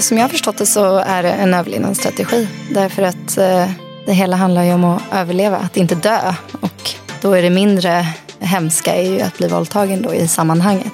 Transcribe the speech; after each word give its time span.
Som 0.00 0.16
jag 0.16 0.24
har 0.24 0.28
förstått 0.28 0.58
det 0.58 0.66
så 0.66 0.96
är 0.96 1.22
det 1.22 1.30
en 1.30 1.54
överlevnadsstrategi. 1.54 2.48
Därför 2.70 3.02
att 3.02 3.38
eh, 3.38 3.70
det 4.06 4.12
hela 4.12 4.36
handlar 4.36 4.62
ju 4.64 4.74
om 4.74 4.84
att 4.84 5.02
överleva, 5.12 5.56
att 5.56 5.76
inte 5.76 5.94
dö. 5.94 6.34
Och 6.60 6.90
då 7.22 7.32
är 7.32 7.42
det 7.42 7.50
mindre 7.50 8.06
hemska 8.38 8.94
är 8.94 9.10
ju 9.10 9.20
att 9.20 9.38
bli 9.38 9.48
våldtagen 9.48 10.02
då 10.02 10.14
i 10.14 10.28
sammanhanget. 10.28 10.92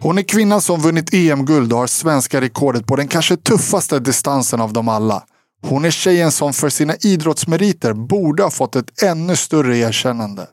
Hon 0.00 0.18
är 0.18 0.22
kvinnan 0.22 0.60
som 0.60 0.80
vunnit 0.80 1.14
EM-guld 1.14 1.72
och 1.72 1.78
har 1.78 1.86
svenska 1.86 2.40
rekordet 2.40 2.86
på 2.86 2.96
den 2.96 3.08
kanske 3.08 3.36
tuffaste 3.36 3.98
distansen 3.98 4.60
av 4.60 4.72
dem 4.72 4.88
alla. 4.88 5.22
Hon 5.66 5.84
är 5.84 5.90
tjejen 5.90 6.32
som 6.32 6.52
för 6.52 6.68
sina 6.68 6.94
idrottsmeriter 7.00 7.92
borde 7.92 8.42
ha 8.42 8.50
fått 8.50 8.76
ett 8.76 9.02
ännu 9.02 9.36
större 9.36 9.78
erkännande. 9.78 10.46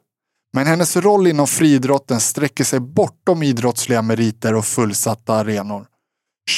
Men 0.55 0.67
hennes 0.67 0.95
roll 0.95 1.27
inom 1.27 1.47
friidrotten 1.47 2.19
sträcker 2.19 2.63
sig 2.63 2.79
bortom 2.79 3.43
idrottsliga 3.43 4.01
meriter 4.01 4.55
och 4.55 4.65
fullsatta 4.65 5.33
arenor. 5.33 5.85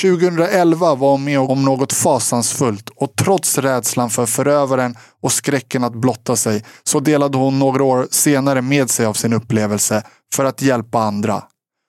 2011 0.02 0.96
var 0.96 1.12
hon 1.12 1.24
med 1.24 1.40
om 1.40 1.66
något 1.66 1.94
fasansfullt 1.94 2.90
och 2.96 3.16
trots 3.16 3.58
rädslan 3.58 4.10
för 4.10 4.26
förövaren 4.26 4.96
och 5.22 5.32
skräcken 5.32 5.84
att 5.84 5.94
blotta 5.94 6.36
sig 6.36 6.64
så 6.84 7.00
delade 7.00 7.38
hon 7.38 7.60
några 7.60 7.84
år 7.84 8.08
senare 8.12 8.62
med 8.62 8.90
sig 8.90 9.06
av 9.06 9.14
sin 9.14 9.34
upplevelse 9.34 10.04
för 10.36 10.46
att 10.46 10.62
hjälpa 10.62 11.00
andra. 11.00 11.44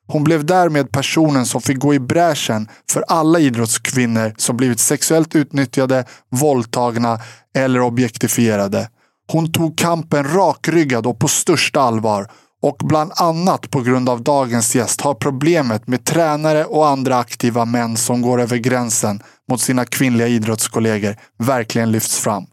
Hon 0.07 0.25
blev 0.25 0.45
därmed 0.45 0.93
personen 0.93 1.47
som 1.47 1.61
fick 1.61 1.79
gå 1.79 1.95
i 1.95 2.01
bräschen 2.01 2.69
för 2.91 3.05
alla 3.09 3.39
idrottskvinnor 3.39 4.35
som 4.37 4.57
blivit 4.57 4.81
sexuellt 4.81 5.35
utnyttjade, 5.35 6.05
våldtagna 6.31 7.21
eller 7.55 7.81
objektifierade. 7.81 8.89
Hon 9.33 9.53
tog 9.53 9.79
kampen 9.79 10.25
rakryggad 10.25 11.07
och 11.07 11.19
på 11.19 11.29
största 11.29 11.81
allvar 11.81 12.31
och 12.63 12.77
bland 12.85 13.13
annat 13.17 13.71
på 13.71 13.81
grund 13.81 14.09
av 14.09 14.23
dagens 14.23 14.75
gäst 14.75 15.01
har 15.01 15.15
problemet 15.15 15.87
med 15.87 16.05
tränare 16.05 16.65
och 16.65 16.89
andra 16.89 17.19
aktiva 17.19 17.65
män 17.65 17.97
som 17.97 18.23
går 18.23 18.41
över 18.41 18.57
gränsen 18.57 19.23
mot 19.51 19.61
sina 19.61 19.85
kvinnliga 19.85 20.29
idrottskollegor 20.29 21.17
verkligen 21.39 21.93
lyfts 21.93 22.19
fram. 22.19 22.47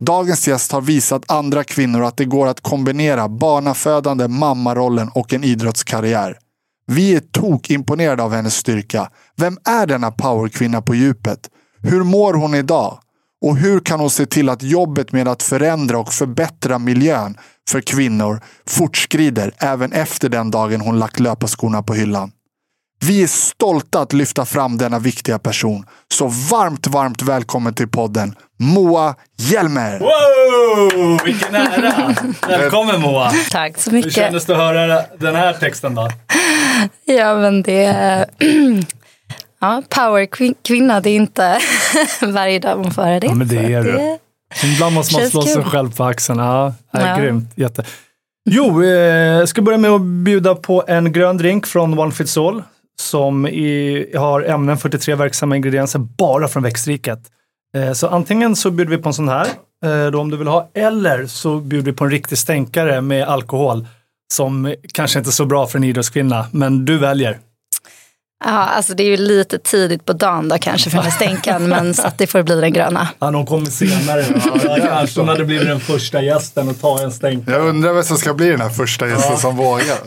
Dagens 0.00 0.48
gäst 0.48 0.72
har 0.72 0.80
visat 0.80 1.30
andra 1.30 1.64
kvinnor 1.64 2.04
att 2.04 2.16
det 2.16 2.24
går 2.24 2.46
att 2.46 2.60
kombinera 2.60 3.28
barnafödande, 3.28 4.28
mammarollen 4.28 5.08
och 5.08 5.32
en 5.32 5.44
idrottskarriär. 5.44 6.38
Vi 6.86 7.14
är 7.14 7.20
tok 7.20 7.70
imponerade 7.70 8.22
av 8.22 8.32
hennes 8.32 8.56
styrka. 8.56 9.10
Vem 9.36 9.58
är 9.64 9.86
denna 9.86 10.10
powerkvinna 10.10 10.82
på 10.82 10.94
djupet? 10.94 11.50
Hur 11.82 12.02
mår 12.02 12.34
hon 12.34 12.54
idag? 12.54 12.98
Och 13.44 13.56
hur 13.56 13.80
kan 13.80 14.00
hon 14.00 14.10
se 14.10 14.26
till 14.26 14.48
att 14.48 14.62
jobbet 14.62 15.12
med 15.12 15.28
att 15.28 15.42
förändra 15.42 15.98
och 15.98 16.12
förbättra 16.12 16.78
miljön 16.78 17.36
för 17.70 17.80
kvinnor 17.80 18.40
fortskrider 18.66 19.52
även 19.58 19.92
efter 19.92 20.28
den 20.28 20.50
dagen 20.50 20.80
hon 20.80 20.98
lagt 20.98 21.20
löparskorna 21.20 21.82
på 21.82 21.94
hyllan? 21.94 22.32
Vi 23.06 23.22
är 23.22 23.26
stolta 23.26 24.00
att 24.00 24.12
lyfta 24.12 24.44
fram 24.44 24.78
denna 24.78 24.98
viktiga 24.98 25.38
person. 25.38 25.86
Så 26.12 26.26
varmt, 26.26 26.86
varmt 26.86 27.22
välkommen 27.22 27.74
till 27.74 27.88
podden 27.88 28.34
Moa 28.58 29.14
Hjelmer! 29.36 29.98
Wow, 29.98 31.20
vilken 31.24 31.54
ära! 31.54 32.14
Välkommen 32.48 33.00
Moa! 33.00 33.32
Tack 33.50 33.78
så 33.78 33.90
Hur 33.90 33.96
mycket. 33.96 34.12
kändes 34.12 34.46
det 34.46 34.52
att 34.52 34.58
höra 34.58 35.02
den 35.18 35.36
här 35.36 35.52
texten 35.52 35.94
då? 35.94 36.10
Ja, 37.04 37.34
men 37.34 37.62
det 37.62 37.84
är... 37.84 38.26
Ja, 39.64 39.82
powerkvinna, 39.88 41.00
det 41.00 41.10
är 41.10 41.16
inte 41.16 41.58
varje 42.22 42.58
dag 42.58 42.78
man 42.78 42.90
får 42.90 43.02
höra 43.02 43.20
det. 43.20 43.26
Ja, 43.26 43.34
men 43.34 43.48
det 43.48 43.72
är 43.72 43.82
du. 43.84 44.18
Ibland 44.74 44.94
måste 44.94 45.20
man 45.20 45.30
slå 45.30 45.42
sig 45.42 45.54
kul. 45.54 45.64
själv 45.64 45.96
på 45.96 46.04
axeln. 46.04 46.38
Ja, 46.38 46.74
det 46.92 46.98
är 46.98 47.08
Ja. 47.08 47.16
grymt. 47.22 47.52
Jätte. 47.54 47.84
Jo, 48.50 48.82
eh, 48.82 48.88
jag 48.88 49.48
ska 49.48 49.62
börja 49.62 49.78
med 49.78 49.90
att 49.90 50.00
bjuda 50.00 50.54
på 50.54 50.84
en 50.86 51.12
grön 51.12 51.36
drink 51.36 51.66
från 51.66 51.98
One 51.98 52.12
Fits 52.12 52.36
All 52.38 52.62
som 53.00 53.46
i, 53.46 54.06
har 54.16 54.42
ämnen 54.42 54.78
43 54.78 55.14
verksamma 55.14 55.56
ingredienser 55.56 55.98
bara 55.98 56.48
från 56.48 56.62
växtriket. 56.62 57.18
Eh, 57.76 57.92
så 57.92 58.08
antingen 58.08 58.56
så 58.56 58.70
bjuder 58.70 58.96
vi 58.96 59.02
på 59.02 59.08
en 59.08 59.14
sån 59.14 59.28
här, 59.28 59.46
eh, 59.84 60.10
då 60.10 60.20
om 60.20 60.30
du 60.30 60.36
vill 60.36 60.48
ha, 60.48 60.68
eller 60.74 61.26
så 61.26 61.56
bjuder 61.56 61.90
vi 61.90 61.96
på 61.96 62.04
en 62.04 62.10
riktig 62.10 62.38
stänkare 62.38 63.00
med 63.00 63.28
alkohol 63.28 63.86
som 64.32 64.74
kanske 64.92 65.18
inte 65.18 65.30
är 65.30 65.32
så 65.32 65.44
bra 65.46 65.66
för 65.66 65.78
en 65.78 65.84
idrottskvinna, 65.84 66.46
men 66.50 66.84
du 66.84 66.98
väljer. 66.98 67.38
Ja, 68.44 68.50
alltså 68.50 68.94
det 68.94 69.02
är 69.02 69.08
ju 69.08 69.16
lite 69.16 69.58
tidigt 69.58 70.04
på 70.04 70.12
dagen 70.12 70.48
då 70.48 70.58
kanske 70.58 70.90
för 70.90 71.02
den 71.02 71.12
stänkan, 71.12 71.68
men 71.68 71.94
så 71.94 72.06
att 72.06 72.18
det 72.18 72.26
får 72.26 72.42
bli 72.42 72.60
den 72.60 72.72
gröna. 72.72 73.08
Ja, 73.18 73.30
de 73.30 73.46
kommer 73.46 73.66
senare. 73.66 74.24
Ja, 74.64 74.76
kanske 74.88 75.20
hon 75.20 75.28
hade 75.28 75.44
blivit 75.44 75.68
den 75.68 75.80
första 75.80 76.22
gästen 76.22 76.68
och 76.68 76.80
ta 76.80 77.02
en 77.02 77.12
stänk. 77.12 77.48
Jag 77.48 77.66
undrar 77.66 77.92
vem 77.92 78.02
som 78.02 78.16
ska 78.16 78.34
bli 78.34 78.48
den 78.48 78.60
här 78.60 78.68
första 78.68 79.08
gästen 79.08 79.36
som 79.36 79.56
vågar. 79.56 79.98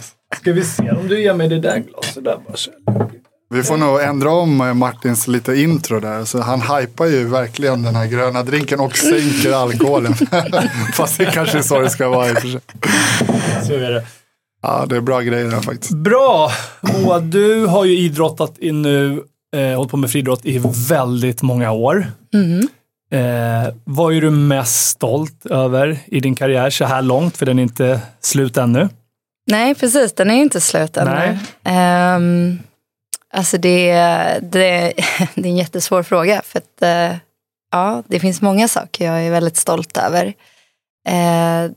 Ska 0.42 0.54
vi 0.54 0.64
se 0.64 0.92
om 0.92 1.08
du 1.08 1.22
ger 1.22 1.34
mig 1.34 1.48
det 1.48 1.60
där 1.60 1.78
glaset 1.78 2.24
där 2.24 2.38
bara. 2.48 3.08
Vi 3.50 3.64
får 3.64 3.78
nog 3.78 4.02
ändra 4.02 4.30
om 4.30 4.62
eh, 4.62 4.74
Martins 4.74 5.28
lite 5.28 5.56
intro 5.56 6.00
där. 6.00 6.26
Så 6.26 6.42
han 6.42 6.62
hypar 6.62 7.06
ju 7.06 7.28
verkligen 7.28 7.84
den 7.84 7.96
här 7.96 8.06
gröna 8.06 8.44
drinken 8.44 8.80
och 8.80 8.98
sänker 8.98 9.52
alkoholen. 9.52 10.16
Fast 10.94 11.18
det 11.18 11.26
kanske 11.26 11.58
är 11.58 11.62
så 11.62 11.80
det 11.80 11.90
ska 11.90 12.10
vara 12.10 12.30
i 12.30 12.34
och 12.34 12.38
för 12.38 12.48
sig. 12.48 12.62
Så 13.68 13.74
är 13.74 13.92
det. 13.92 14.06
Ja, 14.62 14.86
det 14.86 14.96
är 14.96 15.02
bra 15.02 15.22
grejer 15.22 15.52
här 15.52 15.62
faktiskt. 15.62 15.92
Bra! 15.92 16.52
Moa, 16.82 17.20
du 17.20 17.66
har 17.66 17.86
ju 17.86 17.98
idrottat 17.98 18.54
i 18.60 18.72
nu, 18.72 19.24
eh, 19.56 19.76
hållit 19.76 19.92
på 19.92 19.98
med 19.98 20.12
friidrott 20.12 20.46
i 20.46 20.62
väldigt 20.90 21.42
många 21.42 21.72
år. 21.72 22.12
Eh, 23.12 23.74
vad 23.84 24.14
är 24.14 24.22
du 24.22 24.30
mest 24.30 24.88
stolt 24.88 25.46
över 25.46 26.00
i 26.06 26.20
din 26.20 26.36
karriär 26.36 26.70
så 26.70 26.86
här 26.86 27.02
långt? 27.02 27.38
För 27.38 27.46
den 27.46 27.60
är 27.60 27.64
inte 27.64 28.02
slut 28.20 28.58
ännu. 28.58 28.90
Nej, 29.48 29.76
precis. 29.76 30.14
Den 30.14 30.32
är 30.32 30.42
inte 30.42 30.62
slut 30.62 30.98
ännu. 30.98 31.12
Nej. 31.12 31.40
Ehm, 31.64 32.60
alltså 33.34 33.58
det, 33.58 33.94
det, 34.42 34.94
det 35.36 35.42
är 35.42 35.52
en 35.52 35.58
jättesvår 35.58 36.04
fråga. 36.04 36.42
För 36.46 36.60
att, 36.60 36.82
eh, 36.82 37.18
ja, 37.72 38.04
det 38.08 38.20
finns 38.20 38.42
många 38.42 38.68
saker 38.68 39.06
jag 39.06 39.26
är 39.26 39.32
väldigt 39.32 39.58
stolt 39.58 39.98
över. 39.98 40.26
Eh, 41.08 41.72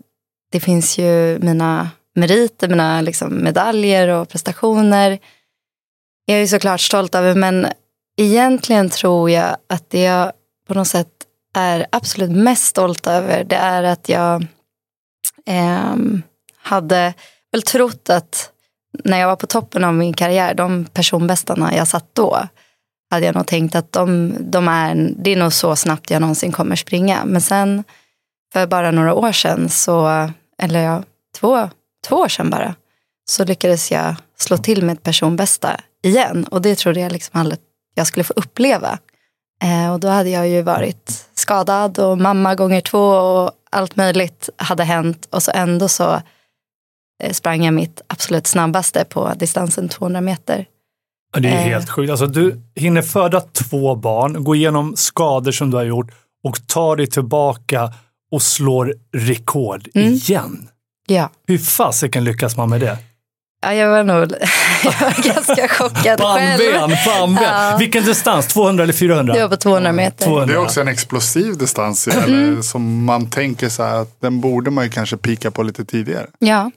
det 0.52 0.60
finns 0.60 0.98
ju 0.98 1.38
mina 1.38 1.90
meriter, 2.14 2.68
mina 2.68 3.00
liksom, 3.00 3.44
medaljer 3.44 4.08
och 4.08 4.28
prestationer. 4.28 5.18
Jag 6.24 6.36
är 6.36 6.40
ju 6.40 6.48
såklart 6.48 6.80
stolt 6.80 7.14
över, 7.14 7.34
men 7.34 7.66
egentligen 8.16 8.90
tror 8.90 9.30
jag 9.30 9.56
att 9.68 9.90
det 9.90 10.02
jag 10.02 10.32
på 10.68 10.74
något 10.74 10.88
sätt 10.88 11.08
är 11.54 11.86
absolut 11.92 12.30
mest 12.30 12.64
stolt 12.64 13.06
över, 13.06 13.44
det 13.44 13.56
är 13.56 13.82
att 13.82 14.08
jag 14.08 14.46
eh, 15.46 15.94
hade 16.56 17.14
väl 17.52 17.62
trott 17.62 18.10
att 18.10 18.52
när 19.04 19.20
jag 19.20 19.28
var 19.28 19.36
på 19.36 19.46
toppen 19.46 19.84
av 19.84 19.94
min 19.94 20.14
karriär, 20.14 20.54
de 20.54 20.84
personbästarna 20.84 21.76
jag 21.76 21.88
satt 21.88 22.14
då, 22.14 22.46
hade 23.10 23.26
jag 23.26 23.34
nog 23.34 23.46
tänkt 23.46 23.74
att 23.74 23.92
de, 23.92 24.34
de 24.40 24.68
är, 24.68 25.10
det 25.16 25.30
är 25.30 25.36
nog 25.36 25.52
så 25.52 25.76
snabbt 25.76 26.10
jag 26.10 26.20
någonsin 26.20 26.52
kommer 26.52 26.76
springa. 26.76 27.24
Men 27.24 27.40
sen 27.40 27.84
för 28.52 28.66
bara 28.66 28.90
några 28.90 29.14
år 29.14 29.32
sedan, 29.32 29.68
så, 29.68 30.28
eller 30.58 30.80
ja, 30.80 31.02
två, 31.38 31.70
två 32.08 32.16
år 32.16 32.28
sedan 32.28 32.50
bara, 32.50 32.74
så 33.30 33.44
lyckades 33.44 33.90
jag 33.92 34.14
slå 34.38 34.56
till 34.56 34.84
med 34.84 34.92
ett 34.92 35.02
personbästa 35.02 35.80
igen. 36.02 36.44
Och 36.50 36.62
det 36.62 36.74
trodde 36.78 37.00
jag 37.00 37.12
liksom 37.12 37.40
aldrig 37.40 37.60
jag 37.94 38.06
skulle 38.06 38.24
få 38.24 38.32
uppleva. 38.36 38.98
Eh, 39.62 39.92
och 39.92 40.00
då 40.00 40.08
hade 40.08 40.30
jag 40.30 40.48
ju 40.48 40.62
varit 40.62 41.28
skadad 41.34 41.98
och 41.98 42.18
mamma 42.18 42.54
gånger 42.54 42.80
två 42.80 42.98
och 43.08 43.50
allt 43.70 43.96
möjligt 43.96 44.48
hade 44.56 44.84
hänt. 44.84 45.28
Och 45.30 45.42
så 45.42 45.50
ändå 45.54 45.88
så 45.88 46.22
eh, 47.22 47.32
sprang 47.32 47.64
jag 47.64 47.74
mitt 47.74 48.00
absolut 48.06 48.46
snabbaste 48.46 49.04
på 49.04 49.32
distansen 49.36 49.88
200 49.88 50.20
meter. 50.20 50.66
Det 51.38 51.48
är 51.48 51.52
Eh. 51.52 51.58
helt 51.60 51.90
sjukt. 51.90 52.10
Alltså, 52.10 52.26
du 52.26 52.60
hinner 52.74 53.02
föda 53.02 53.40
två 53.40 53.94
barn, 53.94 54.44
gå 54.44 54.54
igenom 54.54 54.96
skador 54.96 55.52
som 55.52 55.70
du 55.70 55.76
har 55.76 55.84
gjort 55.84 56.10
och 56.44 56.66
ta 56.66 56.96
dig 56.96 57.06
tillbaka 57.06 57.92
och 58.32 58.42
slår 58.42 58.94
rekord 59.16 59.88
Mm. 59.94 60.12
igen. 60.12 60.68
Ja, 61.14 61.30
Hur 61.46 61.58
fasiken 61.58 62.24
lyckas 62.24 62.56
man 62.56 62.70
med 62.70 62.80
det? 62.80 62.98
ja 63.62 63.74
jag 63.74 63.90
var 63.90 64.04
nog 64.04 64.16
jag 64.84 64.92
var 65.00 65.34
ganska 65.34 65.68
chockad 65.68 66.20
själv. 66.36 66.58
Pannben, 66.78 66.96
pannben. 67.06 67.44
Ja. 67.44 67.76
Vilken 67.78 68.04
distans? 68.04 68.46
200 68.46 68.82
eller 68.84 68.92
400? 68.92 69.34
Det 69.34 69.40
var 69.42 69.48
på 69.48 69.56
200 69.56 69.92
meter. 69.92 70.24
200. 70.24 70.46
Det 70.46 70.52
är 70.52 70.58
också 70.64 70.80
en 70.80 70.88
explosiv 70.88 71.58
distans. 71.58 72.08
Mm. 72.08 72.62
Som 72.62 73.04
man 73.04 73.30
tänker 73.30 73.68
så 73.68 73.82
här 73.82 73.94
att 73.96 74.20
den 74.20 74.40
borde 74.40 74.70
man 74.70 74.84
ju 74.84 74.90
kanske 74.90 75.16
pika 75.16 75.50
på 75.50 75.62
lite 75.62 75.84
tidigare. 75.84 76.26
Ja, 76.38 76.70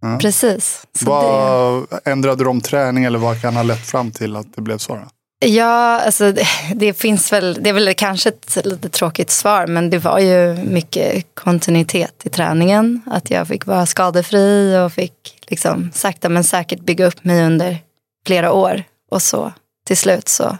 Ja. 0.00 0.18
precis. 0.20 0.82
Så 0.98 1.04
det, 1.04 1.10
Vad 1.10 1.86
Ändrade 2.04 2.44
du 2.44 2.50
om 2.50 2.60
träning 2.60 3.04
eller 3.04 3.18
vad 3.18 3.40
kan 3.42 3.56
ha 3.56 3.62
lett 3.62 3.86
fram 3.86 4.10
till 4.10 4.36
att 4.36 4.46
det 4.56 4.62
blev 4.62 4.78
så? 4.78 4.94
Då? 4.94 5.02
Ja, 5.38 6.00
alltså 6.00 6.32
det, 6.32 6.46
det 6.74 6.94
finns 6.94 7.32
väl, 7.32 7.58
det 7.60 7.68
är 7.68 7.74
väl 7.74 7.94
kanske 7.94 8.28
ett 8.28 8.66
lite 8.66 8.88
tråkigt 8.88 9.30
svar, 9.30 9.66
men 9.66 9.90
det 9.90 9.98
var 9.98 10.18
ju 10.18 10.54
mycket 10.54 11.24
kontinuitet 11.34 12.22
i 12.24 12.28
träningen. 12.28 13.02
Att 13.06 13.30
jag 13.30 13.48
fick 13.48 13.66
vara 13.66 13.86
skadefri 13.86 14.78
och 14.78 14.92
fick 14.92 15.38
liksom 15.46 15.90
sakta 15.94 16.28
men 16.28 16.44
säkert 16.44 16.80
bygga 16.80 17.06
upp 17.06 17.24
mig 17.24 17.46
under 17.46 17.78
flera 18.26 18.52
år. 18.52 18.82
Och 19.10 19.22
så 19.22 19.52
till 19.86 19.96
slut 19.96 20.28
så 20.28 20.58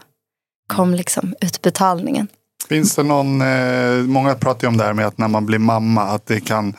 kom 0.67 0.93
liksom 0.93 1.35
utbetalningen. 1.41 2.27
Finns 2.69 2.95
det 2.95 3.03
någon, 3.03 3.41
eh, 3.41 3.93
många 3.93 4.35
pratar 4.35 4.61
ju 4.61 4.67
om 4.67 4.77
det 4.77 4.83
här 4.83 4.93
med 4.93 5.07
att 5.07 5.17
när 5.17 5.27
man 5.27 5.45
blir 5.45 5.59
mamma 5.59 6.01
att 6.01 6.25
det 6.25 6.39
kan 6.39 6.73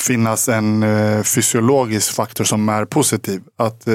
finnas 0.00 0.48
en 0.48 0.82
eh, 0.82 1.22
fysiologisk 1.22 2.14
faktor 2.14 2.44
som 2.44 2.68
är 2.68 2.84
positiv. 2.84 3.42
Att 3.56 3.88
eh, 3.88 3.94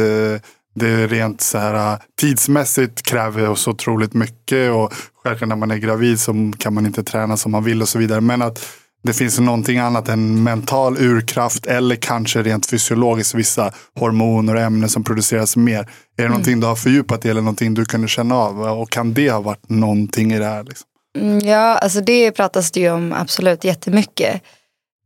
det 0.79 1.07
rent 1.07 1.41
så 1.41 1.57
här, 1.57 1.97
tidsmässigt 2.19 3.01
kräver 3.01 3.55
så 3.55 3.71
otroligt 3.71 4.13
mycket 4.13 4.71
och 4.71 4.93
självklart 5.23 5.49
när 5.49 5.55
man 5.55 5.71
är 5.71 5.77
gravid 5.77 6.19
så 6.19 6.51
kan 6.57 6.73
man 6.73 6.85
inte 6.85 7.03
träna 7.03 7.37
som 7.37 7.51
man 7.51 7.63
vill 7.63 7.81
och 7.81 7.89
så 7.89 7.99
vidare. 7.99 8.21
Men 8.21 8.41
att 8.41 8.65
det 9.03 9.13
finns 9.13 9.39
någonting 9.39 9.79
annat 9.79 10.09
än 10.09 10.43
mental 10.43 10.97
urkraft 10.97 11.65
eller 11.65 11.95
kanske 11.95 12.43
rent 12.43 12.65
fysiologiskt 12.65 13.33
vissa 13.33 13.71
hormoner 13.99 14.55
och 14.55 14.61
ämnen 14.61 14.89
som 14.89 15.03
produceras 15.03 15.55
mer. 15.55 15.79
Är 15.79 15.85
det 16.15 16.23
mm. 16.23 16.31
någonting 16.31 16.59
du 16.59 16.67
har 16.67 16.75
fördjupat 16.75 17.25
i 17.25 17.29
eller 17.29 17.41
någonting 17.41 17.73
du 17.73 17.85
kunde 17.85 18.07
känna 18.07 18.35
av? 18.35 18.61
Och 18.61 18.89
kan 18.89 19.13
det 19.13 19.29
ha 19.29 19.41
varit 19.41 19.69
någonting 19.69 20.33
i 20.33 20.39
det 20.39 20.45
här? 20.45 20.63
Liksom? 20.63 20.85
Mm, 21.17 21.39
ja, 21.39 21.77
alltså 21.77 22.01
det 22.01 22.31
pratas 22.31 22.71
det 22.71 22.79
ju 22.79 22.91
om 22.91 23.13
absolut 23.13 23.63
jättemycket. 23.63 24.41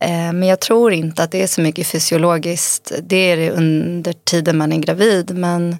Eh, 0.02 0.34
men 0.34 0.44
jag 0.44 0.60
tror 0.60 0.94
inte 0.94 1.24
att 1.24 1.32
det 1.32 1.42
är 1.42 1.48
så 1.48 1.62
mycket 1.62 1.88
fysiologiskt. 1.88 2.92
Det 3.04 3.16
är 3.32 3.38
det 3.38 3.52
under 3.52 4.14
tiden 4.14 4.58
man 4.58 4.74
är 4.74 4.78
gravid. 4.78 5.36
Men, 5.36 5.78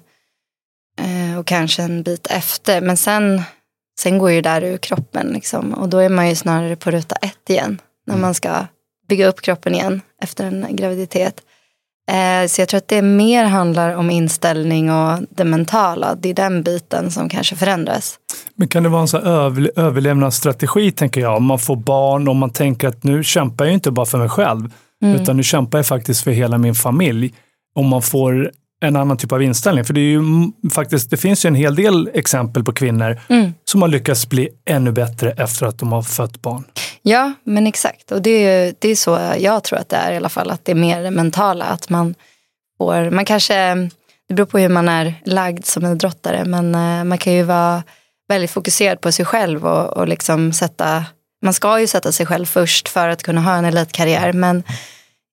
eh, 1.00 1.38
och 1.38 1.46
kanske 1.46 1.82
en 1.82 2.02
bit 2.02 2.26
efter. 2.26 2.80
Men 2.80 2.96
sen, 2.96 3.42
sen 3.98 4.18
går 4.18 4.30
ju 4.30 4.40
det 4.40 4.50
där 4.50 4.62
ur 4.62 4.76
kroppen. 4.76 5.26
Liksom, 5.26 5.74
och 5.74 5.88
då 5.88 5.98
är 5.98 6.08
man 6.08 6.28
ju 6.28 6.34
snarare 6.34 6.76
på 6.76 6.90
ruta 6.90 7.14
ett 7.16 7.50
igen 7.50 7.80
när 8.06 8.16
man 8.16 8.34
ska 8.34 8.66
bygga 9.08 9.26
upp 9.26 9.40
kroppen 9.40 9.74
igen 9.74 10.00
efter 10.22 10.44
en 10.44 10.66
graviditet. 10.70 11.42
Eh, 12.10 12.46
så 12.48 12.60
jag 12.60 12.68
tror 12.68 12.78
att 12.78 12.88
det 12.88 13.02
mer 13.02 13.44
handlar 13.44 13.94
om 13.94 14.10
inställning 14.10 14.90
och 14.90 15.18
det 15.30 15.44
mentala. 15.44 16.14
Det 16.14 16.28
är 16.28 16.34
den 16.34 16.62
biten 16.62 17.10
som 17.10 17.28
kanske 17.28 17.56
förändras. 17.56 18.18
Men 18.54 18.68
kan 18.68 18.82
det 18.82 18.88
vara 18.88 19.02
en 19.02 19.08
sån 19.08 19.22
överlevnadsstrategi, 19.76 20.92
tänker 20.92 21.20
jag, 21.20 21.36
om 21.36 21.44
man 21.44 21.58
får 21.58 21.76
barn 21.76 22.28
och 22.28 22.36
man 22.36 22.50
tänker 22.50 22.88
att 22.88 23.02
nu 23.02 23.24
kämpar 23.24 23.64
jag 23.64 23.74
inte 23.74 23.90
bara 23.90 24.06
för 24.06 24.18
mig 24.18 24.28
själv, 24.28 24.72
mm. 25.02 25.22
utan 25.22 25.36
nu 25.36 25.42
kämpar 25.42 25.78
jag 25.78 25.86
faktiskt 25.86 26.24
för 26.24 26.30
hela 26.30 26.58
min 26.58 26.74
familj. 26.74 27.34
Om 27.74 27.88
man 27.88 28.02
får 28.02 28.50
en 28.84 28.96
annan 28.96 29.16
typ 29.16 29.32
av 29.32 29.42
inställning. 29.42 29.84
För 29.84 29.94
det, 29.94 30.00
är 30.00 30.10
ju 30.10 30.22
faktiskt, 30.74 31.10
det 31.10 31.16
finns 31.16 31.44
ju 31.44 31.48
en 31.48 31.54
hel 31.54 31.74
del 31.74 32.10
exempel 32.14 32.64
på 32.64 32.72
kvinnor 32.72 33.20
mm. 33.28 33.54
som 33.64 33.82
har 33.82 33.88
lyckats 33.88 34.28
bli 34.28 34.48
ännu 34.64 34.92
bättre 34.92 35.30
efter 35.30 35.66
att 35.66 35.78
de 35.78 35.92
har 35.92 36.02
fött 36.02 36.42
barn. 36.42 36.64
Ja, 37.02 37.32
men 37.44 37.66
exakt. 37.66 38.12
Och 38.12 38.22
det 38.22 38.30
är, 38.30 38.74
det 38.78 38.88
är 38.88 38.96
så 38.96 39.18
jag 39.38 39.64
tror 39.64 39.78
att 39.78 39.88
det 39.88 39.96
är 39.96 40.12
i 40.12 40.16
alla 40.16 40.28
fall. 40.28 40.50
Att 40.50 40.64
det 40.64 40.72
är 40.72 40.76
mer 40.76 41.02
det 41.02 41.10
mentala. 41.10 41.64
Att 41.64 41.90
man 41.90 42.14
får, 42.78 43.10
man 43.10 43.24
kanske, 43.24 43.74
det 44.28 44.34
beror 44.34 44.46
på 44.46 44.58
hur 44.58 44.68
man 44.68 44.88
är 44.88 45.14
lagd 45.24 45.64
som 45.64 45.86
idrottare. 45.86 46.44
Men 46.44 46.74
eh, 46.74 47.04
man 47.04 47.18
kan 47.18 47.32
ju 47.32 47.42
vara 47.42 47.82
väldigt 48.28 48.50
fokuserad 48.50 49.00
på 49.00 49.12
sig 49.12 49.24
själv 49.24 49.66
och, 49.66 49.96
och 49.96 50.08
liksom 50.08 50.52
sätta, 50.52 51.04
man 51.42 51.54
ska 51.54 51.80
ju 51.80 51.86
sätta 51.86 52.12
sig 52.12 52.26
själv 52.26 52.46
först 52.46 52.88
för 52.88 53.08
att 53.08 53.22
kunna 53.22 53.40
ha 53.40 53.56
en 53.56 53.64
elitkarriär. 53.64 54.32
Men 54.32 54.62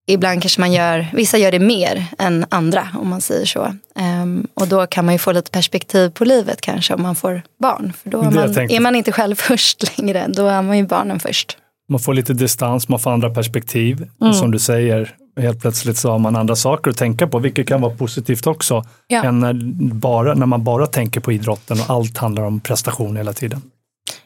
ibland 0.08 0.42
kanske 0.42 0.62
man 0.62 0.72
gör, 0.72 1.08
vissa 1.14 1.38
gör 1.38 1.52
det 1.52 1.60
mer 1.60 2.06
än 2.18 2.46
andra 2.50 2.88
om 2.96 3.10
man 3.10 3.22
säger 3.22 3.46
så. 3.46 3.74
Um, 3.96 4.48
och 4.54 4.68
då 4.68 4.88
kan 4.88 5.06
man 5.06 5.14
ju 5.14 5.18
få 5.18 5.32
lite 5.32 5.52
perspektiv 5.52 6.10
på 6.10 6.26
livet 6.26 6.62
kanske 6.62 6.94
om 6.94 7.02
man 7.02 7.16
får 7.16 7.42
barn. 7.60 7.94
För 8.04 8.10
då 8.10 8.24
man, 8.24 8.38
är 8.38 8.80
man 8.80 8.96
inte 8.96 9.12
själv 9.12 9.36
först 9.40 9.98
längre, 9.98 10.28
då 10.28 10.48
är 10.48 10.62
man 10.62 10.78
ju 10.78 10.86
barnen 10.86 11.20
först. 11.20 11.58
Man 11.90 12.00
får 12.00 12.14
lite 12.14 12.34
distans, 12.34 12.90
man 12.90 13.00
får 13.00 13.12
andra 13.12 13.30
perspektiv. 13.30 14.08
Mm. 14.22 14.34
Som 14.34 14.52
du 14.52 14.60
säger, 14.60 15.16
helt 15.40 15.62
plötsligt 15.62 15.98
så 15.98 16.12
har 16.12 16.20
man 16.20 16.36
andra 16.36 16.56
saker 16.56 16.92
att 16.92 16.98
tänka 16.98 17.28
på, 17.28 17.40
vilket 17.40 17.68
kan 17.68 17.82
vara 17.82 17.96
positivt 17.96 18.48
också. 18.48 18.86
Ja. 19.08 19.24
Än 19.24 19.40
när, 19.40 19.54
bara, 19.94 20.34
när 20.34 20.46
man 20.46 20.64
bara 20.64 20.88
tänker 20.88 21.22
på 21.22 21.32
idrotten 21.32 21.80
och 21.80 21.90
allt 21.90 22.18
handlar 22.18 22.44
om 22.44 22.60
prestation 22.60 23.18
hela 23.18 23.34
tiden. 23.34 23.62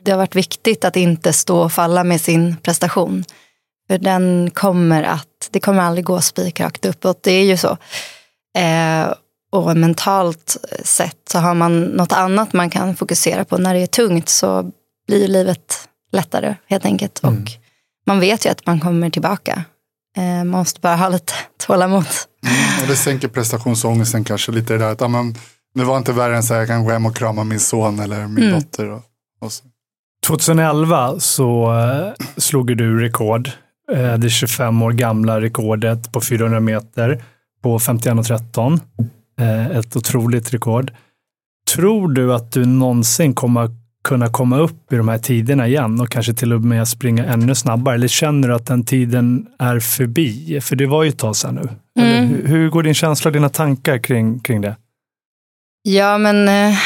Det 0.03 0.11
har 0.11 0.17
varit 0.17 0.35
viktigt 0.35 0.85
att 0.85 0.95
inte 0.95 1.33
stå 1.33 1.57
och 1.57 1.71
falla 1.71 2.03
med 2.03 2.21
sin 2.21 2.55
prestation. 2.63 3.23
För 3.87 3.97
den 3.97 4.51
kommer 4.53 5.03
att, 5.03 5.49
det 5.51 5.59
kommer 5.59 5.81
aldrig 5.81 6.05
gå 6.05 6.21
spikrakt 6.21 6.85
uppåt, 6.85 7.23
det 7.23 7.31
är 7.31 7.43
ju 7.43 7.57
så. 7.57 7.77
Eh, 8.57 9.13
och 9.51 9.77
mentalt 9.77 10.57
sett 10.83 11.29
så 11.31 11.39
har 11.39 11.53
man 11.53 11.83
något 11.83 12.11
annat 12.11 12.53
man 12.53 12.69
kan 12.69 12.95
fokusera 12.95 13.45
på. 13.45 13.57
När 13.57 13.73
det 13.73 13.79
är 13.79 13.87
tungt 13.87 14.29
så 14.29 14.71
blir 15.07 15.27
livet 15.27 15.89
lättare 16.11 16.55
helt 16.67 16.85
enkelt. 16.85 17.23
Mm. 17.23 17.35
Och 17.35 17.49
man 18.07 18.19
vet 18.19 18.45
ju 18.45 18.49
att 18.49 18.65
man 18.65 18.79
kommer 18.79 19.09
tillbaka. 19.09 19.63
Eh, 20.17 20.23
man 20.23 20.47
måste 20.47 20.79
bara 20.79 20.95
ha 20.95 21.09
lite 21.09 21.33
tålamod. 21.57 22.05
Mm, 22.45 22.81
och 22.81 22.87
det 22.87 22.95
sänker 22.95 23.27
prestationsångesten 23.27 24.23
kanske 24.23 24.51
lite 24.51 24.73
det 24.73 24.79
där 24.79 24.91
att 24.91 25.01
amen, 25.01 25.35
det 25.75 25.83
var 25.83 25.97
inte 25.97 26.11
värre 26.13 26.35
än 26.35 26.43
så 26.43 26.53
här, 26.53 26.61
jag 26.61 26.69
kan 26.69 26.83
gå 26.83 26.91
hem 26.91 27.05
och 27.05 27.15
krama 27.15 27.43
min 27.43 27.59
son 27.59 27.99
eller 27.99 28.27
min 28.27 28.43
mm. 28.43 28.59
dotter. 28.59 28.89
Och, 28.89 29.01
och 29.41 29.51
så. 29.51 29.63
2011 30.25 31.19
så 31.19 31.73
äh, 31.73 32.25
slog 32.37 32.77
du 32.77 32.99
rekord 32.99 33.51
Eh, 33.91 34.13
det 34.13 34.29
25 34.29 34.81
år 34.81 34.91
gamla 34.91 35.41
rekordet 35.41 36.11
på 36.11 36.21
400 36.21 36.59
meter 36.59 37.23
på 37.61 37.79
51.13. 37.79 38.79
Eh, 39.39 39.77
ett 39.77 39.95
otroligt 39.95 40.53
rekord. 40.53 40.91
Tror 41.75 42.09
du 42.09 42.33
att 42.33 42.51
du 42.51 42.65
någonsin 42.65 43.33
kommer 43.33 43.69
kunna 44.03 44.27
komma 44.29 44.57
upp 44.57 44.93
i 44.93 44.95
de 44.95 45.07
här 45.07 45.17
tiderna 45.17 45.67
igen 45.67 46.01
och 46.01 46.09
kanske 46.09 46.33
till 46.33 46.53
och 46.53 46.61
med 46.61 46.87
springa 46.87 47.25
ännu 47.25 47.55
snabbare? 47.55 47.95
Eller 47.95 48.07
känner 48.07 48.47
du 48.47 48.55
att 48.55 48.65
den 48.65 48.85
tiden 48.85 49.47
är 49.59 49.79
förbi? 49.79 50.61
För 50.61 50.75
det 50.75 50.85
var 50.85 51.03
ju 51.03 51.09
ett 51.09 51.17
tag 51.17 51.35
sedan 51.35 51.55
nu. 51.55 51.69
Mm. 52.03 52.27
Hur, 52.27 52.47
hur, 52.47 52.69
går 52.69 52.83
din 52.83 52.93
känsla 52.93 53.29
och 53.29 53.33
dina 53.33 53.49
tankar 53.49 53.97
kring, 53.97 54.39
kring 54.39 54.61
det? 54.61 54.75
Ja, 55.81 56.17
men 56.17 56.47
eh, 56.47 56.77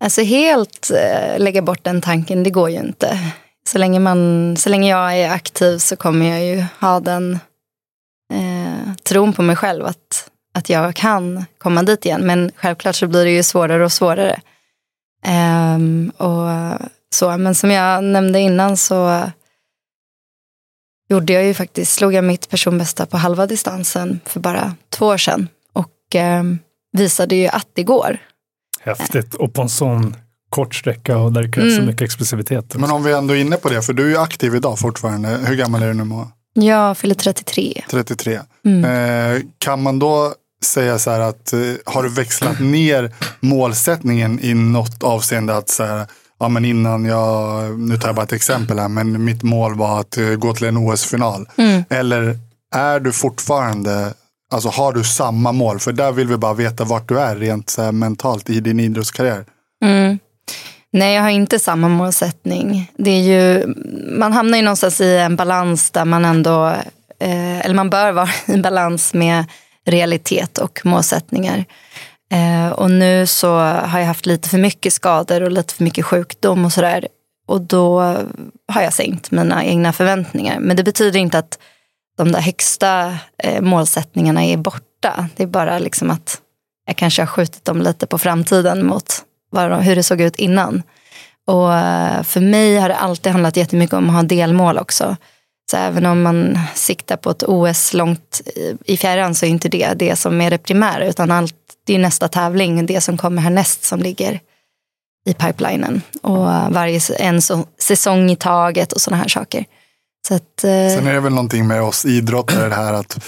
alltså 0.00 0.22
helt 0.22 0.90
lägga 1.38 1.62
bort 1.62 1.84
den 1.84 2.00
tanken, 2.00 2.42
det 2.42 2.50
går 2.50 2.70
ju 2.70 2.78
inte 2.78 3.18
så 3.68 3.78
länge, 3.78 4.00
man, 4.00 4.56
så 4.56 4.68
länge 4.68 4.90
jag 4.90 5.18
är 5.18 5.30
aktiv 5.30 5.78
så 5.78 5.96
kommer 5.96 6.26
jag 6.26 6.44
ju 6.44 6.64
ha 6.80 7.00
den 7.00 7.38
eh, 8.32 8.94
tron 9.02 9.32
på 9.32 9.42
mig 9.42 9.56
själv 9.56 9.86
att, 9.86 10.30
att 10.54 10.68
jag 10.68 10.94
kan 10.94 11.44
komma 11.58 11.82
dit 11.82 12.06
igen. 12.06 12.26
Men 12.26 12.50
självklart 12.56 12.96
så 12.96 13.06
blir 13.06 13.24
det 13.24 13.30
ju 13.30 13.42
svårare 13.42 13.84
och 13.84 13.92
svårare. 13.92 14.40
Eh, 15.26 15.78
och 16.26 16.78
så. 17.14 17.36
Men 17.36 17.54
som 17.54 17.70
jag 17.70 18.04
nämnde 18.04 18.40
innan 18.40 18.76
så 18.76 19.30
gjorde 21.08 21.32
jag 21.32 21.44
ju 21.44 21.54
faktiskt, 21.54 21.92
slog 21.92 22.14
jag 22.14 22.24
mitt 22.24 22.48
personbästa 22.48 23.06
på 23.06 23.16
halva 23.16 23.46
distansen 23.46 24.20
för 24.24 24.40
bara 24.40 24.74
två 24.88 25.06
år 25.06 25.16
sedan. 25.16 25.48
Och 25.72 26.14
eh, 26.16 26.42
visade 26.92 27.36
ju 27.36 27.46
att 27.46 27.68
det 27.72 27.82
går. 27.82 28.18
Häftigt. 28.80 29.34
Och 29.34 29.54
på 29.54 29.62
en 29.62 29.68
sån 29.68 30.16
kort 30.54 30.74
sträcka 30.74 31.18
och 31.18 31.32
där 31.32 31.42
det 31.42 31.52
krävs 31.52 31.64
mm. 31.64 31.76
så 31.76 31.82
mycket 31.82 32.02
explosivitet. 32.02 32.74
Men 32.74 32.90
om 32.90 33.02
vi 33.02 33.12
ändå 33.12 33.34
är 33.34 33.38
inne 33.38 33.56
på 33.56 33.68
det, 33.68 33.82
för 33.82 33.92
du 33.92 34.16
är 34.16 34.22
aktiv 34.22 34.54
idag 34.54 34.78
fortfarande. 34.78 35.28
Hur 35.28 35.56
gammal 35.56 35.82
är 35.82 35.86
du 35.86 35.94
nu 35.94 36.04
Moa? 36.04 36.28
Jag 36.54 36.98
fyller 36.98 37.14
33. 37.14 37.82
33. 37.90 38.40
Mm. 38.64 38.84
Eh, 38.84 39.42
kan 39.58 39.82
man 39.82 39.98
då 39.98 40.34
säga 40.64 40.98
så 40.98 41.10
här 41.10 41.20
att 41.20 41.52
eh, 41.52 41.60
har 41.84 42.02
du 42.02 42.08
växlat 42.08 42.60
ner 42.60 43.12
målsättningen 43.40 44.40
i 44.42 44.54
något 44.54 45.02
avseende 45.02 45.56
att 45.56 45.68
så 45.68 45.84
här, 45.84 46.06
ja 46.40 46.48
men 46.48 46.64
innan 46.64 47.04
jag, 47.04 47.80
nu 47.80 47.98
tar 47.98 48.08
jag 48.08 48.16
bara 48.16 48.22
ett 48.22 48.32
exempel 48.32 48.78
här, 48.78 48.88
men 48.88 49.24
mitt 49.24 49.42
mål 49.42 49.74
var 49.74 50.00
att 50.00 50.18
uh, 50.18 50.36
gå 50.36 50.54
till 50.54 50.66
en 50.66 50.76
OS-final. 50.76 51.48
Mm. 51.56 51.84
Eller 51.90 52.38
är 52.74 53.00
du 53.00 53.12
fortfarande, 53.12 54.14
alltså 54.52 54.68
har 54.68 54.92
du 54.92 55.04
samma 55.04 55.52
mål? 55.52 55.78
För 55.78 55.92
där 55.92 56.12
vill 56.12 56.28
vi 56.28 56.36
bara 56.36 56.54
veta 56.54 56.84
vart 56.84 57.08
du 57.08 57.18
är 57.18 57.36
rent 57.36 57.70
så 57.70 57.82
här, 57.82 57.92
mentalt 57.92 58.50
i 58.50 58.60
din 58.60 58.80
idrottskarriär. 58.80 59.44
Mm. 59.84 60.18
Nej, 60.90 61.14
jag 61.14 61.22
har 61.22 61.30
inte 61.30 61.58
samma 61.58 61.88
målsättning. 61.88 62.92
Det 62.96 63.10
är 63.10 63.22
ju, 63.22 63.74
man 64.18 64.32
hamnar 64.32 64.58
ju 64.58 64.64
någonstans 64.64 65.00
i 65.00 65.16
en 65.16 65.36
balans 65.36 65.90
där 65.90 66.04
man 66.04 66.24
ändå, 66.24 66.66
eh, 67.20 67.60
eller 67.60 67.74
man 67.74 67.90
bör 67.90 68.12
vara 68.12 68.28
i 68.46 68.56
balans 68.56 69.14
med 69.14 69.44
realitet 69.86 70.58
och 70.58 70.80
målsättningar. 70.84 71.64
Eh, 72.32 72.72
och 72.72 72.90
nu 72.90 73.26
så 73.26 73.56
har 73.58 73.98
jag 73.98 74.06
haft 74.06 74.26
lite 74.26 74.48
för 74.48 74.58
mycket 74.58 74.92
skador 74.92 75.42
och 75.42 75.50
lite 75.50 75.74
för 75.74 75.84
mycket 75.84 76.04
sjukdom 76.04 76.64
och 76.64 76.72
sådär. 76.72 77.08
Och 77.46 77.60
då 77.60 78.00
har 78.72 78.82
jag 78.82 78.92
sänkt 78.92 79.30
mina 79.30 79.64
egna 79.64 79.92
förväntningar. 79.92 80.60
Men 80.60 80.76
det 80.76 80.84
betyder 80.84 81.20
inte 81.20 81.38
att 81.38 81.58
de 82.16 82.32
där 82.32 82.40
högsta 82.40 83.18
eh, 83.38 83.60
målsättningarna 83.60 84.44
är 84.44 84.56
borta. 84.56 85.28
Det 85.36 85.42
är 85.42 85.46
bara 85.46 85.78
liksom 85.78 86.10
att 86.10 86.40
jag 86.86 86.96
kanske 86.96 87.22
har 87.22 87.26
skjutit 87.26 87.64
dem 87.64 87.82
lite 87.82 88.06
på 88.06 88.18
framtiden 88.18 88.86
mot 88.86 89.24
hur 89.60 89.96
det 89.96 90.02
såg 90.02 90.20
ut 90.20 90.36
innan. 90.36 90.82
Och 91.46 91.74
eh, 91.74 92.22
för 92.22 92.40
mig 92.40 92.78
har 92.78 92.88
det 92.88 92.96
alltid 92.96 93.32
handlat 93.32 93.56
jättemycket 93.56 93.94
om 93.94 94.08
att 94.08 94.14
ha 94.14 94.22
delmål 94.22 94.78
också. 94.78 95.16
Så 95.70 95.76
även 95.76 96.06
om 96.06 96.22
man 96.22 96.58
siktar 96.74 97.16
på 97.16 97.30
ett 97.30 97.42
OS 97.42 97.94
långt 97.94 98.40
i 98.84 98.96
fjärran 98.96 99.34
så 99.34 99.46
är 99.46 99.50
inte 99.50 99.68
det 99.68 99.94
det 99.94 100.16
som 100.16 100.40
är 100.40 100.50
det 100.50 100.58
primära 100.58 101.06
utan 101.06 101.30
allt, 101.30 101.54
det 101.86 101.94
är 101.94 101.98
nästa 101.98 102.28
tävling, 102.28 102.86
det 102.86 103.00
som 103.00 103.16
kommer 103.16 103.42
härnäst 103.42 103.84
som 103.84 104.00
ligger 104.00 104.40
i 105.26 105.34
pipelinen. 105.34 106.02
Och 106.22 106.52
eh, 106.52 106.70
varje 106.70 107.00
en 107.18 107.42
säsong 107.78 108.30
i 108.30 108.36
taget 108.36 108.92
och 108.92 109.00
sådana 109.00 109.22
här 109.22 109.28
saker. 109.28 109.64
Så 110.28 110.34
att, 110.34 110.64
eh, 110.64 110.96
Sen 110.96 111.06
är 111.06 111.12
det 111.12 111.20
väl 111.20 111.32
någonting 111.32 111.66
med 111.66 111.82
oss 111.82 112.04
idrottare 112.04 112.68
det 112.68 112.74
här 112.74 112.92
att 112.92 113.18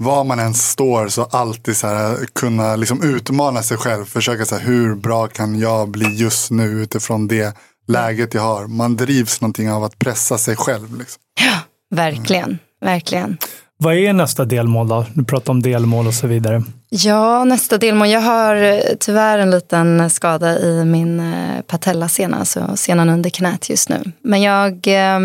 var 0.00 0.24
man 0.24 0.38
än 0.38 0.54
står 0.54 1.08
så 1.08 1.24
alltid 1.24 1.76
så 1.76 1.86
här, 1.86 2.26
kunna 2.32 2.76
liksom 2.76 3.02
utmana 3.02 3.62
sig 3.62 3.76
själv. 3.76 4.04
Försöka 4.04 4.44
så 4.44 4.54
här, 4.54 4.62
hur 4.62 4.94
bra 4.94 5.26
kan 5.26 5.58
jag 5.58 5.88
bli 5.88 6.06
just 6.06 6.50
nu 6.50 6.64
utifrån 6.64 7.28
det 7.28 7.56
läget 7.88 8.34
jag 8.34 8.42
har. 8.42 8.66
Man 8.66 8.96
drivs 8.96 9.40
någonting 9.40 9.70
av 9.70 9.84
att 9.84 9.98
pressa 9.98 10.38
sig 10.38 10.56
själv. 10.56 10.98
Liksom. 10.98 11.22
Ja, 11.40 11.58
verkligen. 11.96 12.44
Mm. 12.44 12.58
verkligen. 12.80 13.36
Vad 13.76 13.94
är 13.94 14.12
nästa 14.12 14.44
delmål 14.44 14.88
då? 14.88 15.06
Du 15.14 15.24
pratar 15.24 15.52
om 15.52 15.62
delmål 15.62 16.06
och 16.06 16.14
så 16.14 16.26
vidare. 16.26 16.62
Ja, 16.88 17.44
nästa 17.44 17.78
delmål. 17.78 18.08
Jag 18.08 18.20
har 18.20 18.56
eh, 18.56 18.80
tyvärr 19.00 19.38
en 19.38 19.50
liten 19.50 20.10
skada 20.10 20.58
i 20.58 20.84
min 20.84 21.20
eh, 21.20 21.60
patellasena, 21.66 22.36
alltså 22.38 22.76
senan 22.76 23.08
under 23.08 23.30
knät 23.30 23.70
just 23.70 23.88
nu. 23.88 24.12
Men 24.22 24.42
jag 24.42 24.86
eh, 24.86 25.20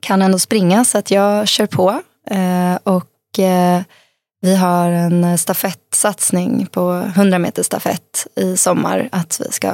kan 0.00 0.22
ändå 0.22 0.38
springa 0.38 0.84
så 0.84 0.98
att 0.98 1.10
jag 1.10 1.48
kör 1.48 1.66
på. 1.66 2.00
Eh, 2.30 2.78
och 2.82 3.06
eh, 3.38 3.82
vi 4.42 4.56
har 4.56 4.90
en 4.90 5.38
stafettsatsning 5.38 6.66
på 6.66 6.92
100 6.92 7.38
meter 7.38 7.62
stafett 7.62 8.26
i 8.36 8.56
sommar 8.56 9.08
att 9.12 9.40
vi 9.44 9.52
ska 9.52 9.68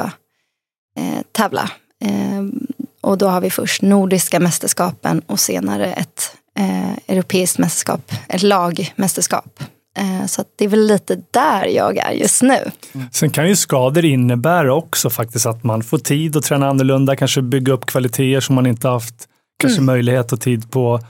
eh, 0.99 1.23
tävla. 1.33 1.71
och 3.01 3.19
då 3.19 3.29
har 3.29 3.41
vi 3.41 3.51
först 3.51 3.83
Nordiska 3.83 4.41
mästerskapen 4.41 5.23
och 5.27 5.41
senare 5.41 5.93
ett 5.93 6.37
eh, 6.59 6.93
europeiskt 7.07 7.59
mästerskap, 7.59 8.13
ett 8.29 8.43
lagmästerskap. 8.43 9.63
Eh, 9.99 10.27
så 10.27 10.45
det 10.57 10.65
är 10.65 10.69
väl 10.69 10.87
lite 10.87 11.23
där 11.31 11.67
jag 11.67 11.97
är 11.97 12.11
just 12.11 12.43
nu. 12.43 12.59
Sen 13.13 13.31
kan 13.31 13.49
ju 13.49 13.57
skador 13.57 14.05
innebära 14.05 14.75
också 14.75 15.11
faktiskt 15.11 15.47
att 15.47 15.65
man 15.65 15.83
får 15.83 15.99
tid 15.99 16.37
att 16.37 16.45
träna 16.45 16.69
annorlunda, 16.69 17.17
kanske 17.17 17.43
bygga 17.43 17.73
upp 17.73 17.87
kvaliteter 17.87 18.41
som 18.41 18.55
man 18.55 18.67
inte 18.67 18.89
haft 18.89 19.15
kanske 19.61 19.79
mm. 19.79 19.87
möjlighet 19.87 20.33
och 20.33 20.41
tid 20.41 20.71
på 20.71 21.01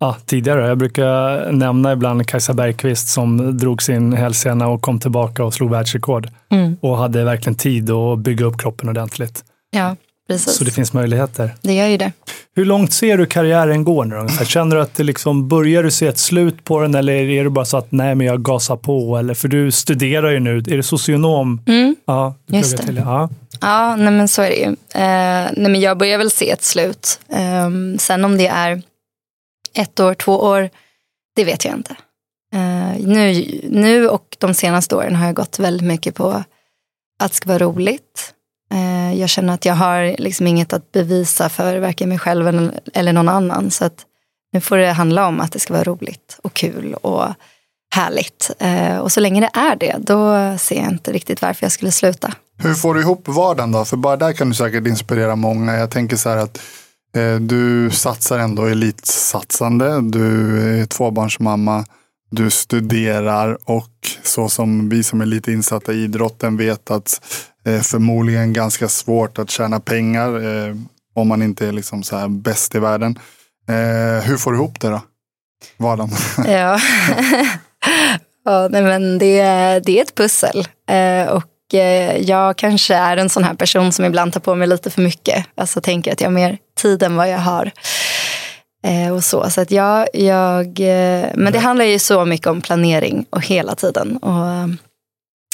ja, 0.00 0.16
tidigare. 0.26 0.68
Jag 0.68 0.78
brukar 0.78 1.52
nämna 1.52 1.92
ibland 1.92 2.26
Kajsa 2.26 2.52
Bergqvist 2.52 3.08
som 3.08 3.58
drog 3.58 3.82
sin 3.82 4.12
hälsena 4.12 4.68
och 4.68 4.82
kom 4.82 5.00
tillbaka 5.00 5.44
och 5.44 5.54
slog 5.54 5.70
världsrekord. 5.70 6.28
Mm. 6.50 6.76
Och 6.80 6.98
hade 6.98 7.24
verkligen 7.24 7.56
tid 7.56 7.90
att 7.90 8.18
bygga 8.18 8.44
upp 8.44 8.58
kroppen 8.58 8.88
ordentligt. 8.88 9.44
Ja, 9.70 9.96
precis. 10.28 10.56
Så 10.56 10.64
det 10.64 10.70
finns 10.70 10.92
möjligheter. 10.92 11.54
Det 11.62 11.72
gör 11.72 11.86
ju 11.86 11.96
det. 11.96 12.12
Hur 12.56 12.64
långt 12.64 12.92
ser 12.92 13.18
du 13.18 13.26
karriären 13.26 13.84
går 13.84 14.04
nu 14.04 14.16
ungefär? 14.16 14.44
Känner 14.44 14.76
du 14.76 14.82
att 14.82 14.94
det 14.94 15.02
liksom, 15.02 15.48
börjar 15.48 15.82
du 15.82 15.90
se 15.90 16.06
ett 16.06 16.18
slut 16.18 16.64
på 16.64 16.80
den 16.80 16.94
eller 16.94 17.12
är 17.12 17.44
det 17.44 17.50
bara 17.50 17.64
så 17.64 17.76
att 17.76 17.92
nej 17.92 18.14
men 18.14 18.26
jag 18.26 18.42
gasar 18.42 18.76
på? 18.76 19.16
Eller, 19.18 19.34
för 19.34 19.48
du 19.48 19.70
studerar 19.70 20.30
ju 20.30 20.40
nu, 20.40 20.58
är 20.58 20.76
det 20.76 20.82
socionom? 20.82 21.60
Mm, 21.66 21.96
ja, 22.06 22.34
just 22.46 22.86
det. 22.86 22.92
Ja, 22.92 23.28
ja 23.60 23.96
nej, 23.96 24.12
men 24.12 24.28
så 24.28 24.42
är 24.42 24.48
det 24.48 24.56
ju. 24.56 24.66
Eh, 24.66 25.50
nej, 25.56 25.70
men 25.70 25.80
jag 25.80 25.98
börjar 25.98 26.18
väl 26.18 26.30
se 26.30 26.50
ett 26.50 26.64
slut. 26.64 27.20
Eh, 27.32 27.70
sen 27.98 28.24
om 28.24 28.38
det 28.38 28.46
är 28.46 28.82
ett 29.74 30.00
år, 30.00 30.14
två 30.14 30.32
år, 30.32 30.70
det 31.36 31.44
vet 31.44 31.64
jag 31.64 31.74
inte. 31.74 31.96
Uh, 32.54 33.06
nu, 33.06 33.44
nu 33.70 34.08
och 34.08 34.36
de 34.38 34.54
senaste 34.54 34.96
åren 34.96 35.16
har 35.16 35.26
jag 35.26 35.34
gått 35.34 35.58
väldigt 35.58 35.86
mycket 35.86 36.14
på 36.14 36.44
att 37.18 37.30
det 37.30 37.34
ska 37.34 37.48
vara 37.48 37.58
roligt. 37.58 38.34
Uh, 38.74 39.14
jag 39.14 39.28
känner 39.28 39.54
att 39.54 39.64
jag 39.64 39.74
har 39.74 40.16
liksom 40.18 40.46
inget 40.46 40.72
att 40.72 40.92
bevisa 40.92 41.48
för 41.48 41.78
varken 41.78 42.08
mig 42.08 42.18
själv 42.18 42.70
eller 42.94 43.12
någon 43.12 43.28
annan. 43.28 43.70
Så 43.70 43.84
att 43.84 44.06
nu 44.52 44.60
får 44.60 44.76
det 44.76 44.92
handla 44.92 45.26
om 45.26 45.40
att 45.40 45.52
det 45.52 45.58
ska 45.58 45.72
vara 45.72 45.84
roligt 45.84 46.38
och 46.42 46.54
kul 46.54 46.94
och 46.94 47.28
härligt. 47.94 48.50
Uh, 48.62 48.98
och 48.98 49.12
så 49.12 49.20
länge 49.20 49.40
det 49.40 49.50
är 49.60 49.76
det, 49.76 49.96
då 49.98 50.34
ser 50.58 50.76
jag 50.76 50.88
inte 50.88 51.12
riktigt 51.12 51.42
varför 51.42 51.64
jag 51.64 51.72
skulle 51.72 51.92
sluta. 51.92 52.32
Hur 52.58 52.74
får 52.74 52.94
du 52.94 53.00
ihop 53.00 53.28
vardagen 53.28 53.72
då? 53.72 53.84
För 53.84 53.96
bara 53.96 54.16
där 54.16 54.32
kan 54.32 54.48
du 54.48 54.54
säkert 54.54 54.86
inspirera 54.86 55.36
många. 55.36 55.76
Jag 55.76 55.90
tänker 55.90 56.16
så 56.16 56.28
här 56.28 56.36
att 56.36 56.60
Eh, 57.16 57.36
du 57.40 57.90
satsar 57.90 58.38
ändå 58.38 58.64
elitsatsande. 58.64 60.00
Du 60.00 60.58
är 60.80 60.86
tvåbarnsmamma. 60.86 61.84
Du 62.30 62.50
studerar 62.50 63.58
och 63.64 63.90
så 64.22 64.48
som 64.48 64.88
vi 64.88 65.02
som 65.02 65.20
är 65.20 65.26
lite 65.26 65.52
insatta 65.52 65.92
i 65.92 66.02
idrotten 66.02 66.56
vet 66.56 66.90
att 66.90 67.20
eh, 67.66 67.80
förmodligen 67.80 68.52
ganska 68.52 68.88
svårt 68.88 69.38
att 69.38 69.50
tjäna 69.50 69.80
pengar 69.80 70.28
eh, 70.28 70.74
om 71.14 71.28
man 71.28 71.42
inte 71.42 71.68
är 71.68 71.72
liksom 71.72 72.02
så 72.02 72.16
här 72.16 72.28
bäst 72.28 72.74
i 72.74 72.78
världen. 72.78 73.18
Eh, 73.68 74.24
hur 74.24 74.36
får 74.36 74.52
du 74.52 74.58
ihop 74.58 74.80
det 74.80 74.88
då? 74.88 75.00
Vardagen? 75.76 76.10
ja, 76.46 76.80
ja 78.44 78.68
nej, 78.70 78.82
men 78.82 79.18
det, 79.18 79.42
det 79.86 79.98
är 79.98 80.02
ett 80.02 80.14
pussel. 80.14 80.68
Eh, 80.88 81.28
och 81.28 81.74
eh, 81.74 82.16
jag 82.16 82.56
kanske 82.56 82.94
är 82.94 83.16
en 83.16 83.28
sån 83.28 83.44
här 83.44 83.54
person 83.54 83.92
som 83.92 84.04
ibland 84.04 84.32
tar 84.32 84.40
på 84.40 84.54
mig 84.54 84.68
lite 84.68 84.90
för 84.90 85.02
mycket. 85.02 85.46
Alltså 85.54 85.80
tänker 85.80 86.12
att 86.12 86.20
jag 86.20 86.32
mer 86.32 86.58
tid 86.76 87.02
än 87.02 87.16
vad 87.16 87.30
jag 87.30 87.38
har. 87.38 87.72
Eh, 88.86 89.14
och 89.14 89.24
så. 89.24 89.50
så 89.50 89.60
att 89.60 89.70
jag, 89.70 90.08
jag, 90.12 90.66
eh, 90.66 91.30
men 91.34 91.52
det 91.52 91.58
handlar 91.58 91.84
ju 91.84 91.98
så 91.98 92.24
mycket 92.24 92.46
om 92.46 92.60
planering 92.60 93.26
och 93.30 93.42
hela 93.42 93.74
tiden. 93.74 94.16
Och, 94.16 94.46
eh, 94.46 94.66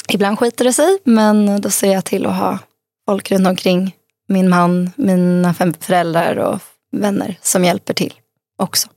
ibland 0.09 0.39
skiter 0.39 0.65
det 0.65 0.73
sig, 0.73 0.97
men 1.03 1.61
då 1.61 1.69
ser 1.69 1.93
jag 1.93 2.05
till 2.05 2.25
att 2.25 2.35
ha 2.35 2.59
folk 3.05 3.31
runt 3.31 3.47
omkring. 3.47 3.95
Min 4.27 4.49
man, 4.49 4.91
mina 4.95 5.53
fem 5.53 5.73
föräldrar 5.79 6.35
och 6.35 6.59
vänner 6.91 7.35
som 7.41 7.65
hjälper 7.65 7.93
till 7.93 8.13
också. 8.57 8.87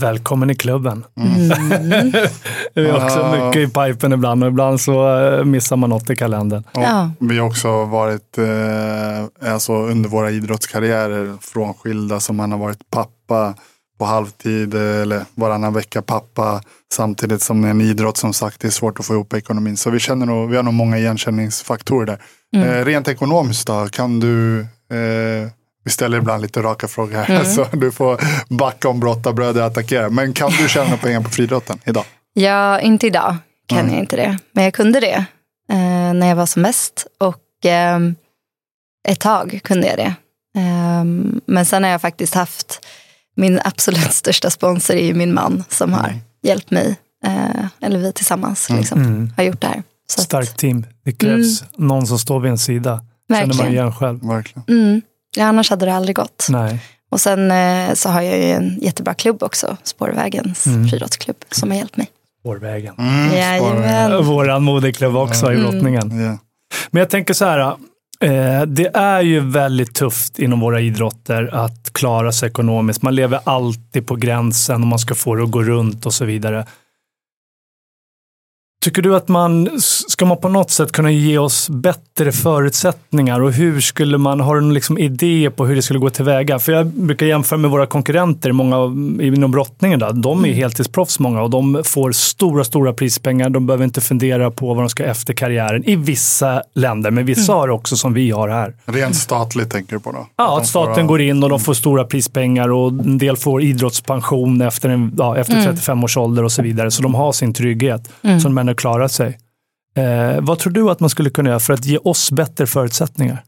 Välkommen 0.00 0.50
i 0.50 0.54
klubben. 0.54 1.04
Mm. 1.16 1.48
det 2.74 2.80
är 2.80 3.04
också 3.04 3.36
mycket 3.36 3.68
i 3.68 3.72
pipen 3.72 4.12
ibland 4.12 4.44
och 4.44 4.48
ibland 4.48 4.80
så 4.80 5.18
eh, 5.18 5.44
missar 5.44 5.76
man 5.76 5.90
något 5.90 6.10
i 6.10 6.16
kalendern. 6.16 6.64
Ja. 6.72 7.10
Vi 7.20 7.38
har 7.38 7.46
också 7.46 7.84
varit 7.84 8.38
eh, 8.38 9.52
alltså 9.52 9.72
under 9.72 10.08
våra 10.08 10.30
idrottskarriärer 10.30 11.36
frånskilda 11.40 12.20
som 12.20 12.36
man 12.36 12.52
har 12.52 12.58
varit 12.58 12.90
pappa 12.90 13.54
på 13.98 14.04
halvtid 14.04 14.74
eller 14.74 15.22
varannan 15.34 15.72
vecka 15.72 16.02
pappa 16.02 16.60
samtidigt 16.92 17.42
som 17.42 17.62
det 17.62 17.68
är 17.68 17.70
en 17.70 17.80
idrott 17.80 18.16
som 18.16 18.32
sagt 18.32 18.60
det 18.60 18.68
är 18.68 18.72
svårt 18.72 19.00
att 19.00 19.06
få 19.06 19.14
ihop 19.14 19.34
ekonomin. 19.34 19.76
Så 19.76 19.90
vi 19.90 19.98
känner 19.98 20.26
nog, 20.26 20.50
vi 20.50 20.56
har 20.56 20.62
nog 20.62 20.74
många 20.74 20.98
igenkänningsfaktorer 20.98 22.06
där. 22.06 22.18
Mm. 22.56 22.68
Eh, 22.68 22.84
rent 22.84 23.08
ekonomiskt 23.08 23.66
då, 23.66 23.88
kan 23.90 24.20
du 24.20 24.60
eh, 24.60 25.48
vi 25.86 25.92
ställer 25.92 26.18
ibland 26.18 26.42
lite 26.42 26.62
raka 26.62 26.88
frågor 26.88 27.14
här, 27.14 27.30
mm. 27.30 27.44
så 27.54 27.66
du 27.72 27.92
får 27.92 28.20
backa 28.48 28.88
om 28.88 29.00
brottarbröder 29.00 29.62
attackerar. 29.62 30.08
Men 30.10 30.32
kan 30.32 30.50
du 30.50 30.68
tjäna 30.68 30.96
pengar 31.02 31.20
på 31.20 31.30
friidrotten 31.30 31.78
idag? 31.84 32.04
Ja, 32.32 32.80
inte 32.80 33.06
idag 33.06 33.36
kan 33.66 33.78
mm. 33.78 33.92
jag 33.92 34.00
inte 34.00 34.16
det. 34.16 34.38
Men 34.52 34.64
jag 34.64 34.74
kunde 34.74 35.00
det 35.00 35.24
eh, 35.72 36.14
när 36.14 36.26
jag 36.26 36.36
var 36.36 36.46
som 36.46 36.62
mest. 36.62 37.06
Och 37.18 37.66
eh, 37.66 37.98
ett 39.08 39.20
tag 39.20 39.60
kunde 39.64 39.86
jag 39.86 39.96
det. 39.96 40.14
Eh, 40.60 41.04
men 41.46 41.66
sen 41.66 41.84
har 41.84 41.90
jag 41.90 42.00
faktiskt 42.00 42.34
haft 42.34 42.86
min 43.36 43.60
absolut 43.64 44.12
största 44.12 44.50
sponsor 44.50 44.94
är 44.94 45.06
ju 45.06 45.14
min 45.14 45.34
man 45.34 45.64
som 45.68 45.92
har 45.92 46.08
mm. 46.08 46.20
hjälpt 46.42 46.70
mig. 46.70 46.96
Eh, 47.24 47.66
eller 47.80 47.98
vi 47.98 48.12
tillsammans 48.12 48.70
mm. 48.70 48.80
liksom, 48.80 49.02
mm. 49.02 49.32
har 49.36 49.44
gjort 49.44 49.60
det 49.60 49.66
här. 49.66 49.82
Så 50.08 50.22
Starkt 50.22 50.58
team. 50.58 50.86
Det 51.04 51.12
krävs 51.12 51.62
mm. 51.62 51.88
någon 51.88 52.06
som 52.06 52.18
står 52.18 52.40
vid 52.40 52.50
en 52.50 52.58
sida. 52.58 53.04
Verkligen. 53.28 53.52
Känner 53.52 53.64
man 53.64 53.72
igen 53.72 53.92
själv. 53.92 54.28
Verkligen. 54.28 54.64
Mm. 55.36 55.44
Ja, 55.44 55.48
annars 55.48 55.70
hade 55.70 55.86
det 55.86 55.94
aldrig 55.94 56.16
gått. 56.16 56.46
Nej. 56.50 56.82
Och 57.10 57.20
sen 57.20 57.50
eh, 57.50 57.94
så 57.94 58.08
har 58.08 58.22
jag 58.22 58.38
ju 58.38 58.50
en 58.50 58.78
jättebra 58.80 59.14
klubb 59.14 59.42
också, 59.42 59.76
Spårvägens 59.82 60.66
mm. 60.66 60.88
friidrottsklubb, 60.88 61.36
som 61.50 61.70
har 61.70 61.78
hjälpt 61.78 61.96
mig. 61.96 62.10
Spårvägen. 62.40 62.94
Mm, 62.98 63.36
Jajamän. 63.36 64.24
Våran 64.24 64.62
moderklubb 64.62 65.16
också 65.16 65.46
mm. 65.46 65.58
i 65.58 65.62
brottningen. 65.62 66.20
Yeah. 66.20 66.36
Men 66.90 67.00
jag 67.00 67.10
tänker 67.10 67.34
så 67.34 67.44
här, 67.44 67.76
Eh, 68.20 68.62
det 68.62 68.96
är 68.96 69.20
ju 69.20 69.40
väldigt 69.40 69.94
tufft 69.94 70.38
inom 70.38 70.60
våra 70.60 70.80
idrotter 70.80 71.54
att 71.54 71.92
klara 71.92 72.32
sig 72.32 72.48
ekonomiskt. 72.48 73.02
Man 73.02 73.14
lever 73.14 73.40
alltid 73.44 74.06
på 74.06 74.16
gränsen 74.16 74.82
om 74.82 74.88
man 74.88 74.98
ska 74.98 75.14
få 75.14 75.34
det 75.34 75.42
att 75.42 75.50
gå 75.50 75.62
runt 75.62 76.06
och 76.06 76.14
så 76.14 76.24
vidare. 76.24 76.66
Tycker 78.86 79.02
du 79.02 79.16
att 79.16 79.28
man, 79.28 79.80
ska 80.08 80.26
man 80.26 80.36
på 80.36 80.48
något 80.48 80.70
sätt 80.70 80.92
kunna 80.92 81.10
ge 81.10 81.38
oss 81.38 81.70
bättre 81.70 82.32
förutsättningar 82.32 83.40
och 83.40 83.52
hur 83.52 83.80
skulle 83.80 84.18
man, 84.18 84.40
har 84.40 84.54
du 84.54 84.60
någon 84.60 84.74
liksom 84.74 84.98
idé 84.98 85.50
på 85.56 85.66
hur 85.66 85.76
det 85.76 85.82
skulle 85.82 85.98
gå 85.98 86.10
tillväga? 86.10 86.58
För 86.58 86.72
jag 86.72 86.86
brukar 86.86 87.26
jämföra 87.26 87.58
med 87.58 87.70
våra 87.70 87.86
konkurrenter, 87.86 88.52
många 88.52 88.76
inom 89.22 89.50
brottningen, 89.50 89.98
då. 89.98 90.12
de 90.12 90.38
är 90.44 90.48
mm. 90.48 90.56
heltidsproffs 90.56 91.18
många 91.18 91.42
och 91.42 91.50
de 91.50 91.82
får 91.84 92.12
stora, 92.12 92.64
stora 92.64 92.92
prispengar. 92.92 93.50
De 93.50 93.66
behöver 93.66 93.84
inte 93.84 94.00
fundera 94.00 94.50
på 94.50 94.74
vad 94.74 94.84
de 94.84 94.88
ska 94.88 95.04
efter 95.04 95.34
karriären 95.34 95.84
i 95.84 95.96
vissa 95.96 96.62
länder, 96.74 97.10
men 97.10 97.26
vissa 97.26 97.52
mm. 97.52 97.60
har 97.60 97.70
också 97.70 97.96
som 97.96 98.14
vi 98.14 98.30
har 98.30 98.48
här. 98.48 98.74
Rent 98.84 99.16
statligt 99.16 99.70
tänker 99.70 99.92
du 99.92 100.00
på 100.00 100.12
då? 100.12 100.26
Ja, 100.36 100.58
att 100.58 100.66
staten 100.66 100.94
får, 100.94 101.02
går 101.02 101.20
in 101.20 101.42
och 101.42 101.48
de 101.50 101.60
får 101.60 101.74
stora 101.74 102.04
prispengar 102.04 102.68
och 102.68 102.88
en 102.88 103.18
del 103.18 103.36
får 103.36 103.62
idrottspension 103.62 104.60
efter, 104.60 104.88
en, 104.88 105.14
ja, 105.18 105.36
efter 105.36 105.62
35 105.62 105.92
mm. 105.92 106.04
års 106.04 106.16
ålder 106.16 106.44
och 106.44 106.52
så 106.52 106.62
vidare. 106.62 106.90
Så 106.90 107.02
de 107.02 107.14
har 107.14 107.32
sin 107.32 107.54
trygghet. 107.54 108.08
Mm. 108.22 108.40
Så 108.40 108.48
att 108.76 108.80
klara 108.80 109.08
sig. 109.08 109.38
Eh, 109.96 110.40
vad 110.40 110.58
tror 110.58 110.72
du 110.72 110.90
att 110.90 111.00
man 111.00 111.10
skulle 111.10 111.30
kunna 111.30 111.50
göra 111.50 111.60
för 111.60 111.72
att 111.72 111.84
ge 111.84 111.98
oss 111.98 112.30
bättre 112.30 112.66
förutsättningar? 112.66 113.42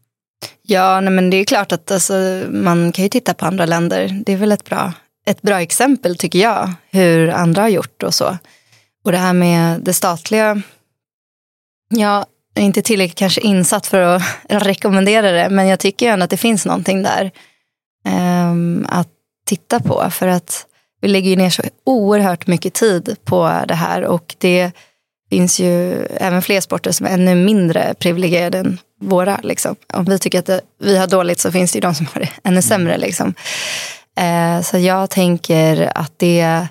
Ja, 0.62 1.00
nej, 1.00 1.12
men 1.12 1.30
det 1.30 1.36
är 1.36 1.44
klart 1.44 1.72
att 1.72 1.90
alltså, 1.90 2.42
man 2.50 2.92
kan 2.92 3.02
ju 3.02 3.08
titta 3.08 3.34
på 3.34 3.46
andra 3.46 3.66
länder. 3.66 4.22
Det 4.26 4.32
är 4.32 4.36
väl 4.36 4.52
ett 4.52 4.64
bra, 4.64 4.92
ett 5.26 5.42
bra 5.42 5.60
exempel 5.60 6.16
tycker 6.16 6.38
jag, 6.38 6.72
hur 6.90 7.28
andra 7.28 7.62
har 7.62 7.68
gjort 7.68 8.02
och 8.02 8.14
så. 8.14 8.38
Och 9.04 9.12
det 9.12 9.18
här 9.18 9.32
med 9.32 9.80
det 9.80 9.92
statliga, 9.92 10.62
jag 11.88 12.26
är 12.54 12.62
inte 12.62 12.82
tillräckligt 12.82 13.18
kanske 13.18 13.40
insatt 13.40 13.86
för 13.86 14.00
att 14.00 14.22
rekommendera 14.48 15.30
det, 15.30 15.48
men 15.50 15.66
jag 15.66 15.78
tycker 15.78 16.10
ändå 16.10 16.24
att 16.24 16.30
det 16.30 16.36
finns 16.36 16.66
någonting 16.66 17.02
där 17.02 17.30
eh, 18.06 18.54
att 18.98 19.08
titta 19.46 19.80
på. 19.80 20.10
För 20.10 20.28
att 20.28 20.66
vi 21.00 21.08
lägger 21.08 21.36
ner 21.36 21.50
så 21.50 21.62
oerhört 21.84 22.46
mycket 22.46 22.74
tid 22.74 23.16
på 23.24 23.62
det 23.68 23.74
här 23.74 24.04
och 24.04 24.34
det 24.38 24.72
finns 25.30 25.60
ju 25.60 26.04
även 26.04 26.42
fler 26.42 26.60
sporter 26.60 26.92
som 26.92 27.06
är 27.06 27.10
ännu 27.10 27.34
mindre 27.34 27.94
privilegierade 27.98 28.58
än 28.58 28.78
våra. 29.00 29.40
Liksom. 29.42 29.76
Om 29.92 30.04
vi 30.04 30.18
tycker 30.18 30.38
att 30.38 30.46
det, 30.46 30.60
vi 30.80 30.98
har 30.98 31.06
dåligt 31.06 31.40
så 31.40 31.52
finns 31.52 31.72
det 31.72 31.76
ju 31.76 31.80
de 31.80 31.94
som 31.94 32.06
har 32.14 32.20
det 32.20 32.30
ännu 32.44 32.62
sämre. 32.62 32.98
Liksom. 32.98 33.34
Eh, 34.20 34.62
så 34.62 34.78
jag 34.78 35.10
tänker 35.10 35.92
att 35.94 36.12
det, 36.16 36.66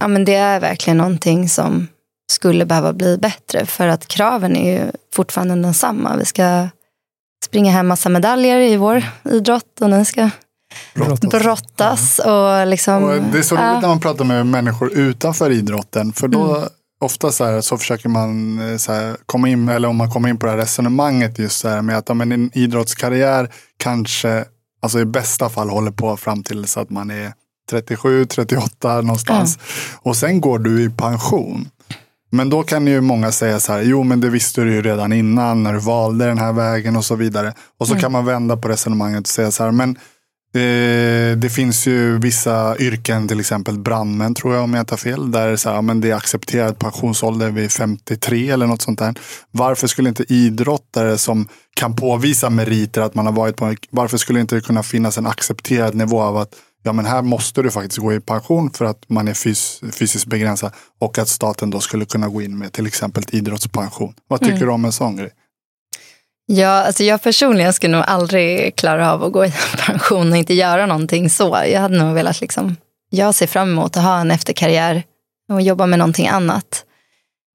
ja, 0.00 0.08
men 0.08 0.24
det 0.24 0.34
är 0.34 0.60
verkligen 0.60 0.96
någonting 0.96 1.48
som 1.48 1.88
skulle 2.32 2.64
behöva 2.64 2.92
bli 2.92 3.18
bättre. 3.18 3.66
För 3.66 3.88
att 3.88 4.08
kraven 4.08 4.56
är 4.56 4.72
ju 4.72 4.90
fortfarande 5.14 5.54
densamma. 5.54 6.16
Vi 6.16 6.24
ska 6.24 6.68
springa 7.44 7.72
hem 7.72 7.86
massa 7.86 8.08
medaljer 8.08 8.60
i 8.60 8.76
vår 8.76 9.04
idrott 9.24 9.80
och 9.80 9.90
den 9.90 10.04
ska 10.04 10.30
brottas. 10.94 11.20
brottas 11.20 12.18
och 12.18 12.66
liksom, 12.66 13.04
och 13.04 13.22
det 13.32 13.38
är 13.38 13.42
så 13.42 13.54
roligt 13.54 13.64
ja. 13.64 13.80
när 13.80 13.88
man 13.88 14.00
pratar 14.00 14.24
med 14.24 14.46
människor 14.46 14.92
utanför 14.92 15.50
idrotten. 15.50 16.12
För 16.12 16.28
då 16.28 16.56
mm. 16.56 16.68
Ofta 17.02 17.32
så, 17.32 17.44
här, 17.44 17.60
så 17.60 17.78
försöker 17.78 18.08
man 18.08 18.58
eh, 18.70 18.76
så 18.76 18.92
här, 18.92 19.16
komma 19.26 19.48
in, 19.48 19.68
eller 19.68 19.88
om 19.88 19.96
man 19.96 20.10
kommer 20.10 20.28
in 20.28 20.38
på 20.38 20.46
det 20.46 20.52
här 20.52 20.58
resonemanget 20.58 21.38
just 21.38 21.58
så 21.58 21.68
här 21.68 21.82
med 21.82 21.98
att 21.98 22.08
ja, 22.08 22.14
men 22.14 22.32
en 22.32 22.50
idrottskarriär 22.58 23.52
kanske, 23.76 24.44
alltså 24.82 25.00
i 25.00 25.04
bästa 25.04 25.48
fall 25.48 25.70
håller 25.70 25.90
på 25.90 26.16
fram 26.16 26.42
till 26.42 26.66
så 26.66 26.80
att 26.80 26.90
man 26.90 27.10
är 27.10 27.32
37, 27.70 28.24
38 28.24 29.00
någonstans. 29.00 29.56
Mm. 29.56 29.98
Och 30.02 30.16
sen 30.16 30.40
går 30.40 30.58
du 30.58 30.82
i 30.82 30.90
pension. 30.90 31.68
Men 32.30 32.50
då 32.50 32.62
kan 32.62 32.86
ju 32.86 33.00
många 33.00 33.32
säga 33.32 33.60
så 33.60 33.72
här, 33.72 33.82
jo 33.82 34.02
men 34.02 34.20
det 34.20 34.28
visste 34.28 34.60
du 34.60 34.74
ju 34.74 34.82
redan 34.82 35.12
innan 35.12 35.62
när 35.62 35.72
du 35.72 35.78
valde 35.78 36.26
den 36.26 36.38
här 36.38 36.52
vägen 36.52 36.96
och 36.96 37.04
så 37.04 37.16
vidare. 37.16 37.54
Och 37.78 37.86
så 37.86 37.92
mm. 37.92 38.00
kan 38.00 38.12
man 38.12 38.24
vända 38.24 38.56
på 38.56 38.68
resonemanget 38.68 39.20
och 39.20 39.28
säga 39.28 39.50
så 39.50 39.64
här, 39.64 39.70
men 39.70 39.98
eh, 40.54 41.36
det 41.36 41.52
finns 41.52 41.86
ju 41.86 42.18
vissa 42.18 42.76
yrken, 42.78 43.28
till 43.28 43.40
exempel 43.40 43.78
brandmän 43.78 44.34
tror 44.34 44.54
jag 44.54 44.64
om 44.64 44.74
jag 44.74 44.86
tar 44.86 44.96
fel, 44.96 45.30
där 45.30 45.46
det 45.46 45.52
är, 45.52 45.56
så 45.56 45.70
här, 45.70 45.82
men 45.82 46.00
det 46.00 46.10
är 46.10 46.14
accepterad 46.14 46.78
pensionsålder 46.78 47.50
vid 47.50 47.72
53 47.72 48.50
eller 48.50 48.66
något 48.66 48.82
sånt 48.82 48.98
där. 48.98 49.14
Varför 49.50 49.86
skulle 49.86 50.08
inte 50.08 50.32
idrottare 50.32 51.18
som 51.18 51.48
kan 51.74 51.96
påvisa 51.96 52.50
meriter 52.50 53.00
att 53.00 53.14
man 53.14 53.26
har 53.26 53.32
varit 53.32 53.56
på, 53.56 53.74
varför 53.90 54.18
skulle 54.18 54.40
inte 54.40 54.54
det 54.54 54.60
kunna 54.60 54.82
finnas 54.82 55.18
en 55.18 55.26
accepterad 55.26 55.94
nivå 55.94 56.22
av 56.22 56.36
att 56.36 56.54
ja 56.82 56.92
men 56.92 57.04
här 57.04 57.22
måste 57.22 57.62
du 57.62 57.70
faktiskt 57.70 57.98
gå 57.98 58.12
i 58.12 58.20
pension 58.20 58.70
för 58.70 58.84
att 58.84 59.08
man 59.08 59.28
är 59.28 59.34
fys 59.34 59.80
fysiskt 59.92 60.26
begränsad 60.26 60.72
och 61.00 61.18
att 61.18 61.28
staten 61.28 61.70
då 61.70 61.80
skulle 61.80 62.04
kunna 62.04 62.28
gå 62.28 62.42
in 62.42 62.58
med 62.58 62.72
till 62.72 62.86
exempel 62.86 63.22
idrottspension. 63.30 64.14
Vad 64.28 64.40
tycker 64.40 64.56
mm. 64.56 64.66
du 64.66 64.72
om 64.72 64.84
en 64.84 64.92
sån 64.92 65.16
grej? 65.16 65.30
Ja, 66.46 66.68
alltså 66.68 67.04
jag 67.04 67.22
personligen 67.22 67.72
skulle 67.72 67.96
nog 67.96 68.04
aldrig 68.06 68.76
klara 68.76 69.12
av 69.12 69.24
att 69.24 69.32
gå 69.32 69.44
i 69.44 69.52
pension 69.86 70.32
och 70.32 70.38
inte 70.38 70.54
göra 70.54 70.86
någonting 70.86 71.30
så. 71.30 71.62
Jag 71.72 71.80
hade 71.80 71.98
nog 71.98 72.14
velat 72.14 72.40
liksom, 72.40 72.76
jag 73.10 73.34
ser 73.34 73.46
fram 73.46 73.70
emot 73.70 73.96
att 73.96 74.02
ha 74.02 74.20
en 74.20 74.30
efterkarriär 74.30 75.02
och 75.52 75.62
jobba 75.62 75.86
med 75.86 75.98
någonting 75.98 76.28
annat. 76.28 76.84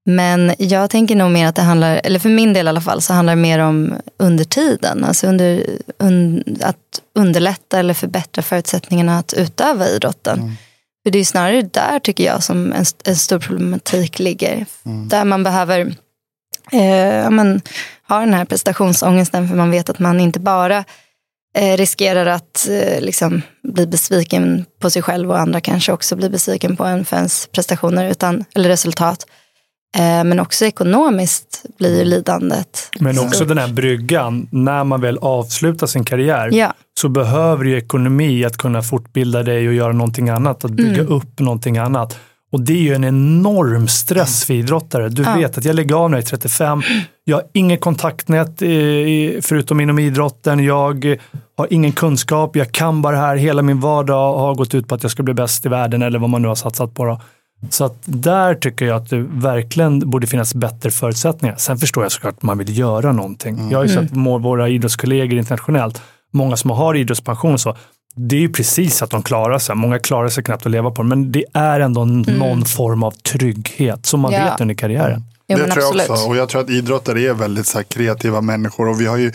Men 0.09 0.53
jag 0.57 0.89
tänker 0.89 1.15
nog 1.15 1.31
mer 1.31 1.47
att 1.47 1.55
det 1.55 1.61
handlar, 1.61 2.01
eller 2.03 2.19
för 2.19 2.29
min 2.29 2.53
del 2.53 2.65
i 2.65 2.69
alla 2.69 2.81
fall, 2.81 3.01
så 3.01 3.13
handlar 3.13 3.35
det 3.35 3.41
mer 3.41 3.59
om 3.59 3.93
under 4.19 4.43
tiden. 4.43 5.03
Alltså 5.03 5.27
under, 5.27 5.65
un, 5.99 6.43
att 6.61 7.01
underlätta 7.15 7.79
eller 7.79 7.93
förbättra 7.93 8.41
förutsättningarna 8.41 9.19
att 9.19 9.33
utöva 9.33 9.87
idrotten. 9.87 10.39
Mm. 10.39 10.53
För 11.03 11.11
det 11.11 11.19
är 11.19 11.25
snarare 11.25 11.61
där 11.61 11.99
tycker 11.99 12.23
jag 12.23 12.43
som 12.43 12.71
en, 12.71 12.85
en 13.03 13.15
stor 13.15 13.39
problematik 13.39 14.19
ligger. 14.19 14.65
Mm. 14.85 15.07
Där 15.07 15.25
man 15.25 15.43
behöver 15.43 15.79
eh, 16.71 17.29
men, 17.29 17.61
ha 18.09 18.19
den 18.19 18.33
här 18.33 18.45
prestationsångesten 18.45 19.47
för 19.47 19.55
man 19.55 19.71
vet 19.71 19.89
att 19.89 19.99
man 19.99 20.19
inte 20.19 20.39
bara 20.39 20.83
eh, 21.57 21.77
riskerar 21.77 22.25
att 22.25 22.67
eh, 22.69 23.01
liksom, 23.01 23.41
bli 23.63 23.87
besviken 23.87 24.65
på 24.81 24.89
sig 24.89 25.01
själv 25.01 25.31
och 25.31 25.39
andra 25.39 25.61
kanske 25.61 25.91
också 25.91 26.15
blir 26.15 26.29
besviken 26.29 26.77
på 26.77 26.85
en 26.85 27.05
för 27.05 27.15
ens 27.15 27.47
prestationer 27.51 28.11
utan, 28.11 28.43
eller 28.55 28.69
resultat. 28.69 29.25
Eh, 29.97 30.23
men 30.23 30.39
också 30.39 30.65
ekonomiskt 30.65 31.65
blir 31.77 32.05
lidandet. 32.05 32.89
Men 32.99 33.19
också 33.19 33.45
den 33.45 33.57
här 33.57 33.67
bryggan, 33.67 34.47
när 34.51 34.83
man 34.83 35.01
väl 35.01 35.17
avslutar 35.17 35.87
sin 35.87 36.05
karriär 36.05 36.49
ja. 36.53 36.73
så 36.99 37.09
behöver 37.09 37.63
du 37.63 37.77
ekonomi 37.77 38.45
att 38.45 38.57
kunna 38.57 38.81
fortbilda 38.81 39.43
dig 39.43 39.67
och 39.67 39.73
göra 39.73 39.93
någonting 39.93 40.29
annat, 40.29 40.65
att 40.65 40.71
bygga 40.71 41.01
mm. 41.01 41.13
upp 41.13 41.39
någonting 41.39 41.77
annat. 41.77 42.19
Och 42.51 42.61
det 42.61 42.73
är 42.73 42.81
ju 42.81 42.93
en 42.93 43.03
enorm 43.03 43.87
stress 43.87 44.45
för 44.45 44.53
idrottare. 44.53 45.09
Du 45.09 45.23
ja. 45.23 45.35
vet 45.35 45.57
att 45.57 45.65
jag 45.65 45.75
lägger 45.75 45.95
av 45.95 46.09
när 46.09 46.17
jag 46.17 46.23
är 46.23 46.27
35, 46.27 46.81
jag 47.23 47.37
har 47.37 47.45
inget 47.53 47.81
kontaktnät 47.81 48.59
förutom 49.41 49.79
inom 49.79 49.99
idrotten, 49.99 50.63
jag 50.63 51.19
har 51.57 51.67
ingen 51.69 51.91
kunskap, 51.91 52.55
jag 52.55 52.71
kan 52.71 53.01
bara 53.01 53.15
det 53.15 53.21
här, 53.21 53.35
hela 53.35 53.61
min 53.61 53.79
vardag 53.79 54.37
har 54.37 54.55
gått 54.55 54.75
ut 54.75 54.87
på 54.87 54.95
att 54.95 55.03
jag 55.03 55.11
ska 55.11 55.23
bli 55.23 55.33
bäst 55.33 55.65
i 55.65 55.69
världen 55.69 56.01
eller 56.01 56.19
vad 56.19 56.29
man 56.29 56.41
nu 56.41 56.47
har 56.47 56.55
satsat 56.55 56.93
på. 56.93 57.05
Då. 57.05 57.21
Så 57.69 57.85
att 57.85 57.97
där 58.05 58.55
tycker 58.55 58.85
jag 58.85 58.97
att 58.97 59.09
det 59.09 59.25
verkligen 59.29 59.99
borde 59.99 60.27
finnas 60.27 60.55
bättre 60.55 60.91
förutsättningar. 60.91 61.55
Sen 61.57 61.77
förstår 61.77 62.03
jag 62.03 62.11
såklart 62.11 62.33
att 62.37 62.43
man 62.43 62.57
vill 62.57 62.77
göra 62.77 63.11
någonting. 63.11 63.57
Mm. 63.57 63.71
Jag 63.71 63.79
har 63.79 63.83
ju 63.85 63.89
sett 63.89 64.11
mm. 64.11 64.41
våra 64.41 64.69
idrottskollegor 64.69 65.39
internationellt, 65.39 66.01
många 66.31 66.57
som 66.57 66.71
har 66.71 66.95
idrottspension 66.95 67.53
och 67.53 67.61
så, 67.61 67.75
det 68.19 68.35
är 68.35 68.39
ju 68.39 68.49
precis 68.49 69.01
att 69.01 69.09
de 69.09 69.23
klarar 69.23 69.59
sig. 69.59 69.75
Många 69.75 69.99
klarar 69.99 70.29
sig 70.29 70.43
knappt 70.43 70.65
att 70.65 70.71
leva 70.71 70.91
på 70.91 71.01
det, 71.01 71.09
men 71.09 71.31
det 71.31 71.45
är 71.53 71.79
ändå 71.79 72.01
mm. 72.01 72.21
någon 72.21 72.65
form 72.65 73.03
av 73.03 73.11
trygghet 73.11 74.05
som 74.05 74.19
man 74.19 74.31
ja. 74.31 74.43
vet 74.43 74.61
under 74.61 74.75
karriären. 74.75 75.23
Jo, 75.47 75.57
det 75.57 75.67
tror 75.67 75.83
jag 75.83 76.11
också. 76.11 76.27
Och 76.27 76.35
jag 76.35 76.49
tror 76.49 76.61
att 76.61 76.69
idrottare 76.69 77.21
är 77.21 77.33
väldigt 77.33 77.67
så 77.67 77.83
kreativa 77.83 78.41
människor. 78.41 78.89
Och 78.89 79.01
vi 79.01 79.05
har 79.05 79.17
ju 79.17 79.31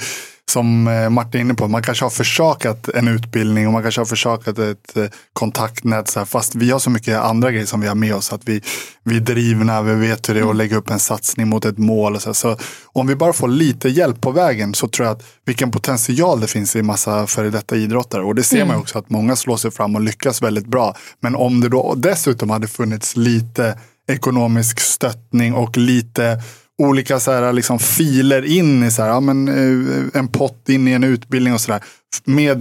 som 0.52 0.88
eh, 0.88 1.10
Martin 1.10 1.40
är 1.40 1.44
inne 1.44 1.54
på, 1.54 1.68
man 1.68 1.82
kanske 1.82 2.04
har 2.04 2.10
försakat 2.10 2.88
en 2.88 3.08
utbildning 3.08 3.66
och 3.66 3.72
man 3.72 3.82
kanske 3.82 4.00
har 4.00 4.06
försakat 4.06 4.58
ett 4.58 4.96
eh, 4.96 5.04
kontaktnät. 5.32 6.08
Så 6.08 6.18
här, 6.18 6.26
fast 6.26 6.54
vi 6.54 6.70
har 6.70 6.78
så 6.78 6.90
mycket 6.90 7.18
andra 7.18 7.50
grejer 7.50 7.66
som 7.66 7.80
vi 7.80 7.88
har 7.88 7.94
med 7.94 8.14
oss. 8.14 8.32
Att 8.32 8.40
vi, 8.44 8.62
vi 9.04 9.16
är 9.16 9.20
drivna, 9.20 9.82
vi 9.82 9.94
vet 9.94 10.28
hur 10.28 10.34
det 10.34 10.40
är 10.40 10.50
att 10.50 10.56
lägga 10.56 10.76
upp 10.76 10.90
en 10.90 10.98
satsning 10.98 11.48
mot 11.48 11.64
ett 11.64 11.78
mål. 11.78 12.14
Och 12.14 12.22
så, 12.22 12.34
så 12.34 12.56
om 12.84 13.06
vi 13.06 13.16
bara 13.16 13.32
får 13.32 13.48
lite 13.48 13.88
hjälp 13.88 14.20
på 14.20 14.30
vägen 14.30 14.74
så 14.74 14.88
tror 14.88 15.06
jag 15.06 15.16
att 15.16 15.24
vilken 15.44 15.70
potential 15.70 16.40
det 16.40 16.46
finns 16.46 16.76
i 16.76 16.82
massa 16.82 17.26
före 17.26 17.50
detta 17.50 17.76
idrottare. 17.76 18.22
Och 18.22 18.34
det 18.34 18.42
ser 18.42 18.56
mm. 18.56 18.68
man 18.68 18.76
också 18.76 18.98
att 18.98 19.10
många 19.10 19.36
slår 19.36 19.56
sig 19.56 19.70
fram 19.70 19.94
och 19.94 20.00
lyckas 20.00 20.42
väldigt 20.42 20.66
bra. 20.66 20.96
Men 21.20 21.36
om 21.36 21.60
det 21.60 21.68
då 21.68 21.94
dessutom 21.94 22.50
hade 22.50 22.68
funnits 22.68 23.16
lite 23.16 23.78
ekonomisk 24.08 24.80
stöttning 24.80 25.54
och 25.54 25.76
lite 25.76 26.42
olika 26.88 27.20
så 27.20 27.32
här, 27.32 27.52
liksom, 27.52 27.78
filer 27.78 28.44
in 28.44 28.82
i 28.82 28.90
så 28.90 29.02
här, 29.02 29.08
ja, 29.08 29.20
men, 29.20 29.48
eh, 29.48 30.20
en 30.20 30.28
pott 30.28 30.68
in 30.68 30.88
i 30.88 30.92
en 30.92 31.04
utbildning 31.04 31.54
och 31.54 31.60
sådär. 31.60 31.80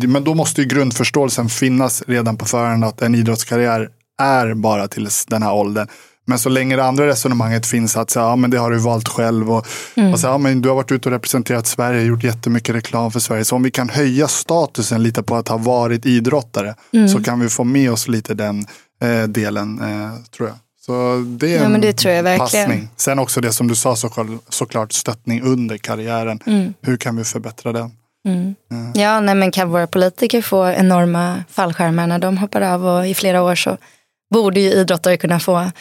Men 0.08 0.24
då 0.24 0.34
måste 0.34 0.62
ju 0.62 0.68
grundförståelsen 0.68 1.50
finnas 1.50 2.04
redan 2.08 2.38
på 2.38 2.46
förhand 2.46 2.84
att 2.84 3.02
en 3.02 3.16
idrottskarriär 3.16 3.90
är 4.22 4.54
bara 4.54 4.88
till 4.88 5.08
den 5.28 5.44
här 5.44 5.54
åldern. 5.54 5.88
Men 6.26 6.40
så 6.40 6.50
länge 6.50 6.76
det 6.76 6.84
andra 6.84 7.08
resonemanget 7.08 7.66
finns 7.66 7.98
att 7.98 8.10
säga, 8.10 8.26
ja, 8.26 8.36
men 8.36 8.52
det 8.52 8.58
har 8.58 8.72
du 8.72 8.78
valt 8.78 9.08
själv 9.08 9.52
och, 9.52 9.68
mm. 9.96 10.14
och 10.14 10.20
så, 10.20 10.28
ja, 10.28 10.38
men 10.38 10.62
du 10.62 10.70
har 10.70 10.76
varit 10.76 10.92
ute 10.92 11.10
och 11.10 11.14
representerat 11.14 11.68
Sverige, 11.68 12.04
gjort 12.04 12.24
jättemycket 12.24 12.76
reklam 12.76 13.12
för 13.12 13.20
Sverige. 13.20 13.46
Så 13.46 13.56
om 13.56 13.64
vi 13.64 13.72
kan 13.72 13.90
höja 13.90 14.28
statusen 14.28 15.04
lite 15.04 15.24
på 15.24 15.36
att 15.36 15.48
ha 15.48 15.58
varit 15.58 16.06
idrottare 16.06 16.76
mm. 16.94 17.08
så 17.08 17.24
kan 17.24 17.40
vi 17.40 17.50
få 17.50 17.64
med 17.64 17.92
oss 17.92 18.08
lite 18.08 18.34
den 18.34 18.66
eh, 19.02 19.24
delen, 19.24 19.80
eh, 19.80 20.24
tror 20.36 20.50
jag. 20.50 20.58
Så 20.86 21.24
det 21.28 21.56
är 21.56 21.64
ja, 21.64 21.70
men 21.70 21.82
det 21.82 21.94
tror 21.94 22.14
jag 22.14 22.24
verkligen. 22.24 22.68
passning. 22.68 22.90
Sen 22.96 23.20
också 23.20 23.42
det 23.42 23.52
som 23.52 23.68
du 23.68 23.76
sa 23.76 23.96
så, 23.96 24.10
såklart 24.50 24.94
stöttning 24.94 25.42
under 25.42 25.78
karriären. 25.78 26.40
Mm. 26.46 26.74
Hur 26.82 26.98
kan 26.98 27.18
vi 27.18 27.24
förbättra 27.24 27.72
den? 27.72 27.92
Mm. 28.28 28.56
Mm. 28.72 28.92
Ja, 28.94 29.20
nej, 29.20 29.36
men 29.36 29.52
kan 29.52 29.70
våra 29.70 29.88
politiker 29.88 30.42
få 30.42 30.68
enorma 30.68 31.44
fallskärmar 31.50 32.08
när 32.08 32.20
de 32.20 32.38
hoppar 32.38 32.62
av 32.62 32.86
och 32.86 33.08
i 33.08 33.14
flera 33.14 33.44
år 33.44 33.56
så 33.56 33.78
borde 34.34 34.60
ju 34.60 34.72
idrottare 34.72 35.18
kunna 35.18 35.40
få 35.40 35.72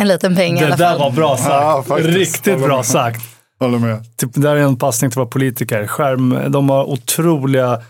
en 0.00 0.08
liten 0.08 0.36
peng 0.36 0.54
det 0.54 0.60
i 0.60 0.64
alla 0.64 0.76
fall. 0.76 0.78
Det 0.78 0.92
där 0.92 0.98
var 0.98 1.10
bra 1.10 1.36
sagt. 1.36 1.88
Ja, 1.88 1.96
Riktigt 1.96 2.60
bra 2.60 2.82
sagt. 2.82 3.20
Håller 3.60 3.78
med. 3.78 4.16
Typ, 4.16 4.34
det 4.34 4.40
där 4.40 4.56
är 4.56 4.60
en 4.60 4.76
passning 4.76 5.10
till 5.10 5.18
våra 5.18 5.28
politiker. 5.28 5.86
Skärm, 5.86 6.52
de 6.52 6.70
har 6.70 6.84
otroliga 6.84 7.82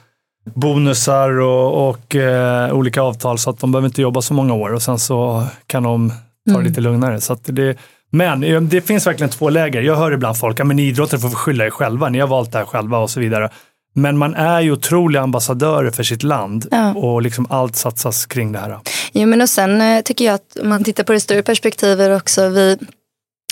bonusar 0.54 1.40
och, 1.40 1.88
och 1.88 2.16
eh, 2.16 2.72
olika 2.72 3.02
avtal 3.02 3.38
så 3.38 3.50
att 3.50 3.58
de 3.58 3.72
behöver 3.72 3.88
inte 3.88 4.02
jobba 4.02 4.22
så 4.22 4.34
många 4.34 4.54
år 4.54 4.72
och 4.72 4.82
sen 4.82 4.98
så 4.98 5.46
kan 5.66 5.82
de 5.82 6.12
ta 6.48 6.52
det 6.52 6.58
mm. 6.58 6.66
lite 6.66 6.80
lugnare. 6.80 7.20
Så 7.20 7.36
det, 7.44 7.78
men 8.10 8.68
det 8.68 8.80
finns 8.80 9.06
verkligen 9.06 9.30
två 9.30 9.50
läger. 9.50 9.82
Jag 9.82 9.96
hör 9.96 10.12
ibland 10.12 10.38
folk, 10.38 10.60
ja 10.60 10.64
men 10.64 10.78
idrottare 10.78 11.20
får 11.20 11.28
skylla 11.28 11.66
er 11.66 11.70
själva, 11.70 12.08
ni 12.08 12.18
har 12.18 12.28
valt 12.28 12.52
det 12.52 12.58
här 12.58 12.64
själva 12.64 12.98
och 12.98 13.10
så 13.10 13.20
vidare. 13.20 13.50
Men 13.94 14.18
man 14.18 14.34
är 14.34 14.60
ju 14.60 14.72
otroliga 14.72 15.22
ambassadörer 15.22 15.90
för 15.90 16.02
sitt 16.02 16.22
land 16.22 16.66
ja. 16.70 16.94
och 16.94 17.22
liksom 17.22 17.46
allt 17.50 17.76
satsas 17.76 18.26
kring 18.26 18.52
det 18.52 18.58
här. 18.58 18.78
Jo, 19.12 19.26
men 19.26 19.40
och 19.40 19.48
sen 19.48 19.80
eh, 19.80 20.02
tycker 20.02 20.24
jag 20.24 20.34
att 20.34 20.56
om 20.60 20.68
man 20.68 20.84
tittar 20.84 21.04
på 21.04 21.12
det 21.12 21.20
större 21.20 21.42
perspektivet 21.42 22.22
också, 22.22 22.48
vi, 22.48 22.78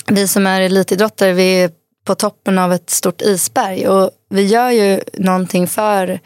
vi 0.07 0.27
som 0.27 0.47
är 0.47 0.61
elitidrottare, 0.61 1.33
vi 1.33 1.63
är 1.63 1.71
på 2.05 2.15
toppen 2.15 2.57
av 2.57 2.73
ett 2.73 2.89
stort 2.89 3.21
isberg 3.21 3.87
och 3.87 4.11
vi 4.29 4.45
gör 4.45 4.71
ju 4.71 5.01
någonting 5.13 5.67
för 5.67 6.19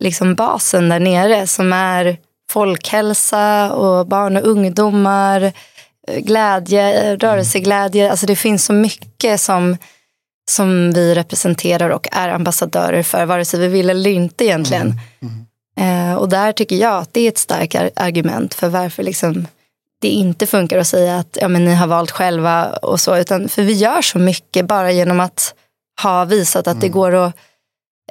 liksom 0.00 0.34
basen 0.34 0.88
där 0.88 1.00
nere 1.00 1.46
som 1.46 1.72
är 1.72 2.16
folkhälsa 2.50 3.72
och 3.72 4.06
barn 4.06 4.36
och 4.36 4.46
ungdomar, 4.46 5.52
glädje, 6.06 7.16
rörelseglädje. 7.16 8.10
Alltså 8.10 8.26
det 8.26 8.36
finns 8.36 8.64
så 8.64 8.72
mycket 8.72 9.40
som, 9.40 9.76
som 10.50 10.92
vi 10.92 11.14
representerar 11.14 11.90
och 11.90 12.08
är 12.12 12.28
ambassadörer 12.28 13.02
för, 13.02 13.24
vare 13.26 13.44
sig 13.44 13.60
vi 13.60 13.68
vill 13.68 13.90
eller 13.90 14.10
inte 14.10 14.44
egentligen. 14.44 14.86
Mm. 15.22 15.34
Mm. 15.76 16.10
Eh, 16.10 16.14
och 16.14 16.28
där 16.28 16.52
tycker 16.52 16.76
jag 16.76 16.98
att 16.98 17.14
det 17.14 17.20
är 17.20 17.28
ett 17.28 17.38
starkt 17.38 17.74
argument 17.96 18.54
för 18.54 18.68
varför 18.68 19.02
liksom 19.02 19.46
det 20.00 20.08
inte 20.08 20.46
funkar 20.46 20.78
att 20.78 20.86
säga 20.86 21.18
att 21.18 21.38
ja, 21.40 21.48
men 21.48 21.64
ni 21.64 21.74
har 21.74 21.86
valt 21.86 22.10
själva 22.10 22.76
och 22.76 23.00
så. 23.00 23.16
Utan, 23.16 23.48
för 23.48 23.62
vi 23.62 23.72
gör 23.72 24.02
så 24.02 24.18
mycket 24.18 24.66
bara 24.66 24.92
genom 24.92 25.20
att 25.20 25.54
ha 26.02 26.24
visat 26.24 26.66
att 26.66 26.66
mm. 26.66 26.80
det 26.80 26.88
går 26.88 27.14
att 27.14 27.36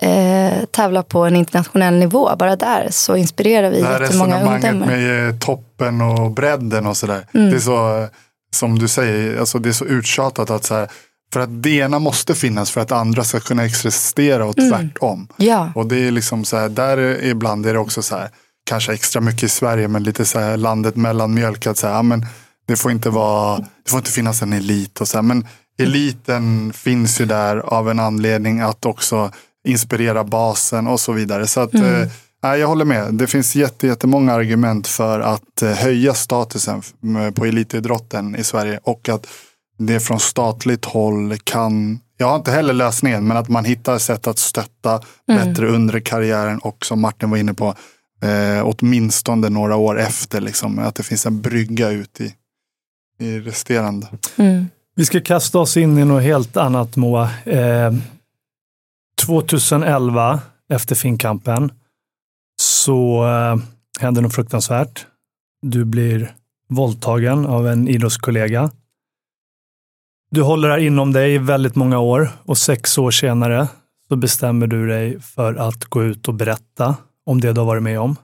eh, 0.02 0.66
tävla 0.72 1.04
på 1.04 1.26
en 1.26 1.36
internationell 1.36 1.94
nivå. 2.00 2.36
Bara 2.36 2.56
där 2.56 2.88
så 2.92 3.16
inspirerar 3.16 3.70
vi 3.70 3.82
Det 3.82 3.88
här 3.88 4.02
jättemånga 4.02 4.36
resonemanget 4.36 4.64
ungdomar. 4.72 4.88
med 4.98 5.30
eh, 5.30 5.36
toppen 5.36 6.02
och 6.02 6.32
bredden 6.32 6.86
och 6.88 6.98
sådär. 6.98 7.28
Mm. 7.34 7.50
Det 7.50 7.56
är 7.56 7.60
så, 7.60 8.08
som 8.56 8.80
du 8.80 8.88
säger, 8.88 9.40
alltså 9.40 9.60
det 9.60 9.70
är 9.70 9.74
så 9.74 9.86
uttjatat 9.86 10.50
att 10.50 10.64
så 10.64 10.76
här, 10.76 10.88
för 11.34 11.40
att 11.40 11.64
det 11.64 11.70
ena 11.78 12.00
måste 12.00 12.36
finnas 12.36 12.72
för 12.72 12.82
att 12.82 12.92
andra 12.92 13.24
ska 13.24 13.40
kunna 13.40 13.66
existera 13.66 14.46
och 14.46 14.58
Mm. 14.60 14.72
tvärtom. 14.72 15.28
Ja, 15.38 15.72
Och 15.76 15.88
det 15.88 16.08
är 16.08 16.12
liksom 16.12 16.46
så 16.46 16.58
här, 16.58 16.70
där 16.70 16.98
är, 16.98 17.24
ibland 17.24 17.66
är 17.66 17.74
det 17.74 17.80
också 17.80 18.02
så 18.02 18.16
här, 18.18 18.30
kanske 18.66 18.94
extra 18.94 19.22
mycket 19.22 19.44
i 19.44 19.50
Sverige, 19.50 19.88
men 19.88 20.04
lite 20.04 20.26
så 20.26 20.40
här 20.40 20.58
landet 20.58 20.96
mellan 20.96 21.34
mjölk. 21.34 21.68
Att 21.68 21.78
så 21.78 21.88
här, 21.88 22.04
men 22.04 22.26
det 22.68 22.76
får 22.76 22.92
inte 22.92 23.10
vara, 23.10 23.58
det 23.58 23.90
får 23.90 23.98
inte 24.00 24.12
finnas 24.12 24.42
en 24.42 24.54
elit 24.54 25.02
och 25.02 25.08
så 25.08 25.18
här, 25.18 25.22
men 25.24 25.48
eliten 25.80 26.74
finns 26.74 27.22
ju 27.22 27.26
där 27.26 27.58
av 27.58 27.90
en 27.90 28.00
anledning 28.00 28.60
att 28.60 28.86
också 28.86 29.32
inspirera 29.64 30.24
basen 30.24 30.88
och 30.88 31.00
så 31.00 31.12
vidare. 31.12 31.48
Så 31.48 31.60
att, 31.60 31.74
Mm. 31.74 32.02
eh, 32.46 32.56
jag 32.56 32.68
håller 32.68 32.86
med. 32.86 33.14
Det 33.14 33.28
finns 33.28 33.56
jätte, 33.56 33.88
jättemånga 33.88 34.34
argument 34.34 34.88
för 34.88 35.20
att 35.20 35.62
eh, 35.62 35.70
höja 35.72 36.14
statusen 36.14 36.82
på 37.36 37.46
elitidrotten 37.46 38.36
i 38.36 38.44
Sverige 38.44 38.80
och 38.84 39.10
att 39.10 39.28
det 39.78 40.00
från 40.00 40.20
statligt 40.20 40.86
håll 40.86 41.38
kan, 41.44 42.00
jag 42.18 42.28
har 42.28 42.36
inte 42.36 42.52
heller 42.52 42.74
lösningen, 42.74 43.28
men 43.28 43.38
att 43.38 43.50
man 43.50 43.66
hittar 43.66 43.98
sätt 43.98 44.28
att 44.28 44.38
stötta 44.40 45.02
bättre 45.28 45.68
under 45.68 46.00
karriären 46.00 46.60
och 46.60 46.86
som 46.86 47.02
Martin 47.02 47.30
var 47.30 47.38
inne 47.38 47.54
på, 47.54 47.76
eh, 48.24 48.64
åtminstone 48.66 49.50
några 49.50 49.76
år 49.76 50.00
efter, 50.00 50.42
liksom, 50.42 50.80
att 50.80 50.96
det 50.96 51.04
finns 51.04 51.26
en 51.26 51.42
brygga 51.42 51.90
ut 51.90 52.22
i, 52.22 52.34
i 53.26 53.40
resterande. 53.40 54.08
mm. 54.36 54.68
Vi 54.96 55.06
ska 55.06 55.22
kasta 55.22 55.60
oss 55.60 55.78
in 55.78 55.98
i 55.98 56.06
något 56.06 56.24
helt 56.24 56.58
annat 56.58 56.96
Moa. 56.96 57.30
Eh, 57.46 57.94
2011, 59.26 60.42
efter 60.70 60.96
Finnkampen, 60.96 61.72
så 62.62 63.26
eh, 63.28 63.56
händer 64.00 64.22
något 64.22 64.36
fruktansvärt. 64.36 65.06
Du 65.62 65.86
blir 65.86 66.36
våldtagen 66.70 67.46
av 67.46 67.68
en 67.68 67.88
idrottskollega. 67.88 68.72
Du 70.32 70.42
håller 70.42 70.68
det 70.68 70.74
här 70.74 70.82
inom 70.82 71.14
dig 71.14 71.34
i 71.34 71.38
väldigt 71.38 71.76
många 71.76 72.00
år 72.00 72.30
och 72.46 72.58
sex 72.58 72.98
år 72.98 73.12
senare 73.12 73.68
så 74.08 74.16
bestämmer 74.16 74.68
du 74.68 74.88
dig 74.88 75.20
för 75.22 75.56
att 75.56 75.86
gå 75.86 76.04
ut 76.04 76.28
och 76.28 76.34
berätta 76.34 76.96
om 77.26 77.42
det 77.42 77.54
du 77.54 77.60
har 77.62 77.66
varit 77.66 77.84
med 77.84 78.00
om. 78.00 78.16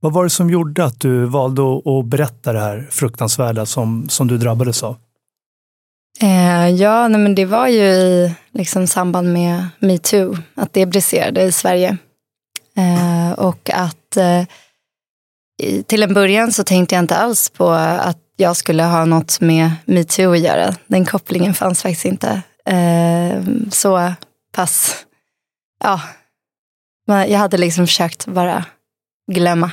Vad 0.00 0.12
var 0.12 0.24
det 0.24 0.30
som 0.30 0.50
gjorde 0.50 0.84
att 0.84 1.00
du 1.00 1.24
valde 1.24 1.62
att- 1.62 1.86
att 1.86 2.04
berätta 2.06 2.52
det 2.52 2.60
här 2.60 2.86
fruktansvärda 2.90 3.66
som, 3.66 4.08
som 4.08 4.26
du 4.26 4.38
drabbades 4.38 4.82
av? 4.82 4.96
Eh, 6.20 6.68
ja, 6.68 7.08
nej, 7.08 7.20
men 7.20 7.34
det 7.34 7.44
var 7.44 7.68
ju 7.68 7.82
i 7.82 8.34
liksom, 8.52 8.86
samband 8.86 9.32
med 9.32 9.66
metoo, 9.78 10.36
att 10.54 10.72
det 10.72 10.86
briserade 10.86 11.42
i 11.42 11.52
Sverige. 11.52 11.96
Eh, 12.76 13.32
och 13.32 13.70
att 13.74 14.16
eh, 14.16 14.42
i, 15.62 15.82
till 15.82 16.02
en 16.02 16.14
början 16.14 16.52
så 16.52 16.64
tänkte 16.64 16.94
jag 16.94 17.02
inte 17.02 17.16
alls 17.16 17.50
på 17.50 17.70
att 17.70 18.18
jag 18.36 18.56
skulle 18.56 18.82
ha 18.82 19.04
något 19.04 19.40
med 19.40 19.70
metoo 19.84 20.32
att 20.32 20.38
göra. 20.38 20.74
Den 20.86 21.06
kopplingen 21.06 21.54
fanns 21.54 21.82
faktiskt 21.82 22.04
inte. 22.04 22.42
Eh, 22.66 23.42
så 23.70 24.12
pass, 24.52 25.04
ja, 25.84 26.00
men 27.06 27.30
jag 27.30 27.38
hade 27.38 27.56
liksom 27.56 27.86
försökt 27.86 28.26
bara 28.26 28.64
glömma. 29.32 29.70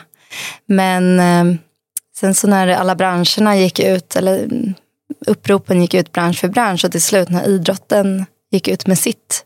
Men 0.66 1.20
eh, 1.20 1.60
sen 2.16 2.36
så 2.36 2.48
när 2.48 2.68
alla 2.68 2.96
branscherna 2.96 3.58
gick 3.58 3.80
ut, 3.80 4.16
eller 4.16 4.48
uppropen 5.28 5.82
gick 5.82 5.94
ut 5.94 6.12
bransch 6.12 6.40
för 6.40 6.48
bransch 6.48 6.86
och 6.86 6.92
till 6.92 7.02
slut 7.02 7.30
när 7.30 7.48
idrotten 7.48 8.26
gick 8.52 8.68
ut 8.68 8.88
med 8.88 9.00
sitt 9.00 9.46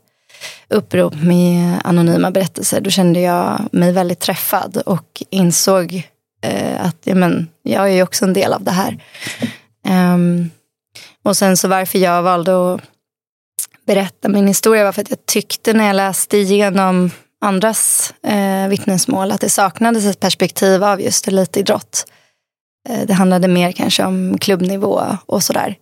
upprop 0.69 1.15
med 1.15 1.81
anonyma 1.83 2.31
berättelser, 2.31 2.81
då 2.81 2.89
kände 2.89 3.19
jag 3.19 3.67
mig 3.71 3.91
väldigt 3.91 4.19
träffad 4.19 4.77
och 4.77 5.23
insåg 5.29 6.03
eh, 6.43 6.85
att 6.85 6.97
ja, 7.03 7.15
men, 7.15 7.47
jag 7.63 7.89
är 7.89 7.93
ju 7.93 8.03
också 8.03 8.25
en 8.25 8.33
del 8.33 8.53
av 8.53 8.63
det 8.63 8.71
här. 8.71 9.03
Um, 10.13 10.49
och 11.23 11.37
sen 11.37 11.57
så 11.57 11.67
varför 11.67 11.99
jag 11.99 12.21
valde 12.21 12.73
att 12.73 12.81
berätta 13.87 14.29
min 14.29 14.47
historia 14.47 14.83
var 14.83 14.91
för 14.91 15.01
att 15.01 15.09
jag 15.09 15.25
tyckte 15.25 15.73
när 15.73 15.87
jag 15.87 15.95
läste 15.95 16.37
igenom 16.37 17.11
andras 17.41 18.13
eh, 18.23 18.67
vittnesmål 18.67 19.31
att 19.31 19.41
det 19.41 19.49
saknades 19.49 20.05
ett 20.05 20.19
perspektiv 20.19 20.83
av 20.83 21.01
just 21.01 21.27
elitidrott. 21.27 22.05
Eh, 22.89 23.05
Det 23.07 23.13
handlade 23.13 23.47
mer 23.47 23.71
kanske 23.71 24.05
om 24.05 24.37
klubbnivå 24.37 25.01
och 25.25 25.43
sådär. 25.43 25.75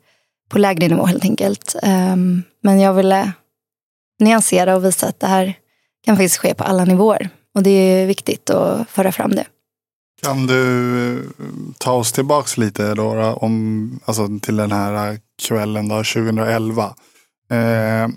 På 0.50 0.60
lägre 0.60 0.88
nivå 0.88 1.06
helt 1.06 1.24
enkelt. 1.24 1.76
Ehm, 1.84 2.44
Men 2.64 2.80
jag 2.80 2.94
ville 2.94 3.32
nyansera 4.20 4.76
och 4.76 4.86
visa 4.86 5.08
att 5.08 5.20
det 5.20 5.28
här 5.28 5.54
kan 6.06 6.16
faktiskt 6.16 6.38
ske 6.38 6.54
på 6.54 6.64
alla 6.64 6.86
nivåer. 6.86 7.30
Och 7.56 7.64
det 7.64 7.70
är 7.70 8.06
viktigt 8.06 8.50
att 8.50 8.90
föra 8.90 9.12
fram 9.12 9.32
det. 9.32 9.46
Kan 10.24 10.48
du 10.48 11.14
eh, 11.18 11.24
ta 11.78 11.92
oss 11.92 12.12
tillbaks 12.12 12.58
lite 12.58 12.94
då, 12.94 13.24
om, 13.42 14.00
alltså 14.06 14.28
till 14.42 14.56
den 14.56 14.72
här 14.72 15.20
kvällen 15.48 15.88
då, 15.88 15.96
2011. 15.96 16.84
Eh, 17.52 18.08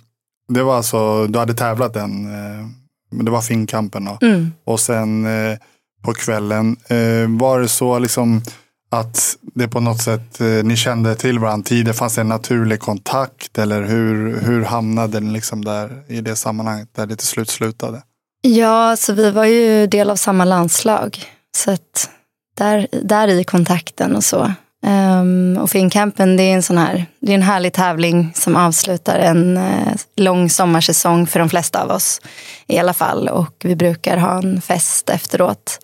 det 0.48 0.62
var 0.62 0.76
alltså, 0.76 1.26
du 1.26 1.38
hade 1.38 1.54
tävlat 1.54 1.94
den, 1.94 2.24
eh, 2.26 2.66
men 3.10 3.24
det 3.24 3.30
var 3.30 3.40
Finnkampen 3.42 4.04
då. 4.04 4.18
Mm. 4.26 4.52
Och 4.64 4.80
sen 4.80 5.26
eh, 5.26 5.58
på 6.04 6.12
kvällen, 6.14 6.76
eh, 6.88 7.38
var 7.38 7.60
det 7.60 7.68
så 7.68 7.98
liksom 7.98 8.42
att 8.90 9.36
det 9.54 9.68
på 9.68 9.80
något 9.80 10.02
sätt, 10.02 10.40
eh, 10.40 10.46
ni 10.46 10.76
kände 10.76 11.14
till 11.14 11.38
varandra 11.38 11.64
tidigare, 11.64 11.96
fanns 11.96 12.14
det 12.14 12.20
en 12.20 12.28
naturlig 12.28 12.80
kontakt 12.80 13.58
eller 13.58 13.82
hur, 13.82 14.40
hur 14.40 14.64
hamnade 14.64 15.20
ni 15.20 15.32
liksom 15.32 15.64
där 15.64 16.02
i 16.08 16.20
det 16.20 16.36
sammanhanget 16.36 16.88
där 16.94 17.06
det 17.06 17.16
till 17.16 17.26
slut 17.26 17.50
slutade? 17.50 18.02
Ja, 18.42 18.96
så 18.96 19.12
vi 19.12 19.30
var 19.30 19.44
ju 19.44 19.86
del 19.86 20.10
av 20.10 20.16
samma 20.16 20.44
landslag. 20.44 21.18
Så 21.56 21.70
att 21.70 22.10
där, 22.56 22.86
där 23.02 23.28
i 23.28 23.44
kontakten 23.44 24.16
och 24.16 24.24
så. 24.24 24.52
Um, 24.86 25.56
och 25.56 25.70
Finnkampen, 25.70 26.36
det 26.36 26.42
är 26.42 26.54
en 26.54 26.62
sån 26.62 26.78
här, 26.78 27.06
det 27.20 27.32
är 27.32 27.34
en 27.34 27.42
härlig 27.42 27.72
tävling 27.72 28.32
som 28.34 28.56
avslutar 28.56 29.18
en 29.18 29.56
uh, 29.56 29.94
lång 30.16 30.50
sommarsäsong 30.50 31.26
för 31.26 31.40
de 31.40 31.48
flesta 31.48 31.82
av 31.82 31.90
oss. 31.90 32.20
I 32.66 32.78
alla 32.78 32.94
fall. 32.94 33.28
Och 33.28 33.54
vi 33.64 33.76
brukar 33.76 34.16
ha 34.16 34.38
en 34.38 34.60
fest 34.60 35.10
efteråt. 35.10 35.78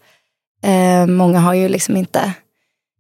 Uh, 0.67 1.07
många 1.07 1.41
har 1.41 1.55
ju 1.55 1.69
liksom 1.69 1.97
inte 1.97 2.33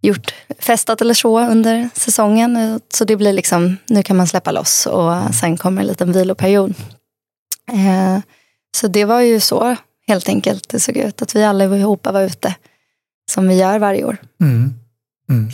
gjort 0.06 0.34
festat 0.58 1.00
eller 1.00 1.14
så 1.14 1.40
under 1.40 1.88
säsongen. 1.94 2.80
Så 2.94 3.04
det 3.04 3.16
blir 3.16 3.32
liksom, 3.32 3.76
nu 3.86 4.02
kan 4.02 4.16
man 4.16 4.26
släppa 4.26 4.52
loss 4.52 4.86
och 4.86 5.34
sen 5.34 5.56
kommer 5.56 5.82
en 5.82 5.88
liten 5.88 6.12
viloperiod. 6.12 6.74
Eh, 7.72 8.20
så 8.76 8.88
det 8.88 9.04
var 9.04 9.20
ju 9.20 9.40
så 9.40 9.76
helt 10.06 10.28
enkelt 10.28 10.68
det 10.68 10.80
såg 10.80 10.96
ut. 10.96 11.22
Att 11.22 11.36
vi 11.36 11.44
allihopa 11.44 12.12
var 12.12 12.22
ute. 12.22 12.54
Som 13.30 13.48
vi 13.48 13.54
gör 13.54 13.78
varje 13.78 14.04
år. 14.04 14.16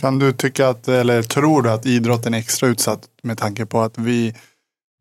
Kan 0.01 0.19
du 0.19 0.33
tycka 0.33 0.69
att, 0.69 0.87
eller 0.87 1.23
tror 1.23 1.61
du 1.61 1.71
att 1.71 1.85
idrotten 1.85 2.33
är 2.33 2.37
extra 2.37 2.67
utsatt 2.67 3.01
med 3.23 3.37
tanke 3.37 3.65
på 3.65 3.81
att 3.81 3.97
vi 3.97 4.35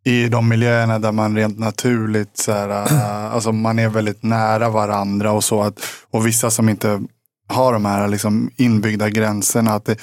i 0.05 0.29
de 0.29 0.49
miljöerna 0.49 0.99
där 0.99 1.13
man 1.13 1.37
rent 1.37 1.59
naturligt, 1.59 2.37
så 2.37 2.53
här, 2.53 2.69
alltså 3.33 3.53
man 3.53 3.79
är 3.79 3.89
väldigt 3.89 4.23
nära 4.23 4.71
varandra 4.71 5.33
och 5.33 5.45
så. 5.45 5.63
Att, 5.63 5.81
och 6.11 6.27
vissa 6.27 6.51
som 6.51 6.69
inte 6.69 7.01
har 7.53 7.73
de 7.73 7.85
här 7.85 8.09
liksom 8.09 8.51
inbyggda 8.57 9.09
gränserna. 9.11 9.71
Att 9.75 9.85
det, 9.85 9.97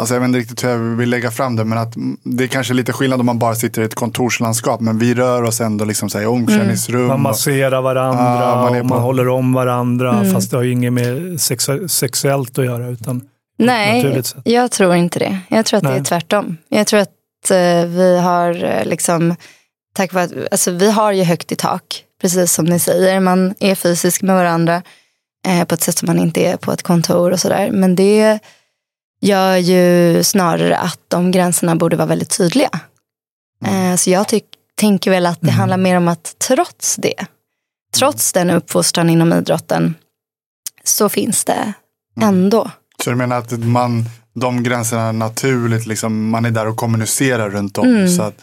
alltså 0.00 0.14
jag 0.14 0.20
vet 0.20 0.28
inte 0.28 0.38
riktigt 0.38 0.64
hur 0.64 0.68
jag 0.68 0.78
vill 0.78 1.10
lägga 1.10 1.30
fram 1.30 1.56
det, 1.56 1.64
men 1.64 1.78
att 1.78 1.94
det 2.24 2.44
är 2.44 2.48
kanske 2.48 2.74
lite 2.74 2.92
skillnad 2.92 3.20
om 3.20 3.26
man 3.26 3.38
bara 3.38 3.54
sitter 3.54 3.82
i 3.82 3.84
ett 3.84 3.94
kontorslandskap. 3.94 4.80
Men 4.80 4.98
vi 4.98 5.14
rör 5.14 5.42
oss 5.42 5.60
ändå 5.60 5.84
liksom 5.84 6.10
så 6.10 6.18
här, 6.18 6.24
i 6.24 6.28
omklädningsrum. 6.28 7.06
Man 7.06 7.10
och- 7.14 7.20
masserar 7.20 7.82
varandra 7.82 8.22
Ja, 8.40 8.56
man 8.70 8.80
och 8.80 8.86
man 8.86 9.00
håller 9.02 9.28
om 9.28 9.52
varandra 9.52 10.12
Mm. 10.14 10.32
fast 10.32 10.50
det 10.50 10.56
har 10.56 10.64
ju 10.64 10.72
inget 10.72 10.92
med 10.92 11.16
sexu- 11.38 11.88
sexuellt 11.88 12.58
att 12.58 12.64
göra. 12.64 12.88
Utan 12.88 13.20
Nej, 13.58 14.22
jag 14.44 14.70
tror 14.70 14.94
inte 14.94 15.18
det. 15.18 15.38
Jag 15.48 15.66
tror 15.66 15.76
att 15.78 15.84
det 15.84 15.90
Nej. 15.90 15.98
är 16.00 16.04
tvärtom. 16.04 16.56
Jag 16.68 16.86
tror 16.86 17.00
att 17.00 17.50
eh, 17.50 17.84
vi 17.86 18.18
har 18.18 18.64
eh, 18.64 18.84
liksom, 18.84 19.34
tack 19.96 20.12
vare 20.12 20.24
att, 20.24 20.32
alltså 20.50 20.70
vi 20.70 20.90
har 20.90 21.12
ju 21.12 21.24
högt 21.24 21.52
i 21.52 21.56
tak, 21.56 21.82
precis 22.20 22.52
som 22.52 22.64
ni 22.64 22.78
säger. 22.78 23.20
Man 23.20 23.54
är 23.60 23.74
fysisk 23.74 24.22
med 24.22 24.34
varandra 24.36 24.82
eh, 25.44 25.64
på 25.64 25.74
ett 25.74 25.82
sätt 25.82 25.98
som 25.98 26.06
man 26.06 26.18
inte 26.18 26.40
är 26.40 26.56
på 26.56 26.72
ett 26.72 26.82
kontor 26.82 27.30
och 27.30 27.40
sådär. 27.40 27.70
Men 27.70 27.94
det 27.96 28.38
gör 29.20 29.56
ju 29.56 30.22
snarare 30.24 30.76
att 30.76 31.00
de 31.08 31.30
gränserna 31.30 31.76
borde 31.76 31.96
vara 31.96 32.06
väldigt 32.06 32.36
tydliga. 32.38 32.70
Eh, 33.66 33.96
så 33.96 34.10
jag 34.10 34.28
tyck, 34.28 34.44
tänker 34.76 35.10
väl 35.10 35.26
att 35.26 35.40
det 35.40 35.48
Mm. 35.48 35.58
handlar 35.58 35.76
mer 35.76 35.96
om 35.96 36.08
att 36.08 36.34
trots 36.38 36.96
det, 36.96 37.14
trots 37.96 38.32
den 38.32 38.50
uppfostran 38.50 39.10
inom 39.10 39.32
idrotten, 39.32 39.94
så 40.84 41.08
finns 41.08 41.44
det 41.44 41.72
ändå 42.20 42.70
Så 43.04 43.10
du 43.10 43.16
menar 43.16 43.38
att 43.38 43.58
man, 43.58 44.04
de 44.34 44.62
gränserna 44.62 45.12
naturligt, 45.12 45.86
liksom, 45.86 46.30
man 46.30 46.44
är 46.44 46.50
där 46.50 46.66
och 46.66 46.76
kommunicerar 46.76 47.50
runt 47.50 47.78
om. 47.78 47.86
Mm. 47.88 48.08
Så 48.08 48.22
att, 48.22 48.34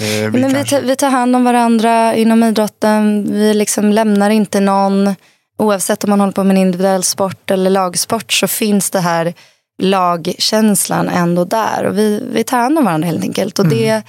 eh, 0.00 0.06
vi 0.06 0.30
Men 0.30 0.48
vi, 0.48 0.54
kanske, 0.54 0.76
tar, 0.80 0.86
vi 0.86 0.96
tar 0.96 1.10
hand 1.10 1.36
om 1.36 1.44
varandra 1.44 2.14
inom 2.14 2.44
idrotten. 2.44 3.26
Vi 3.32 3.54
liksom 3.54 3.92
lämnar 3.92 4.30
inte 4.30 4.60
någon. 4.60 5.14
Oavsett 5.58 6.04
om 6.04 6.10
man 6.10 6.20
håller 6.20 6.32
på 6.32 6.44
med 6.44 6.56
en 6.56 6.62
individuell 6.62 7.02
sport 7.02 7.50
eller 7.50 7.70
lagsport 7.70 8.32
så 8.32 8.48
finns 8.48 8.90
det 8.90 9.00
här 9.00 9.34
lagkänslan 9.82 11.08
ändå 11.08 11.44
där. 11.44 11.84
Och 11.84 11.98
vi, 11.98 12.28
vi 12.32 12.44
tar 12.44 12.58
hand 12.58 12.78
om 12.78 12.84
varandra 12.84 13.06
helt 13.06 13.22
enkelt. 13.22 13.58
Och 13.58 13.66
det 13.66 14.02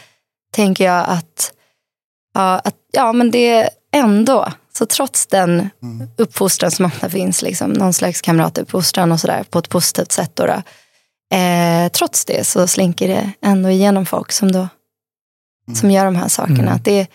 tänker 0.53 0.85
jag 0.85 1.05
att, 1.07 1.53
ja, 2.33 2.59
att 2.63 2.75
ja, 2.91 3.13
men 3.13 3.31
det 3.31 3.69
ändå, 3.91 4.51
så 4.73 4.85
trots 4.85 5.27
den 5.27 5.69
uppfostran 6.17 6.71
som 6.71 6.85
ofta 6.85 7.09
finns, 7.09 7.41
liksom, 7.41 7.71
någon 7.71 7.93
slags 7.93 8.21
kamratuppfostran 8.21 9.11
och 9.11 9.19
sådär 9.19 9.43
på 9.49 9.59
ett 9.59 9.69
positivt 9.69 10.11
sätt. 10.11 10.31
Då, 10.33 10.45
då, 10.45 10.61
eh, 11.37 11.89
trots 11.91 12.25
det 12.25 12.47
så 12.47 12.67
slinker 12.67 13.07
det 13.07 13.31
ändå 13.41 13.69
igenom 13.69 14.05
folk 14.05 14.31
som, 14.31 14.51
då, 14.51 14.67
som 15.73 15.91
gör 15.91 16.05
de 16.05 16.15
här 16.15 16.27
sakerna. 16.27 16.61
Mm. 16.61 16.73
Att 16.73 16.85
det, 16.85 17.07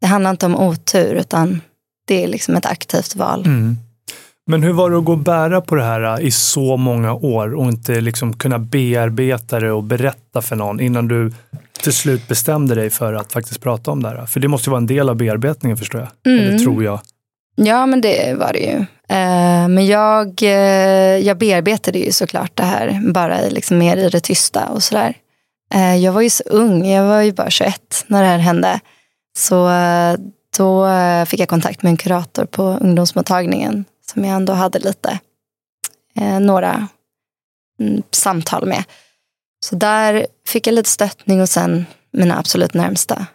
det 0.00 0.06
handlar 0.06 0.30
inte 0.30 0.46
om 0.46 0.56
otur, 0.56 1.14
utan 1.14 1.60
det 2.04 2.24
är 2.24 2.28
liksom 2.28 2.56
ett 2.56 2.66
aktivt 2.66 3.16
val. 3.16 3.46
Mm. 3.46 3.76
Men 4.46 4.62
hur 4.62 4.72
var 4.72 4.90
det 4.90 4.98
att 4.98 5.04
gå 5.04 5.12
och 5.12 5.18
bära 5.18 5.60
på 5.60 5.74
det 5.74 5.84
här 5.84 6.18
äh, 6.18 6.26
i 6.26 6.30
så 6.30 6.76
många 6.76 7.14
år 7.14 7.54
och 7.54 7.68
inte 7.68 8.00
liksom 8.00 8.32
kunna 8.32 8.58
bearbeta 8.58 9.60
det 9.60 9.72
och 9.72 9.82
berätta 9.82 10.42
för 10.42 10.56
någon 10.56 10.80
innan 10.80 11.08
du 11.08 11.32
till 11.82 11.92
slut 11.92 12.28
bestämde 12.28 12.74
dig 12.74 12.90
för 12.90 13.12
att 13.14 13.32
faktiskt 13.32 13.62
prata 13.62 13.90
om 13.90 14.02
det 14.02 14.08
här? 14.08 14.26
För 14.26 14.40
det 14.40 14.48
måste 14.48 14.68
ju 14.68 14.70
vara 14.70 14.80
en 14.80 14.86
del 14.86 15.08
av 15.08 15.16
bearbetningen 15.16 15.76
förstår 15.76 16.00
jag. 16.00 16.32
Mm. 16.32 16.48
Eller 16.48 16.58
tror 16.58 16.84
jag. 16.84 17.00
Ja, 17.56 17.86
men 17.86 18.00
det 18.00 18.34
var 18.38 18.52
det 18.52 18.58
ju. 18.58 18.76
Eh, 19.08 19.68
men 19.68 19.86
jag, 19.86 20.42
eh, 20.42 21.18
jag 21.18 21.38
bearbetade 21.38 21.98
ju 21.98 22.12
såklart 22.12 22.50
det 22.54 22.62
här, 22.62 23.12
bara 23.12 23.42
i, 23.42 23.50
liksom 23.50 23.78
mer 23.78 23.96
i 23.96 24.08
det 24.08 24.20
tysta 24.20 24.68
och 24.68 24.82
sådär. 24.82 25.14
Eh, 25.74 25.96
jag 25.96 26.12
var 26.12 26.20
ju 26.20 26.30
så 26.30 26.42
ung, 26.46 26.86
jag 26.86 27.06
var 27.06 27.20
ju 27.20 27.32
bara 27.32 27.50
21 27.50 28.04
när 28.06 28.22
det 28.22 28.28
här 28.28 28.38
hände. 28.38 28.80
Så 29.38 29.68
då 30.56 30.86
eh, 30.86 31.24
fick 31.24 31.40
jag 31.40 31.48
kontakt 31.48 31.82
med 31.82 31.90
en 31.90 31.96
kurator 31.96 32.44
på 32.44 32.62
ungdomsmottagningen 32.62 33.84
som 34.06 34.24
jag 34.24 34.36
ändå 34.36 34.52
hade 34.52 34.78
lite, 34.78 35.18
eh, 36.16 36.40
några 36.40 36.88
mm, 37.80 38.02
samtal 38.10 38.66
med. 38.66 38.84
Så 39.64 39.76
där 39.76 40.26
fick 40.46 40.66
jag 40.66 40.74
lite 40.74 40.90
stöttning 40.90 41.40
och 41.40 41.48
sen 41.48 41.86
mina 42.10 42.38
absolut 42.38 42.74
närmsta. 42.74 43.26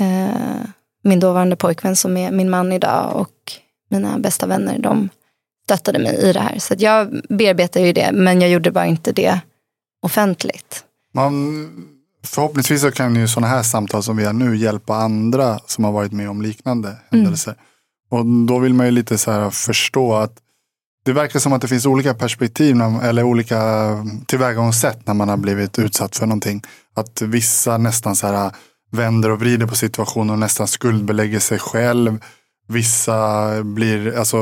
Eh, 0.00 0.64
min 1.02 1.20
dåvarande 1.20 1.56
pojkvän 1.56 1.96
som 1.96 2.16
är 2.16 2.30
min 2.30 2.50
man 2.50 2.72
idag 2.72 3.16
och 3.16 3.52
mina 3.90 4.18
bästa 4.18 4.46
vänner, 4.46 4.78
de 4.78 5.08
stöttade 5.64 5.98
mig 5.98 6.16
i 6.16 6.32
det 6.32 6.40
här. 6.40 6.58
Så 6.58 6.74
att 6.74 6.80
jag 6.80 7.22
bearbetade 7.28 7.86
ju 7.86 7.92
det, 7.92 8.10
men 8.12 8.40
jag 8.40 8.50
gjorde 8.50 8.70
bara 8.70 8.86
inte 8.86 9.12
det 9.12 9.40
offentligt. 10.02 10.84
Man, 11.14 11.97
förhoppningsvis 12.28 12.80
så 12.80 12.90
kan 12.90 13.16
ju 13.16 13.28
sådana 13.28 13.46
här 13.46 13.62
samtal 13.62 14.02
som 14.02 14.16
vi 14.16 14.24
har 14.24 14.32
nu 14.32 14.56
hjälpa 14.56 14.96
andra 14.96 15.58
som 15.66 15.84
har 15.84 15.92
varit 15.92 16.12
med 16.12 16.30
om 16.30 16.42
liknande 16.42 16.96
händelser. 17.10 17.54
Och 18.10 18.26
då 18.26 18.58
vill 18.58 18.74
man 18.74 18.86
ju 18.86 18.92
lite 18.92 19.18
så 19.18 19.50
förstå 19.50 20.14
att 20.14 20.32
det 21.04 21.12
verkar 21.12 21.38
som 21.38 21.52
att 21.52 21.62
det 21.62 21.68
finns 21.68 21.86
olika 21.86 22.14
perspektiv 22.14 22.76
eller 23.02 23.22
olika 23.22 23.60
tillvägagångssätt 24.26 25.06
när 25.06 25.14
man 25.14 25.28
har 25.28 25.36
blivit 25.36 25.78
utsatt 25.78 26.16
för 26.16 26.26
någonting. 26.26 26.62
Att 26.94 27.22
vissa 27.22 27.78
nästan 27.78 28.16
så 28.16 28.26
här 28.26 28.52
vänder 28.90 29.30
och 29.30 29.40
vrider 29.40 29.66
på 29.66 29.74
situationen 29.74 30.30
och 30.30 30.38
nästan 30.38 30.68
skuldbelägger 30.68 31.38
sig 31.38 31.58
själv. 31.58 32.18
Vissa 32.70 33.48
blir, 33.62 34.18
alltså, 34.18 34.36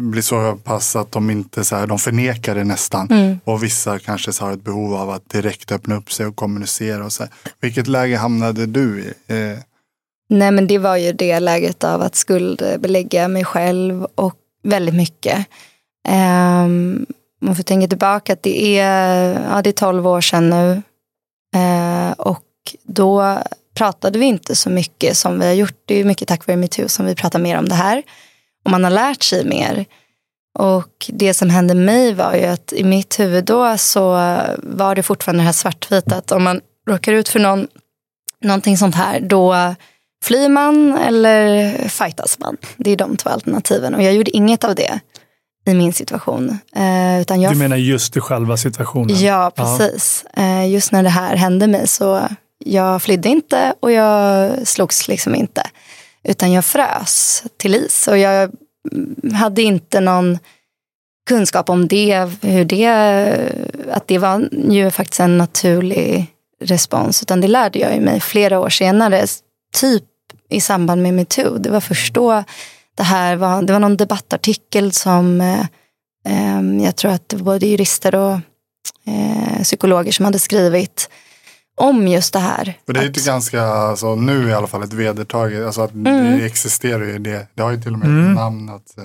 blir 0.00 0.22
så 0.22 0.56
pass 0.56 0.96
att 0.96 1.12
de 1.12 1.30
inte 1.30 1.64
så 1.64 1.76
här, 1.76 1.86
de 1.86 1.98
förnekar 1.98 2.54
det 2.54 2.64
nästan. 2.64 3.08
Mm. 3.10 3.40
Och 3.44 3.62
vissa 3.62 3.98
kanske 3.98 4.32
så 4.32 4.44
har 4.44 4.52
ett 4.52 4.64
behov 4.64 4.94
av 4.94 5.10
att 5.10 5.30
direkt 5.30 5.72
öppna 5.72 5.96
upp 5.96 6.12
sig 6.12 6.26
och 6.26 6.36
kommunicera. 6.36 7.04
Och 7.04 7.12
så 7.12 7.22
här. 7.22 7.32
Vilket 7.60 7.86
läge 7.86 8.16
hamnade 8.16 8.66
du 8.66 9.00
i? 9.00 9.34
Eh, 9.34 9.58
Nej, 10.28 10.50
men 10.50 10.66
det 10.66 10.78
var 10.78 10.96
ju 10.96 11.12
det 11.12 11.40
läget 11.40 11.84
av 11.84 12.02
att 12.02 12.14
skuldbelägga 12.14 13.28
mig 13.28 13.44
själv 13.44 14.06
och 14.14 14.36
väldigt 14.62 14.94
mycket. 14.94 15.46
Um, 16.08 17.06
man 17.40 17.56
får 17.56 17.62
tänka 17.62 17.88
tillbaka 17.88 18.32
att 18.32 18.42
det 18.42 18.78
är, 18.78 19.40
ja, 19.50 19.62
det 19.62 19.70
är 19.70 19.72
12 19.72 20.06
år 20.06 20.20
sedan 20.20 20.50
nu. 20.50 20.82
Eh, 21.54 22.12
och 22.12 22.44
då 22.82 23.38
pratade 23.74 24.18
vi 24.18 24.26
inte 24.26 24.56
så 24.56 24.70
mycket 24.70 25.16
som 25.16 25.38
vi 25.38 25.46
har 25.46 25.52
gjort. 25.52 25.82
Det 25.84 25.94
är 25.94 26.04
mycket 26.04 26.28
tack 26.28 26.46
vare 26.46 26.56
metoo 26.56 26.88
som 26.88 27.06
vi 27.06 27.14
pratar 27.14 27.38
mer 27.38 27.58
om 27.58 27.68
det 27.68 27.74
här. 27.74 28.02
Och 28.64 28.70
man 28.70 28.84
har 28.84 28.90
lärt 28.90 29.22
sig 29.22 29.44
mer. 29.44 29.84
Och 30.58 31.06
det 31.08 31.34
som 31.34 31.50
hände 31.50 31.74
mig 31.74 32.14
var 32.14 32.34
ju 32.34 32.44
att 32.44 32.72
i 32.72 32.84
mitt 32.84 33.20
huvud 33.20 33.44
då 33.44 33.78
så 33.78 34.10
var 34.58 34.94
det 34.94 35.02
fortfarande 35.02 35.42
det 35.42 35.46
här 35.46 35.52
svartvita. 35.52 36.16
Att 36.16 36.32
om 36.32 36.42
man 36.42 36.60
råkar 36.88 37.12
ut 37.12 37.28
för 37.28 37.40
någon, 37.40 37.66
någonting 38.44 38.76
sånt 38.76 38.94
här 38.94 39.20
då 39.20 39.74
flyr 40.24 40.48
man 40.48 40.98
eller 40.98 41.72
fightas 41.88 42.38
man. 42.38 42.56
Det 42.76 42.90
är 42.90 42.96
de 42.96 43.16
två 43.16 43.30
alternativen. 43.30 43.94
Och 43.94 44.02
jag 44.02 44.14
gjorde 44.14 44.36
inget 44.36 44.64
av 44.64 44.74
det 44.74 45.00
i 45.66 45.74
min 45.74 45.92
situation. 45.92 46.58
Eh, 46.76 47.20
utan 47.20 47.40
jag 47.40 47.52
Du 47.52 47.58
menar 47.58 47.76
just 47.76 48.16
i 48.16 48.20
själva 48.20 48.56
situationen? 48.56 49.20
Ja, 49.20 49.52
precis. 49.56 50.24
Eh, 50.34 50.68
just 50.68 50.92
när 50.92 51.02
det 51.02 51.08
här 51.08 51.36
hände 51.36 51.66
mig 51.66 51.88
så 51.88 52.28
jag 52.64 53.02
flydde 53.02 53.28
inte 53.28 53.74
och 53.80 53.92
jag 53.92 54.50
slogs 54.68 55.08
liksom 55.08 55.34
inte. 55.34 55.62
Utan 56.24 56.52
jag 56.52 56.64
frös 56.64 57.44
till 57.56 57.74
is 57.74 58.08
och 58.08 58.18
jag 58.18 58.50
hade 59.32 59.62
inte 59.62 60.00
någon 60.00 60.38
kunskap 61.28 61.70
om 61.70 61.88
det, 61.88 62.30
hur 62.42 62.64
det, 62.64 62.88
att 63.92 64.08
det 64.08 64.18
var 64.18 64.48
ju 64.70 64.90
faktiskt 64.90 65.20
en 65.20 65.38
naturlig 65.38 66.26
respons. 66.60 67.22
Utan 67.22 67.40
det 67.40 67.48
lärde 67.48 67.78
jag 67.78 67.94
ju 67.94 68.00
mig 68.00 68.20
flera 68.20 68.60
år 68.60 68.68
senare, 68.68 69.26
typ 69.74 70.04
i 70.48 70.60
samband 70.60 71.02
med 71.02 71.14
metoo. 71.14 71.58
Det 71.58 71.70
var 71.70 71.80
först 71.80 72.14
då 72.14 72.44
det 72.94 73.02
här 73.02 73.36
var, 73.36 73.62
det 73.62 73.72
var 73.72 73.80
någon 73.80 73.96
debattartikel 73.96 74.92
som 74.92 75.40
eh, 75.40 75.60
eh 76.26 76.84
jag 76.84 76.96
tror 76.96 77.12
att 77.12 77.28
det 77.28 77.36
var 77.36 77.44
både 77.44 77.66
jurister 77.66 78.14
och 78.14 78.32
eh, 79.06 79.62
psykologer 79.62 80.12
som 80.12 80.24
hade 80.24 80.38
skrivit 80.38 81.08
om 81.80 82.08
just 82.08 82.32
det 82.32 82.38
här. 82.38 82.78
För 82.86 82.92
det 82.92 82.98
är 83.00 83.02
ju 83.02 83.10
Att- 83.10 83.16
inte 83.16 83.28
ganska, 83.30 83.62
alltså, 83.62 84.14
nu 84.14 84.48
i 84.48 84.52
alla 84.52 84.66
fall 84.66 84.82
ett 84.82 84.92
vedertaget, 84.92 85.66
alltså 85.66 85.80
att 85.82 85.92
Mm. 85.92 86.38
det 86.38 86.46
existerar 86.46 87.04
ju 87.04 87.18
det. 87.18 87.46
Det 87.54 87.62
har 87.62 87.70
ju 87.70 87.82
till 87.82 87.92
och 87.92 87.98
med 87.98 88.08
Mm. 88.08 88.30
ett 88.30 88.36
namn 88.36 88.68
att, 88.68 88.98
eh, 88.98 89.04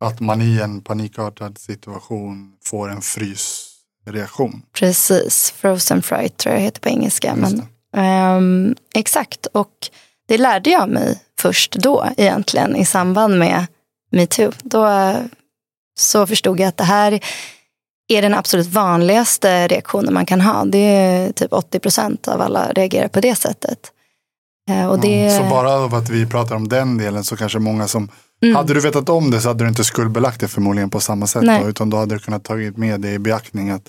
att 0.00 0.20
man 0.20 0.42
i 0.42 0.60
en 0.60 0.80
panikartad 0.80 1.58
situation 1.58 2.52
får 2.64 2.90
en 2.90 3.00
frysreaktion. 3.02 4.62
Precis, 4.78 5.50
frozen 5.56 6.02
fright 6.02 6.36
tror 6.36 6.54
jag 6.54 6.62
heter 6.62 6.80
på 6.80 6.88
engelska. 6.88 7.34
Men, 7.34 7.62
ehm, 7.96 8.74
exakt, 8.94 9.46
och 9.46 9.70
det 10.28 10.38
lärde 10.38 10.70
jag 10.70 10.88
mig 10.88 11.20
först 11.40 11.72
då 11.72 12.06
egentligen 12.16 12.76
i 12.76 12.84
samband 12.84 13.38
med 13.38 13.66
metoo. 14.10 14.52
Då 14.62 14.86
eh, 14.88 15.16
så 15.98 16.26
förstod 16.26 16.60
jag 16.60 16.68
att 16.68 16.76
det 16.76 16.84
här 16.84 17.20
är 18.08 18.22
den 18.22 18.34
absolut 18.34 18.66
vanligaste 18.66 19.68
reaktionen 19.68 20.14
man 20.14 20.26
kan 20.26 20.40
ha. 20.40 20.64
Det 20.64 20.78
är 20.78 21.32
typ 21.32 21.52
80 21.52 21.78
procent 21.78 22.28
av 22.28 22.40
alla 22.40 22.72
reagerar 22.72 23.08
på 23.08 23.20
det 23.20 23.34
sättet. 23.34 23.78
Eh, 24.70 24.86
Och 24.86 25.00
det, 25.00 25.20
Ja, 25.22 25.38
Så 25.38 25.44
bara 25.50 25.72
av 25.72 25.94
att 25.94 26.08
vi 26.10 26.26
pratar 26.26 26.54
om 26.56 26.68
den 26.68 26.98
delen 26.98 27.24
så 27.24 27.36
kanske 27.36 27.58
många 27.58 27.88
som, 27.88 28.08
Mm. 28.42 28.56
hade 28.56 28.74
du 28.74 28.80
vetat 28.80 29.08
om 29.08 29.30
det 29.30 29.40
så 29.40 29.48
hade 29.48 29.64
du 29.64 29.68
inte 29.68 29.84
skuldbelagt 29.84 30.40
det 30.40 30.48
förmodligen 30.48 30.90
på 30.90 31.00
samma 31.00 31.26
sätt. 31.26 31.42
Då, 31.62 31.68
utan 31.68 31.90
då 31.90 31.96
hade 31.96 32.14
du 32.14 32.18
kunnat 32.18 32.44
tagit 32.44 32.76
med 32.76 33.00
det 33.00 33.10
i 33.12 33.18
beaktning 33.18 33.70
att 33.70 33.88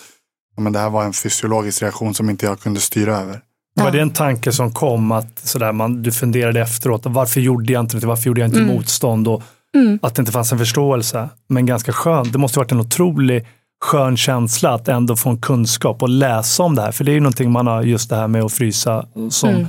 men 0.57 0.73
det 0.73 0.79
här 0.79 0.89
var 0.89 1.03
en 1.03 1.13
fysiologisk 1.13 1.81
reaktion 1.81 2.13
som 2.13 2.29
inte 2.29 2.45
jag 2.45 2.59
kunde 2.59 2.79
styra 2.79 3.17
över. 3.17 3.41
Var 3.75 3.85
Ja. 3.85 3.91
det 3.91 3.99
en 4.01 4.09
tanke 4.13 4.51
som 4.51 4.73
kom 4.73 5.11
att 5.11 5.39
sådär, 5.39 5.71
man, 5.71 6.03
du 6.03 6.11
funderade 6.11 6.61
efteråt, 6.61 7.01
varför 7.05 7.39
gjorde 7.41 7.73
jag 7.73 7.79
inte 7.83 7.97
det, 7.97 8.07
varför 8.07 8.27
gjorde 8.27 8.41
jag 8.41 8.47
inte 8.47 8.59
Mm. 8.59 8.75
motstånd 8.75 9.27
och 9.27 9.43
Mm. 9.75 9.99
att 10.01 10.15
det 10.15 10.19
inte 10.19 10.31
fanns 10.31 10.51
en 10.51 10.57
förståelse. 10.57 11.29
Men 11.49 11.65
ganska 11.65 11.93
skönt, 11.93 12.33
det 12.33 12.37
måste 12.39 12.59
ha 12.59 12.63
varit 12.63 12.71
en 12.71 12.79
otrolig 12.79 13.45
skön 13.83 14.17
känsla 14.17 14.73
att 14.73 14.87
ändå 14.87 15.15
få 15.15 15.29
en 15.29 15.37
kunskap 15.41 16.01
och 16.01 16.09
läsa 16.09 16.63
om 16.63 16.75
det 16.75 16.81
här. 16.81 16.91
För 16.91 17.03
det 17.03 17.11
är 17.11 17.13
ju 17.13 17.19
någonting 17.19 17.51
man 17.51 17.67
har, 17.67 17.81
just 17.83 18.09
det 18.09 18.15
här 18.15 18.27
med 18.27 18.43
att 18.43 18.53
frysa, 18.53 19.05
som 19.29 19.49
Mm. 19.49 19.67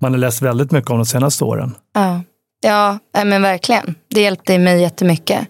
man 0.00 0.12
har 0.12 0.18
läst 0.18 0.42
väldigt 0.42 0.70
mycket 0.70 0.90
om 0.90 0.96
de 0.96 1.06
senaste 1.06 1.44
åren. 1.44 1.74
Ja, 1.94 2.20
ja 2.62 2.98
nej, 3.14 3.24
men 3.24 3.42
verkligen. 3.42 3.94
Det 4.08 4.20
hjälpte 4.20 4.58
mig 4.58 4.80
jättemycket 4.80 5.48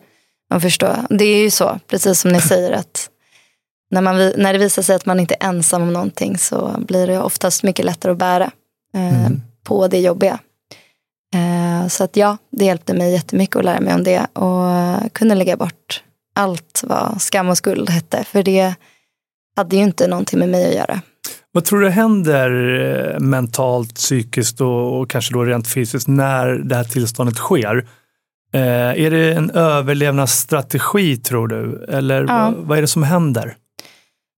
att 0.55 0.63
förstå. 0.63 0.89
Det 1.11 1.25
är 1.25 1.43
ju 1.43 1.51
så, 1.51 1.79
precis 1.89 2.21
som 2.21 2.31
ni 2.33 2.41
säger, 2.51 2.73
att 2.73 3.09
när, 3.91 4.01
man, 4.01 4.17
när 4.37 4.53
det 4.53 4.59
visar 4.59 4.83
sig 4.83 4.97
att 4.97 5.07
man 5.07 5.21
inte 5.21 5.37
är 5.41 5.49
ensam 5.49 5.83
om 5.83 5.93
någonting 5.93 6.39
så 6.39 6.71
blir 6.79 7.07
det 7.07 7.19
oftast 7.21 7.63
mycket 7.63 7.85
lättare 7.85 8.13
att 8.13 8.19
bära 8.19 8.51
eh, 8.95 9.25
Mm. 9.27 9.43
på 9.65 9.89
det 9.89 9.99
jobbiga. 10.01 10.39
Eh, 11.35 11.89
så 11.89 12.05
att 12.05 12.17
ja, 12.17 12.37
det 12.51 12.65
hjälpte 12.65 12.95
mig 12.95 13.13
jättemycket 13.13 13.57
att 13.57 13.65
lära 13.65 13.81
mig 13.81 13.95
om 13.95 14.05
det 14.05 14.27
och 14.33 15.13
kunna 15.13 15.35
lägga 15.35 15.57
bort 15.57 16.03
allt 16.35 16.83
vad 16.87 17.23
skam 17.23 17.49
och 17.49 17.59
skuld 17.59 17.91
hette. 17.91 18.25
För 18.25 18.43
det 18.43 18.75
hade 19.57 19.77
ju 19.77 19.83
inte 19.83 20.07
någonting 20.09 20.39
med 20.39 20.49
mig 20.49 20.69
att 20.69 20.75
göra. 20.75 21.01
Vad 21.53 21.65
tror 21.65 21.81
du 21.81 21.91
händer 21.91 22.51
eh, 23.15 23.21
mentalt, 23.21 23.95
psykiskt 23.95 24.61
och, 24.61 25.01
och 25.01 25.11
kanske 25.11 25.35
då 25.35 25.45
rent 25.45 25.69
fysiskt 25.69 26.09
när 26.09 26.47
det 26.49 26.77
här 26.77 26.85
tillståndet 26.85 27.37
sker? 27.37 27.89
Eh, 28.55 28.61
är 29.05 29.11
det 29.11 29.33
en 29.35 29.51
överlevnadsstrategi 29.51 31.17
tror 31.17 31.49
du? 31.49 31.85
Eller 31.89 32.21
Ja. 32.21 32.27
vad, 32.29 32.55
vad 32.67 32.79
är 32.79 32.83
det 32.83 32.89
som 32.89 33.03
händer? 33.03 33.57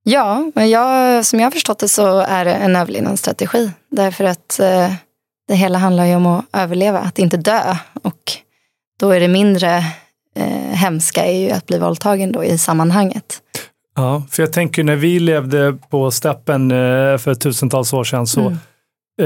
Ja, 0.03 0.51
men 0.55 0.71
jag, 0.71 1.25
som 1.27 1.41
jag 1.41 1.47
har 1.47 1.51
förstått 1.51 1.79
det 1.79 1.89
så 1.89 2.19
är 2.21 2.45
det 2.45 2.55
en 2.55 2.77
överlevnadsstrategi. 2.77 3.71
Därför 3.91 4.25
att 4.25 4.61
eh, 4.61 4.93
det 5.49 5.55
hela 5.55 5.79
handlar 5.79 6.05
ju 6.05 6.17
om 6.17 6.27
att 6.27 6.45
överleva, 6.53 6.99
att 6.99 7.19
inte 7.19 7.37
dö. 7.37 7.77
Och 8.03 8.33
då 9.01 9.11
är 9.11 9.21
det 9.21 9.29
mindre 9.29 9.85
eh, 10.37 10.46
hemska 10.77 11.25
är 11.27 11.38
ju 11.38 11.51
att 11.51 11.66
bli 11.66 11.79
våldtagen 11.79 12.33
då 12.33 12.44
i 12.44 12.59
sammanhanget. 12.59 13.42
Ja, 13.96 14.22
för 14.31 14.42
jag 14.42 14.53
tänker 14.53 14.85
när 14.85 14.96
vi 14.96 15.20
levde 15.20 15.77
på 15.90 16.11
steppen 16.11 16.70
eh, 16.70 16.77
för 17.18 17.35
tusentals 17.35 17.92
år 17.92 18.05
sedan 18.05 18.27
så 18.27 18.40
Mm. 18.40 18.59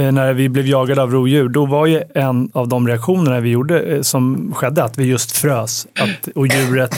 eh, 0.06 0.12
när 0.12 0.32
vi 0.32 0.48
blev 0.48 0.66
jagade 0.66 1.02
av 1.02 1.10
rovdjur, 1.12 1.48
då 1.48 1.66
var 1.66 1.86
ju 1.86 2.02
en 2.14 2.50
av 2.54 2.68
de 2.68 2.88
reaktionerna 2.88 3.40
vi 3.40 3.50
gjorde 3.50 3.80
eh, 3.82 4.02
som 4.02 4.52
skedde 4.54 4.84
att 4.84 4.98
vi 4.98 5.04
just 5.04 5.32
frös. 5.36 5.86
Att, 6.00 6.28
och 6.34 6.46
djuret 6.46 6.94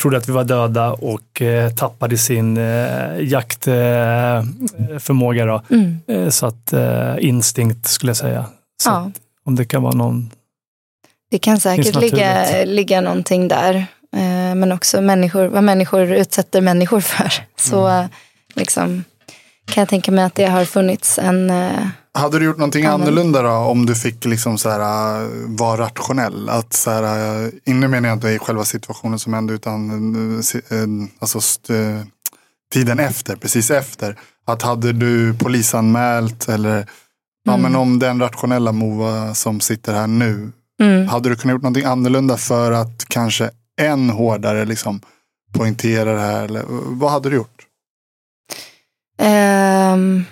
trodde 0.00 0.16
att 0.16 0.28
vi 0.28 0.32
var 0.32 0.44
döda 0.44 0.92
och 0.92 1.42
eh, 1.42 1.70
tappade 1.74 2.18
sin 2.18 2.56
eh, 2.56 3.20
jaktförmåga. 3.20 5.44
Eh, 5.44 5.60
Mm. 5.70 5.96
Eh, 6.06 6.28
så 6.28 6.46
att 6.46 6.74
instinkt 7.18 7.86
skulle 7.86 8.10
jag 8.10 8.16
säga. 8.16 8.44
Så 8.82 8.90
Ja. 8.90 9.10
om 9.46 9.54
det 9.56 9.64
kan 9.64 9.82
vara 9.82 9.94
någon... 9.94 10.30
Det 11.34 11.38
kan 11.38 11.60
säkert 11.60 11.94
ligga, 12.00 12.64
ligga 12.64 13.00
någonting 13.00 13.48
där. 13.48 13.74
Eh, 14.16 14.54
men 14.54 14.72
också 14.72 15.00
människor, 15.00 15.46
vad 15.48 15.64
människor 15.64 16.12
utsätter 16.12 16.60
människor 16.60 17.00
för. 17.00 17.32
Så 17.56 17.86
Mm. 17.86 18.04
eh, 18.04 18.10
liksom, 18.54 19.04
kan 19.66 19.80
jag 19.80 19.88
tänka 19.88 20.12
mig 20.12 20.24
att 20.24 20.34
det 20.34 20.46
har 20.46 20.64
funnits 20.64 21.18
en... 21.18 21.50
eh, 21.50 21.70
Hade 22.14 22.38
du 22.38 22.44
gjort 22.44 22.56
någonting 22.58 22.84
men- 22.84 22.92
annorlunda 22.92 23.42
då 23.42 23.50
om 23.50 23.86
du 23.86 23.94
fick 23.94 24.24
liksom 24.24 24.58
så 24.58 24.70
här, 24.70 24.80
äh, 25.22 25.28
vara 25.46 25.80
rationell? 25.84 26.48
Att 26.48 26.72
så 26.72 26.90
här, 26.90 27.50
nu 27.64 27.88
menar 27.88 28.08
jag 28.08 28.16
inte 28.16 28.28
i 28.28 28.38
själva 28.38 28.64
situationen 28.64 29.18
som 29.18 29.34
hände 29.34 29.54
utan 29.54 29.90
alltså, 31.18 31.38
st- 31.38 32.04
tiden 32.72 32.98
efter, 33.00 33.36
precis 33.36 33.70
efter. 33.70 34.18
Att 34.46 34.62
hade 34.62 34.92
du 34.92 35.34
polisanmält 35.34 36.48
eller 36.48 36.86
ja, 37.44 37.56
men 37.56 37.76
om 37.76 37.98
den 37.98 38.20
rationella 38.20 38.72
Mova 38.72 39.34
som 39.34 39.60
sitter 39.60 39.94
här 39.94 40.06
nu. 40.06 40.52
Mm. 40.80 41.08
Hade 41.08 41.28
du 41.28 41.36
kunnat 41.36 41.54
gjort 41.54 41.62
någonting 41.62 41.84
annorlunda 41.84 42.36
för 42.36 42.72
att 42.72 43.04
kanske 43.08 43.50
än 43.80 44.10
hårdare 44.10 44.64
liksom, 44.64 45.00
poängtera 45.54 46.12
det 46.14 46.20
här? 46.20 46.44
Eller, 46.44 46.64
vad 46.68 47.10
hade 47.10 47.30
du 47.30 47.36
gjort? 47.36 47.66
Ehm, 49.18 50.24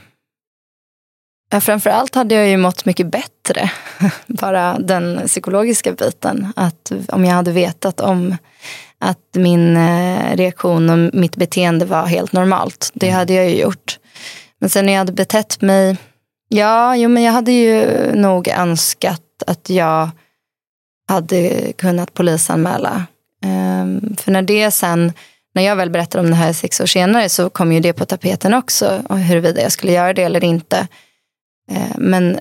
ja, 1.50 1.60
framförallt 1.60 2.14
hade 2.14 2.34
jag 2.34 2.48
ju 2.48 2.56
mått 2.56 2.84
mycket 2.84 3.06
bättre. 3.06 3.70
Bara 4.26 4.78
den 4.78 5.20
psykologiska 5.26 5.92
biten. 5.92 6.52
Att 6.56 6.92
om 7.08 7.24
jag 7.24 7.34
hade 7.34 7.52
vetat 7.52 8.00
om 8.00 8.36
att 8.98 9.34
min 9.34 9.76
eh, 9.76 10.36
reaktion 10.36 10.90
och 10.90 11.14
mitt 11.14 11.36
beteende 11.36 11.84
var 11.84 12.06
helt 12.06 12.32
normalt. 12.32 12.90
Det 12.94 13.10
hade 13.10 13.32
jag 13.32 13.50
ju 13.50 13.56
gjort. 13.56 13.98
Men 14.58 14.70
sen 14.70 14.86
när 14.86 14.92
jag 14.92 14.98
hade 14.98 15.12
betett 15.12 15.60
mig. 15.60 15.96
Ja, 16.48 16.96
jo, 16.96 17.08
men 17.08 17.22
jag 17.22 17.32
hade 17.32 17.52
ju 17.52 17.86
nog 18.14 18.48
önskat 18.48 19.22
att 19.46 19.70
jag 19.70 20.10
hade 21.12 21.72
kunnat 21.72 22.14
polisanmäla. 22.14 23.06
Ehm, 23.44 24.16
för 24.16 24.32
när 24.32 24.42
det 24.42 24.70
sen 24.70 25.12
när 25.54 25.62
jag 25.62 25.76
väl 25.76 25.90
berättade 25.90 26.24
om 26.24 26.30
det 26.30 26.36
här 26.36 26.52
sex 26.52 26.80
år 26.80 26.86
senare 26.86 27.28
så 27.28 27.50
kom 27.50 27.72
ju 27.72 27.80
det 27.80 27.92
på 27.92 28.04
tapeten 28.04 28.54
också. 28.54 29.02
Och 29.08 29.18
huruvida 29.18 29.62
jag 29.62 29.72
skulle 29.72 29.92
göra 29.92 30.12
det 30.12 30.22
eller 30.22 30.44
inte. 30.44 30.88
Ehm, 31.70 31.92
men 31.96 32.40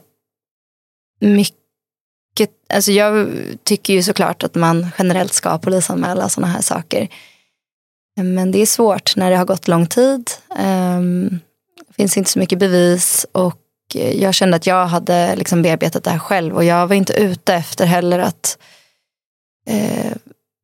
mycket, 1.20 2.50
alltså 2.74 2.92
jag 2.92 3.28
tycker 3.64 3.94
ju 3.94 4.04
såklart 4.04 4.44
att 4.44 4.56
man 4.56 4.88
generellt 4.98 5.34
ska 5.34 5.58
polisanmäla 5.58 6.30
sådana 6.30 6.54
här 6.54 6.62
saker. 6.62 7.08
Ehm, 8.20 8.34
men 8.34 8.52
det 8.52 8.62
är 8.62 8.66
svårt 8.66 9.16
när 9.16 9.32
det 9.32 9.38
har 9.38 9.46
gått 9.46 9.68
lång 9.68 9.88
tid. 9.88 10.30
Det 11.88 11.96
finns 11.96 12.18
inte 12.18 12.30
så 12.30 12.40
mycket 12.40 12.60
bevis 12.60 13.26
och 13.32 13.61
jag 13.95 14.34
kände 14.34 14.58
att 14.58 14.67
jag 14.67 14.86
hade 14.86 15.36
liksom 15.36 15.62
bearbetat 15.62 16.04
det 16.04 16.10
här 16.10 16.19
själv 16.19 16.56
och 16.56 16.63
jag 16.63 16.88
var 16.88 16.95
inte 16.95 17.13
ute 17.13 17.54
efter 17.54 17.86
heller 17.86 18.19
att 18.19 18.58
eh, 19.67 20.12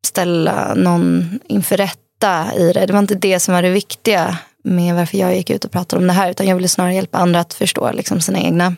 ställa 0.06 0.74
någon 0.74 1.40
inför 1.48 1.78
rätta 1.78 2.56
i 2.56 2.74
det. 2.74 2.86
Det 2.86 2.94
var 2.94 3.00
inte 3.00 3.16
det 3.16 3.40
som 3.40 3.54
var 3.54 3.62
det 3.62 3.70
viktiga 3.70 4.38
med 4.64 4.96
varför 4.96 5.18
jag 5.18 5.36
gick 5.36 5.50
ut 5.50 5.66
och 5.66 5.72
pratade 5.72 6.02
om 6.02 6.08
det 6.08 6.14
här 6.14 6.32
utan 6.32 6.48
jag 6.48 6.56
ville 6.56 6.68
snarare 6.68 6.94
hjälpa 6.94 7.18
andra 7.18 7.40
att 7.40 7.54
förstå 7.54 7.92
liksom, 7.92 8.22
sina 8.22 8.40
egna 8.40 8.76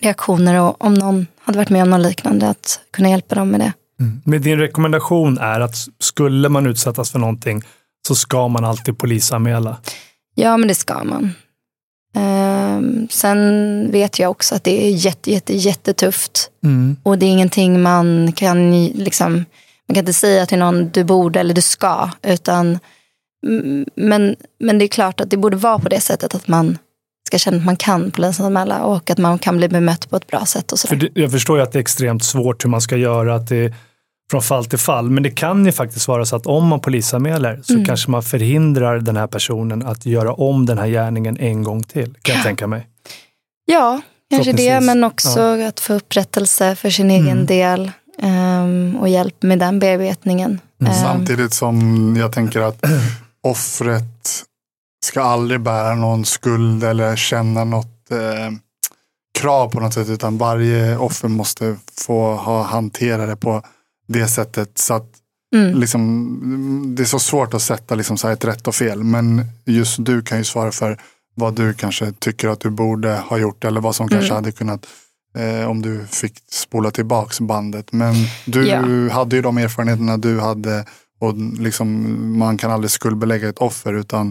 reaktioner 0.00 0.60
och 0.60 0.84
om 0.84 0.94
någon 0.94 1.26
hade 1.38 1.58
varit 1.58 1.70
med 1.70 1.82
om 1.82 1.90
något 1.90 2.06
liknande 2.06 2.48
att 2.48 2.80
kunna 2.90 3.10
hjälpa 3.10 3.34
dem 3.34 3.48
med 3.48 3.60
det. 3.60 3.72
Men 4.24 4.42
din 4.42 4.58
rekommendation 4.58 5.38
är 5.38 5.60
att 5.60 5.76
skulle 5.98 6.48
man 6.48 6.66
utsättas 6.66 7.10
för 7.10 7.18
någonting 7.18 7.62
så 8.08 8.14
ska 8.14 8.48
man 8.48 8.64
alltid 8.64 8.98
polisanmäla. 8.98 9.76
Ja, 10.34 10.56
men 10.56 10.68
det 10.68 10.74
ska 10.74 11.04
man. 11.04 11.34
Ehm, 12.14 13.08
sen 13.10 13.88
vet 13.90 14.18
jag 14.18 14.30
också 14.30 14.54
att 14.54 14.64
det 14.64 14.86
är 14.86 14.90
jätte, 14.90 15.32
jätte, 15.32 15.54
jättetufft. 15.54 16.50
Och 17.02 17.18
det 17.18 17.26
är 17.26 17.30
ingenting 17.30 17.82
man 17.82 18.32
kan 18.32 18.86
liksom, 18.86 19.32
man 19.88 19.94
kan 19.94 19.98
inte 19.98 20.12
säga 20.12 20.46
till 20.46 20.58
någon 20.58 20.88
du 20.88 21.04
borde 21.04 21.40
eller 21.40 21.54
du 21.54 21.60
ska. 21.60 22.10
Utan, 22.22 22.78
mm, 23.46 23.86
men, 23.94 24.36
men 24.60 24.78
det 24.78 24.84
är 24.84 24.88
klart 24.88 25.20
att 25.20 25.30
det 25.30 25.36
borde 25.36 25.56
vara 25.56 25.78
på 25.78 25.88
det 25.88 26.00
sättet 26.00 26.34
att 26.34 26.48
man 26.48 26.78
ska 27.26 27.38
känna 27.38 27.56
att 27.56 27.64
man 27.64 27.76
kan 27.76 28.10
polisanmäla 28.10 28.82
och 28.82 29.10
att 29.10 29.18
man 29.18 29.38
kan 29.38 29.56
bli 29.56 29.68
bemött 29.68 30.10
på 30.10 30.16
ett 30.16 30.26
bra 30.26 30.46
sätt. 30.46 30.72
Och 30.72 30.78
För 30.78 30.96
det, 30.96 31.08
jag 31.14 31.30
förstår 31.30 31.56
ju 31.56 31.62
att 31.62 31.72
det 31.72 31.78
är 31.78 31.80
extremt 31.80 32.24
svårt 32.24 32.64
hur 32.64 32.70
man 32.70 32.80
ska 32.80 32.96
göra, 32.96 33.34
att 33.34 33.48
det 33.48 33.74
från 34.32 34.42
fall 34.42 34.64
till 34.64 34.78
fall. 34.78 35.10
Men 35.10 35.22
det 35.22 35.30
kan 35.30 35.66
ju 35.66 35.72
faktiskt 35.72 36.08
vara 36.08 36.24
så 36.24 36.36
att 36.36 36.46
om 36.46 36.66
man 36.68 36.80
polisanmäler 36.80 37.60
så 37.64 37.72
Mm. 37.72 37.84
kanske 37.86 38.10
man 38.10 38.22
förhindrar 38.22 38.98
den 38.98 39.16
här 39.16 39.26
personen 39.26 39.86
att 39.86 40.06
göra 40.06 40.32
om 40.34 40.66
den 40.66 40.78
här 40.78 40.86
gärningen 40.86 41.36
en 41.40 41.62
gång 41.62 41.82
till, 41.82 42.14
kan 42.22 42.34
jag 42.34 42.44
tänka 42.44 42.66
mig. 42.66 42.86
Ja, 43.64 44.00
kanske 44.30 44.52
det, 44.52 44.80
men 44.80 45.04
också 45.04 45.40
att 45.68 45.80
få 45.80 45.92
upprättelse 45.94 46.76
för 46.76 46.90
sin 46.90 47.10
egen 47.10 47.28
Mm. 47.28 47.46
del 47.46 47.90
ehm, 48.22 48.96
och 49.00 49.08
hjälp 49.08 49.42
med 49.42 49.58
den 49.58 49.78
bearbetningen. 49.78 50.60
Mm. 50.80 50.92
Ehm, 50.92 50.98
Samtidigt 51.02 51.54
som 51.54 51.76
jag 52.18 52.32
tänker 52.32 52.60
att 52.60 52.84
offret 53.42 54.42
ska 55.06 55.22
aldrig 55.22 55.60
bära 55.60 55.94
någon 55.94 56.24
skuld 56.24 56.84
eller 56.84 57.16
känna 57.16 57.64
något 57.64 58.10
eh, 58.10 58.50
krav 59.38 59.68
på 59.70 59.80
något 59.80 59.94
sätt. 59.94 60.08
Utan 60.08 60.38
varje 60.38 60.96
offer 60.96 61.28
måste 61.28 61.76
få 62.06 62.34
ha 62.34 62.62
hantera 62.62 63.26
det 63.26 63.36
på 63.36 63.62
det 64.12 64.28
sättet. 64.28 64.78
Så 64.78 64.94
att 64.94 65.10
mm. 65.54 65.78
liksom, 65.80 66.94
det 66.96 67.02
är 67.02 67.06
så 67.06 67.18
svårt 67.18 67.54
att 67.54 67.62
sätta 67.62 67.94
liksom 67.94 68.16
så 68.18 68.28
ett 68.28 68.44
rätt 68.44 68.68
och 68.68 68.74
fel. 68.74 69.04
Men 69.04 69.44
just 69.66 69.96
du 70.04 70.22
kan 70.22 70.38
ju 70.38 70.44
svara 70.44 70.72
för 70.72 71.00
vad 71.34 71.54
du 71.54 71.74
kanske 71.74 72.12
tycker 72.12 72.48
att 72.48 72.60
du 72.60 72.70
borde 72.70 73.12
ha 73.16 73.38
gjort. 73.38 73.64
Eller 73.64 73.80
vad 73.80 73.94
som 73.96 74.08
kanske 74.08 74.26
Mm. 74.32 74.36
hade 74.36 74.52
kunnat 74.52 74.86
eh, 75.38 75.70
om 75.70 75.82
du 75.82 76.06
fick 76.10 76.34
spola 76.50 76.90
tillbaks 76.90 77.40
bandet. 77.40 77.92
Men 77.92 78.14
du 78.46 78.66
Ja. 78.68 79.12
hade 79.12 79.36
ju 79.36 79.42
de 79.42 79.58
erfarenheterna 79.58 80.16
du 80.16 80.40
hade. 80.40 80.84
Och 81.20 81.34
liksom, 81.58 82.16
man 82.38 82.56
kan 82.58 82.70
aldrig 82.70 82.90
skuldbelägga 82.90 83.48
ett 83.48 83.58
offer. 83.58 83.92
utan 83.94 84.28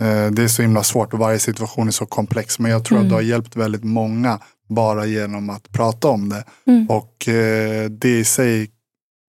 eh, 0.00 0.26
Det 0.30 0.42
är 0.42 0.48
så 0.48 0.62
himla 0.62 0.82
svårt 0.82 1.12
och 1.12 1.18
varje 1.18 1.38
situation 1.38 1.88
är 1.88 1.92
så 1.92 2.06
komplex. 2.06 2.58
Men 2.58 2.70
jag 2.70 2.84
tror 2.84 2.98
Mm. 2.98 3.06
att 3.06 3.10
du 3.10 3.14
har 3.14 3.22
hjälpt 3.22 3.56
väldigt 3.56 3.84
många 3.84 4.38
bara 4.68 5.06
genom 5.06 5.50
att 5.50 5.72
prata 5.72 6.08
om 6.08 6.28
det. 6.28 6.44
Mm. 6.66 6.90
Och 6.90 7.28
eh, 7.28 7.90
det 7.90 8.18
i 8.18 8.24
sig 8.24 8.70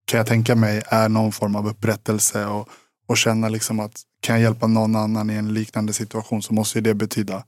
kan 0.05 0.17
jag 0.17 0.27
tänka 0.27 0.55
mig 0.55 0.81
är 0.87 1.09
någon 1.09 1.31
form 1.31 1.55
av 1.55 1.67
upprättelse. 1.67 2.45
Och, 2.45 2.69
och 3.07 3.17
känna 3.17 3.49
liksom 3.49 3.79
att 3.79 4.01
kan 4.21 4.35
jag 4.35 4.43
hjälpa 4.43 4.67
någon 4.67 4.95
annan 4.95 5.29
i 5.29 5.33
en 5.33 5.53
liknande 5.53 5.93
situation 5.93 6.43
så 6.43 6.53
måste 6.53 6.77
ju 6.77 6.81
det 6.81 6.93
betyda 6.93 7.43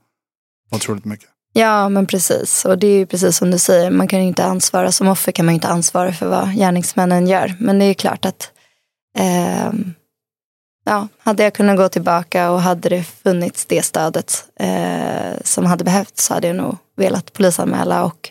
otroligt 0.70 1.04
mycket. 1.04 1.28
Ja, 1.52 1.88
men 1.88 2.06
precis. 2.06 2.64
Och 2.64 2.78
det 2.78 2.86
är 2.86 2.98
ju 2.98 3.06
precis 3.06 3.36
som 3.36 3.50
du 3.50 3.58
säger, 3.58 3.90
man 3.90 4.08
kan 4.08 4.20
ju 4.20 4.26
inte 4.26 4.44
ansvara, 4.44 4.92
som 4.92 5.08
offer 5.08 5.32
kan 5.32 5.46
man 5.46 5.54
ju 5.54 5.56
inte 5.56 5.68
ansvara 5.68 6.12
för 6.12 6.28
vad 6.28 6.54
gärningsmännen 6.54 7.26
gör. 7.26 7.56
Men 7.60 7.78
det 7.78 7.84
är 7.84 7.94
klart 7.94 8.24
att 8.24 8.50
eh, 9.18 9.72
ja, 10.84 11.08
hade 11.18 11.42
jag 11.42 11.54
kunnat 11.54 11.76
gå 11.76 11.88
tillbaka 11.88 12.50
och 12.50 12.62
hade 12.62 12.88
det 12.88 13.04
funnits 13.04 13.66
det 13.66 13.82
stödet 13.82 14.44
eh, 14.60 15.40
som 15.44 15.64
hade 15.66 15.84
behövts 15.84 16.24
så 16.24 16.34
hade 16.34 16.46
jag 16.46 16.56
nog 16.56 16.76
velat 16.96 17.32
polisanmäla 17.32 18.04
och 18.04 18.30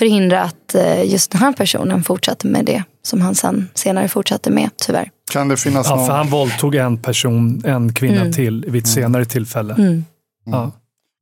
förhindra 0.00 0.42
att 0.42 0.74
eh, 0.74 1.04
just 1.12 1.30
den 1.30 1.40
här 1.40 1.52
personen 1.52 2.02
fortsatte 2.04 2.46
med 2.46 2.64
det 2.64 2.82
som 3.02 3.20
han 3.20 3.34
sen 3.34 3.68
senare 3.74 4.08
fortsatte 4.08 4.50
med, 4.50 4.70
tyvärr. 4.76 5.10
Kan 5.32 5.48
det 5.48 5.56
finnas 5.56 5.86
Ja, 5.90 5.96
någon... 5.96 6.06
för 6.06 6.12
han 6.14 6.28
våldtog 6.30 6.74
en 6.74 6.96
person, 6.98 7.62
en 7.66 7.94
kvinna 7.94 8.20
Mm. 8.20 8.32
till 8.32 8.64
vid 8.68 8.82
ett 8.82 8.88
senare 8.88 9.24
tillfälle. 9.24 9.74
Mm. 9.74 10.04
Ja. 10.46 10.72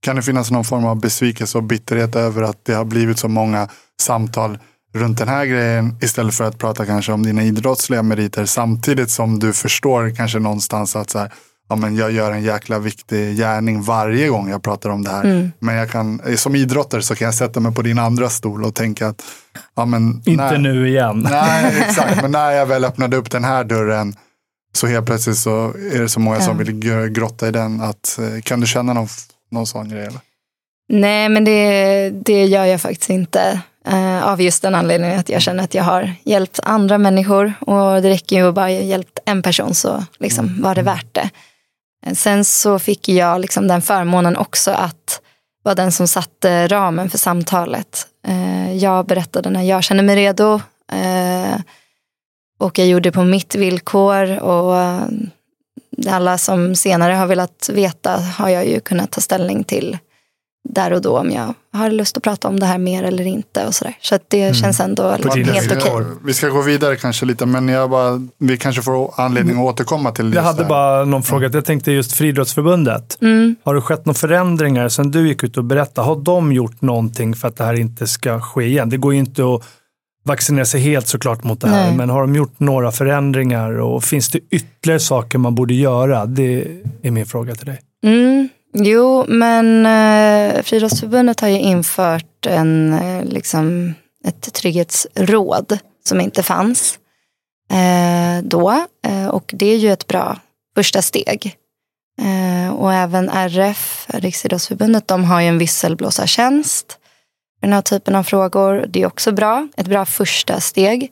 Kan 0.02 0.16
det 0.16 0.22
finnas 0.22 0.50
någon 0.50 0.64
form 0.64 0.84
av 0.84 1.00
besvikelse 1.00 1.58
och 1.58 1.64
bitterhet 1.64 2.16
över 2.16 2.42
att 2.42 2.64
det 2.64 2.74
har 2.74 2.84
blivit 2.84 3.18
så 3.18 3.28
många 3.28 3.68
samtal 4.00 4.58
runt 4.94 5.18
den 5.18 5.28
här 5.28 5.44
grejen 5.46 5.96
istället 6.00 6.34
för 6.34 6.44
att 6.44 6.58
prata 6.58 6.86
kanske 6.86 7.12
om 7.12 7.22
dina 7.22 7.42
idrottsliga 7.42 8.02
meriter 8.02 8.44
samtidigt 8.46 9.10
som 9.10 9.38
du 9.38 9.52
förstår 9.52 10.14
kanske 10.16 10.38
någonstans 10.38 10.96
att 10.96 11.10
så 11.10 11.18
här, 11.18 11.32
ja, 11.68 11.76
men 11.76 11.96
jag 11.96 12.10
gör 12.12 12.32
en 12.32 12.42
jäkla 12.42 12.78
viktig 12.78 13.36
gärning 13.36 13.82
varje 13.82 14.28
gång 14.28 14.50
jag 14.50 14.62
pratar 14.62 14.90
om 14.90 15.04
det 15.04 15.10
här. 15.10 15.24
Mm. 15.24 15.52
Men 15.58 15.74
jag 15.74 15.90
kan, 15.90 16.20
som 16.36 16.54
idrottare 16.56 17.02
så 17.02 17.14
kan 17.14 17.24
jag 17.24 17.34
sätta 17.34 17.60
mig 17.60 17.74
på 17.74 17.82
din 17.82 17.98
andra 17.98 18.28
stol 18.30 18.64
och 18.64 18.74
tänka 18.74 19.06
att 19.08 19.22
ja, 19.76 19.84
men, 19.84 20.22
Inte 20.26 20.32
när, 20.50 20.58
nu 20.58 20.88
igen. 20.88 21.26
Nej, 21.30 21.74
exakt. 21.88 22.22
Men 22.22 22.30
när 22.30 22.50
jag 22.50 22.66
väl 22.66 22.84
öppnade 22.84 23.16
upp 23.16 23.30
den 23.30 23.44
här 23.44 23.64
dörren 23.64 24.14
så 24.72 24.86
helt 24.86 25.06
plötsligt 25.06 25.36
så 25.38 25.74
är 25.92 26.00
det 26.00 26.08
så 26.08 26.20
många 26.20 26.40
som 26.40 26.58
Ja. 26.58 26.64
vill 26.64 26.74
gr- 26.74 27.08
grotta 27.08 27.48
i 27.48 27.50
den. 27.50 27.80
Att, 27.80 28.18
eh, 28.18 28.40
kan 28.42 28.60
du 28.60 28.66
känna 28.66 28.92
någon, 28.92 29.08
någon 29.50 29.66
sån 29.66 29.88
grej? 29.88 30.00
Eller? 30.06 30.20
Nej, 30.88 31.28
men 31.28 31.44
det, 31.44 32.10
det 32.10 32.44
gör 32.44 32.64
jag 32.64 32.80
faktiskt 32.80 33.10
inte. 33.10 33.60
Eh, 33.86 34.28
av 34.28 34.40
just 34.42 34.62
den 34.62 34.74
anledningen 34.74 35.18
att 35.18 35.28
jag 35.28 35.42
känner 35.42 35.64
att 35.64 35.74
jag 35.74 35.84
har 35.84 36.12
hjälpt 36.24 36.60
andra 36.62 36.98
människor. 36.98 37.52
Och 37.60 38.02
det 38.02 38.10
räcker 38.10 38.36
ju 38.36 38.48
att 38.48 38.54
bara 38.54 38.70
hjälpt 38.70 39.18
en 39.26 39.42
person 39.42 39.74
så 39.74 40.04
liksom 40.18 40.62
var 40.62 40.74
det 40.74 40.82
värt 40.82 41.14
det. 41.14 41.30
Sen 42.14 42.44
så 42.44 42.78
fick 42.78 43.08
jag 43.08 43.40
liksom 43.40 43.68
den 43.68 43.82
förmånen 43.82 44.36
också 44.36 44.70
att 44.70 45.20
vara 45.62 45.74
den 45.74 45.92
som 45.92 46.08
satte 46.08 46.68
ramen 46.68 47.10
för 47.10 47.18
samtalet. 47.18 48.06
Eh, 48.26 48.76
jag 48.76 49.06
berättade 49.06 49.50
när 49.50 49.62
jag 49.62 49.84
kände 49.84 50.02
mig 50.02 50.16
redo. 50.16 50.60
Eh, 50.92 51.60
och 52.58 52.78
jag 52.78 52.88
gjorde 52.88 53.08
det 53.08 53.12
på 53.12 53.24
mitt 53.24 53.54
villkor. 53.54 54.38
Och 54.38 54.76
eh, 54.78 55.08
alla 56.08 56.38
som 56.38 56.74
senare 56.74 57.12
har 57.12 57.26
velat 57.26 57.70
veta 57.72 58.16
har 58.16 58.48
jag 58.48 58.66
ju 58.66 58.80
kunnat 58.80 59.10
ta 59.10 59.20
ställning 59.20 59.64
till 59.64 59.98
där 60.68 60.92
och 60.92 61.02
då 61.02 61.18
om 61.18 61.30
jag 61.30 61.54
har 61.72 61.90
lust 61.90 62.16
att 62.16 62.22
prata 62.22 62.48
om 62.48 62.60
det 62.60 62.66
här 62.66 62.78
mer 62.78 63.02
eller 63.02 63.26
inte. 63.26 63.66
Och 63.66 63.74
så 63.74 63.84
där. 63.84 63.94
så 64.00 64.14
att 64.14 64.22
det 64.28 64.42
mm. 64.42 64.54
känns 64.54 64.80
ändå 64.80 65.16
liksom 65.16 65.44
helt 65.44 65.72
okej. 65.72 65.92
Okay. 65.92 66.04
Vi 66.24 66.34
ska 66.34 66.48
gå 66.48 66.62
vidare 66.62 66.96
kanske 66.96 67.26
lite, 67.26 67.46
men 67.46 67.68
jag 67.68 67.90
bara, 67.90 68.26
vi 68.38 68.56
kanske 68.56 68.82
får 68.82 69.20
anledning 69.20 69.56
att 69.56 69.64
återkomma 69.64 70.12
till 70.12 70.34
Jag 70.34 70.42
hade 70.42 70.64
bara 70.64 71.04
någon 71.04 71.22
fråga. 71.22 71.50
Jag 71.52 71.64
tänkte 71.64 71.92
just 71.92 72.12
Friidrottsförbundet. 72.12 73.18
Mm. 73.20 73.56
Har 73.64 73.74
det 73.74 73.80
skett 73.80 74.06
några 74.06 74.14
förändringar 74.14 74.88
sen 74.88 75.10
du 75.10 75.28
gick 75.28 75.44
ut 75.44 75.56
och 75.56 75.64
berättade? 75.64 76.06
Har 76.06 76.16
de 76.16 76.52
gjort 76.52 76.82
någonting 76.82 77.34
för 77.34 77.48
att 77.48 77.56
det 77.56 77.64
här 77.64 77.74
inte 77.74 78.06
ska 78.06 78.40
ske 78.40 78.64
igen? 78.64 78.90
Det 78.90 78.96
går 78.96 79.12
ju 79.12 79.18
inte 79.18 79.42
att 79.42 79.62
vaccinera 80.24 80.64
sig 80.64 80.80
helt 80.80 81.08
såklart 81.08 81.44
mot 81.44 81.60
det 81.60 81.68
här, 81.68 81.86
Nej. 81.86 81.96
men 81.96 82.10
har 82.10 82.20
de 82.20 82.34
gjort 82.34 82.60
några 82.60 82.92
förändringar 82.92 83.80
och 83.80 84.04
finns 84.04 84.30
det 84.30 84.38
ytterligare 84.50 85.00
saker 85.00 85.38
man 85.38 85.54
borde 85.54 85.74
göra? 85.74 86.26
Det 86.26 86.66
är 87.02 87.10
min 87.10 87.26
fråga 87.26 87.54
till 87.54 87.66
dig. 87.66 87.80
Mm. 88.04 88.48
Jo, 88.74 89.24
men 89.28 89.86
eh, 89.86 90.62
Friidrottsförbundet 90.62 91.40
har 91.40 91.48
ju 91.48 91.58
infört 91.58 92.46
en, 92.46 92.92
eh, 92.92 93.24
liksom, 93.24 93.94
ett 94.24 94.54
trygghetsråd 94.54 95.78
som 96.04 96.20
inte 96.20 96.42
fanns 96.42 96.98
eh, 97.72 98.44
då. 98.44 98.86
Eh, 99.06 99.26
och 99.26 99.50
det 99.54 99.66
är 99.66 99.76
ju 99.76 99.92
ett 99.92 100.06
bra 100.06 100.38
första 100.74 101.02
steg. 101.02 101.56
Eh, 102.20 102.74
och 102.74 102.92
även 102.92 103.28
RF, 103.28 104.06
Riksidrottsförbundet, 104.08 105.08
de 105.08 105.24
har 105.24 105.40
ju 105.40 105.46
en 105.46 105.58
visselblåsartjänst 105.58 106.98
för 107.60 107.66
den 107.66 107.72
här 107.72 107.82
typen 107.82 108.14
av 108.14 108.22
frågor. 108.22 108.86
Det 108.88 109.02
är 109.02 109.06
också 109.06 109.32
bra, 109.32 109.68
ett 109.76 109.86
bra 109.86 110.06
första 110.06 110.60
steg. 110.60 111.02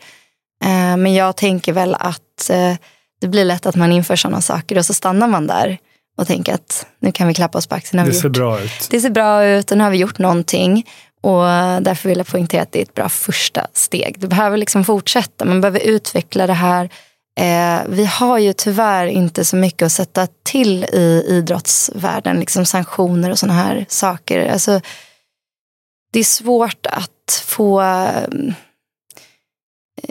Eh, 0.65 0.97
men 0.97 1.15
jag 1.15 1.37
tänker 1.37 1.73
väl 1.73 1.95
att 1.95 2.51
eh, 2.51 2.75
det 3.21 3.29
blir 3.29 3.45
lätt 3.45 3.67
att 3.67 3.77
man 3.77 3.93
inför 3.93 4.17
sådana 4.17 4.41
saker 4.41 4.79
och 4.79 4.87
så 4.87 4.95
stannar 4.95 5.29
man 5.29 5.47
där 5.47 5.79
och 6.17 6.27
tänka 6.27 6.55
att 6.55 6.87
nu 6.99 7.13
kan 7.13 7.29
vi 7.29 7.35
klappa 7.35 7.59
oss 7.59 7.67
på 7.67 7.75
axeln. 7.75 8.07
Det 8.07 8.13
ser 8.13 8.25
gjort. 8.25 8.37
bra 8.37 8.61
ut. 8.61 8.87
Det 8.91 9.01
ser 9.01 9.11
bra 9.11 9.45
ut 9.45 9.71
och 9.71 9.79
nu 9.79 9.85
har 9.85 9.91
vi 9.91 9.97
gjort 9.97 10.19
någonting. 10.19 10.87
Och 11.21 11.43
därför 11.83 12.09
vill 12.09 12.19
jag 12.19 12.27
poängtera 12.27 12.63
att 12.63 12.73
det 12.73 12.79
är 12.79 12.83
ett 12.83 12.95
bra 12.95 13.09
första 13.09 13.67
steg. 13.73 14.17
Det 14.19 14.27
behöver 14.27 14.57
liksom 14.57 14.85
fortsätta, 14.85 15.45
man 15.45 15.61
behöver 15.61 15.81
utveckla 15.81 16.47
det 16.47 16.53
här. 16.53 16.85
Eh, 17.41 17.81
vi 17.89 18.05
har 18.05 18.39
ju 18.39 18.53
tyvärr 18.53 19.07
inte 19.07 19.45
så 19.45 19.57
mycket 19.57 19.87
att 19.87 19.93
sätta 19.93 20.29
till 20.43 20.85
i 20.85 21.27
idrottsvärlden, 21.29 22.41
liksom 22.41 22.67
sanktioner 22.67 23.31
och 23.31 23.39
sådana 23.39 23.63
här 23.63 23.87
saker. 23.89 24.53
Alltså, 24.53 24.81
det 26.13 26.19
är 26.19 26.25
svårt 26.25 26.87
att 26.87 27.43
få 27.47 27.83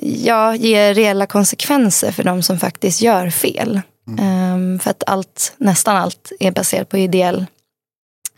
ja, 0.02 0.56
ge 0.56 0.94
reella 0.94 1.26
konsekvenser 1.26 2.12
för 2.12 2.24
de 2.24 2.44
som 2.44 2.60
faktiskt 2.60 3.02
gör 3.02 3.30
fel. 3.30 3.82
Mm. 4.08 4.54
Um, 4.54 4.80
för 4.80 4.92
att 4.92 5.04
allt, 5.08 5.54
nästan 5.58 5.98
allt 5.98 6.32
är 6.40 6.52
baserat 6.52 6.90
på 6.90 6.98
ideell, 6.98 7.46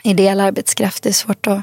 ideell 0.02 0.40
arbetskraft. 0.40 1.02
Det 1.02 1.08
är 1.08 1.12
svårt 1.12 1.46
att... 1.46 1.62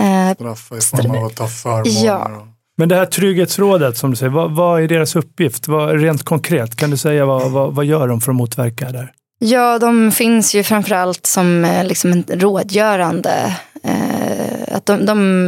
Uh, 0.00 0.34
Straffa 0.34 0.76
i 0.76 0.80
form 0.80 1.10
av 1.10 1.24
att 1.24 1.36
ta 1.36 1.48
förmåner. 1.48 2.06
Ja. 2.06 2.48
Men 2.76 2.88
det 2.88 2.96
här 2.96 3.06
trygghetsrådet 3.06 3.98
som 3.98 4.10
du 4.10 4.16
säger, 4.16 4.32
vad, 4.32 4.50
vad 4.50 4.82
är 4.82 4.88
deras 4.88 5.16
uppgift? 5.16 5.68
Vad, 5.68 6.00
rent 6.00 6.22
konkret, 6.22 6.76
kan 6.76 6.90
du 6.90 6.96
säga 6.96 7.24
vad, 7.24 7.50
vad, 7.50 7.74
vad 7.74 7.84
gör 7.84 8.08
de 8.08 8.20
för 8.20 8.32
att 8.32 8.36
motverka 8.36 8.90
det 8.90 8.98
här? 8.98 9.12
Ja, 9.38 9.78
de 9.78 10.12
finns 10.12 10.54
ju 10.54 10.62
framförallt 10.62 11.26
som 11.26 11.64
eh, 11.64 11.84
liksom 11.84 12.12
en 12.12 12.24
rådgörande. 12.28 13.56
Eh, 13.82 14.76
att 14.76 14.86
de, 14.86 15.06
de, 15.06 15.44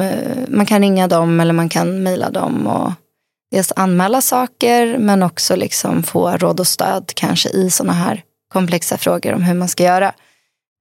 man 0.48 0.66
kan 0.66 0.80
ringa 0.80 1.08
dem 1.08 1.40
eller 1.40 1.52
man 1.52 1.68
kan 1.68 2.02
mejla 2.02 2.30
dem. 2.30 2.66
Och 2.66 2.92
dels 3.50 3.72
anmäla 3.76 4.20
saker 4.20 4.98
men 4.98 5.22
också 5.22 5.56
liksom 5.56 6.02
få 6.02 6.36
råd 6.36 6.60
och 6.60 6.66
stöd 6.66 7.12
kanske 7.14 7.48
i 7.48 7.70
sådana 7.70 7.92
här 7.92 8.22
komplexa 8.52 8.98
frågor 8.98 9.32
om 9.32 9.42
hur 9.42 9.54
man 9.54 9.68
ska 9.68 9.84
göra. 9.84 10.08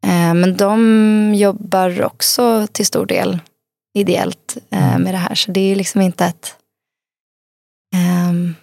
Eh, 0.05 0.34
men 0.34 0.57
de 0.57 1.34
jobbar 1.36 2.03
också 2.03 2.68
till 2.72 2.86
stor 2.86 3.05
del 3.05 3.39
ideellt 3.93 4.57
eh, 4.72 4.89
mm. 4.89 5.01
med 5.01 5.13
det 5.13 5.18
här 5.18 5.36
så 5.36 5.51
det 5.51 5.72
är 5.72 5.76
liksom 5.76 6.01
inte 6.01 6.26
ett 6.26 6.55
um, 8.30 8.55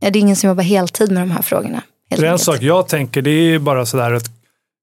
det 0.00 0.06
är 0.06 0.16
ingen 0.16 0.36
som 0.36 0.48
jobbar 0.48 0.62
heltid 0.62 1.12
med 1.12 1.22
de 1.22 1.30
här 1.30 1.42
frågorna. 1.42 1.82
Det 2.08 2.26
är 2.26 2.32
en 2.32 2.38
sak 2.38 2.62
jag 2.62 2.88
tänker, 2.88 3.22
det 3.22 3.30
är 3.30 3.58
bara 3.58 3.86
sådär 3.86 4.12
att 4.12 4.30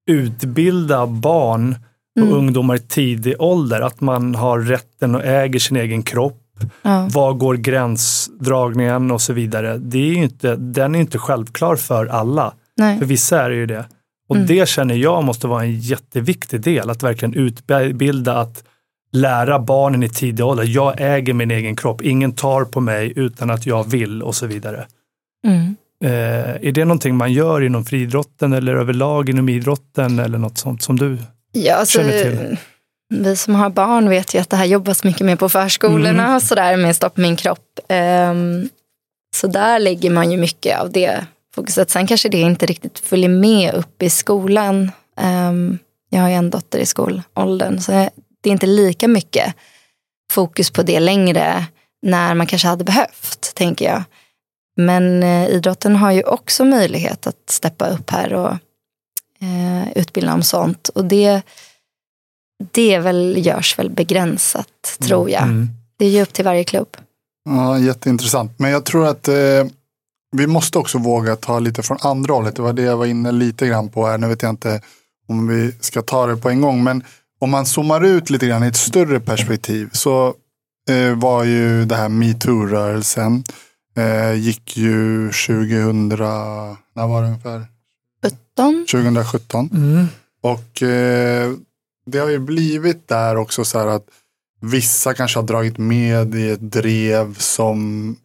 utbilda 0.10 1.08
barn 1.08 1.76
och 2.16 2.28
mm. 2.28 2.34
ungdomar 2.34 2.76
i 2.76 2.80
tidig 2.80 3.42
ålder, 3.42 3.82
att 3.82 4.02
man 4.02 4.36
har 4.36 4.60
rätten 4.60 5.16
och 5.16 5.26
äger 5.26 5.60
sin 5.60 5.78
egen 5.78 6.04
kropp, 6.04 6.43
Ja. 6.82 7.08
Var 7.12 7.34
går 7.34 7.56
gränsdragningen 7.56 9.12
och 9.12 9.22
så 9.22 9.34
vidare. 9.34 9.78
Det 9.78 9.98
är 9.98 10.14
inte, 10.14 10.56
den 10.56 10.96
är 10.96 11.00
inte 11.00 11.18
självklar 11.18 11.76
för 11.76 12.06
alla. 12.06 12.54
Nej. 12.78 13.00
För 13.00 13.06
vissa 13.06 13.42
är 13.42 13.50
det 13.50 13.56
ju 13.56 13.66
det. 13.66 13.86
Och 14.30 14.36
mm. 14.36 14.48
det 14.48 14.70
känner 14.70 14.96
jag 14.96 15.24
måste 15.24 15.48
vara 15.48 15.64
en 15.64 15.80
jätteviktig 15.80 16.62
del, 16.62 16.90
att 16.90 17.04
verkligen 17.04 17.34
utbilda, 17.34 18.38
att 18.38 18.64
lära 19.12 19.60
barnen 19.60 20.04
i 20.04 20.10
tidig 20.10 20.46
ålder. 20.46 20.64
Jag 20.64 20.94
äger 20.98 21.34
min 21.34 21.52
egen 21.52 21.76
kropp, 21.76 22.02
ingen 22.02 22.32
tar 22.32 22.66
på 22.66 22.80
mig 22.80 23.14
utan 23.16 23.50
att 23.50 23.66
jag 23.66 23.90
vill 23.90 24.24
och 24.24 24.36
så 24.36 24.48
vidare. 24.48 24.86
Mm. 25.48 25.76
Eh, 26.04 26.68
är 26.68 26.72
det 26.72 26.86
någonting 26.86 27.16
man 27.16 27.34
gör 27.34 27.62
inom 27.62 27.86
friidrotten 27.86 28.54
eller 28.54 28.76
överlag 28.76 29.30
inom 29.30 29.50
idrotten 29.50 30.20
eller 30.20 30.38
något 30.38 30.58
sånt 30.58 30.82
som 30.82 31.00
du 31.00 31.18
ja, 31.52 31.76
alltså, 31.76 32.00
känner 32.00 32.24
till? 32.24 32.58
Vi 33.22 33.36
som 33.36 33.56
har 33.56 33.70
barn 33.70 34.10
vet 34.10 34.34
ju 34.34 34.40
att 34.40 34.50
det 34.50 34.58
här 34.58 34.66
jobbas 34.66 35.04
mycket 35.04 35.26
mer 35.26 35.36
på 35.36 35.50
förskolorna 35.50 36.24
mm. 36.24 36.36
och 36.36 36.42
sådär 36.42 36.78
med 36.78 36.96
Stopp 36.96 37.18
min 37.18 37.36
kropp. 37.36 37.80
Um, 37.90 38.70
så 39.36 39.48
där 39.48 39.80
lägger 39.80 40.10
man 40.10 40.32
ju 40.32 40.38
mycket 40.38 40.80
av 40.80 40.92
det 40.92 41.26
fokuset. 41.56 41.90
Sen 41.90 42.08
kanske 42.08 42.30
det 42.30 42.42
inte 42.42 42.66
riktigt 42.66 43.00
följer 43.00 43.30
med 43.30 43.74
upp 43.74 44.04
i 44.04 44.10
skolan. 44.10 44.92
Um, 45.22 45.80
jag 46.10 46.22
har 46.22 46.30
ju 46.30 46.36
en 46.36 46.50
dotter 46.50 46.80
i 46.80 46.86
skolåldern 46.86 47.80
så 47.80 47.92
det 48.42 48.50
är 48.50 48.54
inte 48.54 48.66
lika 48.66 49.08
mycket 49.08 49.54
fokus 50.32 50.72
på 50.72 50.84
det 50.84 51.00
längre 51.00 51.66
när 52.02 52.34
man 52.36 52.48
kanske 52.48 52.68
hade 52.68 52.84
behövt, 52.84 53.56
tänker 53.56 53.86
jag. 53.86 54.04
Men 54.76 55.24
eh, 55.24 55.48
idrotten 55.48 55.96
har 55.96 56.12
ju 56.12 56.24
också 56.24 56.66
möjlighet 56.66 57.28
att 57.28 57.50
steppa 57.50 57.88
upp 57.88 58.10
här 58.10 58.34
och 58.34 58.52
eh, 59.42 59.92
utbilda 59.96 60.34
om 60.34 60.44
sånt. 60.44 60.90
Och 60.90 61.06
det 61.06 61.42
det 62.72 63.00
väl, 63.00 63.46
görs 63.46 63.80
väl 63.80 63.90
begränsat, 63.90 64.98
tror 65.00 65.30
jag. 65.30 65.44
Mm. 65.44 65.70
Det 65.98 66.06
är 66.06 66.10
ju 66.10 66.22
upp 66.22 66.34
till 66.34 66.46
varje 66.46 66.64
klubb. 66.64 66.98
Ja, 67.46 67.80
jätteintressant. 67.80 68.60
Men 68.60 68.72
jag 68.72 68.86
tror 68.86 69.08
att 69.08 69.28
eh, 69.28 69.66
vi 70.32 70.48
måste 70.48 70.78
också 70.78 70.98
våga 70.98 71.36
ta 71.36 71.60
lite 71.60 71.84
från 71.84 71.98
andra 72.02 72.34
hållet. 72.34 72.56
Det 72.56 72.62
var 72.62 72.74
det 72.74 72.82
jag 72.82 72.98
var 72.98 73.06
inne 73.06 73.32
lite 73.32 73.68
grann 73.68 73.90
på 73.90 74.08
här. 74.08 74.18
Nu 74.18 74.28
vet 74.28 74.42
jag 74.42 74.50
inte 74.50 74.82
om 75.28 75.48
vi 75.48 75.72
ska 75.80 76.02
ta 76.02 76.28
det 76.28 76.38
på 76.38 76.50
en 76.50 76.62
gång. 76.62 76.84
Men 76.84 77.04
om 77.40 77.50
man 77.50 77.66
zoomar 77.66 78.06
ut 78.06 78.30
lite 78.30 78.48
grann 78.48 78.64
i 78.64 78.68
ett 78.68 78.76
större 78.76 79.20
perspektiv 79.20 79.90
så 79.92 80.34
eh, 80.90 81.16
var 81.16 81.44
ju 81.44 81.86
det 81.86 81.96
här 81.96 82.10
metoo-rörelsen 82.10 83.44
eh, 83.98 84.34
gick 84.34 84.78
ju 84.78 85.32
2000, 85.32 86.10
när 86.10 87.08
var 87.08 87.22
det 87.22 87.28
ungefär? 87.28 87.66
17. 88.56 88.86
2017. 88.92 89.70
Mm. 89.74 90.08
Och 90.42 90.84
eh, 90.84 91.52
det 92.06 92.20
har 92.20 92.30
ju 92.30 92.40
blivit 92.40 93.08
där 93.08 93.36
också 93.36 93.66
så 93.66 93.80
här 93.80 93.88
att 93.88 94.06
vissa 94.62 95.14
kanske 95.14 95.40
har 95.40 95.48
dragit 95.48 95.78
med 95.78 96.36
i 96.36 96.50
ett 96.50 96.72
drev 96.72 97.36
som 97.38 98.16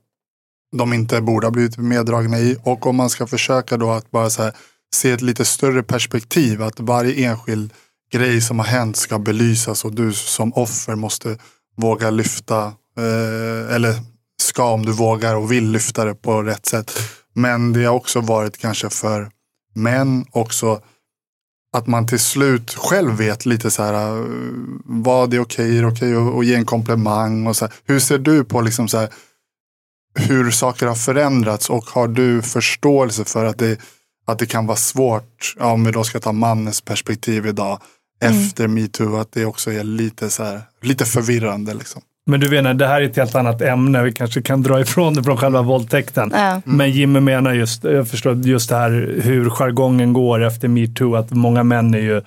de 0.76 0.92
inte 0.92 1.20
borde 1.20 1.46
ha 1.46 1.52
blivit 1.52 1.78
meddragna 1.78 2.38
i. 2.38 2.56
Och 2.62 2.86
om 2.86 2.96
man 2.96 3.10
ska 3.10 3.26
försöka 3.26 3.76
då 3.76 3.90
att 3.90 4.10
bara 4.10 4.30
så 4.30 4.42
här, 4.42 4.52
se 4.94 5.10
ett 5.10 5.22
lite 5.22 5.44
större 5.44 5.82
perspektiv, 5.82 6.62
att 6.62 6.80
varje 6.80 7.28
enskild 7.28 7.72
grej 8.12 8.40
som 8.40 8.58
har 8.58 8.66
hänt 8.66 8.96
ska 8.96 9.18
belysas 9.18 9.84
och 9.84 9.92
du 9.92 10.12
som 10.12 10.52
offer 10.52 10.94
måste 10.94 11.38
våga 11.76 12.10
lyfta, 12.10 12.64
eh, 12.96 13.74
eller 13.74 13.94
ska 14.42 14.70
om 14.72 14.86
du 14.86 14.92
vågar 14.92 15.34
och 15.34 15.52
vill 15.52 15.70
lyfta 15.70 16.04
det 16.04 16.14
på 16.14 16.42
rätt 16.42 16.66
sätt. 16.66 16.92
Men 17.32 17.72
det 17.72 17.84
har 17.84 17.94
också 17.94 18.20
varit 18.20 18.58
kanske 18.58 18.90
för 18.90 19.30
män 19.74 20.26
också 20.30 20.80
att 21.72 21.86
man 21.86 22.06
till 22.06 22.18
slut 22.18 22.74
själv 22.74 23.12
vet 23.12 23.46
lite 23.46 23.70
så 23.70 23.82
här 23.82 24.24
vad 24.84 25.34
är 25.34 25.40
okej, 25.40 25.78
är 25.78 25.88
okej 25.88 26.14
att 26.14 26.46
ge 26.46 26.54
en 26.54 26.66
komplimang 26.66 27.46
och 27.46 27.56
så 27.56 27.64
här. 27.64 27.74
Hur 27.84 28.00
ser 28.00 28.18
du 28.18 28.44
på 28.44 28.60
liksom 28.60 28.88
så 28.88 28.98
här, 28.98 29.08
hur 30.14 30.50
saker 30.50 30.86
har 30.86 30.94
förändrats 30.94 31.70
och 31.70 31.84
har 31.84 32.08
du 32.08 32.42
förståelse 32.42 33.24
för 33.24 33.44
att 33.44 33.58
det, 33.58 33.80
att 34.26 34.38
det 34.38 34.46
kan 34.46 34.66
vara 34.66 34.76
svårt, 34.76 35.54
ja, 35.58 35.72
om 35.72 35.84
vi 35.84 35.92
då 35.92 36.04
ska 36.04 36.20
ta 36.20 36.32
mannens 36.32 36.80
perspektiv 36.80 37.46
idag, 37.46 37.80
mm. 38.22 38.38
efter 38.38 38.68
metoo, 38.68 39.16
att 39.16 39.32
det 39.32 39.44
också 39.44 39.72
är 39.72 39.84
lite, 39.84 40.30
så 40.30 40.44
här, 40.44 40.62
lite 40.82 41.04
förvirrande. 41.04 41.74
Liksom. 41.74 42.02
Men 42.28 42.40
du 42.40 42.48
menar, 42.48 42.74
det 42.74 42.86
här 42.86 43.00
är 43.00 43.04
ett 43.04 43.16
helt 43.16 43.34
annat 43.34 43.62
ämne. 43.62 44.02
Vi 44.02 44.12
kanske 44.12 44.42
kan 44.42 44.62
dra 44.62 44.80
ifrån 44.80 45.14
det 45.14 45.22
från 45.22 45.36
själva 45.36 45.62
våldtäkten. 45.62 46.32
Mm. 46.32 46.62
Men 46.64 46.90
Jimmy 46.90 47.20
menar 47.20 47.52
just, 47.52 47.84
jag 47.84 48.08
förstår 48.08 48.36
just 48.36 48.68
det 48.68 48.76
här 48.76 49.20
hur 49.22 49.50
jargongen 49.50 50.12
går 50.12 50.44
efter 50.44 50.68
metoo. 50.68 51.14
Att 51.16 51.30
många 51.30 51.62
män 51.62 51.94
är 51.94 51.98
ju 51.98 52.22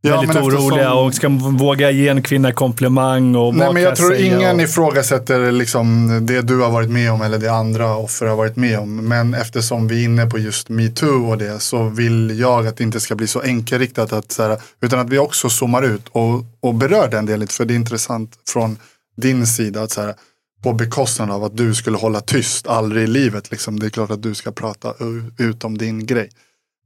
Ja, 0.00 0.10
väldigt 0.10 0.28
men 0.28 0.36
eftersom- 0.36 0.66
oroliga 0.66 0.94
och 0.94 1.14
ska 1.14 1.28
våga 1.58 1.90
ge 1.90 2.08
en 2.08 2.22
kvinna 2.22 2.52
komplimang 2.52 3.36
och 3.36 3.54
Nej, 3.54 3.72
men 3.72 3.82
jag 3.82 3.96
tror 3.96 4.14
ingen 4.14 4.56
och... 4.56 4.62
ifrågasätter 4.62 5.52
liksom 5.52 6.18
det 6.26 6.42
du 6.42 6.60
har 6.60 6.70
varit 6.70 6.90
med 6.90 7.12
om 7.12 7.22
eller 7.22 7.38
det 7.38 7.52
andra 7.52 7.96
offer 7.96 8.26
har 8.26 8.36
varit 8.36 8.56
med 8.56 8.78
om. 8.78 9.08
Men 9.08 9.34
eftersom 9.34 9.88
vi 9.88 10.00
är 10.00 10.04
inne 10.04 10.26
på 10.26 10.38
just 10.38 10.68
metoo 10.68 11.30
och 11.30 11.38
det 11.38 11.58
så 11.62 11.82
vill 11.88 12.40
jag 12.40 12.66
att 12.66 12.76
det 12.76 12.84
inte 12.84 13.00
ska 13.00 13.14
bli 13.14 13.26
så 13.26 13.40
enkelriktat. 13.40 14.12
Att, 14.12 14.32
så 14.32 14.42
här, 14.42 14.58
utan 14.82 14.98
att 14.98 15.10
vi 15.10 15.18
också 15.18 15.48
zoomar 15.48 15.82
ut 15.82 16.08
och, 16.12 16.44
och 16.60 16.74
berör 16.74 17.08
den 17.10 17.26
delen. 17.26 17.48
För 17.48 17.64
det 17.64 17.74
är 17.74 17.76
intressant 17.76 18.32
från 18.52 18.76
din 19.16 19.46
sida. 19.46 19.82
att 19.82 19.90
så 19.90 20.00
här, 20.02 20.14
På 20.62 20.72
bekostnad 20.72 21.30
av 21.30 21.44
att 21.44 21.56
du 21.56 21.74
skulle 21.74 21.96
hålla 21.96 22.20
tyst 22.20 22.66
aldrig 22.66 23.04
i 23.04 23.06
livet. 23.06 23.50
Liksom. 23.50 23.78
Det 23.78 23.86
är 23.86 23.90
klart 23.90 24.10
att 24.10 24.22
du 24.22 24.34
ska 24.34 24.52
prata 24.52 24.94
ut 25.38 25.64
om 25.64 25.78
din 25.78 26.06
grej. 26.06 26.28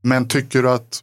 Men 0.02 0.28
tycker 0.28 0.62
du 0.62 0.70
att 0.70 1.02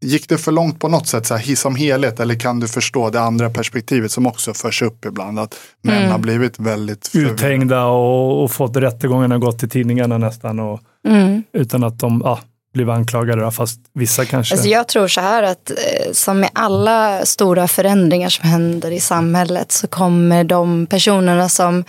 Gick 0.00 0.28
det 0.28 0.38
för 0.38 0.52
långt 0.52 0.80
på 0.80 0.88
något 0.88 1.06
sätt 1.08 1.26
så 1.26 1.34
här, 1.34 1.54
som 1.54 1.76
helhet 1.76 2.20
eller 2.20 2.34
kan 2.40 2.60
du 2.60 2.68
förstå 2.68 3.10
det 3.10 3.20
andra 3.20 3.50
perspektivet 3.50 4.12
som 4.12 4.26
också 4.26 4.54
förs 4.54 4.82
upp 4.82 5.04
ibland? 5.04 5.38
Att 5.38 5.54
män 5.82 5.96
Mm. 5.98 6.10
har 6.10 6.18
blivit 6.18 6.58
väldigt 6.58 7.06
förvirrade. 7.08 7.34
uthängda 7.34 7.84
och, 7.84 8.44
och 8.44 8.50
fått 8.50 8.76
rättegångarna 8.76 9.38
gått 9.38 9.58
till 9.58 9.70
tidningarna 9.70 10.18
nästan 10.18 10.60
och, 10.60 10.80
Mm. 11.06 11.42
utan 11.52 11.84
att 11.84 11.98
de 11.98 12.22
ja, 12.24 12.40
blev 12.74 12.90
anklagade. 12.90 13.50
Fast 13.50 13.80
vissa 13.92 14.24
kanske. 14.24 14.54
Alltså 14.54 14.68
jag 14.68 14.88
tror 14.88 15.08
så 15.08 15.20
här 15.20 15.42
att 15.42 15.70
eh, 15.70 16.12
som 16.12 16.40
med 16.40 16.50
alla 16.52 17.26
stora 17.26 17.68
förändringar 17.68 18.28
som 18.28 18.48
händer 18.48 18.90
i 18.90 19.00
samhället 19.00 19.72
så 19.72 19.86
kommer 19.86 20.44
de 20.44 20.86
personerna 20.86 21.48
som 21.48 21.84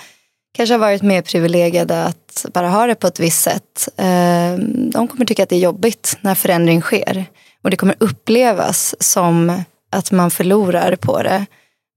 kanske 0.57 0.73
har 0.73 0.79
varit 0.79 1.01
mer 1.01 1.21
privilegierade 1.21 2.03
att 2.03 2.45
bara 2.53 2.69
ha 2.69 2.85
det 2.85 2.95
på 2.95 3.07
ett 3.07 3.19
visst 3.19 3.43
sätt. 3.43 3.89
Eh, 3.97 4.53
de 4.91 5.07
kommer 5.07 5.25
tycka 5.25 5.43
att 5.43 5.49
det 5.49 5.55
är 5.55 5.59
jobbigt 5.59 6.17
när 6.21 6.35
förändring 6.35 6.81
sker. 6.81 7.25
Och 7.63 7.69
det 7.69 7.77
kommer 7.77 7.95
upplevas 7.99 8.95
som 8.99 9.63
att 9.91 10.11
man 10.11 10.31
förlorar 10.31 10.95
på 10.95 11.23
det. 11.23 11.45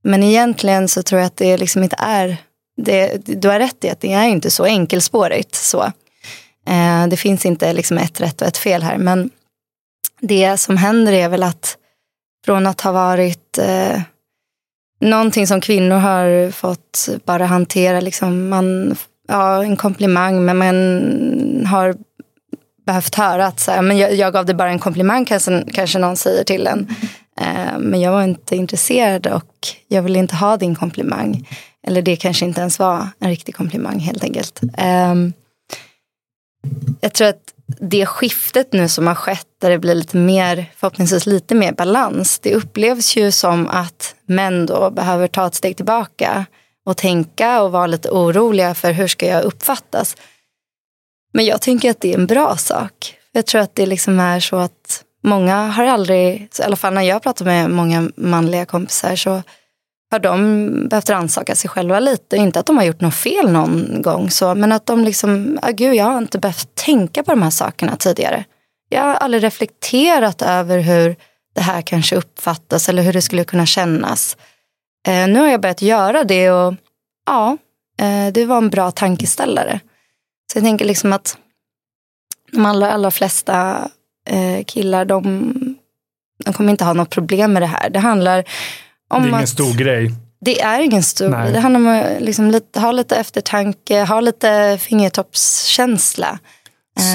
Men 0.05 0.23
egentligen 0.23 0.89
så 0.89 1.03
tror 1.03 1.21
jag 1.21 1.27
att 1.27 1.37
det 1.37 1.57
liksom 1.57 1.83
inte 1.83 1.97
är, 1.99 2.37
det, 2.77 3.17
du 3.25 3.49
har 3.49 3.59
rätt 3.59 3.85
i 3.85 3.91
att 3.91 4.01
det 4.01 4.13
är 4.13 4.25
inte 4.25 4.51
så 4.51 4.65
enkelspårigt. 4.65 5.55
Så. 5.55 5.93
Eh, 6.69 7.07
det 7.09 7.17
finns 7.17 7.47
inte 7.47 7.73
liksom 7.73 7.99
ett 7.99 8.21
rätt 8.21 8.41
och 8.41 8.49
ett 8.49 8.57
fel 8.57 8.83
här. 8.83 8.99
Men 8.99 9.31
det 10.21 10.57
som 10.57 10.77
händer 10.77 11.13
är 11.13 11.29
väl 11.29 11.43
att 11.43 11.77
från 12.45 12.67
att 12.67 12.81
ha 12.81 12.93
varit 12.93 13.59
eh, 13.59 14.01
någonting 15.01 15.47
som 15.47 15.61
kvinnor 15.61 15.97
har 15.97 16.51
fått 16.51 17.09
bara 17.25 17.47
hantera, 17.47 18.01
liksom 18.01 18.49
man, 18.49 18.97
ja, 19.29 19.65
en 19.65 19.77
komplimang, 19.77 20.45
men 20.45 20.59
man 20.59 21.67
har 21.67 21.97
behövt 22.87 23.15
höra 23.15 23.47
att 23.47 23.61
så 23.61 23.71
här, 23.71 23.83
men 23.83 23.99
jag, 23.99 24.15
jag 24.15 24.33
gav 24.33 24.47
dig 24.47 24.55
bara 24.55 24.71
en 24.71 24.79
komplimang, 24.79 25.25
kanske, 25.25 25.65
kanske 25.73 25.99
någon 25.99 26.17
säger 26.17 26.45
till 26.45 26.67
en. 26.67 26.89
Eh, 27.41 27.79
men 27.79 28.01
jag 28.01 28.13
var 28.13 28.23
inte 28.23 28.57
intresserad 28.57 29.27
och 29.27 29.69
jag 29.89 30.03
ville 30.03 30.19
inte 30.19 30.37
ha 30.37 30.57
din 30.57 30.75
komplimang. 30.75 31.49
Eller 31.87 32.03
det 32.03 32.17
kanske 32.17 32.45
inte 32.45 32.61
ens 32.61 32.79
var 32.79 33.09
en 33.19 33.29
riktig 33.29 33.57
komplimang 33.57 33.99
helt 33.99 34.25
enkelt. 34.25 34.61
Ehm, 34.79 35.33
jag 37.01 37.15
tror 37.15 37.29
att 37.29 37.55
det 37.81 38.07
skiftet 38.07 38.73
nu 38.73 38.89
som 38.89 39.07
har 39.07 39.15
skett 39.15 39.47
där 39.61 39.71
det 39.71 39.79
blir 39.79 39.95
lite 39.95 40.17
mer, 40.17 40.73
förhoppningsvis 40.77 41.27
lite 41.27 41.55
mer 41.55 41.73
balans. 41.73 42.39
Det 42.39 42.55
upplevs 42.55 43.17
ju 43.17 43.33
som 43.33 43.69
att 43.69 44.15
män 44.27 44.67
då 44.67 44.91
behöver 44.91 45.29
ta 45.29 45.47
ett 45.47 45.55
steg 45.55 45.77
tillbaka 45.77 46.47
och 46.87 46.97
tänka 46.97 47.63
och 47.63 47.73
vara 47.73 47.87
lite 47.87 48.11
oroliga 48.11 48.75
för 48.75 48.93
hur 48.93 49.09
ska 49.09 49.27
jag 49.27 49.45
uppfattas. 49.45 50.17
Men 51.33 51.45
jag 51.45 51.61
tänker 51.61 51.91
att 51.91 52.01
det 52.01 52.15
är 52.15 52.19
en 52.19 52.27
bra 52.27 52.57
sak. 52.57 53.15
Jag 53.33 53.47
tror 53.47 53.61
att 53.61 53.75
det 53.75 53.87
liksom 53.87 54.21
är 54.21 54.41
så 54.41 54.57
att 54.57 55.05
många 55.23 55.67
har 55.67 55.85
aldrig, 55.85 56.49
i 56.59 56.63
alla 56.63 56.77
fall 56.77 56.95
när 56.95 57.03
jag 57.03 57.23
pratar 57.23 57.45
med 57.45 57.71
många 57.71 58.11
manliga 58.17 58.65
kompisar 58.65 59.17
så 59.17 59.43
har 60.11 60.19
de 60.19 60.89
behövt 60.89 61.11
rannsaka 61.11 61.55
sig 61.55 61.71
själva 61.71 62.01
lite. 62.01 62.37
Inte 62.37 62.61
att 62.61 62.67
de 62.67 62.77
har 62.77 62.85
gjort 62.85 63.01
något 63.01 63.15
fel 63.15 63.53
någon 63.53 64.03
gång, 64.03 64.31
så, 64.31 64.55
men 64.55 64.73
att 64.73 64.87
de 64.87 65.05
liksom, 65.05 65.59
ah, 65.63 65.71
gud 65.71 65.95
jag 65.95 66.05
har 66.05 66.19
inte 66.19 66.39
behövt 66.39 66.75
tänka 66.75 67.23
på 67.23 67.31
de 67.31 67.43
här 67.43 67.51
sakerna 67.51 67.97
tidigare. 67.97 68.45
Jag 68.89 69.03
har 69.03 69.15
aldrig 69.15 69.43
reflekterat 69.43 70.43
över 70.43 70.79
hur 70.79 71.17
det 71.55 71.61
här 71.61 71.83
kanske 71.83 72.17
uppfattas 72.17 72.89
eller 72.89 73.03
hur 73.03 73.13
det 73.13 73.23
skulle 73.23 73.45
kunna 73.45 73.67
kännas. 73.67 74.37
Eh, 75.09 75.29
nu 75.29 75.39
har 75.39 75.49
jag 75.49 75.61
börjat 75.61 75.83
göra 75.83 76.25
det 76.25 76.51
och 76.51 76.75
ja, 77.27 77.57
eh, 78.01 78.33
det 78.33 78.45
var 78.45 78.59
en 78.59 78.71
bra 78.71 78.91
tankeställare. 78.91 79.81
Så 80.53 80.59
jag 80.59 80.65
tänker 80.65 80.85
liksom 80.85 81.13
att 81.13 81.39
de 82.53 82.67
allra, 82.67 82.93
allra 82.93 83.11
flesta 83.11 83.89
eh, 84.29 84.65
killar, 84.65 85.05
de, 85.05 85.53
de 86.45 86.53
kommer 86.53 86.71
inte 86.71 86.85
ha 86.85 86.93
något 86.93 87.11
problem 87.11 87.53
med 87.53 87.63
det 87.63 87.67
här. 87.67 87.91
Det 87.91 87.99
handlar 87.99 88.45
om 89.09 89.23
det 89.23 89.29
är 89.29 89.33
ingen 89.35 89.47
stor 89.47 89.75
grej. 89.75 90.13
Det 90.41 90.61
är 90.61 90.81
ingen 90.81 91.03
stor 91.03 91.29
Nej. 91.29 91.53
Det 91.53 91.61
handlar 91.61 91.81
om 91.81 91.87
att 92.17 92.23
liksom 92.23 92.51
lite, 92.51 92.81
ha 92.81 92.93
lite 92.93 93.17
eftertanke, 93.17 94.05
ha 94.05 94.21
lite 94.21 94.79
fingertoppskänsla. 94.81 96.39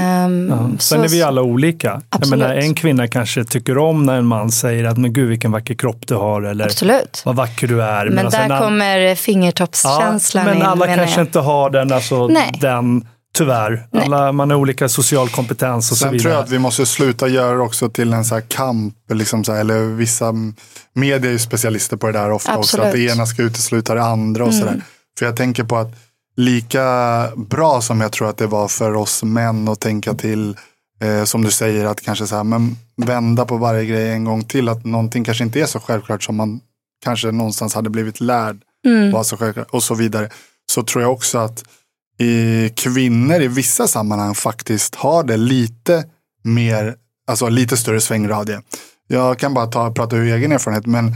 Ehm, 0.01 0.47
Ja. 0.49 0.69
Sen 0.79 0.99
så- 0.99 1.03
är 1.05 1.07
vi 1.09 1.23
alla 1.23 1.41
olika. 1.41 2.01
Jag 2.19 2.29
menar, 2.29 2.49
en 2.55 2.73
kvinna 2.75 3.07
kanske 3.07 3.43
tycker 3.45 3.77
om 3.77 4.03
när 4.05 4.15
en 4.17 4.25
man 4.25 4.51
säger 4.51 4.83
att 4.83 4.97
men 4.97 5.13
gud 5.13 5.29
vilken 5.29 5.51
vacker 5.51 5.73
kropp 5.73 6.07
du 6.07 6.15
har 6.15 6.41
eller 6.41 6.65
Absolut. 6.65 7.21
vad 7.25 7.35
vacker 7.35 7.67
du 7.67 7.83
är. 7.83 8.05
Men 8.09 8.25
alltså 8.25 8.41
en 8.41 8.49
där 8.49 8.59
kommer 8.59 9.15
fingertoppskänslan 9.15 10.43
ja, 10.45 10.49
Men 10.51 10.57
in. 10.57 10.63
alla 10.65 10.85
kanske 10.95 11.19
jag. 11.19 11.27
inte 11.27 11.39
har 11.39 11.69
den, 11.69 11.91
alltså, 11.91 12.27
Nej. 12.27 12.57
den 12.61 13.07
tyvärr. 13.37 13.87
Nej. 13.91 14.03
Alla, 14.03 14.31
man 14.31 14.49
har 14.49 14.57
olika 14.57 14.89
social 14.89 15.29
kompetens 15.29 15.91
och 15.91 15.97
så 15.97 16.03
Sen 16.03 16.11
vidare. 16.11 16.21
tror 16.21 16.33
jag 16.33 16.43
att 16.43 16.49
vi 16.49 16.59
måste 16.59 16.85
sluta 16.85 17.27
göra 17.27 17.55
det 17.55 17.61
också 17.61 17.89
till 17.89 18.13
en 18.13 18.25
så 18.25 18.35
här 18.35 18.41
kamp. 18.41 18.95
Liksom 19.13 19.43
så 19.43 19.53
här, 19.53 19.59
eller 19.59 19.79
vissa 19.85 20.27
mm, 20.27 20.55
medier 20.93 21.27
är 21.27 21.31
ju 21.31 21.39
specialister 21.39 21.97
på 21.97 22.07
det 22.07 22.13
där 22.13 22.31
ofta 22.31 22.57
också. 22.57 22.77
Att 22.77 22.83
det 22.83 22.87
Absolut. 22.89 23.11
ena 23.11 23.25
ska 23.25 23.41
utesluta 23.41 23.95
det 23.95 24.03
andra 24.03 24.45
och 24.45 24.53
sådär. 24.53 24.81
För 25.19 25.25
jag 25.25 25.35
tänker 25.35 25.63
på 25.63 25.77
att 25.77 25.95
lika 26.35 27.27
bra 27.35 27.81
som 27.81 28.01
jag 28.01 28.11
tror 28.11 28.29
att 28.29 28.37
det 28.37 28.47
var 28.47 28.67
för 28.67 28.93
oss 28.93 29.23
män 29.23 29.67
att 29.67 29.79
tänka 29.79 30.13
till, 30.13 30.57
eh, 31.01 31.23
som 31.23 31.41
du 31.43 31.51
säger, 31.51 31.85
att 31.85 32.01
kanske 32.01 32.27
så 32.27 32.35
här, 32.35 32.43
men 32.43 32.77
vända 32.97 33.45
på 33.45 33.57
varje 33.57 33.85
grej 33.85 34.11
en 34.11 34.23
gång 34.23 34.43
till. 34.43 34.69
Att 34.69 34.85
någonting 34.85 35.23
kanske 35.23 35.43
inte 35.43 35.61
är 35.61 35.65
så 35.65 35.79
självklart 35.79 36.23
som 36.23 36.35
man 36.35 36.59
kanske 37.03 37.31
någonstans 37.31 37.75
hade 37.75 37.89
blivit 37.89 38.21
lärd. 38.21 38.57
Var 39.13 39.23
så 39.23 39.37
självklart, 39.37 39.69
och 39.69 39.83
så 39.83 39.95
vidare. 39.95 40.29
Så 40.71 40.83
tror 40.83 41.01
jag 41.01 41.11
också 41.11 41.37
att 41.37 41.63
i 42.19 42.69
kvinnor 42.75 43.41
i 43.41 43.47
vissa 43.47 43.87
sammanhang 43.87 44.35
faktiskt 44.35 44.95
har 44.95 45.23
det 45.23 45.37
lite 45.37 46.05
mer, 46.43 46.95
alltså 47.27 47.49
lite 47.49 47.77
större 47.77 48.01
svängradie. 48.01 48.61
Jag 49.07 49.39
kan 49.39 49.53
bara 49.53 49.67
ta, 49.67 49.91
prata 49.91 50.15
ur 50.15 50.33
egen 50.33 50.51
erfarenhet, 50.51 50.85
men 50.85 51.15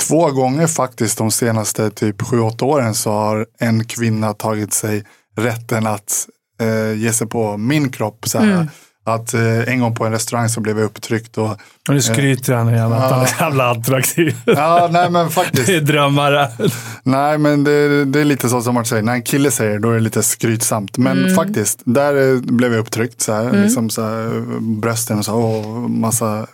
två 0.00 0.30
gånger 0.30 0.66
faktiskt 0.66 1.18
de 1.18 1.30
senaste 1.30 1.90
typ 1.90 2.22
sju, 2.22 2.40
åtta 2.40 2.64
åren 2.64 2.94
så 2.94 3.10
har 3.10 3.46
en 3.58 3.84
kvinna 3.84 4.32
tagit 4.32 4.72
sig 4.72 5.04
rätten 5.36 5.86
att 5.86 6.28
eh, 6.60 6.92
ge 6.98 7.12
sig 7.12 7.26
på 7.26 7.56
min 7.56 7.92
kropp. 7.92 8.28
Så 8.28 8.38
här, 8.38 8.52
mm. 8.52 8.68
Att 9.06 9.34
eh, 9.34 9.68
en 9.68 9.80
gång 9.80 9.94
på 9.94 10.04
en 10.06 10.12
restaurang 10.12 10.48
så 10.48 10.60
blev 10.60 10.78
jag 10.78 10.84
upptryckt 10.84 11.38
och 11.38 11.50
Och 11.88 11.94
nu 11.94 12.02
skryter 12.02 12.54
han 12.54 12.68
igen 12.68 12.92
att 12.92 13.10
han 13.10 13.20
är 13.22 13.26
så 13.26 13.34
jävla 13.40 13.70
attraktiv. 13.70 14.36
ja, 14.44 14.88
nej 14.92 15.10
men 15.10 15.30
faktiskt. 15.30 15.66
det 15.66 15.74
är 15.76 15.80
drömmar. 15.80 16.48
Nej, 17.02 17.38
men 17.38 17.64
det, 17.64 18.04
det 18.04 18.20
är 18.20 18.24
lite 18.24 18.48
så 18.48 18.62
som 18.62 18.74
man 18.74 18.84
säger. 18.84 19.02
När 19.02 19.12
en 19.12 19.22
kille 19.22 19.50
säger 19.50 19.78
då 19.78 19.90
är 19.90 19.94
det 19.94 20.00
lite 20.00 20.22
skrytsamt. 20.22 20.98
Men 20.98 21.18
Mm. 21.18 21.34
faktiskt, 21.34 21.80
där 21.84 22.34
eh, 22.34 22.40
blev 22.40 22.72
jag 22.72 22.80
upptryckt. 22.80 23.20
Så 23.20 23.32
här, 23.32 23.52
liksom 23.52 23.90
så 23.90 24.02
här, 24.02 24.44
brösten 24.80 25.18
och 25.18 25.24
så, 25.24 25.34
och 25.34 25.90
massa 25.90 26.46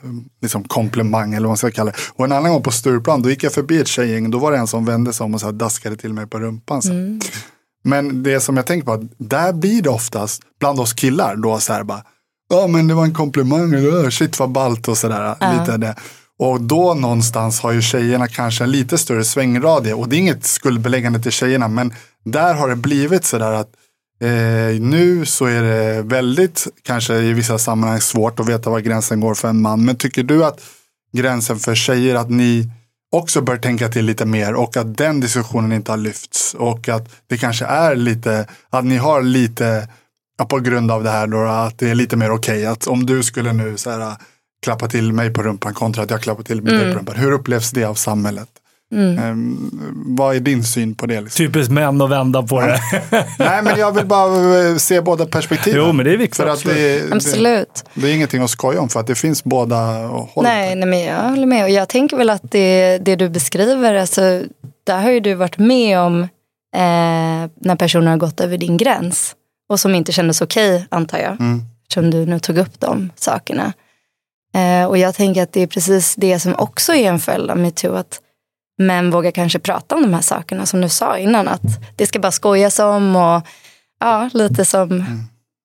liksom, 0.42 0.64
komplimang 0.64 1.30
eller 1.34 1.40
vad 1.46 1.50
man 1.50 1.56
ska 1.56 1.70
kalla 1.70 1.90
det. 1.90 1.96
Och 2.16 2.24
en 2.24 2.32
annan 2.32 2.52
gång 2.52 2.62
på 2.62 2.70
Stureplan, 2.70 3.22
då 3.22 3.30
gick 3.30 3.42
jag 3.44 3.52
förbi 3.52 3.80
ett 3.80 3.88
tjejgäng. 3.88 4.30
Då 4.30 4.38
var 4.38 4.52
det 4.52 4.58
en 4.58 4.66
som 4.66 4.84
vände 4.84 5.12
sig 5.12 5.24
om 5.24 5.34
och 5.34 5.40
så 5.40 5.46
här, 5.46 5.52
daskade 5.52 5.96
till 5.96 6.12
mig 6.12 6.26
på 6.26 6.38
rumpan. 6.38 6.82
Så. 6.82 6.90
Mm. 6.90 7.20
Men 7.84 8.22
det 8.22 8.40
som 8.40 8.56
jag 8.56 8.66
tänker 8.66 8.86
på, 8.86 9.08
där 9.18 9.52
blir 9.52 9.82
det 9.82 9.90
oftast, 9.90 10.42
bland 10.60 10.80
oss 10.80 10.92
killar, 10.92 11.36
då 11.36 11.58
så 11.58 11.72
här 11.72 11.82
bara, 11.84 12.02
ja 12.50 12.66
men 12.66 12.88
det 12.88 12.94
var 12.94 13.04
en 13.04 13.14
komplimang, 13.14 13.72
shit 14.10 14.38
vad 14.38 14.50
ballt 14.50 14.88
och 14.88 14.98
sådär. 14.98 15.36
Lite 15.58 15.76
det. 15.76 15.94
Och 16.38 16.60
då 16.60 16.94
någonstans 16.94 17.60
har 17.60 17.72
ju 17.72 17.82
tjejerna 17.82 18.28
kanske 18.28 18.64
en 18.64 18.70
lite 18.70 18.98
större 18.98 19.24
svängradie. 19.24 19.94
Och 19.94 20.08
det 20.08 20.16
är 20.16 20.18
inget 20.18 20.44
skuldbeläggande 20.44 21.20
till 21.20 21.32
tjejerna, 21.32 21.68
men 21.68 21.94
där 22.24 22.54
har 22.54 22.68
det 22.68 22.76
blivit 22.76 23.24
sådär 23.24 23.52
att 23.52 23.68
eh, 24.20 24.80
nu 24.80 25.26
så 25.26 25.46
är 25.46 25.62
det 25.62 26.02
väldigt, 26.02 26.66
kanske 26.82 27.14
i 27.14 27.32
vissa 27.32 27.58
sammanhang 27.58 28.00
svårt 28.00 28.40
att 28.40 28.48
veta 28.48 28.70
var 28.70 28.80
gränsen 28.80 29.20
går 29.20 29.34
för 29.34 29.48
en 29.48 29.60
man. 29.60 29.84
Men 29.84 29.96
tycker 29.96 30.22
du 30.22 30.44
att 30.44 30.60
gränsen 31.12 31.58
för 31.58 31.74
tjejer, 31.74 32.14
att 32.14 32.30
ni 32.30 32.70
också 33.12 33.40
bör 33.40 33.56
tänka 33.56 33.88
till 33.88 34.04
lite 34.04 34.26
mer 34.26 34.54
och 34.54 34.76
att 34.76 34.96
den 34.96 35.20
diskussionen 35.20 35.72
inte 35.72 35.92
har 35.92 35.96
lyfts 35.96 36.54
och 36.54 36.88
att 36.88 37.08
det 37.26 37.38
kanske 37.38 37.64
är 37.64 37.96
lite, 37.96 38.46
att 38.70 38.84
ni 38.84 38.96
har 38.96 39.22
lite, 39.22 39.64
ja, 39.64 39.86
på 40.44 40.58
grund 40.58 40.90
av 40.90 41.04
det 41.04 41.10
här 41.10 41.26
då, 41.26 41.44
att 41.44 41.78
det 41.78 41.90
är 41.90 41.94
lite 41.94 42.16
mer 42.16 42.30
okej 42.30 42.66
att 42.66 42.86
om 42.86 43.06
du 43.06 43.22
skulle 43.22 43.52
nu 43.52 43.76
så 43.76 43.90
här, 43.90 44.16
klappa 44.62 44.88
till 44.88 45.12
mig 45.12 45.32
på 45.32 45.42
rumpan 45.42 45.74
kontra 45.74 46.02
att 46.02 46.10
jag 46.10 46.22
klappar 46.22 46.42
till 46.42 46.64
dig 46.64 46.78
på 46.78 46.98
rumpan. 46.98 47.16
Hur 47.16 47.32
upplevs 47.32 47.70
det 47.70 47.84
av 47.84 47.94
samhället? 47.94 48.48
Mm. 48.94 49.18
Ehm, 49.18 49.70
vad 49.92 50.36
är 50.36 50.40
din 50.40 50.64
syn 50.64 50.94
på 50.94 51.06
det? 51.06 51.20
Liksom? 51.20 51.46
Typiskt 51.46 51.72
män 51.72 52.00
att 52.00 52.10
vända 52.10 52.42
på 52.42 52.60
det. 52.60 52.80
Nej, 53.38 53.62
men 53.62 53.78
jag 53.78 53.92
vill 53.92 54.06
bara 54.06 54.68
eh, 54.68 54.76
se 54.76 55.00
båda 55.00 55.26
perspektiven. 55.26 55.80
Jo, 55.80 55.92
men 55.92 56.06
det 56.06 56.12
är 56.12 56.16
viktigt. 56.16 56.36
För 56.36 56.46
att 56.46 56.64
det, 56.64 57.08
det, 57.08 57.14
Absolut. 57.14 57.84
det 57.94 58.10
är 58.10 58.14
ingenting 58.14 58.42
att 58.42 58.50
skoja 58.50 58.80
om 58.80 58.88
för 58.88 59.00
att 59.00 59.06
det 59.06 59.14
finns 59.14 59.44
båda 59.44 59.76
håll. 60.06 60.44
Nej, 60.44 60.74
nej, 60.74 60.88
men 60.88 61.00
jag 61.00 61.30
håller 61.30 61.46
med. 61.46 61.64
Och 61.64 61.70
jag 61.70 61.88
tänker 61.88 62.16
väl 62.16 62.30
att 62.30 62.50
det, 62.50 62.98
det 62.98 63.16
du 63.16 63.28
beskriver, 63.28 63.94
alltså, 63.94 64.42
där 64.86 65.02
har 65.02 65.10
ju 65.10 65.20
du 65.20 65.34
varit 65.34 65.58
med 65.58 65.98
om 65.98 66.22
eh, 66.76 67.50
när 67.60 67.76
personer 67.76 68.10
har 68.10 68.16
gått 68.16 68.40
över 68.40 68.58
din 68.58 68.76
gräns. 68.76 69.34
Och 69.70 69.80
som 69.80 69.94
inte 69.94 70.12
kändes 70.12 70.40
okej, 70.40 70.86
antar 70.88 71.18
jag. 71.18 71.40
Mm. 71.40 71.62
Eftersom 71.82 72.10
du 72.10 72.26
nu 72.26 72.38
tog 72.38 72.58
upp 72.58 72.80
de 72.80 73.10
sakerna. 73.16 73.72
Eh, 74.54 74.88
och 74.88 74.98
jag 74.98 75.14
tänker 75.14 75.42
att 75.42 75.52
det 75.52 75.60
är 75.62 75.66
precis 75.66 76.14
det 76.16 76.40
som 76.40 76.54
också 76.54 76.94
är 76.94 77.08
en 77.08 77.18
följd 77.20 77.50
av 77.50 77.58
metoo. 77.58 77.94
Att 77.94 78.20
män 78.78 79.10
vågar 79.10 79.30
kanske 79.30 79.58
prata 79.58 79.94
om 79.94 80.02
de 80.02 80.14
här 80.14 80.20
sakerna 80.22 80.66
som 80.66 80.80
du 80.80 80.88
sa 80.88 81.18
innan. 81.18 81.48
Att 81.48 81.62
det 81.96 82.06
ska 82.06 82.18
bara 82.18 82.32
skojas 82.32 82.78
om 82.78 83.16
och 83.16 83.42
ja, 84.00 84.30
lite 84.32 84.64
som 84.64 85.04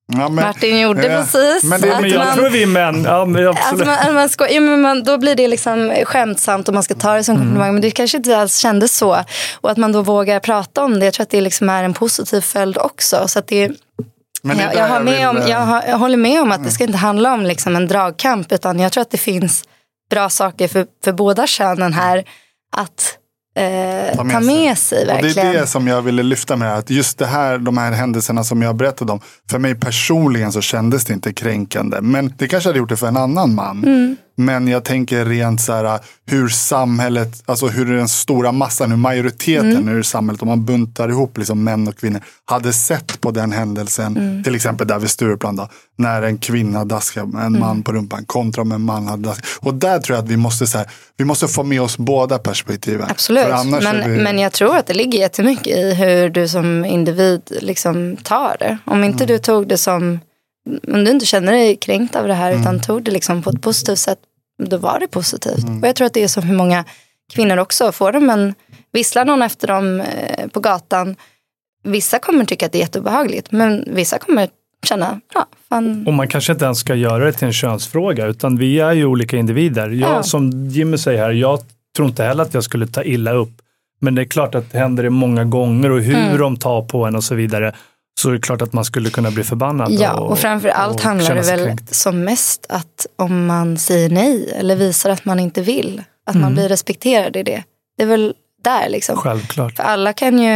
Ja, 0.07 0.29
men, 0.29 0.35
Martin 0.35 0.79
gjorde 0.79 1.07
ja, 1.07 1.19
precis. 1.21 1.63
men 1.63 1.81
det- 1.81 2.01
men 2.01 2.09
jag 2.09 2.25
man- 2.25 2.35
tror 2.35 2.49
vi 2.49 2.65
män, 2.65 3.03
ja, 3.03 3.25
men 3.25 3.47
absolut. 3.47 3.87
Alltså 3.87 4.05
man, 4.07 4.13
man 4.13 4.29
sko- 4.29 4.45
ja, 4.49 4.61
men 4.61 4.81
man, 4.81 5.03
då 5.03 5.17
blir 5.17 5.35
det 5.35 5.47
liksom 5.47 5.93
skämtsamt 6.05 6.67
och 6.67 6.73
man 6.73 6.83
ska 6.83 6.93
ta 6.95 7.13
det 7.13 7.23
som 7.23 7.35
komplimang. 7.37 7.73
Men 7.73 7.81
det 7.81 7.91
kanske 7.91 8.17
inte 8.17 8.37
alls 8.37 8.57
kändes 8.57 8.97
så. 8.97 9.23
Och 9.61 9.71
att 9.71 9.77
man 9.77 9.91
då 9.91 10.01
vågar 10.01 10.39
prata 10.39 10.83
om 10.83 10.99
det. 10.99 11.05
Jag 11.05 11.13
tror 11.13 11.23
att 11.23 11.29
det 11.29 11.41
liksom 11.41 11.69
är 11.69 11.83
en 11.83 11.93
positiv 11.93 12.41
följd 12.41 12.77
också. 12.77 13.27
Så 13.27 13.39
att 13.39 13.47
det, 13.47 13.71
men 14.45 14.59
är 14.59 14.63
jag, 14.63 14.75
jag, 14.75 14.87
har 14.87 14.99
med 14.99 15.29
om, 15.29 15.37
eh, 15.37 15.49
jag, 15.49 15.59
har, 15.59 15.83
jag 15.87 15.97
håller 15.97 16.17
med 16.17 16.41
om 16.41 16.51
att 16.51 16.63
det 16.63 16.71
ska 16.71 16.83
inte 16.83 16.97
handla 16.97 17.33
om 17.33 17.41
liksom 17.41 17.75
en 17.75 17.87
dragkamp. 17.87 18.51
Utan 18.51 18.79
jag 18.79 18.91
tror 18.91 19.01
att 19.01 19.11
det 19.11 19.17
finns 19.17 19.63
bra 20.09 20.29
saker 20.29 20.67
för, 20.67 20.85
för 21.03 21.11
båda 21.13 21.47
könen 21.47 21.93
här 21.93 22.23
att 22.75 23.17
eh, 23.57 24.29
ta 24.29 24.39
med, 24.39 24.77
sig. 24.77 25.01
Och 25.01 25.07
det 25.07 25.13
verkligen. 25.13 25.47
är 25.47 25.53
det 25.53 25.67
som 25.67 25.87
jag 25.87 26.01
ville 26.01 26.23
lyfta 26.23 26.55
med 26.55 26.77
att 26.77 26.89
just 26.89 27.17
det 27.17 27.25
här, 27.25 27.57
de 27.57 27.77
här 27.77 27.91
händelserna 27.91 28.43
som 28.43 28.61
jag 28.61 28.75
berättade 28.75 29.11
om. 29.11 29.19
För 29.49 29.59
mig 29.59 29.75
personligen 29.75 30.51
så 30.51 30.61
kändes 30.61 31.05
det 31.05 31.13
inte 31.13 31.33
kränkande. 31.33 32.01
Men 32.01 32.33
det 32.37 32.47
kanske 32.47 32.69
hade 32.69 32.79
gjort 32.79 32.89
det 32.89 32.97
för 32.97 33.07
en 33.07 33.17
annan 33.17 33.55
man. 33.55 33.83
Mm. 33.83 34.15
Men 34.37 34.67
jag 34.67 34.83
tänker 34.83 35.25
rent 35.25 35.61
så 35.61 35.73
här 35.73 35.99
hur 36.27 36.47
samhället, 36.49 37.43
alltså 37.45 37.67
hur 37.67 37.97
den 37.97 38.07
stora 38.07 38.51
massan, 38.51 38.89
hur 38.91 38.97
majoriteten 38.97 39.71
Mm. 39.71 39.89
ur 39.97 40.03
samhället, 40.03 40.41
om 40.41 40.47
man 40.47 40.65
buntar 40.65 41.09
ihop 41.09 41.37
liksom 41.37 41.63
män 41.63 41.87
och 41.87 41.97
kvinnor, 41.97 42.21
hade 42.45 42.73
sett 42.73 43.21
på 43.21 43.31
den 43.31 43.51
händelsen. 43.51 44.17
Mm. 44.17 44.43
Till 44.43 44.55
exempel 44.55 44.87
där 44.87 44.99
vid 44.99 45.09
Stureplan 45.09 45.55
då, 45.55 45.69
när 45.97 46.21
en 46.21 46.37
kvinna 46.37 46.85
daskar 46.85 47.21
en 47.21 47.35
Mm. 47.35 47.59
man 47.59 47.83
på 47.83 47.91
rumpan 47.91 48.25
kontra 48.25 48.61
om 48.61 48.71
en 48.71 48.81
man 48.81 49.07
hade 49.07 49.23
daskat. 49.23 49.45
Och 49.59 49.73
där 49.73 49.99
tror 49.99 50.15
jag 50.17 50.23
att 50.23 50.29
vi 50.31 50.37
måste, 50.37 50.67
så 50.67 50.77
här, 50.77 50.87
vi 51.17 51.25
måste 51.25 51.47
få 51.47 51.63
med 51.63 51.81
oss 51.81 51.97
båda 51.97 52.37
perspektiven. 52.39 53.07
Absolut, 53.09 53.47
men, 53.83 54.11
vi... 54.11 54.23
men 54.23 54.39
jag 54.39 54.51
tror 54.51 54.77
att 54.77 54.87
det 54.87 54.93
ligger 54.93 55.19
jättemycket 55.19 55.77
i 55.77 55.93
hur 55.93 56.29
du 56.29 56.47
som 56.47 56.85
individ 56.85 57.41
liksom 57.61 58.17
tar 58.23 58.55
det. 58.59 58.77
Om 58.85 59.03
inte 59.03 59.23
Mm. 59.23 59.27
du 59.27 59.37
tog 59.39 59.67
det 59.67 59.77
som, 59.77 60.19
om 60.93 61.03
du 61.03 61.11
inte 61.11 61.25
känner 61.25 61.51
dig 61.51 61.75
kränkt 61.77 62.15
av 62.15 62.27
det 62.27 62.33
här 62.33 62.49
Mm. 62.51 62.61
utan 62.61 62.81
tog 62.81 63.03
det 63.03 63.11
liksom 63.11 63.43
på 63.43 63.49
ett 63.49 63.61
positivt 63.61 63.99
sätt, 63.99 64.19
då 64.63 64.77
var 64.77 64.99
det 64.99 65.07
positivt. 65.07 65.63
Mm. 65.63 65.81
Och 65.81 65.87
jag 65.87 65.95
tror 65.95 66.05
att 66.07 66.13
det 66.13 66.23
är 66.23 66.27
så 66.27 66.41
för 66.41 66.47
många 66.53 66.85
kvinnor 67.33 67.57
också. 67.57 67.91
Får 67.91 68.11
de 68.11 68.29
en, 68.29 68.53
visslar 68.93 69.25
någon 69.25 69.41
efter 69.41 69.67
dem 69.67 70.01
eh, 70.01 70.47
på 70.47 70.59
gatan, 70.59 71.15
vissa 71.83 72.19
kommer 72.19 72.45
tycka 72.45 72.65
att 72.65 72.71
det 72.71 72.77
är 72.77 72.79
jätteobehagligt, 72.79 73.51
men 73.51 73.85
vissa 73.95 74.17
kommer 74.17 74.49
känna, 74.85 75.19
ja, 75.33 75.45
fan, 75.69 76.07
Och 76.07 76.13
man 76.13 76.27
kanske 76.27 76.51
inte 76.53 76.65
ens 76.65 76.79
ska 76.79 76.95
göra 76.95 77.25
det 77.25 77.31
till 77.31 77.47
en 77.47 77.53
könsfråga, 77.53 78.25
utan 78.25 78.57
vi 78.57 78.79
är 78.79 78.91
ju 78.93 79.05
olika 79.05 79.37
individer. 79.37 79.89
Jag, 79.89 80.09
Ja. 80.09 80.23
Som 80.23 80.67
Jimmy 80.69 80.97
säger 80.97 81.19
här, 81.23 81.31
jag 81.31 81.59
tror 81.95 82.07
inte 82.07 82.23
heller 82.23 82.43
att 82.43 82.53
jag 82.53 82.63
skulle 82.63 82.87
ta 82.87 83.03
illa 83.03 83.31
upp. 83.33 83.51
Men 83.99 84.15
det 84.15 84.21
är 84.21 84.25
klart 84.25 84.55
att 84.55 84.71
det 84.71 84.77
händer 84.77 85.03
det 85.03 85.09
många 85.09 85.43
gånger 85.43 85.91
och 85.91 86.01
hur 86.01 86.15
Mm. 86.15 86.37
de 86.37 86.57
tar 86.57 86.81
på 86.81 87.05
en 87.05 87.15
och 87.15 87.23
så 87.23 87.35
vidare. 87.35 87.75
Så 88.21 88.29
är 88.29 88.33
det 88.33 88.39
klart 88.39 88.61
att 88.61 88.73
man 88.73 88.85
skulle 88.85 89.09
kunna 89.09 89.31
bli 89.31 89.43
förbannad. 89.43 89.91
Ja, 89.91 90.13
och 90.13 90.39
framför 90.39 90.69
allt 90.69 90.95
och 90.95 91.01
handlar 91.01 91.35
det 91.35 91.41
väl 91.41 91.65
kränkt. 91.65 91.95
som 91.95 92.23
mest 92.23 92.65
att 92.69 93.05
om 93.15 93.45
man 93.45 93.77
säger 93.77 94.09
nej 94.09 94.51
eller 94.59 94.75
visar 94.75 95.09
att 95.09 95.25
man 95.25 95.39
inte 95.39 95.61
vill, 95.61 96.03
att 96.27 96.35
man 96.35 96.43
Mm. 96.43 96.53
blir 96.55 96.69
respekterad 96.69 97.35
i 97.35 97.43
det. 97.43 97.63
Det 97.97 98.03
är 98.03 98.07
väl 98.07 98.33
där 98.63 98.89
liksom. 98.89 99.17
Självklart. 99.17 99.75
För 99.75 99.83
alla 99.83 100.13
kan 100.13 100.39
ju 100.39 100.51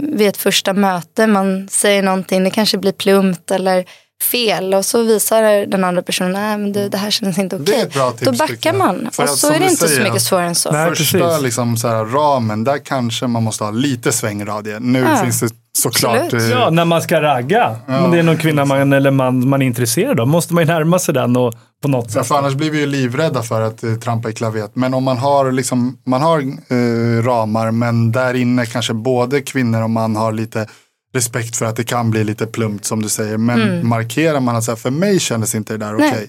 vid 0.00 0.28
ett 0.28 0.36
första 0.36 0.72
möte, 0.72 1.26
man 1.26 1.68
säger 1.68 2.02
någonting, 2.02 2.44
det 2.44 2.50
kanske 2.50 2.78
blir 2.78 2.92
plumpt 2.92 3.50
eller 3.50 3.84
fel 4.22 4.74
och 4.74 4.84
så 4.84 5.02
visar 5.02 5.66
den 5.66 5.84
andra 5.84 6.02
personen, 6.02 6.32
nej 6.32 6.58
men 6.58 6.72
du, 6.72 6.88
det 6.88 6.98
här 6.98 7.10
känns 7.10 7.38
inte 7.38 7.58
Det 7.58 7.72
är 7.74 7.86
okej. 7.88 8.12
tips, 8.18 8.24
Då 8.24 8.32
backar 8.32 8.72
man 8.72 9.08
För 9.12 9.22
och 9.22 9.28
så 9.28 9.52
är 9.52 9.58
det 9.58 9.64
inte 9.64 9.76
så 9.76 9.88
säger, 9.88 10.04
mycket 10.04 10.22
svårare 10.22 10.46
än 10.46 10.54
så. 10.54 10.72
Nej, 10.72 10.88
Första 10.94 11.38
liksom, 11.38 11.76
så 11.76 11.88
här, 11.88 12.04
ramen, 12.04 12.64
där 12.64 12.78
kanske 12.78 13.26
man 13.26 13.42
måste 13.42 13.64
ha 13.64 13.70
lite 13.70 14.12
svängradie. 14.12 14.78
Nu 14.80 14.98
Ja. 15.00 15.16
finns 15.16 15.40
det 15.40 15.48
såklart... 15.78 16.20
Absolut. 16.24 16.44
eh, 16.44 16.50
Ja, 16.50 16.70
när 16.70 16.84
man 16.84 17.02
ska 17.02 17.22
ragga. 17.22 17.76
Om 17.86 18.10
det 18.10 18.18
är 18.18 18.22
någon 18.22 18.36
kvinna 18.36 18.64
man, 18.64 18.92
eller 18.92 19.10
man, 19.10 19.48
man 19.48 19.62
är 19.62 19.66
intresserad 19.66 20.20
av, 20.20 20.28
måste 20.28 20.54
man 20.54 20.62
ju 20.64 20.66
närma 20.72 20.98
sig 20.98 21.14
den 21.14 21.36
och 21.36 21.54
på 21.82 21.88
något 21.88 22.04
Ja, 22.08 22.10
sätt. 22.20 22.26
för 22.28 22.34
annars 22.38 22.54
blir 22.54 22.70
vi 22.70 22.80
ju 22.80 22.86
livrädda 22.86 23.42
för 23.42 23.60
att 23.60 23.84
eh, 23.84 23.94
trampa 23.94 24.30
i 24.30 24.32
klavet. 24.32 24.70
Men 24.74 24.94
om 24.94 25.04
man 25.04 25.18
har, 25.18 25.52
liksom, 25.52 25.98
man 26.06 26.22
har 26.22 26.38
eh, 26.40 27.22
ramar 27.24 27.70
men 27.70 28.12
där 28.12 28.34
inne 28.34 28.66
kanske 28.66 28.94
både 28.94 29.40
kvinnor 29.40 29.82
och 29.82 29.90
man 29.90 30.16
har 30.16 30.32
lite 30.32 30.66
respekt 31.14 31.56
för 31.56 31.66
att 31.66 31.76
det 31.76 31.84
kan 31.84 32.10
bli 32.10 32.24
lite 32.24 32.46
plumpt 32.46 32.84
som 32.84 33.02
du 33.02 33.08
säger. 33.08 33.36
Men 33.38 33.88
markerar 33.88 34.40
man 34.40 34.56
att 34.56 34.64
så 34.64 34.70
här, 34.70 34.76
för 34.76 34.90
mig 34.90 35.20
kändes 35.20 35.54
inte 35.54 35.72
det 35.74 35.78
där 35.84 35.94
okej. 35.94 36.10
Nej. 36.14 36.28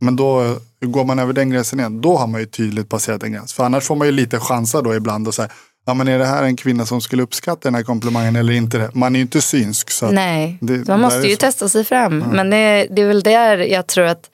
Men 0.00 0.16
då 0.16 0.42
eh, 0.44 0.88
går 0.88 1.04
man 1.04 1.18
över 1.18 1.32
den 1.32 1.50
gränsen 1.50 1.78
igen. 1.80 2.00
Då 2.00 2.16
har 2.16 2.26
man 2.26 2.40
ju 2.40 2.46
tydligt 2.46 2.88
passerat 2.88 3.22
en 3.22 3.32
gräns. 3.32 3.52
För 3.54 3.64
annars 3.64 3.84
får 3.84 3.96
man 3.96 4.06
ju 4.06 4.12
lite 4.12 4.38
chansa 4.40 4.82
då 4.82 4.94
ibland 4.94 5.28
och 5.28 5.34
säga 5.34 5.48
Ja 5.88 5.94
men 5.94 6.08
är 6.08 6.18
det 6.18 6.26
här 6.26 6.42
en 6.42 6.56
kvinna 6.56 6.86
som 6.86 7.00
skulle 7.00 7.22
uppskatta 7.22 7.60
den 7.62 7.74
här 7.74 7.82
komplimangen 7.82 8.36
eller 8.36 8.52
inte? 8.52 8.78
Det? 8.78 8.90
Man 8.94 9.14
är 9.14 9.18
ju 9.18 9.22
inte 9.22 9.40
synsk. 9.42 9.90
Så 9.90 10.10
Nej, 10.10 10.58
det- 10.60 10.88
man 10.88 11.00
måste 11.00 11.28
ju 11.28 11.34
så- 11.34 11.40
testa 11.40 11.68
sig 11.68 11.84
fram. 11.84 12.18
Men 12.18 12.50
det, 12.50 12.86
det 12.90 13.02
är 13.02 13.06
väl 13.06 13.22
där 13.22 13.58
jag 13.58 13.86
tror 13.86 14.04
att 14.04 14.30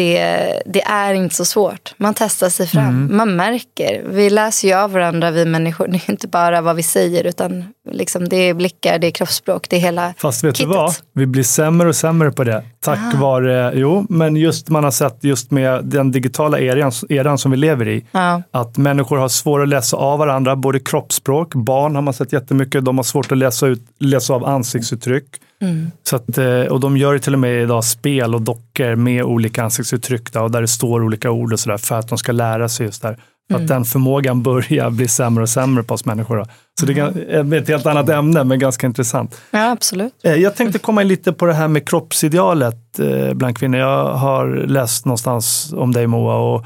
det, 0.00 0.62
det 0.66 0.82
är 0.82 1.14
inte 1.14 1.34
så 1.34 1.44
svårt. 1.44 1.94
Man 1.96 2.14
testar 2.14 2.48
sig 2.48 2.66
fram. 2.66 2.84
Mm. 2.88 3.16
Man 3.16 3.36
märker. 3.36 4.02
Vi 4.08 4.30
läser 4.30 4.68
ju 4.68 4.74
av 4.74 4.92
varandra, 4.92 5.30
vi 5.30 5.44
människor. 5.44 5.88
Det 5.88 5.96
är 5.96 6.10
inte 6.10 6.28
bara 6.28 6.60
vad 6.60 6.76
vi 6.76 6.82
säger, 6.82 7.24
utan 7.24 7.64
liksom 7.90 8.28
det 8.28 8.36
är 8.36 8.54
blickar, 8.54 8.98
det 8.98 9.06
är 9.06 9.10
kroppsspråk, 9.10 9.66
det 9.70 9.76
är 9.76 9.80
hela 9.80 10.14
Fast 10.18 10.44
vet 10.44 10.56
kittet. 10.56 10.70
du 10.72 10.76
vad? 10.76 10.94
Vi 11.12 11.26
blir 11.26 11.42
sämre 11.42 11.88
och 11.88 11.96
sämre 11.96 12.32
på 12.32 12.44
det. 12.44 12.62
Tack 12.80 12.98
Ah. 13.14 13.18
vare, 13.20 13.72
jo, 13.74 14.06
men 14.08 14.36
just 14.36 14.68
man 14.68 14.84
har 14.84 14.90
sett 14.90 15.24
just 15.24 15.50
med 15.50 15.84
den 15.84 16.10
digitala 16.12 16.58
eran, 16.60 16.92
eran 17.08 17.38
som 17.38 17.50
vi 17.50 17.56
lever 17.56 17.88
i. 17.88 18.04
Ja. 18.12 18.42
Att 18.50 18.76
människor 18.76 19.16
har 19.16 19.28
svårt 19.28 19.62
att 19.62 19.68
läsa 19.68 19.96
av 19.96 20.18
varandra, 20.18 20.56
både 20.56 20.80
kroppsspråk, 20.80 21.54
barn 21.54 21.94
har 21.94 22.02
man 22.02 22.14
sett 22.14 22.32
jättemycket, 22.32 22.84
de 22.84 22.98
har 22.98 23.02
svårt 23.04 23.32
att 23.32 23.38
läsa, 23.38 23.66
ut, 23.66 23.82
läsa 24.00 24.34
av 24.34 24.44
ansiktsuttryck. 24.44 25.24
Mm. 25.62 25.90
Så 26.02 26.16
att, 26.16 26.38
eh, 26.38 26.60
och 26.62 26.80
de 26.80 26.96
gör 26.96 27.18
till 27.18 27.32
och 27.34 27.38
med 27.40 27.62
idag 27.62 27.84
spel 27.84 28.34
och 28.34 28.42
dockor 28.42 28.94
med 28.94 29.22
olika 29.24 29.62
ansiktsuttryck 29.64 30.32
då, 30.32 30.40
och 30.40 30.50
där 30.50 30.60
det 30.60 30.68
står 30.68 31.02
olika 31.04 31.30
ord 31.30 31.52
och 31.52 31.60
sådär 31.60 31.76
för 31.76 31.98
att 31.98 32.08
de 32.08 32.18
ska 32.18 32.32
lära 32.32 32.68
sig 32.68 32.86
just 32.86 33.02
där. 33.02 33.14
För 33.14 33.54
Mm. 33.56 33.62
att 33.64 33.68
den 33.68 33.84
förmågan 33.84 34.42
börjar 34.42 34.90
bli 34.90 35.08
sämre 35.08 35.42
och 35.42 35.48
sämre 35.48 35.82
på 35.82 35.94
oss 35.94 36.04
människor. 36.04 36.36
Då. 36.36 36.44
Så 36.80 36.86
det 36.86 36.98
är 36.98 37.54
ett 37.54 37.68
helt 37.68 37.86
annat 37.86 38.08
ämne, 38.08 38.44
men 38.44 38.58
ganska 38.58 38.86
intressant. 38.86 39.40
ja, 39.50 39.70
absolut. 39.70 40.12
Eh, 40.24 40.34
Jag 40.34 40.56
tänkte 40.56 40.78
komma 40.78 41.02
in 41.02 41.08
lite 41.08 41.32
på 41.32 41.46
det 41.46 41.52
här 41.54 41.68
med 41.68 41.88
kroppsidealet 41.88 42.98
eh, 42.98 43.32
bland 43.34 43.58
kvinnor. 43.58 43.78
Jag 43.80 44.14
har 44.14 44.46
läst 44.66 45.04
någonstans 45.06 45.72
om 45.76 45.92
dig 45.92 46.06
Moa 46.06 46.34
och 46.36 46.64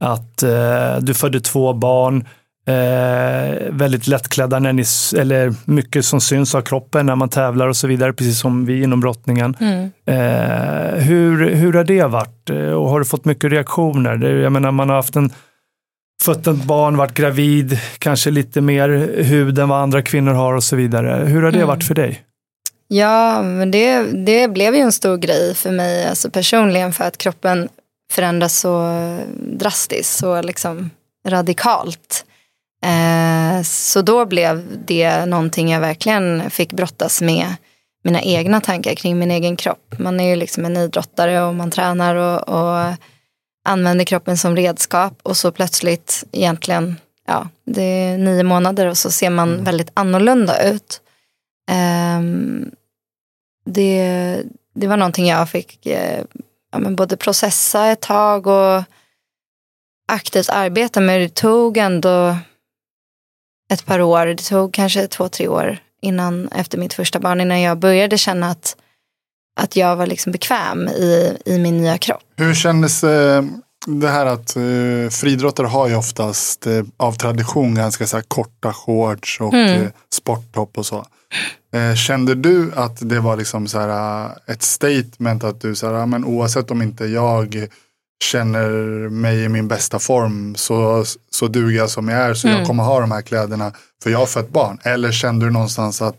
att 0.00 0.44
du 1.00 1.14
födde 1.14 1.40
två 1.40 1.72
barn, 1.72 2.24
eh, 2.68 3.70
väldigt 3.70 4.06
lättklädda, 4.06 4.58
när 4.58 4.72
ni, 4.72 4.84
eller 5.20 5.54
mycket 5.64 6.04
som 6.04 6.20
syns 6.20 6.54
av 6.54 6.62
kroppen 6.62 7.06
när 7.06 7.16
man 7.16 7.28
tävlar 7.28 7.68
och 7.68 7.76
så 7.76 7.86
vidare, 7.86 8.12
precis 8.12 8.40
som 8.40 8.66
vi 8.66 8.82
inom 8.82 9.00
brottningen. 9.00 9.56
Mm. 9.60 9.90
Eh, 10.06 11.00
hur, 11.02 11.50
hur 11.50 11.72
har 11.72 11.84
det 11.84 12.04
varit 12.04 12.38
Eh, 12.50 12.70
och 12.72 12.88
har 12.88 12.98
du 12.98 13.04
fått 13.04 13.24
mycket 13.24 13.52
reaktioner? 13.52 14.16
Det, 14.16 14.30
jag 14.30 14.52
menar, 14.52 14.70
man 14.70 14.88
har 14.88 14.96
haft 14.96 15.16
en 15.16 15.32
fött 16.22 16.46
ett 16.46 16.64
barn, 16.64 16.96
varit 16.96 17.14
gravid, 17.14 17.78
kanske 17.98 18.30
lite 18.30 18.60
mer 18.60 18.88
hud 19.22 19.58
än 19.58 19.68
vad 19.68 19.82
andra 19.82 20.02
kvinnor 20.02 20.32
har 20.32 20.54
och 20.54 20.64
så 20.64 20.76
vidare. 20.76 21.24
Hur 21.26 21.42
har 21.42 21.50
det 21.50 21.58
Mm. 21.58 21.68
varit 21.68 21.84
för 21.84 21.94
dig? 21.94 22.22
Ja, 22.88 23.42
men 23.42 23.70
det, 23.70 24.02
det 24.02 24.48
blev 24.48 24.74
ju 24.74 24.80
en 24.80 24.92
stor 24.92 25.16
grej 25.16 25.54
för 25.54 25.70
mig 25.70 26.06
alltså 26.06 26.30
personligen 26.30 26.92
för 26.92 27.04
att 27.04 27.18
kroppen 27.18 27.68
förändras 28.12 28.58
så 28.58 28.92
drastiskt, 29.36 30.18
så 30.18 30.42
liksom 30.42 30.90
radikalt. 31.28 32.24
Eh, 32.84 33.62
så 33.62 34.02
då 34.02 34.26
blev 34.26 34.66
det 34.86 35.26
någonting 35.26 35.70
jag 35.70 35.80
verkligen 35.80 36.50
fick 36.50 36.72
brottas 36.72 37.22
med 37.22 37.54
mina 38.04 38.22
egna 38.22 38.60
tankar 38.60 38.94
kring 38.94 39.18
min 39.18 39.30
egen 39.30 39.56
kropp. 39.56 39.94
Man 39.98 40.20
är 40.20 40.28
ju 40.28 40.36
liksom 40.36 40.64
en 40.64 40.76
idrottare 40.76 41.42
och 41.42 41.54
man 41.54 41.70
tränar 41.70 42.14
och, 42.14 42.48
och 42.48 42.94
använder 43.64 44.04
kroppen 44.04 44.38
som 44.38 44.56
redskap 44.56 45.20
och 45.22 45.36
så 45.36 45.52
plötsligt 45.52 46.24
egentligen, 46.32 46.96
ja, 47.26 47.48
det 47.64 47.82
är 47.82 48.18
nio 48.18 48.42
månader 48.42 48.86
och 48.86 48.98
så 48.98 49.10
ser 49.10 49.30
man 49.30 49.64
väldigt 49.64 49.90
annorlunda 49.94 50.70
ut. 50.70 51.00
Ehm, 51.70 52.70
det, 53.64 54.42
det 54.74 54.86
var 54.86 54.96
någonting 54.96 55.28
jag 55.28 55.50
fick 55.50 55.86
eh, 55.86 56.24
ja, 56.72 56.78
men 56.78 56.96
både 56.96 57.16
processa 57.16 57.86
ett 57.86 58.00
tag 58.00 58.46
och 58.46 58.82
aktivt 60.08 60.48
arbeta 60.48 61.00
med. 61.00 61.20
Det 61.20 61.34
tog 61.34 61.76
ändå 61.76 62.36
ett 63.72 63.86
par 63.86 64.00
år. 64.00 64.26
Det 64.26 64.36
tog 64.36 64.74
kanske 64.74 65.06
två, 65.06 65.28
tre 65.28 65.48
år 65.48 65.78
innan, 66.02 66.48
efter 66.48 66.78
mitt 66.78 66.94
första 66.94 67.20
barn, 67.20 67.40
innan 67.40 67.60
jag 67.60 67.78
började 67.78 68.18
känna 68.18 68.50
att, 68.50 68.76
att 69.60 69.76
jag 69.76 69.96
var 69.96 70.06
liksom 70.06 70.32
bekväm 70.32 70.88
i, 70.88 71.36
i 71.44 71.58
min 71.58 71.78
nya 71.78 71.98
kropp. 71.98 72.22
Hur 72.36 72.54
kändes 72.54 73.04
eh, 73.04 73.44
det 73.86 74.08
här 74.08 74.26
att 74.26 74.56
eh, 74.56 75.10
friidrottare 75.10 75.66
har 75.66 75.88
ju 75.88 75.96
oftast 75.96 76.66
eh, 76.66 76.82
av 76.96 77.12
tradition 77.12 77.74
ganska 77.74 78.06
så 78.06 78.20
korta 78.28 78.72
shorts 78.72 79.40
och 79.40 79.54
Mm. 79.54 79.82
eh, 79.82 79.88
sporttopp 80.12 80.78
och 80.78 80.86
så. 80.86 81.04
Eh, 81.74 81.94
kände 81.94 82.34
du 82.34 82.72
att 82.76 83.08
det 83.08 83.20
var 83.20 83.36
liksom 83.36 83.66
så 83.66 83.78
här, 83.78 84.24
eh, 84.24 84.30
ett 84.46 84.62
statement 84.62 85.44
att 85.44 85.60
du 85.60 85.74
så 85.74 85.86
här, 85.94 86.06
men 86.06 86.24
oavsett 86.24 86.70
om 86.70 86.82
inte 86.82 87.04
jag 87.04 87.66
känner 88.24 88.68
mig 89.08 89.44
i 89.44 89.48
min 89.48 89.68
bästa 89.68 89.98
form 89.98 90.54
så, 90.56 91.04
så 91.30 91.46
duger 91.48 91.76
jag 91.78 91.90
som 91.90 92.08
jag 92.08 92.20
är 92.20 92.34
så 92.34 92.48
Mm. 92.48 92.58
jag 92.58 92.66
kommer 92.66 92.82
ha 92.84 93.00
de 93.00 93.10
här 93.12 93.22
kläderna 93.22 93.72
för 94.02 94.10
jag 94.10 94.18
har 94.18 94.26
fött 94.26 94.48
barn. 94.50 94.78
Eller 94.82 95.12
kände 95.12 95.46
du 95.46 95.50
någonstans 95.52 96.02
att 96.02 96.16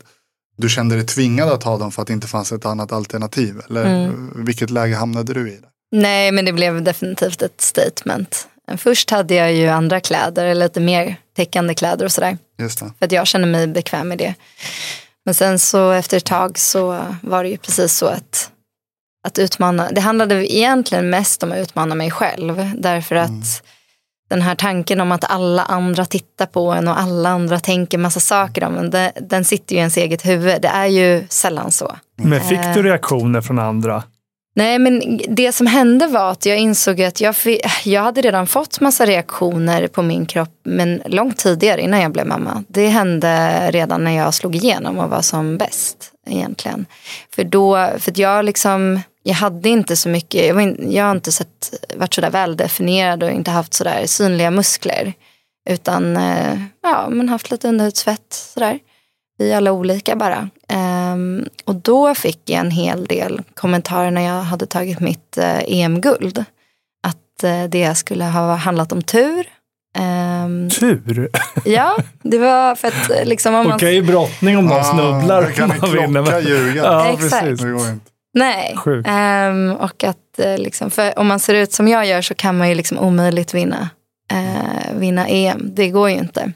du 0.56 0.68
kände 0.68 0.94
dig 0.96 1.06
tvingad 1.06 1.48
att 1.48 1.62
ha 1.62 1.78
dem 1.78 1.92
för 1.92 2.02
att 2.02 2.08
det 2.08 2.14
inte 2.14 2.26
fanns 2.26 2.52
ett 2.52 2.66
annat 2.66 2.92
alternativ? 2.92 3.60
Eller 3.70 3.84
Mm. 4.04 4.44
vilket 4.44 4.70
läge 4.70 4.94
hamnade 4.96 5.34
du 5.34 5.50
i? 5.50 5.60
Nej, 5.92 6.32
men 6.32 6.44
det 6.44 6.52
blev 6.52 6.82
definitivt 6.84 7.42
ett 7.42 7.60
statement. 7.60 8.48
Först 8.78 9.10
hade 9.10 9.34
jag 9.34 9.52
ju 9.52 9.68
andra 9.68 10.00
kläder, 10.00 10.54
lite 10.54 10.80
mer 10.80 11.16
täckande 11.36 11.74
kläder 11.74 12.04
och 12.04 12.12
sådär. 12.12 12.38
För 12.98 13.06
att 13.06 13.12
jag 13.12 13.26
kände 13.26 13.46
mig 13.46 13.66
bekväm 13.66 14.08
med 14.08 14.18
det. 14.18 14.34
Men 15.24 15.34
sen 15.34 15.58
så 15.58 15.90
efter 15.90 16.16
ett 16.16 16.24
tag 16.24 16.58
så 16.58 17.04
var 17.22 17.42
det 17.44 17.48
ju 17.50 17.56
precis 17.56 17.92
så 17.96 18.06
att, 18.06 18.50
att 19.28 19.38
utmana, 19.38 19.88
det 19.92 20.00
handlade 20.00 20.54
egentligen 20.54 21.10
mest 21.10 21.42
om 21.42 21.52
att 21.52 21.58
utmana 21.58 21.94
mig 21.94 22.10
själv. 22.10 22.70
Därför 22.76 23.16
att 23.16 23.28
Mm. 23.28 23.42
den 24.30 24.42
här 24.42 24.54
tanken 24.54 25.00
om 25.00 25.12
att 25.12 25.24
alla 25.30 25.62
andra 25.62 26.04
tittar 26.04 26.46
på 26.46 26.72
en 26.72 26.88
och 26.88 27.00
alla 27.00 27.28
andra 27.28 27.60
tänker 27.60 27.98
massa 27.98 28.20
saker 28.20 28.64
om 28.64 28.76
en, 28.78 28.90
den, 28.90 29.10
den 29.20 29.44
sitter 29.44 29.72
ju 29.74 29.76
i 29.76 29.78
ens 29.78 29.96
eget 29.96 30.26
huvud. 30.26 30.62
Det 30.62 30.68
är 30.68 30.86
ju 30.86 31.24
sällan 31.28 31.70
så. 31.70 31.96
Men 32.16 32.40
fick 32.40 32.58
Eh. 32.58 32.74
du 32.74 32.82
reaktioner 32.82 33.40
från 33.40 33.58
andra? 33.58 34.02
Nej, 34.54 34.78
men 34.78 35.20
det 35.28 35.52
som 35.52 35.66
hände 35.66 36.06
var 36.06 36.30
att 36.30 36.46
jag 36.46 36.58
insåg 36.58 37.02
att 37.02 37.20
jag, 37.20 37.34
jag 37.84 38.02
hade 38.02 38.20
redan 38.20 38.46
fått 38.46 38.80
massa 38.80 39.06
reaktioner 39.06 39.86
på 39.86 40.02
min 40.02 40.26
kropp, 40.26 40.60
men 40.64 41.02
långt 41.06 41.36
tidigare 41.38 41.80
innan 41.80 42.00
jag 42.00 42.12
blev 42.12 42.26
mamma. 42.26 42.64
Det 42.68 42.86
hände 42.88 43.60
redan 43.70 44.04
när 44.04 44.16
jag 44.16 44.34
slog 44.34 44.56
igenom 44.56 44.98
och 44.98 45.10
var 45.10 45.22
som 45.22 45.56
bäst 45.58 46.12
egentligen. 46.26 46.86
För 47.34 47.44
då, 47.44 47.88
för 47.98 48.12
jag 48.20 48.44
liksom, 48.44 49.00
jag 49.22 49.34
hade 49.34 49.68
inte 49.68 49.96
så 49.96 50.08
mycket, 50.08 50.46
jag, 50.46 50.54
var 50.54 50.62
in, 50.62 50.92
jag 50.92 51.04
har 51.04 51.10
inte 51.10 51.32
sett, 51.32 51.84
varit 51.96 52.14
sådär 52.14 52.30
väldefinierad 52.30 53.22
och 53.22 53.30
inte 53.30 53.50
haft 53.50 53.74
sådär 53.74 54.06
synliga 54.06 54.50
muskler. 54.50 55.12
Utan, 55.70 56.16
eh, 56.16 56.60
ja, 56.82 57.08
men 57.10 57.28
haft 57.28 57.50
lite 57.50 57.68
underhudsfett 57.68 58.32
sådär. 58.32 58.78
Vi 59.38 59.52
är 59.52 59.56
alla 59.56 59.72
olika 59.72 60.16
bara. 60.16 60.48
Ehm, 60.68 61.48
och 61.64 61.74
då 61.74 62.14
fick 62.14 62.40
jag 62.44 62.60
en 62.60 62.70
hel 62.70 63.04
del 63.04 63.42
kommentarer 63.54 64.10
när 64.10 64.22
jag 64.22 64.42
hade 64.42 64.66
tagit 64.66 65.00
mitt 65.00 65.38
eh, 65.38 65.58
EM-guld. 65.66 66.44
Att 67.06 67.44
eh, 67.44 67.64
det 67.64 67.94
skulle 67.94 68.24
ha 68.24 68.54
handlat 68.54 68.92
om 68.92 69.02
tur. 69.02 69.46
Ehm, 69.98 70.70
Tur. 70.70 71.30
ja, 71.64 71.96
det 72.22 72.38
var 72.38 72.74
för 72.74 72.88
att 72.88 73.28
liksom 73.28 73.54
om 73.54 73.66
man... 73.66 73.76
Okej, 73.76 73.96
i 73.96 74.02
brottning 74.02 74.58
om 74.58 74.66
någon 74.66 74.84
snubblar. 74.84 75.42
Då 75.42 75.48
kan 75.48 75.68
man 75.68 75.92
vinner, 75.92 76.22
klocka 76.22 76.40
ljuga. 76.40 76.82
Ja, 76.82 77.12
Exakt. 77.12 77.44
precis. 77.44 78.09
Det. 78.34 78.38
Nej. 78.38 78.76
Ehm, 79.06 79.72
och 79.72 80.04
att 80.04 80.38
eh, 80.38 80.58
liksom, 80.58 80.90
för 80.90 81.18
om 81.18 81.26
man 81.26 81.40
ser 81.40 81.54
ut 81.54 81.72
som 81.72 81.88
jag 81.88 82.06
gör 82.06 82.22
så 82.22 82.34
kan 82.34 82.58
man 82.58 82.68
ju 82.68 82.74
liksom 82.74 82.98
omöjligt 82.98 83.54
vinna, 83.54 83.88
eh, 84.32 84.94
vinna 84.94 85.28
EM. 85.28 85.70
Det 85.74 85.88
går 85.88 86.10
ju 86.10 86.16
inte. 86.16 86.52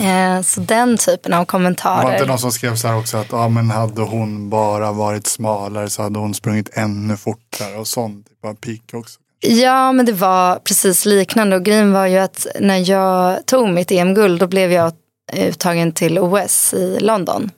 Eh, 0.00 0.42
så 0.42 0.60
den 0.60 0.96
typen 0.98 1.32
av 1.32 1.36
Det 1.36 1.40
var 1.40 1.44
kommentarer. 1.44 2.12
inte 2.12 2.26
någon 2.26 2.38
som 2.38 2.52
skrev 2.52 2.74
så 2.76 2.88
här 2.88 2.98
också 2.98 3.16
att 3.16 3.32
ah, 3.32 3.48
men 3.48 3.70
hade 3.70 4.02
hon 4.02 4.50
bara 4.50 4.92
varit 4.92 5.26
smalare 5.26 5.90
så 5.90 6.02
hade 6.02 6.18
hon 6.18 6.34
sprungit 6.34 6.70
ännu 6.72 7.16
fortare 7.16 7.76
och 7.76 7.86
sånt. 7.86 8.28
Typ 8.28 8.44
av 8.44 8.54
peak 8.54 8.80
också. 8.92 9.20
Ja, 9.40 9.92
men 9.92 10.06
det 10.06 10.12
var 10.12 10.56
precis 10.56 11.04
liknande. 11.06 11.56
Och 11.56 11.62
grejen 11.62 11.92
var 11.92 12.06
ju 12.06 12.18
att 12.18 12.46
när 12.60 12.90
jag 12.90 13.46
tog 13.46 13.68
mitt 13.68 13.90
EM-guld 13.90 14.40
då 14.40 14.46
blev 14.46 14.72
jag 14.72 14.92
uttagen 15.36 15.92
till 15.92 16.18
OS 16.18 16.74
i 16.74 16.98
London. 17.00 17.50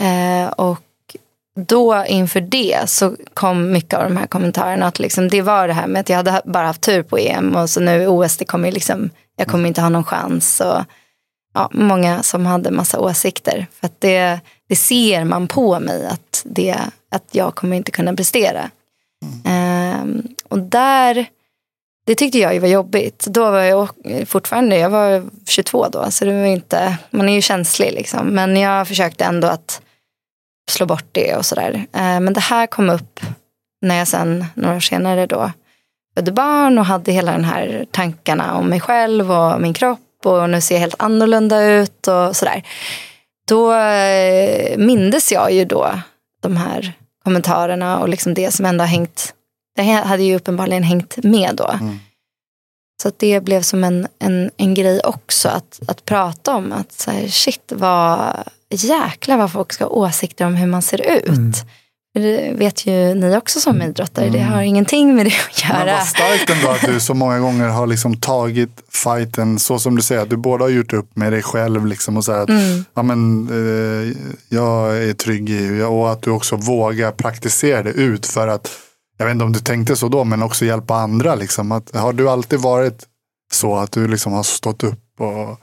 Eh, 0.00 0.50
och 0.52 0.78
då 1.66 2.04
inför 2.06 2.40
det 2.40 2.90
så 2.90 3.16
kom 3.34 3.72
mycket 3.72 3.94
av 3.94 4.04
de 4.04 4.16
här 4.16 4.26
kommentarerna. 4.26 4.86
Att 4.86 4.98
liksom, 4.98 5.28
det 5.28 5.42
var 5.42 5.68
det 5.68 5.74
här 5.74 5.86
med 5.86 6.00
att 6.00 6.08
jag 6.08 6.16
hade 6.16 6.42
bara 6.44 6.66
haft 6.66 6.80
tur 6.80 7.02
på 7.02 7.18
EM 7.18 7.56
och 7.56 7.70
så 7.70 7.80
nu 7.80 8.02
i 8.02 8.06
OS, 8.06 8.36
det 8.36 8.44
kommer 8.44 8.72
liksom, 8.72 9.10
jag 9.36 9.46
kommer 9.46 9.68
inte 9.68 9.80
ha 9.80 9.88
någon 9.88 10.04
chans. 10.04 10.60
Och, 10.60 10.84
ja, 11.54 11.68
många 11.72 12.22
som 12.22 12.46
hade 12.46 12.70
massa 12.70 13.00
åsikter. 13.00 13.66
För 13.80 13.86
att 13.86 14.00
det, 14.00 14.40
det 14.68 14.76
ser 14.76 15.24
man 15.24 15.48
på 15.48 15.80
mig 15.80 16.06
att, 16.06 16.42
det, 16.44 16.76
att 17.10 17.24
jag 17.30 17.54
kommer 17.54 17.76
inte 17.76 17.90
kunna 17.90 18.14
prestera. 18.14 18.70
Ehm, 19.44 20.22
och 20.48 20.58
där, 20.58 21.26
det 22.06 22.14
tyckte 22.14 22.38
jag 22.38 22.54
ju 22.54 22.60
var 22.60 22.68
jobbigt. 22.68 23.26
Då 23.26 23.50
var 23.50 23.60
jag 23.60 23.88
fortfarande, 24.26 24.78
jag 24.78 24.90
var 24.90 25.24
22 25.46 25.88
då, 25.88 26.10
så 26.10 26.24
det 26.24 26.32
var 26.32 26.46
inte, 26.46 26.96
man 27.10 27.28
är 27.28 27.32
ju 27.32 27.42
känslig 27.42 27.92
liksom. 27.92 28.26
Men 28.26 28.56
jag 28.56 28.88
försökte 28.88 29.24
ändå 29.24 29.48
att 29.48 29.80
slå 30.70 30.86
bort 30.86 31.08
det 31.12 31.36
och 31.36 31.46
sådär. 31.46 31.86
Ehm, 31.92 32.24
men 32.24 32.32
det 32.32 32.40
här 32.40 32.66
kom 32.66 32.90
upp 32.90 33.20
när 33.82 33.98
jag 33.98 34.08
sen, 34.08 34.44
några 34.54 34.76
år 34.76 34.80
senare 34.80 35.26
då, 35.26 35.52
födde 36.14 36.32
barn 36.32 36.78
och 36.78 36.86
hade 36.86 37.12
hela 37.12 37.32
den 37.32 37.44
här 37.44 37.86
tankarna 37.90 38.54
om 38.54 38.66
mig 38.66 38.80
själv 38.80 39.32
och 39.32 39.60
min 39.60 39.74
kropp 39.74 40.00
och 40.24 40.50
nu 40.50 40.60
ser 40.60 40.74
jag 40.74 40.80
helt 40.80 41.02
annorlunda 41.02 41.62
ut 41.62 42.08
och 42.08 42.36
sådär. 42.36 42.62
Då 43.48 43.74
eh, 43.74 44.78
mindes 44.78 45.32
jag 45.32 45.52
ju 45.52 45.64
då 45.64 46.00
de 46.42 46.56
här 46.56 46.92
kommentarerna 47.24 47.98
och 47.98 48.08
liksom 48.08 48.34
det 48.34 48.50
som 48.50 48.66
ändå 48.66 48.82
har 48.82 48.88
hängt, 48.88 49.34
det 49.76 49.82
hade 49.82 50.22
ju 50.22 50.36
uppenbarligen 50.36 50.82
hängt 50.82 51.16
med 51.16 51.54
då. 51.54 51.70
Mm. 51.80 51.98
Så 53.02 53.12
det 53.16 53.40
blev 53.40 53.62
som 53.62 53.84
en, 53.84 54.08
en, 54.18 54.50
en 54.56 54.74
grej 54.74 55.00
också 55.00 55.48
att, 55.48 55.80
att 55.88 56.04
prata 56.04 56.54
om. 56.54 56.72
Att 56.72 56.92
så 56.92 57.10
här, 57.10 57.28
shit, 57.28 57.72
vad 57.76 58.34
jäklar 58.70 59.36
vad 59.36 59.52
folk 59.52 59.72
ska 59.72 59.84
ha 59.84 59.90
åsikter 59.90 60.46
om 60.46 60.54
hur 60.54 60.66
man 60.66 60.82
ser 60.82 61.00
ut. 61.10 61.28
Mm. 61.28 61.52
Det 62.14 62.52
vet 62.58 62.86
ju 62.86 63.14
ni 63.14 63.36
också 63.36 63.60
som 63.60 63.82
idrottare, 63.82 64.28
det 64.28 64.38
Mm. 64.38 64.52
har 64.52 64.62
ingenting 64.62 65.14
med 65.14 65.26
det 65.26 65.32
att 65.32 65.68
Men 65.68 65.86
göra. 65.86 65.96
vad 65.98 66.06
starkt 66.06 66.50
ändå 66.50 66.68
att 66.68 66.80
du 66.86 67.00
så 67.00 67.14
många 67.14 67.38
gånger 67.38 67.68
har 67.68 67.86
liksom 67.86 68.16
tagit 68.16 68.70
fighten 68.92 69.58
så 69.58 69.78
som 69.78 69.96
du 69.96 70.02
säger. 70.02 70.22
Att 70.22 70.30
du 70.30 70.36
både 70.36 70.64
har 70.64 70.68
gjort 70.68 70.92
upp 70.92 71.16
med 71.16 71.32
dig 71.32 71.42
själv 71.42 71.86
liksom 71.86 72.16
och 72.16 72.24
så 72.24 72.32
att 72.32 72.48
Mm. 72.48 72.84
ja, 72.94 73.02
men, 73.02 73.48
eh, 73.48 74.16
jag 74.48 74.98
är 75.04 75.12
trygg 75.12 75.50
i 75.50 75.82
och 75.82 76.12
att 76.12 76.22
du 76.22 76.30
också 76.30 76.56
vågar 76.56 77.12
praktisera 77.12 77.82
det 77.82 77.90
ut 77.90 78.26
för 78.26 78.48
att 78.48 78.70
jag 79.18 79.26
vet 79.26 79.32
inte 79.32 79.44
om 79.44 79.52
du 79.52 79.60
tänkte 79.60 79.96
så 79.96 80.08
då 80.08 80.24
men 80.24 80.42
också 80.42 80.64
hjälpa 80.64 80.94
andra. 80.94 81.34
Liksom. 81.34 81.72
Att, 81.72 81.96
har 81.96 82.12
du 82.12 82.30
alltid 82.30 82.58
varit 82.58 83.06
så 83.52 83.76
att 83.76 83.92
du 83.92 84.08
liksom 84.08 84.32
har 84.32 84.42
stått 84.42 84.84
upp 84.84 85.20
och 85.20 85.60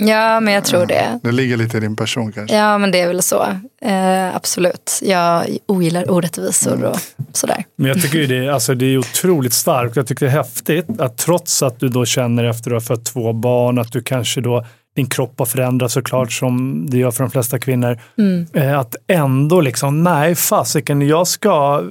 Ja, 0.00 0.40
men 0.40 0.54
jag 0.54 0.64
tror 0.64 0.86
det. 0.86 1.20
det 1.22 1.32
ligger 1.32 1.56
lite 1.56 1.76
i 1.76 1.80
din 1.80 1.96
person 1.96 2.32
kanske? 2.32 2.56
Ja, 2.56 2.78
men 2.78 2.90
det 2.90 3.00
är 3.00 3.06
väl 3.08 3.22
så. 3.22 3.42
Eh, 3.82 4.36
absolut. 4.36 4.98
Jag 5.02 5.44
ogillar 5.66 6.10
orättvisor 6.10 6.84
och 6.84 6.98
sådär. 7.32 7.64
Men 7.76 7.86
jag 7.88 8.02
tycker 8.02 8.18
ju 8.18 8.26
det, 8.26 8.48
alltså 8.54 8.74
det 8.74 8.86
är 8.86 8.98
otroligt 8.98 9.52
starkt. 9.52 9.96
Jag 9.96 10.06
tycker 10.06 10.26
det 10.26 10.32
är 10.32 10.36
häftigt 10.36 10.86
att 11.00 11.16
trots 11.18 11.62
att 11.62 11.80
du 11.80 11.88
då 11.88 12.04
känner 12.04 12.44
efter 12.44 12.70
att 12.70 12.74
har 12.88 12.96
fött 12.96 13.04
två 13.04 13.32
barn 13.32 13.78
att 13.78 13.92
du 13.92 14.02
kanske 14.02 14.40
då 14.40 14.64
din 14.96 15.06
kropp 15.06 15.34
har 15.38 15.46
förändrats 15.46 15.94
såklart 15.94 16.32
som 16.32 16.86
det 16.90 16.98
gör 16.98 17.10
för 17.10 17.24
de 17.24 17.30
flesta 17.30 17.58
kvinnor. 17.58 17.98
Mm. 18.18 18.46
Eh, 18.52 18.78
Att 18.78 18.96
ändå 19.08 19.60
liksom, 19.60 20.02
nej 20.04 20.34
fasiken, 20.34 21.02
jag 21.08 21.26
ska 21.28 21.82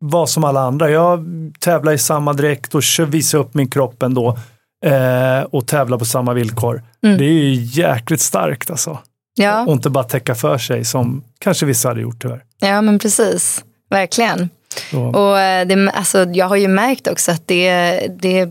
vara 0.00 0.26
som 0.26 0.44
alla 0.44 0.60
andra. 0.60 0.90
Jag 0.90 1.24
tävlar 1.60 1.92
i 1.92 1.98
samma 1.98 2.32
dräkt 2.32 2.74
och 2.74 2.82
kör- 2.82 3.04
visar 3.06 3.38
upp 3.38 3.54
min 3.54 3.70
kropp 3.70 4.02
ändå. 4.02 4.38
Eh, 4.84 5.42
och 5.42 5.66
tävla 5.66 5.98
på 5.98 6.04
samma 6.04 6.32
villkor. 6.32 6.82
Mm. 7.04 7.18
Det 7.18 7.24
är 7.24 7.28
ju 7.28 7.54
jäkligt 7.54 8.20
starkt 8.20 8.70
alltså. 8.70 8.98
Ja. 9.34 9.64
Och 9.66 9.72
inte 9.72 9.90
bara 9.90 10.04
täcka 10.04 10.34
för 10.34 10.58
sig 10.58 10.84
som 10.84 11.24
kanske 11.38 11.66
vissa 11.66 11.88
hade 11.88 12.00
gjort 12.00 12.22
tyvärr. 12.22 12.42
ja, 12.58 12.80
men 12.82 12.98
precis. 12.98 13.64
Verkligen. 13.90 14.50
Så, 14.90 15.00
Och 15.00 15.40
eh, 15.40 15.66
det, 15.66 15.90
alltså, 15.90 16.24
jag 16.24 16.46
har 16.46 16.56
ju 16.56 16.68
märkt 16.68 17.08
också 17.08 17.32
att 17.32 17.48
det, 17.48 17.98
det, 18.20 18.48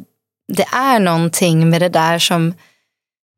det 0.53 0.65
är 0.73 0.99
någonting 0.99 1.69
med 1.69 1.81
det 1.81 1.89
där 1.89 2.19
som 2.19 2.53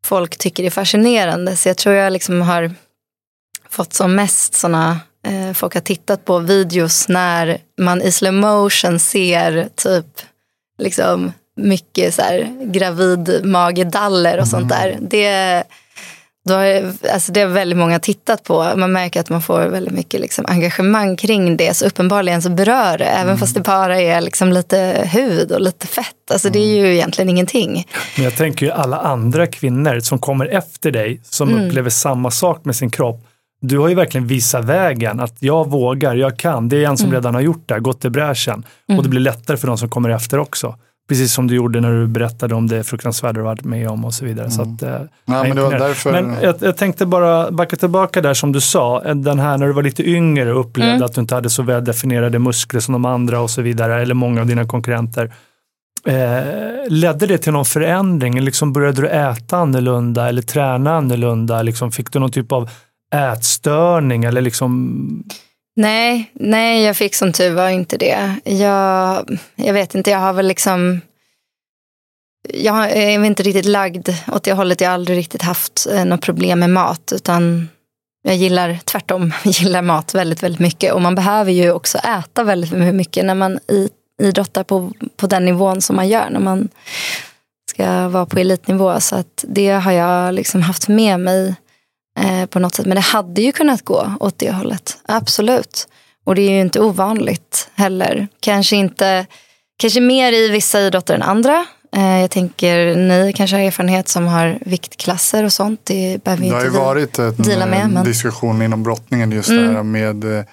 folk 0.06 0.38
tycker 0.38 0.64
är 0.64 0.70
fascinerande. 0.70 1.56
Så 1.56 1.70
jag 1.70 1.78
tror 1.78 1.96
jag 1.96 2.14
liksom 2.14 2.42
har 2.42 2.72
fått 3.70 3.94
som 3.94 4.16
mest 4.16 4.54
sådana, 4.54 5.00
eh, 5.28 5.54
folk 5.54 5.74
har 5.74 5.82
tittat 5.82 6.26
på 6.26 6.40
videos 6.40 7.10
när 7.10 7.58
man 7.78 8.02
i 8.02 8.12
slow 8.12 8.34
motion 8.34 9.00
ser 9.00 9.70
typ 9.76 10.06
liksom 10.78 11.34
mycket 11.56 12.14
så 12.14 12.22
här 12.22 12.58
gravid 12.64 13.42
magedaller 13.44 14.40
och 14.40 14.48
sånt 14.48 14.70
där. 14.70 14.98
Det, 15.02 15.64
då 16.48 16.54
har, 16.54 16.94
alltså 17.14 17.32
det 17.32 17.42
har 17.42 17.48
väldigt 17.48 17.78
många 17.78 18.00
tittat 18.00 18.44
på. 18.44 18.74
Man 18.76 18.92
märker 18.92 19.20
att 19.20 19.30
man 19.30 19.42
får 19.42 19.60
väldigt 19.60 19.94
mycket 19.94 20.20
liksom 20.22 20.46
engagemang 20.48 21.18
kring 21.18 21.58
det. 21.58 21.74
Så 21.74 21.86
uppenbarligen 21.86 22.42
så 22.42 22.50
berör 22.50 22.98
det, 22.98 23.06
även 23.06 23.38
fast 23.38 23.56
det 23.56 23.62
bara 23.62 24.02
är 24.02 24.22
liksom 24.22 24.54
lite 24.54 25.10
hud 25.14 25.52
och 25.52 25.62
lite 25.62 25.88
fett. 25.88 26.32
Alltså 26.32 26.50
det 26.50 26.60
är 26.60 26.76
ju 26.76 26.94
egentligen 26.94 27.30
ingenting. 27.30 27.88
Men 28.16 28.24
jag 28.24 28.36
tänker 28.36 28.66
ju 28.66 28.72
alla 28.72 28.98
andra 28.98 29.48
kvinnor 29.48 30.00
som 30.00 30.20
kommer 30.20 30.46
efter 30.46 30.92
dig, 30.92 31.22
som 31.24 31.54
upplever 31.54 31.90
samma 31.90 32.32
sak 32.32 32.66
med 32.66 32.76
sin 32.76 32.90
kropp. 32.90 33.28
Du 33.62 33.80
har 33.80 33.90
ju 33.90 33.96
verkligen 33.96 34.28
visat 34.28 34.66
vägen, 34.66 35.20
att 35.20 35.36
jag 35.40 35.70
vågar, 35.70 36.16
jag 36.16 36.40
kan. 36.40 36.70
Det 36.70 36.84
är 36.84 36.90
en 36.90 36.98
som 36.98 37.12
redan 37.12 37.34
har 37.34 37.42
gjort 37.42 37.64
det, 37.66 37.80
gått 37.80 38.06
i 38.06 38.10
bräschen. 38.10 38.64
Och 38.98 39.04
det 39.04 39.10
blir 39.10 39.20
lättare 39.22 39.58
för 39.58 39.68
de 39.68 39.78
som 39.78 39.90
kommer 39.90 40.10
efter 40.10 40.40
också. 40.40 40.76
Precis 41.10 41.34
som 41.34 41.48
du 41.48 41.56
gjorde 41.56 41.82
när 41.82 41.92
du 41.92 42.08
berättade 42.08 42.56
om 42.56 42.68
det 42.68 42.84
fruktansvärda 42.84 43.34
du 43.40 43.44
varit 43.44 43.64
med 43.64 43.90
om 43.90 44.06
och 44.06 44.14
så 44.14 44.26
vidare. 44.26 44.52
Så 44.52 44.62
att, 44.62 44.82
eh, 44.84 44.90
Ja, 44.90 44.98
jag 45.26 45.48
men 45.48 45.56
det 45.56 45.62
var 45.62 45.68
imponerad. 45.72 45.82
därför- 45.90 46.12
Men 46.12 46.36
jag, 46.42 46.56
jag 46.60 46.78
tänkte 46.78 47.06
bara 47.06 47.52
backa 47.52 47.76
tillbaka 47.76 48.22
där 48.22 48.34
som 48.34 48.52
du 48.52 48.62
sa, 48.62 49.14
den 49.14 49.40
här 49.40 49.58
när 49.58 49.68
du 49.68 49.74
var 49.74 49.84
lite 49.84 50.10
yngre 50.10 50.54
och 50.54 50.60
upplevde 50.60 51.06
att 51.06 51.14
du 51.14 51.22
inte 51.22 51.36
hade 51.36 51.50
så 51.50 51.64
väl 51.64 51.86
definierade 51.86 52.40
muskler 52.40 52.80
som 52.80 52.92
de 52.94 53.06
andra 53.06 53.40
och 53.42 53.50
så 53.50 53.62
vidare, 53.62 54.02
eller 54.02 54.16
många 54.16 54.42
av 54.42 54.48
dina 54.48 54.66
konkurrenter. 54.66 55.34
Eh, 56.08 56.44
ledde 56.90 57.28
det 57.28 57.38
till 57.38 57.54
någon 57.54 57.66
förändring? 57.66 58.42
Liksom 58.42 58.74
började 58.74 59.02
du 59.02 59.08
äta 59.08 59.58
annorlunda 59.58 60.30
eller 60.30 60.42
träna 60.42 60.96
annorlunda? 60.98 61.62
Liksom, 61.62 61.92
fick 61.92 62.12
du 62.12 62.20
någon 62.20 62.32
typ 62.32 62.52
av 62.52 62.70
ätstörning? 63.16 64.24
Eller 64.24 64.42
liksom, 64.42 65.24
Nej, 65.76 66.32
nej, 66.34 66.84
jag 66.84 66.98
fick 66.98 67.16
som 67.16 67.32
tur 67.34 67.54
var 67.54 67.70
inte 67.70 67.98
det. 67.98 68.36
Jag, 68.44 69.38
jag 69.56 69.74
vet 69.74 69.96
inte, 69.96 70.12
jag 70.12 70.20
har 70.20 70.34
väl 70.34 70.48
liksom... 70.48 71.02
Jag 72.54 72.92
är 72.92 73.26
inte 73.26 73.44
riktigt 73.44 73.66
lagd 73.66 74.10
åt 74.28 74.44
det 74.44 74.54
hållet. 74.54 74.82
Jag 74.82 74.90
har 74.90 74.94
aldrig 74.94 75.18
riktigt 75.18 75.42
haft 75.42 75.88
eh, 75.92 76.06
något 76.06 76.22
problem 76.22 76.60
med 76.60 76.70
mat. 76.70 77.14
Utan 77.16 77.70
jag 78.24 78.36
gillar 78.36 78.80
tvärtom, 78.86 79.34
gillar 79.44 79.82
mat 79.82 80.16
väldigt, 80.16 80.44
väldigt 80.44 80.60
mycket. 80.60 80.94
Och 80.94 81.02
man 81.02 81.16
behöver 81.16 81.52
ju 81.52 81.72
också 81.72 81.98
äta 81.98 82.44
väldigt 82.44 82.96
mycket 82.96 83.26
när 83.26 83.36
man 83.36 83.60
idrottar 84.22 84.64
på, 84.64 84.92
på 85.16 85.28
den 85.28 85.46
nivån 85.46 85.82
som 85.82 85.96
man 85.96 86.08
gör. 86.08 86.30
När 86.30 86.40
man 86.40 86.70
ska 87.70 88.10
vara 88.10 88.26
på 88.26 88.40
elitnivå. 88.40 89.00
Så 89.00 89.16
att 89.16 89.46
det 89.48 89.70
har 89.70 89.92
jag 89.92 90.34
liksom 90.34 90.62
haft 90.62 90.88
med 90.88 91.20
mig 91.20 91.56
eh, 92.20 92.46
på 92.46 92.60
något 92.60 92.76
sätt. 92.76 92.86
Men 92.86 92.96
det 92.96 93.02
hade 93.02 93.42
ju 93.42 93.52
kunnat 93.52 93.82
gå 93.86 94.14
åt 94.20 94.40
det 94.40 94.52
hållet. 94.52 94.98
Absolut. 95.06 95.88
Och 96.26 96.36
det 96.36 96.42
är 96.42 96.52
ju 96.52 96.62
inte 96.62 96.80
ovanligt 96.82 97.70
heller. 97.76 98.28
Kanske 98.40 98.76
inte, 98.76 99.26
kanske 99.78 100.02
mer 100.02 100.32
i 100.34 100.50
vissa 100.50 100.82
idrotter 100.82 101.14
än 101.16 101.22
andra. 101.22 101.66
Eh, 101.96 102.22
jag 102.22 102.32
tänker 102.32 102.96
ni 102.96 103.34
kanske 103.36 103.56
har 103.56 103.64
erfarenhet 103.64 104.08
som 104.10 104.26
har 104.28 104.58
viktklasser 104.62 105.44
och 105.44 105.54
sånt. 105.54 105.80
Det 105.84 106.24
behöver 106.24 106.42
Det 106.44 106.48
ju 106.48 106.54
har 106.54 106.62
ju 106.62 106.68
inte 106.68 106.78
vi 106.80 106.86
varit 106.86 107.20
en 107.20 107.36
deala 107.44 107.66
med. 107.66 107.82
eh, 107.82 107.88
Men... 107.88 108.06
diskussion 108.06 108.62
inom 108.62 108.84
brottningen 108.84 109.32
just 109.32 109.50
Mm. 109.50 109.74
där 109.74 109.84
med 109.84 110.38
eh, 110.40 110.46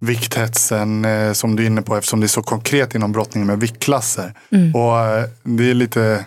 vikthetsen 0.00 1.04
eh, 1.04 1.32
som 1.32 1.56
du 1.56 1.62
är 1.62 1.66
inne 1.66 1.82
på 1.82 1.96
eftersom 1.96 2.20
det 2.20 2.26
är 2.26 2.28
så 2.28 2.42
konkret 2.42 2.94
inom 2.94 3.12
brottningen 3.12 3.46
med 3.46 3.60
viktklasser. 3.60 4.34
Mm. 4.52 4.74
Och 4.74 4.98
eh, 5.00 5.24
det 5.42 5.70
är 5.70 5.74
lite 5.74 6.24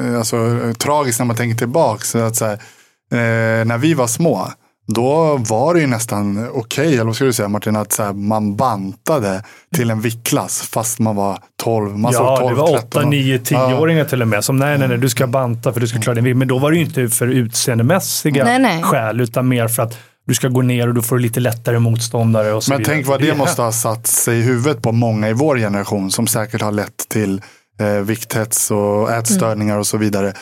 eh, 0.00 0.18
alltså, 0.18 0.36
eh, 0.64 0.72
tragiskt 0.72 1.18
när 1.18 1.26
man 1.26 1.36
tänker 1.36 1.58
tillbaka. 1.58 2.04
Så 2.04 2.18
att, 2.18 2.36
så 2.36 2.44
här, 2.44 2.58
eh, 3.12 3.64
när 3.66 3.78
vi 3.78 3.94
var 3.94 4.06
små 4.06 4.48
då 4.86 5.36
var 5.36 5.74
det 5.74 5.80
ju 5.80 5.86
nästan 5.86 6.48
okej, 6.52 6.94
eller 6.94 7.04
vad 7.04 7.16
ska 7.16 7.24
du 7.24 7.32
säga 7.32 7.48
Martin, 7.48 7.76
att 7.76 7.92
så 7.92 8.02
här, 8.02 8.12
man 8.12 8.56
bantade 8.56 9.42
till 9.76 9.90
en 9.90 10.00
viktklass 10.00 10.62
fast 10.62 10.98
man 10.98 11.16
var 11.16 11.38
12, 11.62 11.98
man 11.98 12.12
såg 12.12 12.26
ja, 12.26 12.36
12, 12.36 12.56
det 12.56 12.62
var 12.62 12.68
13 12.68 12.88
8, 12.88 13.00
år. 13.00 13.10
9, 13.10 13.38
10-åringar 13.38 14.04
till 14.04 14.22
och 14.22 14.28
med 14.28 14.44
som 14.44 14.56
nej, 14.56 14.78
nej, 14.78 14.88
nej, 14.88 14.98
du 14.98 15.08
ska 15.08 15.26
banta 15.26 15.72
för 15.72 15.80
du 15.80 15.88
ska 15.88 16.00
klara 16.00 16.14
din 16.14 16.24
vikt. 16.24 16.36
Men 16.36 16.48
då 16.48 16.58
var 16.58 16.70
det 16.70 16.76
ju 16.76 16.84
inte 16.84 17.08
för 17.08 17.26
utseendemässiga 17.26 18.44
Nej, 18.44 18.58
nej. 18.58 18.82
skäl, 18.82 19.20
utan 19.20 19.48
mer 19.48 19.68
för 19.68 19.82
att 19.82 19.98
du 20.26 20.34
ska 20.34 20.48
gå 20.48 20.62
ner 20.62 20.88
och 20.88 20.94
du 20.94 21.02
får 21.02 21.18
lite 21.18 21.40
lättare 21.40 21.78
motståndare 21.78 22.52
och 22.52 22.64
så 22.64 22.70
Men 22.70 22.78
vidare. 22.78 22.94
tänk 22.94 23.06
vad 23.06 23.20
Så 23.20 23.26
det 23.26 23.34
måste 23.34 23.62
ha 23.62 23.72
satt 23.72 24.06
sig 24.06 24.38
i 24.38 24.42
huvudet 24.42 24.82
på 24.82 24.92
många 24.92 25.28
i 25.28 25.32
vår 25.32 25.56
generation 25.56 26.10
som 26.10 26.26
säkert 26.26 26.62
har 26.62 26.72
lett 26.72 27.08
till 27.08 27.42
eh, 27.80 27.86
vikthets 27.86 28.70
och 28.70 29.12
ätstörningar 29.12 29.78
och 29.78 29.86
så 29.86 29.96
vidare. 29.96 30.32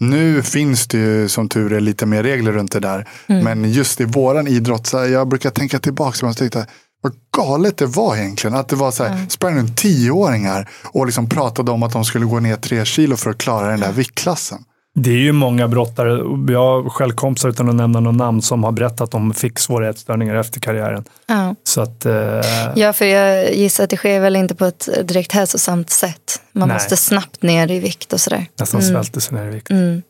Nu 0.00 0.42
finns 0.42 0.86
det 0.86 0.98
ju 0.98 1.28
som 1.28 1.48
tur 1.48 1.72
är 1.72 1.80
lite 1.80 2.06
mer 2.06 2.22
regler 2.22 2.52
runt 2.52 2.72
det 2.72 2.80
där. 2.80 3.08
Men 3.26 3.72
just 3.72 4.00
i 4.00 4.04
våran 4.04 4.46
idrott, 4.48 4.86
så 4.86 4.98
här, 4.98 5.06
jag 5.06 5.28
brukar 5.28 5.50
tänka 5.50 5.78
tillbaka 5.78 6.26
och 6.26 6.36
tänkte 6.36 6.66
vad 7.02 7.12
galet 7.36 7.76
det 7.76 7.86
var 7.86 8.16
egentligen. 8.16 8.56
Att 8.56 8.68
det 8.68 8.76
var 8.76 8.90
så 8.90 9.04
här, 9.04 9.26
sprang 9.28 9.56
runt 9.58 9.76
tioåringar 9.76 10.68
och 10.84 11.06
liksom 11.06 11.28
pratade 11.28 11.70
om 11.70 11.82
att 11.82 11.92
de 11.92 12.04
skulle 12.04 12.26
gå 12.26 12.40
ner 12.40 12.56
tre 12.56 12.84
kilo 12.84 13.16
för 13.16 13.30
att 13.30 13.38
klara 13.38 13.70
den 13.70 13.80
där 13.80 13.92
viktklassen. 13.92 14.58
Det 14.94 15.10
är 15.10 15.18
ju 15.18 15.32
många 15.32 15.68
brottare, 15.68 16.10
jag 16.52 16.82
har 16.82 16.90
själv 16.90 17.12
kompisar 17.12 17.48
utan 17.48 17.68
att 17.68 17.74
nämna 17.74 18.00
någon 18.00 18.16
namn 18.16 18.42
som 18.42 18.64
har 18.64 18.72
berättat 18.72 19.00
att 19.00 19.10
de 19.10 19.34
fick 19.34 19.58
svåra 19.58 19.88
ätstörningar 19.88 20.34
efter 20.34 20.60
karriären. 20.60 21.04
Ja. 21.26 21.54
Så 21.64 21.80
att, 21.80 22.06
eh, 22.06 22.40
ja, 22.76 22.92
för 22.92 23.04
jag 23.04 23.54
gissar 23.54 23.84
att 23.84 23.90
det 23.90 23.96
sker 23.96 24.20
väl 24.20 24.36
inte 24.36 24.54
på 24.54 24.64
ett 24.64 24.88
direkt 25.04 25.32
hälsosamt 25.32 25.90
sätt. 25.90 26.42
Man 26.52 26.68
Nej. 26.68 26.74
måste 26.76 26.96
snabbt 26.96 27.42
ner 27.42 27.70
i 27.70 27.80
vikt 27.80 28.12
och 28.12 28.20
sådär. 28.20 28.46
nästan 28.60 28.82
svälter 28.82 29.20
sig 29.20 29.34
ner 29.38 29.46
i 29.46 29.50
vikt. 29.50 29.70
Mm. 29.70 30.02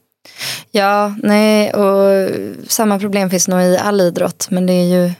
Ja, 0.71 1.15
nej, 1.23 1.73
och 1.75 2.31
samma 2.69 2.99
problem 2.99 3.31
finns 3.31 3.49
nog 3.49 3.63
i 3.63 3.79
all 3.79 4.01
idrott. 4.01 4.47
Men 4.51 4.67
det, 4.67 4.73
är 4.73 4.85
ju, 5.03 5.13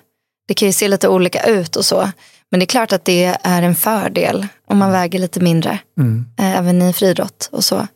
det 0.49 0.55
kan 0.55 0.69
ju 0.69 0.73
se 0.73 0.89
lite 0.89 1.09
olika 1.09 1.43
ut 1.43 1.77
och 1.77 1.85
så. 1.85 2.11
Men 2.51 2.61
det 2.61 2.65
är 2.65 2.67
klart 2.67 2.93
att 2.93 3.05
det 3.05 3.25
är 3.43 3.63
en 3.63 3.75
fördel 3.75 4.47
om 4.67 4.79
man 4.79 4.93
väger 4.93 5.19
lite 5.19 5.41
mindre. 5.41 5.79
Mm. 5.99 6.27
eh, 6.39 6.59
Även 6.59 6.83
i 6.83 6.93
friidrott 6.93 7.49
och 7.53 7.65
så. 7.65 7.87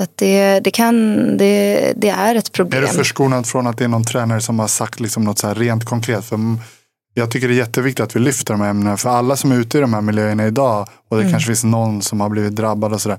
Att 0.00 0.16
det, 0.16 0.60
det, 0.60 0.70
kan, 0.70 1.16
det, 1.36 1.92
det 1.96 2.08
är 2.08 2.34
ett 2.34 2.48
Är 2.48 2.52
problem. 2.52 2.80
du 2.80 2.88
förskonad 2.88 3.46
från 3.46 3.66
att 3.66 3.78
det 3.78 3.84
är 3.84 3.88
någon 3.88 4.04
tränare 4.04 4.40
som 4.40 4.58
har 4.58 4.68
sagt 4.68 5.00
liksom 5.00 5.24
något 5.24 5.38
så 5.38 5.54
rent 5.54 5.84
konkret? 5.84 6.24
För 6.24 6.36
mm, 6.36 6.58
jag 7.14 7.30
tycker 7.30 7.48
det 7.48 7.54
är 7.54 7.56
jätteviktigt 7.56 8.04
att 8.04 8.16
vi 8.16 8.20
lyfter 8.20 8.54
de 8.54 8.60
här 8.60 8.70
ämnena. 8.70 8.96
För 8.96 9.10
alla 9.10 9.36
som 9.36 9.52
är 9.52 9.56
ute 9.56 9.78
i 9.78 9.80
de 9.80 9.94
här 9.94 10.00
miljöerna 10.00 10.46
idag 10.46 10.88
och 11.08 11.16
det 11.16 11.30
kanske 11.30 11.46
finns 11.46 11.64
någon 11.64 12.02
som 12.02 12.20
har 12.20 12.28
blivit 12.28 12.56
drabbad 12.56 12.92
och 12.92 13.00
sådär. 13.00 13.18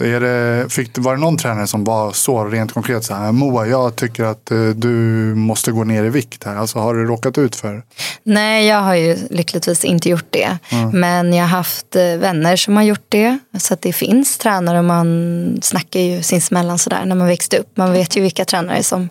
Är 0.00 0.20
det, 0.20 0.68
fick, 0.72 0.98
var 0.98 1.14
det 1.14 1.20
någon 1.20 1.36
tränare 1.36 1.66
som 1.66 1.84
var 1.84 2.12
så 2.12 2.44
rent 2.44 2.72
konkret 2.72 3.04
så 3.04 3.14
här, 3.14 3.32
Moa, 3.32 3.66
jag 3.66 3.96
tycker 3.96 4.24
att 4.24 4.50
eh, 4.50 4.68
du 4.68 4.88
måste 5.34 5.72
gå 5.72 5.84
ner 5.84 6.04
i 6.04 6.08
vikt 6.08 6.44
här. 6.44 6.56
Alltså 6.56 6.78
har 6.78 6.94
du 6.94 7.06
råkat 7.06 7.38
ut 7.38 7.56
för? 7.56 7.82
Nej, 8.22 8.66
jag 8.66 8.80
har 8.80 8.94
ju 8.94 9.16
lyckligtvis 9.30 9.84
inte 9.84 10.08
gjort 10.08 10.26
det. 10.30 10.58
Men 10.92 11.32
jag 11.32 11.44
har 11.44 11.48
haft 11.48 11.96
eh, 11.96 12.02
vänner 12.02 12.56
som 12.56 12.76
har 12.76 12.82
gjort 12.82 13.06
det. 13.08 13.38
Så 13.58 13.74
att 13.74 13.82
det 13.82 13.92
finns 13.92 14.38
tränare 14.38 14.78
och 14.78 14.84
man 14.84 15.58
snackar 15.62 16.00
ju 16.00 16.22
sinsemellan 16.22 16.78
sådär 16.78 17.04
när 17.04 17.16
man 17.16 17.26
växte 17.26 17.58
upp. 17.58 17.76
Man 17.76 17.92
vet 17.92 18.16
ju 18.16 18.22
vilka 18.22 18.44
tränare 18.44 18.82
som 18.82 19.08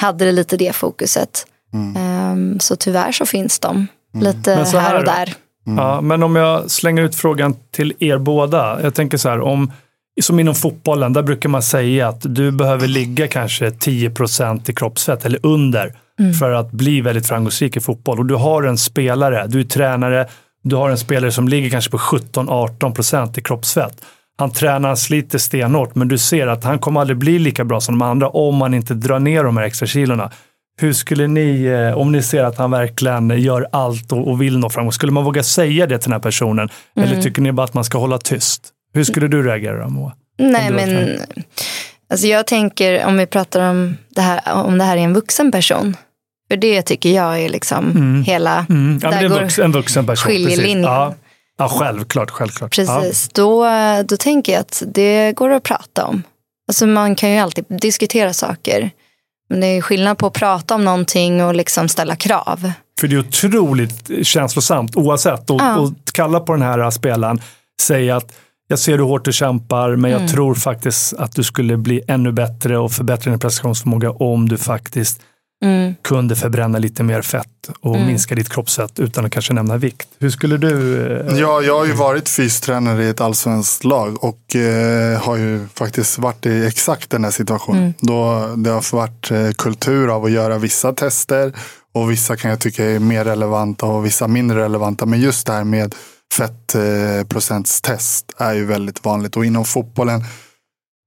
hade 0.00 0.24
det 0.24 0.32
lite 0.32 0.56
det 0.56 0.76
fokuset. 0.76 1.46
Ehm, 1.96 2.60
så 2.60 2.76
tyvärr 2.76 3.12
så 3.12 3.26
finns 3.26 3.58
de 3.58 3.86
lite 4.14 4.56
Men 4.56 4.66
så 4.66 4.78
här, 4.78 4.88
här 4.88 4.98
och 4.98 5.04
där. 5.04 5.34
Ja, 5.76 6.00
men 6.00 6.22
om 6.22 6.36
jag 6.36 6.70
slänger 6.70 7.02
ut 7.02 7.14
frågan 7.14 7.56
till 7.70 7.94
er 7.98 8.18
båda. 8.18 8.82
Jag 8.82 8.94
tänker 8.94 9.18
så 9.18 9.28
här, 9.28 9.40
om, 9.40 9.72
som 10.22 10.40
inom 10.40 10.54
fotbollen, 10.54 11.12
där 11.12 11.22
brukar 11.22 11.48
man 11.48 11.62
säga 11.62 12.08
att 12.08 12.34
du 12.34 12.50
behöver 12.50 12.88
ligga 12.88 13.28
kanske 13.28 13.70
10% 13.70 14.70
i 14.70 14.74
kroppsfett 14.74 15.24
eller 15.24 15.46
under 15.46 15.92
för 16.38 16.50
att 16.50 16.72
bli 16.72 17.00
väldigt 17.00 17.26
framgångsrik 17.26 17.76
i 17.76 17.80
fotboll. 17.80 18.18
Och 18.18 18.26
du 18.26 18.34
har 18.34 18.62
en 18.62 18.78
spelare, 18.78 19.46
du 19.46 19.60
är 19.60 19.64
tränare, 19.64 20.26
du 20.62 20.76
har 20.76 20.90
en 20.90 20.98
spelare 20.98 21.32
som 21.32 21.48
ligger 21.48 21.70
kanske 21.70 21.90
på 21.90 21.98
17-18% 21.98 23.38
i 23.38 23.42
kroppsfett. 23.42 24.04
Han 24.38 24.50
tränar, 24.50 24.88
han 24.88 24.96
sliter 24.96 25.38
stenhårt, 25.38 25.94
men 25.94 26.08
du 26.08 26.18
ser 26.18 26.46
att 26.46 26.64
han 26.64 26.78
kommer 26.78 27.00
aldrig 27.00 27.18
bli 27.18 27.38
lika 27.38 27.64
bra 27.64 27.80
som 27.80 27.98
de 27.98 28.02
andra 28.02 28.28
om 28.28 28.56
man 28.56 28.74
inte 28.74 28.94
drar 28.94 29.18
ner 29.18 29.44
de 29.44 29.56
här 29.56 29.64
extra 29.64 29.86
kilorna. 29.86 30.30
Hur 30.80 30.92
skulle 30.92 31.26
ni, 31.26 31.64
eh, 31.64 31.98
om 31.98 32.12
ni 32.12 32.22
ser 32.22 32.44
att 32.44 32.58
han 32.58 32.70
verkligen 32.70 33.30
gör 33.40 33.66
allt 33.72 34.12
och, 34.12 34.42
vill 34.42 34.58
nå 34.58 34.70
framgång, 34.70 34.92
skulle 34.92 35.12
man 35.12 35.24
våga 35.24 35.42
säga 35.42 35.86
det 35.86 35.98
till 35.98 36.10
den 36.10 36.12
här 36.12 36.20
personen? 36.20 36.68
Eller 36.96 37.22
tycker 37.22 37.42
ni 37.42 37.52
bara 37.52 37.64
att 37.64 37.74
man 37.74 37.84
ska 37.84 37.98
hålla 37.98 38.18
tyst? 38.18 38.72
Hur 38.94 39.04
skulle 39.04 39.28
du 39.28 39.42
reagera 39.42 39.82
då, 39.84 39.88
Moa? 39.88 40.12
Nej, 40.38 40.70
men 40.70 41.20
alltså 42.10 42.26
jag 42.26 42.46
tänker 42.46 43.04
om 43.06 43.16
vi 43.18 43.26
pratar 43.26 43.70
om 43.70 43.96
det 44.08 44.20
här, 44.20 44.40
om 44.52 44.78
det 44.78 44.84
här 44.84 44.96
är 44.96 45.00
en 45.00 45.14
vuxen 45.14 45.52
person. 45.52 45.96
För 46.50 46.56
det 46.56 46.82
tycker 46.82 47.10
jag 47.10 47.40
är 47.40 47.48
liksom 47.48 47.94
hela, 48.26 48.66
Mm. 48.68 49.00
Ja, 49.02 49.10
där 49.10 49.22
en, 49.22 49.30
går 49.30 49.40
vuxen, 49.40 49.64
en 49.64 49.72
vuxen 49.72 50.06
person. 50.06 50.30
skiljelinjen. 50.30 50.82
Ja. 50.82 51.14
ja, 51.58 51.68
självklart. 51.68 52.30
självklart. 52.30 52.74
Precis, 52.76 53.28
då, 53.28 53.66
då 54.08 54.16
tänker 54.16 54.52
jag 54.52 54.60
att 54.60 54.82
det 54.86 55.32
går 55.32 55.50
att 55.50 55.62
prata 55.62 56.04
om. 56.04 56.22
Alltså 56.68 56.86
man 56.86 57.14
kan 57.14 57.30
ju 57.30 57.38
alltid 57.38 57.64
diskutera 57.68 58.32
saker. 58.32 58.90
Men 59.50 59.60
det 59.60 59.66
är 59.66 59.80
skillnad 59.80 60.18
på 60.18 60.26
att 60.26 60.32
prata 60.32 60.74
om 60.74 60.84
någonting 60.84 61.44
och 61.44 61.54
liksom 61.54 61.88
ställa 61.88 62.16
krav. 62.16 62.72
För 63.00 63.08
det 63.08 63.16
är 63.16 63.20
otroligt 63.20 64.26
känslosamt 64.26 64.96
oavsett. 64.96 65.50
Och, 65.50 65.60
Ja. 65.60 65.76
och 65.78 65.92
kalla 66.12 66.40
på 66.40 66.52
den 66.52 66.62
här 66.62 66.90
spelaren, 66.90 67.40
säga 67.80 68.16
att 68.16 68.32
jag 68.68 68.78
ser 68.78 68.92
hur 68.92 69.04
hårt 69.04 69.24
du 69.24 69.32
kämpar, 69.32 69.96
men 69.96 70.10
Mm. 70.10 70.22
jag 70.22 70.30
tror 70.30 70.54
faktiskt 70.54 71.12
att 71.14 71.34
du 71.34 71.42
skulle 71.42 71.76
bli 71.76 72.00
ännu 72.08 72.32
bättre 72.32 72.78
och 72.78 72.92
förbättra 72.92 73.30
din 73.30 73.40
prestationsförmåga 73.40 74.10
om 74.10 74.48
du 74.48 74.56
faktiskt 74.58 75.20
Mm. 75.64 75.94
kunde 76.02 76.36
förbränna 76.36 76.78
lite 76.78 77.02
mer 77.02 77.22
fett 77.22 77.46
och 77.80 77.94
Mm. 77.94 78.06
minska 78.06 78.34
ditt 78.34 78.48
kroppsfett 78.48 78.98
utan 78.98 79.24
att 79.24 79.32
kanske 79.32 79.52
nämna 79.52 79.76
vikt. 79.76 80.08
Hur 80.18 80.30
skulle 80.30 80.56
du? 80.56 81.00
eh, 81.06 81.38
Ja, 81.38 81.62
jag 81.62 81.78
har 81.78 81.86
ju 81.86 81.92
varit 81.92 82.28
fystränare 82.28 83.04
i 83.04 83.08
ett 83.08 83.20
allsvenskt 83.20 83.84
lag 83.84 84.24
och 84.24 84.56
eh, 84.56 85.20
har 85.22 85.36
ju 85.36 85.66
faktiskt 85.74 86.18
varit 86.18 86.46
i 86.46 86.66
exakt 86.66 87.10
den 87.10 87.24
här 87.24 87.30
situationen. 87.30 87.82
Mm. 87.82 87.94
Då 88.00 88.46
det 88.56 88.70
har 88.70 88.96
varit 88.96 89.30
eh, 89.30 89.50
kultur 89.50 90.08
av 90.16 90.24
att 90.24 90.30
göra 90.30 90.58
vissa 90.58 90.92
tester 90.92 91.52
och 91.94 92.10
vissa 92.10 92.36
kan 92.36 92.50
jag 92.50 92.60
tycka 92.60 92.84
är 92.84 92.98
mer 92.98 93.24
relevanta 93.24 93.86
och 93.86 94.06
vissa 94.06 94.28
mindre 94.28 94.62
relevanta. 94.62 95.06
Men 95.06 95.20
just 95.20 95.46
det 95.46 95.52
här 95.52 95.64
med 95.64 95.94
fettprocentstest 96.34 98.34
eh, 98.40 98.46
är 98.46 98.54
ju 98.54 98.64
väldigt 98.64 99.04
vanligt 99.04 99.36
och 99.36 99.44
inom 99.44 99.64
fotbollen 99.64 100.24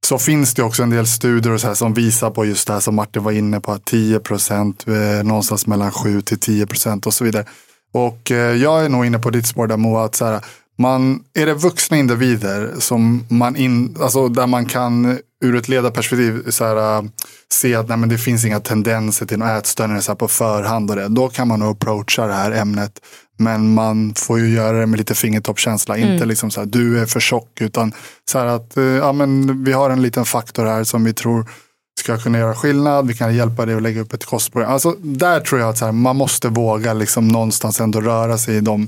så 0.08 0.20
finns 0.20 0.54
det 0.54 0.64
också 0.64 0.84
en 0.84 0.90
del 0.90 1.08
studier 1.08 1.54
och 1.54 1.62
så 1.62 1.68
här 1.68 1.74
som 1.74 1.94
visar 1.94 2.30
på 2.30 2.46
just 2.46 2.68
det 2.68 2.74
här 2.74 2.80
som 2.80 2.96
Martin 2.96 3.24
var 3.24 3.32
inne 3.32 3.60
på, 3.60 3.72
att 3.72 3.86
10 3.86 4.20
procent, 4.20 4.88
eh, 4.88 5.24
någonstans 5.24 5.68
mellan 5.68 5.92
7 5.92 6.22
till 6.22 6.40
10 6.40 6.68
procent 6.68 7.06
och 7.06 7.14
så 7.14 7.24
vidare. 7.24 7.46
Och 7.94 8.32
eh, 8.32 8.56
jag 8.56 8.86
är 8.86 8.90
nog 8.90 9.06
inne 9.06 9.20
på 9.20 9.30
ditt 9.30 9.48
spår 9.48 9.68
där 9.68 9.78
Moa, 9.78 10.06
att 10.06 10.16
så 10.16 10.26
här, 10.26 10.42
man, 10.78 11.24
är 11.34 11.46
det 11.46 11.54
vuxna 11.54 11.98
individer 11.98 12.76
som 12.80 13.26
man 13.30 13.56
in, 13.56 13.98
alltså 14.02 14.28
där 14.28 14.48
man 14.48 14.66
kan 14.66 15.20
ur 15.44 15.56
ett 15.56 15.70
ledarperspektiv 15.70 16.50
så 16.50 16.66
här, 16.66 17.10
se 17.52 17.76
att 17.76 17.88
nej, 17.88 17.98
men 17.98 18.10
det 18.10 18.18
finns 18.18 18.46
inga 18.46 18.60
tendenser 18.60 19.26
till 19.26 19.40
några 19.40 19.58
ätstörningar 19.58 20.02
så 20.02 20.16
på 20.16 20.28
förhand 20.28 20.90
och 20.90 20.96
det. 20.96 21.08
Då 21.08 21.30
kan 21.30 21.48
man 21.48 21.60
nog 21.60 21.72
approacha 21.72 22.28
det 22.28 22.34
här 22.34 22.52
ämnet. 22.52 23.00
Men 23.44 23.74
man 23.74 24.14
får 24.16 24.40
ju 24.40 24.50
göra 24.50 24.80
det 24.80 24.86
med 24.86 24.98
lite 24.98 25.16
fingertoppskänsla. 25.16 25.98
Inte 25.98 26.26
liksom 26.26 26.52
så 26.52 26.62
här, 26.62 26.68
du 26.68 27.00
är 27.00 27.06
för 27.06 27.20
tjock. 27.20 27.62
Utan 27.62 27.94
så 28.32 28.40
här 28.40 28.46
att 28.46 28.78
eh, 28.78 28.84
ja, 28.84 29.14
men 29.14 29.64
vi 29.64 29.72
har 29.72 29.90
en 29.90 30.02
liten 30.02 30.26
faktor 30.26 30.66
här 30.66 30.84
som 30.84 31.04
vi 31.04 31.14
tror 31.14 31.46
ska 32.00 32.18
kunna 32.18 32.40
göra 32.40 32.56
skillnad. 32.56 33.08
Vi 33.08 33.14
kan 33.14 33.36
hjälpa 33.36 33.66
dig 33.66 33.76
att 33.76 33.82
lägga 33.82 34.02
upp 34.02 34.14
ett 34.14 34.26
kostprogram. 34.26 34.72
Alltså, 34.72 34.96
där 35.02 35.40
tror 35.40 35.62
jag 35.62 35.70
att 35.70 35.78
så 35.78 35.86
här, 35.86 35.92
man 35.92 36.16
måste 36.16 36.48
våga 36.48 36.94
liksom 36.94 37.28
någonstans 37.28 37.80
ändå 37.80 38.02
röra 38.02 38.38
sig 38.38 38.56
i 38.56 38.62
de 38.62 38.88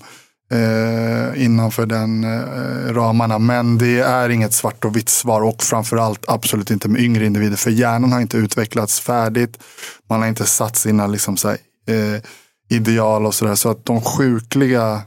eh, 0.52 1.44
innanför 1.44 1.86
den 1.86 2.24
eh, 2.24 2.94
ramarna. 2.94 3.40
Men 3.40 3.78
det 3.78 4.00
är 4.00 4.30
inget 4.30 4.54
svart 4.54 4.86
och 4.86 4.96
vitt 4.96 5.10
svar 5.10 5.42
och 5.42 5.64
framförallt 5.64 6.26
absolut 6.28 6.72
inte 6.72 6.90
med 6.90 7.02
yngre 7.02 7.26
individer. 7.26 7.58
För 7.58 7.72
hjärnan 7.72 8.12
har 8.12 8.22
inte 8.22 8.38
utvecklats 8.38 9.00
färdigt. 9.00 9.58
Man 10.10 10.22
har 10.22 10.28
inte 10.28 10.46
satt 10.46 10.76
sina 10.76 11.08
liksom, 11.08 11.38
så 11.38 11.48
här, 11.48 11.58
eh, 11.88 12.22
ideal 12.74 13.26
och 13.26 13.34
sådär. 13.36 13.56
Så 13.56 13.70
att 13.70 13.86
de 13.86 14.02
sjukliga 14.02 15.02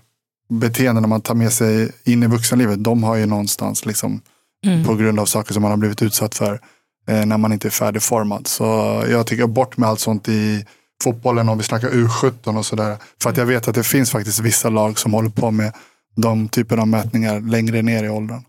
beteendena 0.49 1.07
man 1.07 1.21
tar 1.21 1.35
med 1.35 1.53
sig 1.53 1.93
in 2.05 2.23
i 2.23 2.27
vuxenlivet, 2.27 2.85
de 2.85 3.03
har 3.03 3.17
ju 3.17 3.27
någonstans 3.27 3.87
liksom 3.87 4.21
Mm. 4.67 4.85
på 4.85 4.95
grund 4.95 5.21
av 5.21 5.27
saker 5.27 5.53
som 5.53 5.63
man 5.63 5.71
har 5.71 5.79
blivit 5.79 6.03
utsatt 6.03 6.35
för 6.35 6.61
eh, 7.09 7.27
när 7.27 7.39
man 7.39 7.53
inte 7.53 7.69
är 7.69 7.71
färdigformad. 7.71 8.47
Så 8.47 8.65
jag 9.09 9.27
tycker 9.27 9.47
bort 9.47 9.77
med 9.77 9.89
allt 9.89 10.01
sånt 10.01 10.29
i 10.29 10.67
fotbollen 11.05 11.49
om 11.49 11.59
vi 11.59 11.65
snackar 11.65 11.89
U17 11.91 12.59
och 12.59 12.67
sådär. 12.67 12.97
För 13.23 13.31
att 13.31 13.37
jag 13.37 13.47
vet 13.47 13.69
att 13.69 13.75
det 13.75 13.83
finns 13.85 14.11
faktiskt 14.11 14.39
vissa 14.41 14.69
lag 14.71 14.99
som 14.99 15.15
håller 15.15 15.31
på 15.31 15.51
med 15.51 15.73
de 16.17 16.49
typerna 16.49 16.83
av 16.83 16.89
mätningar 16.89 17.41
längre 17.41 17.83
ner 17.83 18.05
i 18.05 18.09
åldern. 18.09 18.43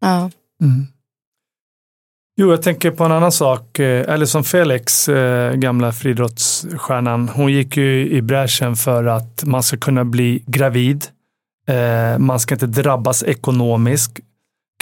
Ja. 0.00 0.30
Mm. 0.62 0.86
Jo, 2.36 2.50
jag 2.50 2.62
tänker 2.62 2.90
på 2.90 3.04
en 3.04 3.12
annan 3.12 3.32
sak. 3.32 3.78
Eh, 3.78 4.14
Alison 4.14 4.44
Felix, 4.44 5.08
eh, 5.08 5.54
gamla 5.54 5.92
friidrottsstjärnan, 5.92 7.28
hon 7.28 7.52
gick 7.52 7.76
ju 7.76 8.10
i 8.10 8.22
bräschen 8.22 8.76
för 8.76 9.04
att 9.04 9.44
man 9.44 9.62
ska 9.62 9.76
kunna 9.76 10.04
bli 10.04 10.44
gravid. 10.46 11.04
Eh, 11.68 12.18
man 12.18 12.40
ska 12.40 12.54
inte 12.54 12.66
drabbas 12.66 13.22
ekonomiskt. 13.22 14.20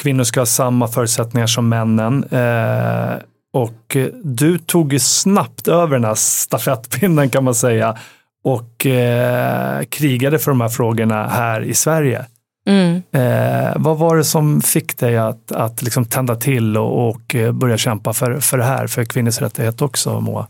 Kvinnor 0.03 0.25
ska 0.25 0.41
ha 0.41 0.47
samma 0.47 0.89
förutsättningar 0.89 1.47
som 1.47 1.69
männen. 1.69 2.25
Och 3.53 3.97
du 4.25 4.59
tog 4.59 4.93
ju 4.93 4.99
snabbt 4.99 5.69
över 5.69 5.97
den 5.97 6.05
här 6.05 6.15
stafettpinnen 6.15 7.31
kan 7.31 7.45
man 7.45 7.55
säga 7.55 7.99
och 8.45 8.87
krigade 9.91 10.39
för 10.39 10.51
de 10.51 10.61
här 10.61 10.69
frågorna 10.69 11.29
här 11.29 11.65
i 11.65 11.75
Sverige. 11.75 12.27
Mm. 12.71 13.03
Eh, 13.13 13.73
vad 13.77 13.99
var 13.99 14.17
det 14.17 14.25
som 14.25 14.61
fick 14.61 14.99
dig 14.99 15.19
att, 15.19 15.53
att 15.53 15.83
liksom 15.83 16.05
tända 16.05 16.37
till 16.37 16.77
och, 16.77 17.09
och 17.09 17.35
eh, 17.35 17.53
börja 17.53 17.79
kämpa 17.79 18.13
för, 18.13 18.41
för 18.41 18.59
det 18.59 18.65
här, 18.65 18.87
för 18.87 19.05
kvinnors 19.05 19.41
rättighet 19.41 19.83
också, 19.83 20.21
Moa? 20.21 20.47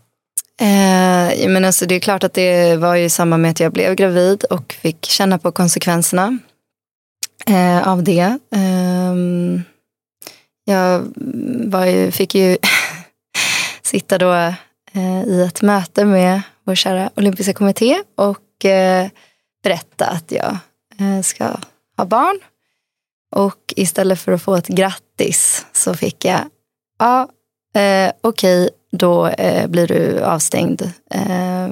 Eh, 0.60 1.48
men 1.48 1.64
alltså 1.64 1.86
det 1.86 1.94
är 1.94 2.00
klart 2.00 2.24
att 2.24 2.34
det 2.34 2.76
var 2.76 2.96
i 2.96 3.10
samband 3.10 3.42
med 3.42 3.50
att 3.50 3.60
jag 3.60 3.72
blev 3.72 3.94
gravid 3.94 4.44
och 4.44 4.72
fick 4.72 5.04
känna 5.04 5.38
på 5.38 5.52
konsekvenserna 5.52 6.38
eh, 7.46 7.88
av 7.88 8.02
det. 8.02 8.38
Ehm, 8.54 9.62
jag 10.64 11.04
ju, 11.86 12.10
fick 12.10 12.34
ju 12.34 12.56
sitta 13.82 14.18
då 14.18 14.32
eh, 14.92 15.22
i 15.26 15.42
ett 15.48 15.62
möte 15.62 16.04
med 16.04 16.42
vår 16.64 16.74
kära 16.74 17.10
olympiska 17.16 17.52
kommitté 17.52 17.98
och 18.16 18.64
eh, 18.64 19.08
berätta 19.62 20.06
att 20.06 20.32
jag 20.32 20.56
ska 21.24 21.56
ha 22.00 22.06
barn. 22.06 22.38
Och 23.36 23.74
istället 23.76 24.20
för 24.20 24.32
att 24.32 24.42
få 24.42 24.54
ett 24.54 24.68
grattis 24.68 25.66
så 25.72 25.94
fick 25.94 26.24
jag, 26.24 26.40
ja, 26.98 27.28
eh, 27.80 28.12
okej, 28.20 28.70
då 28.92 29.26
eh, 29.26 29.66
blir 29.68 29.86
du 29.86 30.20
avstängd. 30.20 30.82
Eh, 31.14 31.68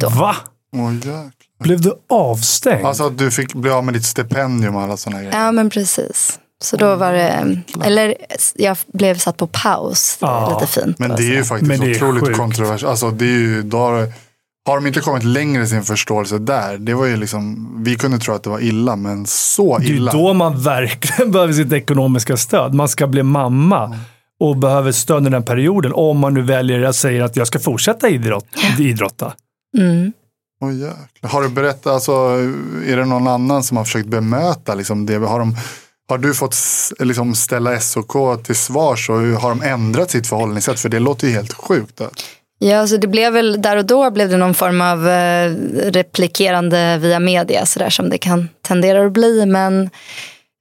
Då. 0.00 0.08
Va? 0.08 0.36
Jäklar. 0.72 1.30
Blev 1.58 1.80
du 1.80 1.94
avstängd? 2.08 2.86
Alltså 2.86 3.06
att 3.06 3.18
du 3.18 3.30
fick 3.30 3.54
bli 3.54 3.70
av 3.70 3.84
med 3.84 3.94
ditt 3.94 4.04
stipendium 4.04 4.76
och 4.76 4.82
alla 4.82 4.96
sådana 4.96 5.22
grejer. 5.22 5.38
ja, 5.44 5.52
men 5.52 5.70
precis. 5.70 6.38
Så 6.62 6.76
då 6.76 6.94
var 6.94 7.12
det, 7.12 7.62
eller 7.84 8.14
jag 8.54 8.76
blev 8.86 9.18
satt 9.18 9.36
på 9.36 9.46
paus. 9.46 10.18
Ja, 10.20 10.58
lite 10.60 10.72
fint. 10.72 10.98
Men 10.98 11.10
det 11.10 11.22
är 11.22 11.22
ju 11.22 11.44
säga. 11.44 11.44
faktiskt 11.44 11.82
otroligt 11.82 12.36
kontroversiellt. 12.36 12.90
Alltså 12.90 13.10
det 13.10 13.24
är 13.24 13.38
ju, 13.38 13.62
då 13.62 13.78
har, 13.78 14.12
har 14.66 14.76
de 14.76 14.86
inte 14.86 15.00
kommit 15.00 15.24
längre 15.24 15.62
i 15.62 15.66
sin 15.66 15.82
förståelse 15.82 16.38
där. 16.38 16.78
Det 16.78 16.94
var 16.94 17.06
ju 17.06 17.16
liksom, 17.16 17.68
vi 17.84 17.96
kunde 17.96 18.18
tro 18.18 18.34
att 18.34 18.42
det 18.42 18.50
var 18.50 18.60
illa, 18.60 18.96
men 18.96 19.26
så 19.26 19.78
det 19.78 19.86
är 19.86 19.90
illa. 19.90 20.12
då 20.12 20.34
man 20.34 20.62
verkligen 20.62 21.30
behöver 21.32 21.52
sitt 21.52 21.72
ekonomiska 21.72 22.36
stöd. 22.36 22.74
Man 22.74 22.88
ska 22.88 23.06
bli 23.06 23.22
mamma 23.22 23.98
och 24.40 24.56
behöver 24.56 24.92
stöd 24.92 25.16
under 25.16 25.30
den 25.30 25.42
perioden 25.42 25.92
om 25.94 26.18
man 26.18 26.34
nu 26.34 26.42
väljer 26.42 26.82
att 26.82 26.96
säga 26.96 27.24
att 27.24 27.36
jag 27.36 27.46
ska 27.46 27.58
fortsätta 27.58 28.08
idrott, 28.08 28.46
idrotta. 28.78 29.32
Mm. 29.78 30.12
Jäklar. 30.62 31.30
Har 31.30 31.42
du 31.42 31.48
berättat, 31.48 31.86
alltså, 31.86 32.12
är 32.86 32.96
det 32.96 33.04
någon 33.04 33.26
annan 33.28 33.62
som 33.62 33.76
har 33.76 33.84
försökt 33.84 34.08
bemöta 34.08 34.74
liksom 34.74 35.06
det? 35.06 35.16
Har, 35.16 35.38
de, 35.38 35.56
har 36.08 36.18
du 36.18 36.34
fått 36.34 36.56
liksom, 36.98 37.34
ställa 37.34 37.80
SOK 37.80 38.44
till 38.44 38.56
svars 38.56 39.10
och 39.10 39.16
har 39.16 39.48
de 39.48 39.62
ändrat 39.62 40.10
sitt 40.10 40.26
förhållningssätt? 40.26 40.80
För 40.80 40.88
det 40.88 40.98
låter 40.98 41.26
ju 41.26 41.32
helt 41.32 41.52
sjukt. 41.52 41.96
Då. 41.96 42.10
Ja, 42.58 42.78
alltså 42.78 42.96
det 42.96 43.06
blev 43.06 43.32
väl, 43.32 43.62
där 43.62 43.76
och 43.76 43.84
då 43.84 44.10
blev 44.10 44.28
det 44.30 44.36
någon 44.36 44.54
form 44.54 44.80
av 44.80 45.08
eh, 45.08 45.50
replikerande 45.74 46.98
via 46.98 47.20
media, 47.20 47.66
sådär 47.66 47.90
som 47.90 48.10
det 48.10 48.18
kan 48.18 48.48
tendera 48.62 49.06
att 49.06 49.12
bli. 49.12 49.46
Men 49.46 49.90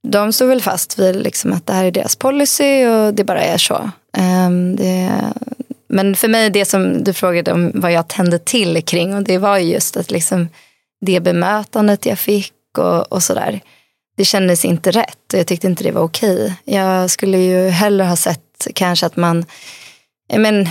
de 0.08 0.34
stod 0.34 0.50
väl 0.50 0.62
fast 0.62 1.00
vid 1.00 1.16
liksom 1.16 1.54
att 1.54 1.68
det 1.68 1.74
här 1.74 1.86
är 1.86 1.92
deras 1.92 2.16
policy 2.16 2.86
och 2.86 3.14
det 3.14 3.24
bara 3.24 3.42
är 3.42 3.58
så. 3.58 3.90
Ehm, 4.18 4.76
det, 4.76 5.12
men 5.90 6.16
för 6.16 6.28
mig, 6.28 6.50
det 6.50 6.66
som 6.66 7.04
du 7.04 7.14
frågade 7.14 7.52
om 7.52 7.72
vad 7.76 7.92
jag 7.92 8.08
tände 8.08 8.40
till 8.40 8.84
kring, 8.84 9.16
och 9.16 9.24
det 9.24 9.38
var 9.38 9.58
ju 9.58 9.74
just 9.74 9.98
att 9.98 10.12
liksom 10.12 10.50
det 11.06 11.20
bemötandet 11.20 12.06
jag 12.06 12.20
fick 12.20 12.54
och, 12.78 13.12
och 13.12 13.24
sådär. 13.24 13.60
Det 14.18 14.26
kändes 14.26 14.66
inte 14.66 14.92
rätt 14.92 15.34
och 15.34 15.40
jag 15.40 15.48
tyckte 15.48 15.68
inte 15.68 15.84
det 15.84 15.92
var 15.92 16.02
okej. 16.02 16.54
Jag 16.64 17.10
skulle 17.10 17.38
ju 17.38 17.70
hellre 17.70 18.06
ha 18.06 18.16
sett 18.16 18.68
kanske 18.74 19.06
att 19.06 19.16
man 19.16 19.46
men, 20.34 20.70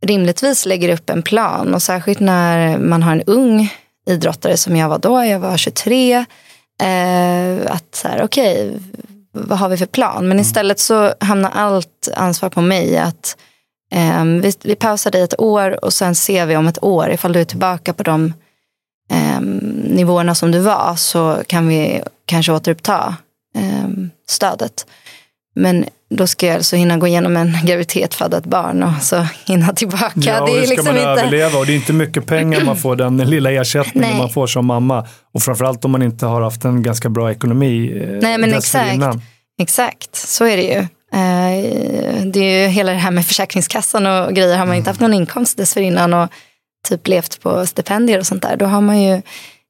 rimligtvis 0.00 0.66
lägger 0.66 0.88
upp 0.88 1.10
en 1.10 1.22
plan 1.22 1.74
och 1.74 1.82
särskilt 1.82 2.20
när 2.20 2.78
man 2.78 3.02
har 3.02 3.12
en 3.12 3.22
ung 3.22 3.72
idrottare 4.06 4.56
som 4.56 4.76
jag 4.76 4.88
var 4.88 4.98
då, 4.98 5.24
jag 5.24 5.40
var 5.40 5.56
23. 5.56 6.24
Eh, 6.82 7.72
att 7.72 7.94
så 7.94 8.08
här, 8.08 8.22
okej, 8.22 8.78
vad 9.32 9.58
har 9.58 9.68
vi 9.68 9.76
för 9.76 9.86
plan? 9.86 10.28
Men 10.28 10.40
istället 10.40 10.78
så 10.78 11.14
hamnar 11.20 11.50
allt 11.50 12.08
ansvar 12.16 12.50
på 12.50 12.60
mig 12.60 12.98
att 12.98 13.36
eh, 13.92 14.24
vi, 14.24 14.52
vi 14.62 14.74
pausar 14.74 15.10
dig 15.10 15.22
ett 15.22 15.40
år 15.40 15.84
och 15.84 15.92
sen 15.92 16.14
ser 16.14 16.46
vi 16.46 16.56
om 16.56 16.66
ett 16.66 16.82
år 16.82 17.10
ifall 17.10 17.32
du 17.32 17.40
är 17.40 17.44
tillbaka 17.44 17.92
på 17.92 18.02
de 18.02 18.32
eh, 19.10 19.40
nivåerna 19.84 20.34
som 20.34 20.50
du 20.50 20.58
var 20.58 20.96
så 20.96 21.42
kan 21.46 21.68
vi 21.68 22.02
kanske 22.24 22.52
återuppta 22.52 23.16
eh, 23.56 23.88
stödet. 24.28 24.86
Men 25.58 25.84
då 26.10 26.26
ska 26.26 26.46
jag 26.46 26.56
alltså 26.56 26.76
hinna 26.76 26.96
gå 26.96 27.06
igenom 27.06 27.36
en 27.36 27.56
graviditet, 27.64 28.14
föda 28.14 28.38
ett 28.38 28.46
barn 28.46 28.82
och 28.82 29.02
så 29.02 29.26
hinna 29.46 29.72
tillbaka. 29.72 30.12
Ja, 30.16 30.40
och 30.40 30.46
det 30.48 30.52
hur 30.52 30.62
är 30.62 30.66
ska 30.66 30.70
liksom 30.70 30.94
man 30.94 30.96
inte... 30.96 31.08
överleva? 31.08 31.58
Och 31.58 31.66
det 31.66 31.72
är 31.72 31.76
inte 31.76 31.92
mycket 31.92 32.26
pengar 32.26 32.64
man 32.64 32.76
får, 32.76 32.96
den 32.96 33.16
lilla 33.16 33.52
ersättningen 33.52 34.10
Nej. 34.10 34.18
man 34.18 34.30
får 34.30 34.46
som 34.46 34.66
mamma. 34.66 35.06
Och 35.34 35.42
framförallt 35.42 35.84
om 35.84 35.90
man 35.90 36.02
inte 36.02 36.26
har 36.26 36.42
haft 36.42 36.64
en 36.64 36.82
ganska 36.82 37.08
bra 37.08 37.30
ekonomi 37.30 38.02
eh, 38.02 38.08
Nej, 38.22 38.38
men 38.38 38.54
exakt. 38.54 39.02
Exakt, 39.60 40.16
så 40.16 40.44
är 40.44 40.56
det 40.56 40.62
ju. 40.62 40.78
Eh, 40.78 42.26
Det 42.26 42.40
är 42.40 42.62
ju 42.62 42.68
hela 42.68 42.92
det 42.92 42.98
här 42.98 43.10
med 43.10 43.26
Försäkringskassan 43.26 44.06
och 44.06 44.34
grejer. 44.34 44.58
Har 44.58 44.66
man 44.66 44.76
inte 44.76 44.90
haft 44.90 45.00
någon 45.00 45.14
inkomst 45.14 45.56
dessförinnan 45.56 46.14
och 46.14 46.28
typ 46.88 47.08
levt 47.08 47.40
på 47.40 47.66
stipendier 47.66 48.18
och 48.18 48.26
sånt 48.26 48.42
där, 48.42 48.56
då 48.56 48.66
har 48.66 48.80
man 48.80 49.02
ju 49.02 49.22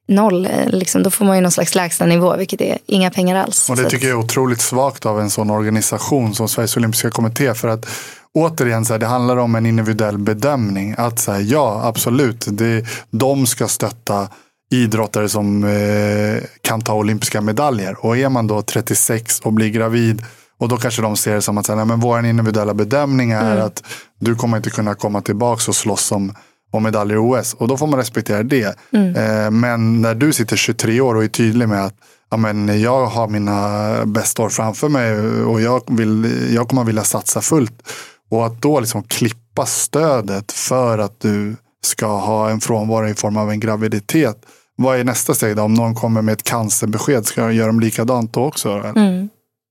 noll. 0.08 0.46
eh, 0.46 0.68
Liksom, 0.68 1.02
då 1.02 1.10
får 1.10 1.24
man 1.24 1.36
ju 1.36 1.42
någon 1.42 1.52
slags 1.52 1.74
lägsta 1.74 2.06
nivå, 2.06 2.36
vilket 2.36 2.60
är 2.60 2.78
inga 2.86 3.10
pengar 3.10 3.36
alls. 3.36 3.70
Och 3.70 3.76
det 3.76 3.90
tycker 3.90 4.08
jag 4.08 4.18
är 4.18 4.24
otroligt 4.24 4.60
svagt 4.60 5.06
av 5.06 5.20
en 5.20 5.30
sån 5.30 5.50
organisation 5.50 6.34
som 6.34 6.48
Sveriges 6.48 6.76
Olympiska 6.76 7.10
Kommitté. 7.10 7.54
För 7.54 7.68
att 7.68 7.86
återigen, 8.34 8.84
så 8.84 8.94
här, 8.94 9.00
det 9.00 9.06
handlar 9.06 9.36
om 9.36 9.54
en 9.54 9.66
individuell 9.66 10.18
bedömning. 10.18 10.94
Att 10.98 11.18
så 11.18 11.32
här, 11.32 11.40
ja, 11.40 11.80
absolut, 11.84 12.46
det, 12.48 12.84
de 13.10 13.46
ska 13.46 13.68
stötta 13.68 14.28
idrottare 14.70 15.28
som 15.28 15.64
eh, 15.64 16.42
kan 16.62 16.80
ta 16.80 16.94
olympiska 16.94 17.40
medaljer. 17.40 18.06
Och 18.06 18.16
är 18.16 18.28
man 18.28 18.46
då 18.46 18.62
36 18.62 19.40
och 19.40 19.52
blir 19.52 19.68
gravid 19.68 20.22
och 20.58 20.68
då 20.68 20.76
kanske 20.76 21.02
de 21.02 21.16
ser 21.16 21.34
det 21.34 21.42
som 21.42 21.58
att 21.58 21.66
så 21.66 21.72
här, 21.72 21.76
nej, 21.76 21.86
men 21.86 22.00
vår 22.00 22.26
individuella 22.26 22.74
bedömning 22.74 23.30
är 23.30 23.52
mm. 23.52 23.66
att 23.66 23.82
du 24.20 24.34
kommer 24.34 24.56
inte 24.56 24.70
kunna 24.70 24.94
komma 24.94 25.20
tillbaka 25.20 25.62
och 25.68 25.76
slåss 25.76 26.12
om, 26.12 26.34
om 26.70 26.82
medaljer 26.82 27.16
i 27.16 27.20
OS. 27.20 27.54
Och 27.54 27.68
då 27.68 27.76
får 27.76 27.86
man 27.86 27.98
respektera 27.98 28.42
det. 28.42 28.78
Mm. 28.92 29.16
Eh, 29.16 29.50
men 29.50 30.02
när 30.02 30.14
du 30.14 30.32
sitter 30.32 30.56
23 30.56 31.00
år 31.00 31.14
och 31.14 31.24
är 31.24 31.28
tydlig 31.28 31.68
med 31.68 31.84
att 31.84 31.94
ja, 32.30 32.36
men 32.36 32.80
jag 32.80 33.06
har 33.06 33.28
mina 33.28 34.06
bästa 34.06 34.42
år 34.42 34.48
framför 34.48 34.88
mig 34.88 35.20
och 35.44 35.60
jag, 35.60 35.82
vill, 35.86 36.48
jag 36.54 36.68
kommer 36.68 36.84
vilja 36.84 37.04
satsa 37.04 37.40
fullt. 37.40 37.92
Och 38.30 38.46
att 38.46 38.62
då 38.62 38.80
liksom 38.80 39.02
klippa 39.02 39.66
stödet 39.66 40.52
för 40.52 40.98
att 40.98 41.20
du 41.20 41.56
ska 41.84 42.06
ha 42.06 42.50
en 42.50 42.60
frånvaro 42.60 43.08
i 43.08 43.14
form 43.14 43.36
av 43.36 43.50
en 43.50 43.60
graviditet. 43.60 44.36
Vad 44.76 44.98
är 44.98 45.04
nästa 45.04 45.34
steg 45.34 45.56
då? 45.56 45.62
Om 45.62 45.74
någon 45.74 45.94
kommer 45.94 46.22
med 46.22 46.32
ett 46.32 46.42
cancerbesked, 46.42 47.26
ska 47.26 47.40
jag 47.40 47.52
göra 47.52 47.66
dem 47.66 47.80
likadant 47.80 48.32
då 48.32 48.44
också? 48.44 48.70
Mm. 48.70 49.28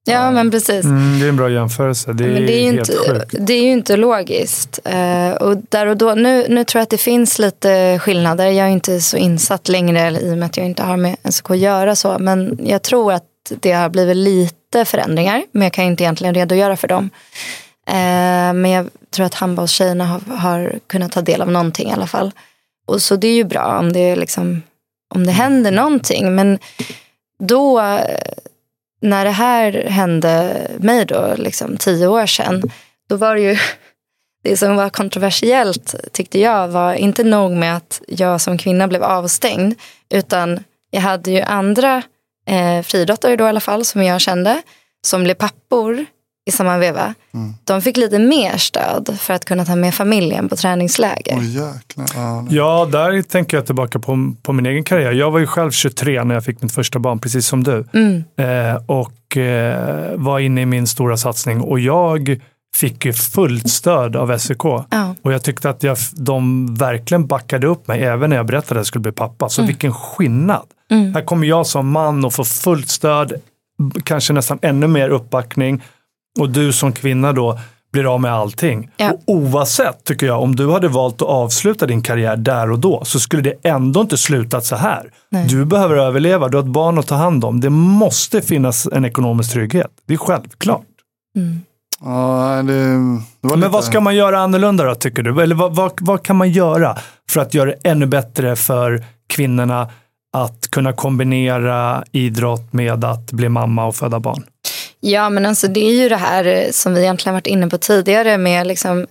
Ja, 0.07 0.31
men 0.31 0.51
precis. 0.51 0.85
Mm, 0.85 1.19
det 1.19 1.25
är 1.25 1.29
en 1.29 1.35
bra 1.35 1.49
jämförelse. 1.49 2.13
Det 2.13 2.23
är, 2.23 2.27
men 2.27 2.45
det 2.45 2.53
är 2.53 2.59
ju 2.59 2.71
helt 2.71 2.89
inte, 2.89 3.01
sjukt. 3.11 3.35
Det 3.39 3.53
är 3.53 3.63
ju 3.63 3.71
inte 3.71 3.97
logiskt. 3.97 4.79
Uh, 4.89 5.31
och 5.31 5.57
där 5.69 5.87
och 5.87 5.97
då, 5.97 6.13
nu, 6.13 6.45
nu 6.49 6.63
tror 6.63 6.79
jag 6.79 6.83
att 6.83 6.89
det 6.89 6.97
finns 6.97 7.39
lite 7.39 7.99
skillnader. 7.99 8.45
Jag 8.45 8.67
är 8.67 8.71
inte 8.71 9.01
så 9.01 9.17
insatt 9.17 9.69
längre 9.69 10.19
i 10.21 10.33
och 10.33 10.37
med 10.37 10.45
att 10.45 10.57
jag 10.57 10.65
inte 10.65 10.83
har 10.83 10.97
med 10.97 11.15
NSK 11.23 11.51
att 11.51 11.57
göra 11.57 11.95
så. 11.95 12.19
Men 12.19 12.59
jag 12.63 12.81
tror 12.81 13.13
att 13.13 13.23
det 13.59 13.71
har 13.71 13.89
blivit 13.89 14.17
lite 14.17 14.85
förändringar. 14.85 15.43
Men 15.51 15.61
jag 15.61 15.73
kan 15.73 15.85
inte 15.85 16.03
egentligen 16.03 16.33
redogöra 16.33 16.77
för 16.77 16.87
dem. 16.87 17.09
Uh, 17.89 18.53
men 18.53 18.69
jag 18.69 18.89
tror 19.11 19.25
att 19.25 19.33
handbollstjejerna 19.33 20.05
har, 20.05 20.35
har 20.35 20.79
kunnat 20.87 21.11
ta 21.11 21.21
del 21.21 21.41
av 21.41 21.51
någonting 21.51 21.89
i 21.89 21.93
alla 21.93 22.07
fall. 22.07 22.31
Och 22.87 23.01
så 23.01 23.15
det 23.15 23.27
är 23.27 23.35
ju 23.35 23.43
bra 23.43 23.77
om 23.79 23.93
det, 23.93 24.15
liksom, 24.15 24.61
om 25.15 25.25
det 25.25 25.31
händer 25.31 25.71
någonting. 25.71 26.35
Men 26.35 26.59
då 27.39 27.81
när 29.01 29.25
det 29.25 29.31
här 29.31 29.83
hände 29.89 30.67
mig 30.79 31.05
då, 31.05 31.33
liksom 31.37 31.77
tio 31.77 32.07
år 32.07 32.25
sedan, 32.25 32.63
då 33.09 33.15
var 33.15 33.35
det 33.35 33.41
ju 33.41 33.57
det 34.43 34.57
som 34.57 34.75
var 34.75 34.89
kontroversiellt 34.89 35.95
tyckte 36.11 36.39
jag 36.39 36.67
var 36.67 36.93
inte 36.93 37.23
nog 37.23 37.51
med 37.51 37.77
att 37.77 38.01
jag 38.07 38.41
som 38.41 38.57
kvinna 38.57 38.87
blev 38.87 39.03
avstängd, 39.03 39.75
utan 40.09 40.63
jag 40.91 41.01
hade 41.01 41.31
ju 41.31 41.41
andra 41.41 42.03
eh, 42.47 42.81
friidrottare 42.81 43.35
då 43.35 43.45
i 43.45 43.47
alla 43.47 43.59
fall, 43.59 43.85
som 43.85 44.03
jag 44.03 44.21
kände, 44.21 44.61
som 45.01 45.23
blev 45.23 45.33
pappor 45.33 46.05
i 46.47 46.51
samma 46.51 46.77
veva. 46.77 47.13
Mm. 47.33 47.53
De 47.63 47.81
fick 47.81 47.97
lite 47.97 48.19
mer 48.19 48.57
stöd 48.57 49.17
för 49.19 49.33
att 49.33 49.45
kunna 49.45 49.65
ta 49.65 49.75
med 49.75 49.93
familjen 49.93 50.49
på 50.49 50.55
träningsläger. 50.55 51.37
Oh, 51.37 51.57
ja, 52.15 52.45
ja, 52.49 52.87
där 52.91 53.21
tänker 53.21 53.57
jag 53.57 53.65
tillbaka 53.65 53.99
på, 53.99 54.33
på 54.41 54.53
min 54.53 54.65
egen 54.65 54.83
karriär. 54.83 55.11
Jag 55.11 55.31
var 55.31 55.39
ju 55.39 55.47
själv 55.47 55.71
23 55.71 56.23
när 56.23 56.33
jag 56.33 56.45
fick 56.45 56.61
mitt 56.61 56.71
första 56.71 56.99
barn, 56.99 57.19
precis 57.19 57.47
som 57.47 57.63
du. 57.63 57.85
Mm. 57.93 58.23
Eh, 58.37 58.81
och 58.85 59.37
eh, 59.37 60.15
var 60.15 60.39
inne 60.39 60.61
i 60.61 60.65
min 60.65 60.87
stora 60.87 61.17
satsning. 61.17 61.61
Och 61.61 61.79
jag 61.79 62.39
fick 62.75 63.05
ju 63.05 63.13
fullt 63.13 63.69
stöd 63.69 64.15
av 64.15 64.37
SEK. 64.37 64.63
Ja. 64.63 65.15
Och 65.21 65.33
jag 65.33 65.43
tyckte 65.43 65.69
att 65.69 65.83
jag, 65.83 65.97
de 66.13 66.65
verkligen 66.75 67.27
backade 67.27 67.67
upp 67.67 67.87
mig, 67.87 68.03
även 68.03 68.29
när 68.29 68.37
jag 68.37 68.45
berättade 68.45 68.79
att 68.79 68.79
jag 68.79 68.87
skulle 68.87 69.01
bli 69.01 69.11
pappa. 69.11 69.49
Så 69.49 69.61
mm. 69.61 69.67
vilken 69.67 69.93
skillnad. 69.93 70.65
Mm. 70.91 71.13
Här 71.13 71.21
kommer 71.21 71.47
jag 71.47 71.67
som 71.67 71.91
man 71.91 72.25
och 72.25 72.33
får 72.33 72.43
fullt 72.43 72.89
stöd, 72.89 73.33
kanske 74.03 74.33
nästan 74.33 74.59
ännu 74.61 74.87
mer 74.87 75.09
uppbackning 75.09 75.83
och 76.39 76.49
du 76.49 76.73
som 76.73 76.91
kvinna 76.91 77.33
då 77.33 77.59
blir 77.91 78.13
av 78.13 78.21
med 78.21 78.33
allting. 78.33 78.89
Ja. 78.97 79.11
Och 79.11 79.21
oavsett, 79.25 80.03
tycker 80.03 80.25
jag, 80.25 80.41
om 80.41 80.55
du 80.55 80.71
hade 80.71 80.87
valt 80.87 81.21
att 81.21 81.27
avsluta 81.27 81.85
din 81.85 82.01
karriär 82.01 82.37
där 82.37 82.71
och 82.71 82.79
då 82.79 83.03
så 83.05 83.19
skulle 83.19 83.41
det 83.41 83.53
ändå 83.63 84.01
inte 84.01 84.17
slutat 84.17 84.65
så 84.65 84.75
här. 84.75 85.11
Nej. 85.31 85.47
Du 85.47 85.65
behöver 85.65 85.95
överleva, 85.95 86.47
du 86.47 86.57
har 86.57 86.63
ett 86.63 86.69
barn 86.69 86.99
att 86.99 87.07
ta 87.07 87.15
hand 87.15 87.45
om. 87.45 87.61
Det 87.61 87.69
måste 87.69 88.41
finnas 88.41 88.87
en 88.91 89.05
ekonomisk 89.05 89.53
trygghet. 89.53 89.91
Det 90.07 90.13
är 90.13 90.17
självklart. 90.17 90.85
Mm. 91.35 91.61
Ja, 92.01 92.63
det, 92.63 92.73
det 93.41 93.57
Men 93.57 93.71
vad 93.71 93.83
ska 93.83 94.01
man 94.01 94.15
göra 94.15 94.39
annorlunda 94.39 94.83
då, 94.83 94.95
tycker 94.95 95.23
du? 95.23 95.41
Eller 95.41 95.55
vad, 95.55 95.75
vad, 95.75 95.91
vad 96.01 96.23
kan 96.23 96.35
man 96.35 96.51
göra 96.51 96.97
för 97.29 97.41
att 97.41 97.53
göra 97.53 97.69
det 97.69 97.89
ännu 97.89 98.05
bättre 98.05 98.55
för 98.55 99.03
kvinnorna 99.27 99.89
att 100.33 100.67
kunna 100.71 100.93
kombinera 100.93 102.03
idrott 102.11 102.73
med 102.73 103.03
att 103.03 103.31
bli 103.31 103.49
mamma 103.49 103.85
och 103.85 103.95
föda 103.95 104.19
barn? 104.19 104.43
Ja, 104.99 105.29
men 105.29 105.45
alltså 105.45 105.67
det 105.67 105.79
är 105.79 105.93
ju 105.93 106.09
det 106.09 106.15
här 106.15 106.45
eh, 106.45 106.71
som 106.71 106.93
vi 106.93 107.01
egentligen 107.01 107.33
varit 107.33 107.47
inne 107.47 107.67
på 107.67 107.77
tidigare 107.77 108.37
med, 108.37 108.67
liksom, 108.67 109.07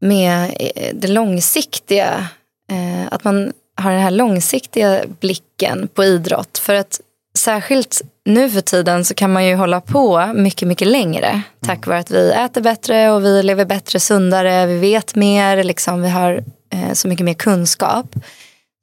med 0.00 0.56
eh, 0.60 0.94
det 0.94 1.08
långsiktiga. 1.08 2.28
Eh, 2.70 3.06
att 3.10 3.24
man 3.24 3.52
har 3.76 3.90
den 3.90 4.00
här 4.00 4.10
långsiktiga 4.10 5.04
blicken 5.20 5.88
på 5.88 6.04
idrott. 6.04 6.58
För 6.58 6.74
att 6.74 7.00
särskilt 7.38 8.02
nu 8.24 8.50
för 8.50 8.60
tiden 8.60 9.04
så 9.04 9.14
kan 9.14 9.32
man 9.32 9.46
ju 9.46 9.54
hålla 9.54 9.80
på 9.80 10.32
mycket, 10.34 10.68
mycket 10.68 10.88
längre. 10.88 11.42
Tack 11.60 11.86
vare 11.86 11.98
att 11.98 12.10
vi 12.10 12.30
äter 12.30 12.60
bättre 12.60 13.10
och 13.10 13.24
vi 13.24 13.42
lever 13.42 13.64
bättre, 13.64 14.00
sundare, 14.00 14.66
vi 14.66 14.78
vet 14.78 15.14
mer, 15.14 15.64
liksom, 15.64 16.02
vi 16.02 16.08
har 16.08 16.44
eh, 16.72 16.92
så 16.92 17.08
mycket 17.08 17.24
mer 17.24 17.34
kunskap. 17.34 18.06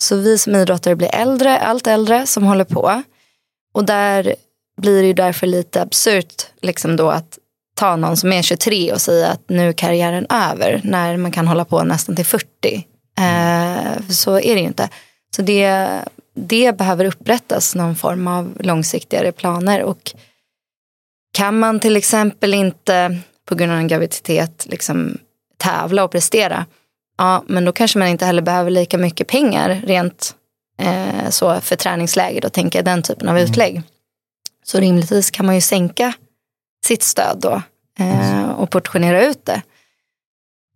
Så 0.03 0.15
vi 0.15 0.37
som 0.37 0.55
idrottare 0.55 0.95
blir 0.95 1.15
äldre, 1.15 1.59
allt 1.59 1.87
äldre 1.87 2.27
som 2.27 2.43
håller 2.43 2.63
på. 2.63 3.03
Och 3.73 3.85
där 3.85 4.35
blir 4.83 5.01
det 5.01 5.07
ju 5.07 5.13
därför 5.13 5.47
lite 5.47 5.81
absurt 5.81 6.47
liksom 6.61 6.95
då 6.95 7.09
att 7.09 7.39
ta 7.75 7.95
någon 7.95 8.17
som 8.17 8.33
är 8.33 8.41
23 8.41 8.93
och 8.93 9.01
säga 9.01 9.27
att 9.27 9.49
nu 9.49 9.69
är 9.69 9.73
karriären 9.73 10.25
över 10.29 10.81
när 10.83 11.17
man 11.17 11.31
kan 11.31 11.47
hålla 11.47 11.65
på 11.65 11.83
nästan 11.83 12.15
till 12.15 12.25
40. 12.25 12.47
Eh, 13.19 14.09
så 14.09 14.35
är 14.35 14.55
det 14.55 14.61
ju 14.61 14.67
inte. 14.67 14.89
Så 15.35 15.41
det, 15.41 15.89
det 16.35 16.77
behöver 16.77 17.05
upprättas 17.05 17.75
någon 17.75 17.95
form 17.95 18.27
av 18.27 18.57
långsiktigare 18.59 19.31
planer 19.31 19.83
och 19.83 20.11
kan 21.33 21.59
man 21.59 21.79
till 21.79 21.97
exempel 21.97 22.53
inte 22.53 23.17
på 23.45 23.55
grund 23.55 23.71
av 23.71 23.77
en 23.77 23.87
graviditet 23.87 24.65
liksom 24.69 25.17
tävla 25.57 26.03
och 26.03 26.11
prestera, 26.11 26.65
ja 27.17 27.43
men 27.47 27.65
då 27.65 27.71
kanske 27.71 27.99
man 27.99 28.07
inte 28.07 28.25
heller 28.25 28.41
behöver 28.41 28.71
lika 28.71 28.97
mycket 28.97 29.27
pengar 29.27 29.81
rent 29.85 30.35
eh, 30.79 31.29
så 31.29 31.61
för 31.61 31.75
träningsläger, 31.75 32.49
tänker 32.49 32.79
jag 32.79 32.85
den 32.85 33.03
typen 33.03 33.29
av 33.29 33.37
mm. 33.37 33.47
Så 34.63 34.79
rimligtvis 34.79 35.31
kan 35.31 35.45
man 35.45 35.55
ju 35.55 35.61
sänka 35.61 36.13
sitt 36.85 37.03
stöd 37.03 37.37
då 37.41 37.61
eh, 37.99 38.49
och 38.49 38.69
portionera 38.69 39.25
ut 39.25 39.45
det. 39.45 39.61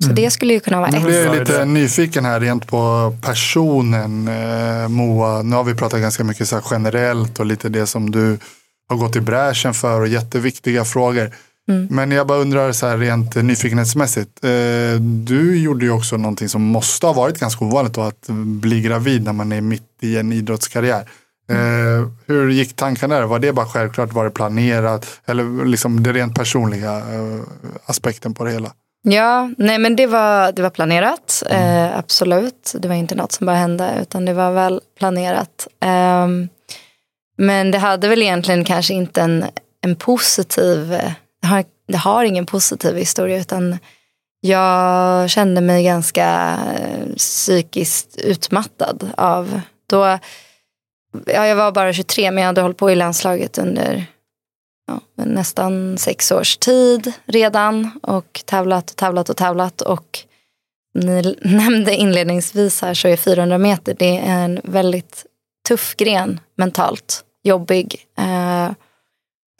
Så 0.03 0.09
mm. 0.09 0.15
det 0.15 0.31
skulle 0.31 0.53
ju 0.53 0.59
kunna 0.59 0.79
vara 0.79 0.89
ett. 0.89 0.95
Nu 0.95 1.01
blir 1.01 1.25
jag 1.25 1.39
lite 1.39 1.65
nyfiken 1.65 2.25
här 2.25 2.39
rent 2.39 2.67
på 2.67 3.13
personen 3.21 4.27
eh, 4.27 4.87
Moa. 4.87 5.41
Nu 5.41 5.55
har 5.55 5.63
vi 5.63 5.75
pratat 5.75 6.01
ganska 6.01 6.23
mycket 6.23 6.49
så 6.49 6.61
generellt 6.71 7.39
och 7.39 7.45
lite 7.45 7.69
det 7.69 7.87
som 7.87 8.11
du 8.11 8.37
har 8.89 8.97
gått 8.97 9.15
i 9.15 9.21
bräschen 9.21 9.73
för 9.73 10.01
och 10.01 10.07
jätteviktiga 10.07 10.85
frågor. 10.85 11.31
Mm. 11.69 11.87
Men 11.91 12.11
jag 12.11 12.27
bara 12.27 12.37
undrar 12.37 12.71
så 12.71 12.87
här 12.87 12.97
rent 12.97 13.35
nyfikenhetsmässigt. 13.35 14.43
Eh, 14.43 15.01
du 15.01 15.59
gjorde 15.59 15.85
ju 15.85 15.91
också 15.91 16.17
någonting 16.17 16.49
som 16.49 16.61
måste 16.61 17.05
ha 17.05 17.13
varit 17.13 17.39
ganska 17.39 17.65
ovanligt 17.65 17.93
då, 17.93 18.01
att 18.01 18.27
bli 18.45 18.81
gravid 18.81 19.23
när 19.23 19.33
man 19.33 19.51
är 19.51 19.61
mitt 19.61 19.89
i 20.01 20.17
en 20.17 20.33
idrottskarriär. 20.33 21.09
Eh, 21.49 22.07
hur 22.25 22.49
gick 22.49 22.75
tankarna 22.75 23.15
där? 23.15 23.23
Var 23.23 23.39
det 23.39 23.53
bara 23.53 23.65
självklart? 23.65 24.13
Var 24.13 24.23
det 24.23 24.31
planerat? 24.31 25.21
Eller 25.25 25.65
liksom 25.65 26.03
det 26.03 26.13
rent 26.13 26.35
personliga 26.35 26.97
eh, 26.97 27.41
aspekten 27.85 28.33
på 28.33 28.43
det 28.43 28.51
hela? 28.51 28.71
Ja, 29.03 29.49
nej 29.57 29.77
men 29.77 29.95
det 29.95 30.07
var, 30.07 30.51
det 30.51 30.61
var 30.61 30.69
planerat. 30.69 31.43
Mm. 31.49 31.63
Eh, 31.63 31.97
absolut. 31.97 32.73
Det 32.79 32.87
var 32.87 32.95
inte 32.95 33.15
något 33.15 33.31
som 33.31 33.45
bara 33.45 33.55
hände 33.55 33.97
utan 34.01 34.25
det 34.25 34.33
var 34.33 34.51
väl 34.51 34.81
planerat. 34.97 35.67
Eh, 35.83 36.27
men 37.37 37.71
det 37.71 37.77
hade 37.77 38.07
väl 38.07 38.21
egentligen 38.21 38.63
kanske 38.63 38.93
inte 38.93 39.21
en, 39.21 39.45
en 39.81 39.95
positiv, 39.95 40.89
det 41.41 41.47
har, 41.47 41.63
det 41.87 41.97
har 41.97 42.23
ingen 42.23 42.45
positiv 42.45 42.95
historia 42.95 43.39
utan 43.39 43.77
jag 44.41 45.29
kände 45.29 45.61
mig 45.61 45.83
ganska 45.83 46.57
eh, 46.75 47.15
psykiskt 47.17 48.17
utmattad 48.17 49.09
av 49.17 49.61
då 49.89 50.19
ja, 51.25 51.47
jag 51.47 51.55
var 51.55 51.71
bara 51.71 51.93
23 51.93 52.31
men 52.31 52.41
jag 52.41 52.47
hade 52.47 52.61
hållit 52.61 52.77
på 52.77 52.91
i 52.91 52.95
landslaget 52.95 53.57
under 53.57 54.05
ja, 54.87 55.01
nästan 55.25 55.97
sex 55.97 56.31
års 56.31 56.57
tid 56.57 57.13
redan 57.25 57.99
och 58.03 58.41
tävlat 58.45 58.89
och 58.89 58.95
tävlat 58.95 59.29
och 59.29 59.37
tävlat 59.37 59.81
och 59.81 60.19
ni 60.93 61.35
nämnde 61.41 61.95
inledningsvis 61.95 62.81
här 62.81 62.93
så 62.93 63.07
är 63.07 63.17
400 63.17 63.57
meter 63.57 63.95
det 63.99 64.17
är 64.17 64.43
en 64.43 64.61
väldigt 64.63 65.25
tuff 65.67 65.95
gren 65.95 66.39
mentalt, 66.55 67.23
jobbig. 67.43 68.05
Eh, 68.17 68.71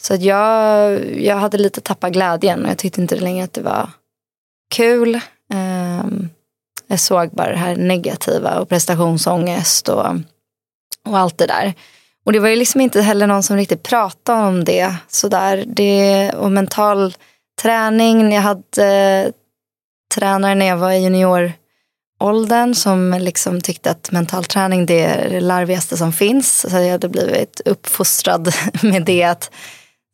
så 0.01 0.13
att 0.13 0.21
jag, 0.21 1.01
jag 1.21 1.35
hade 1.35 1.57
lite 1.57 1.81
tappat 1.81 2.11
glädjen 2.11 2.63
och 2.63 2.69
jag 2.69 2.77
tyckte 2.77 3.01
inte 3.01 3.15
längre 3.15 3.43
att 3.43 3.53
det 3.53 3.61
var 3.61 3.89
kul. 4.75 5.15
Eh, 5.53 6.05
jag 6.87 6.99
såg 6.99 7.29
bara 7.29 7.51
det 7.51 7.57
här 7.57 7.75
negativa 7.75 8.59
och 8.59 8.69
prestationsångest 8.69 9.89
och 9.89 10.05
och 11.07 11.17
allt 11.17 11.37
det 11.37 11.47
där. 11.47 11.73
Och 12.25 12.33
det 12.33 12.39
var 12.39 12.49
ju 12.49 12.55
liksom 12.55 12.81
inte 12.81 13.01
heller 13.01 13.27
någon 13.27 13.43
som 13.43 13.57
riktigt 13.57 13.83
pratade 13.83 14.47
om 14.47 14.63
det 14.63 14.95
sådär. 15.07 15.63
Det, 15.67 16.31
och 16.31 16.51
mental 16.51 17.13
träning. 17.61 18.33
Jag 18.33 18.41
hade 18.41 19.31
tränare 20.15 20.55
när 20.55 20.65
jag 20.65 20.77
var 20.77 20.91
i 20.91 21.03
junioråldern 21.03 22.75
som 22.75 23.17
liksom 23.19 23.61
tyckte 23.61 23.91
att 23.91 24.11
mental 24.11 24.45
träning 24.45 24.85
det 24.85 25.03
är 25.03 25.29
det 25.29 25.39
larvigaste 25.39 25.97
som 25.97 26.13
finns. 26.13 26.69
Så 26.69 26.77
jag 26.77 26.91
hade 26.91 27.09
blivit 27.09 27.61
uppfostrad 27.65 28.53
med 28.83 29.05
det 29.05 29.23
att 29.23 29.51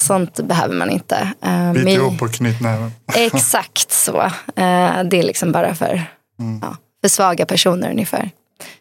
sånt 0.03 0.35
behöver 0.35 0.75
man 0.75 0.89
inte. 0.89 1.33
Uh, 1.45 1.73
Bit 1.73 1.87
ihop 1.87 2.21
och 2.21 2.33
knyt 2.33 2.61
näven. 2.61 2.91
Exakt 3.15 3.91
så. 3.91 4.21
Uh, 4.21 5.03
det 5.03 5.19
är 5.19 5.23
liksom 5.23 5.51
bara 5.51 5.75
för, 5.75 6.03
mm. 6.39 6.59
ja, 6.61 6.77
för 7.01 7.09
svaga 7.09 7.45
personer 7.45 7.91
ungefär. 7.91 8.31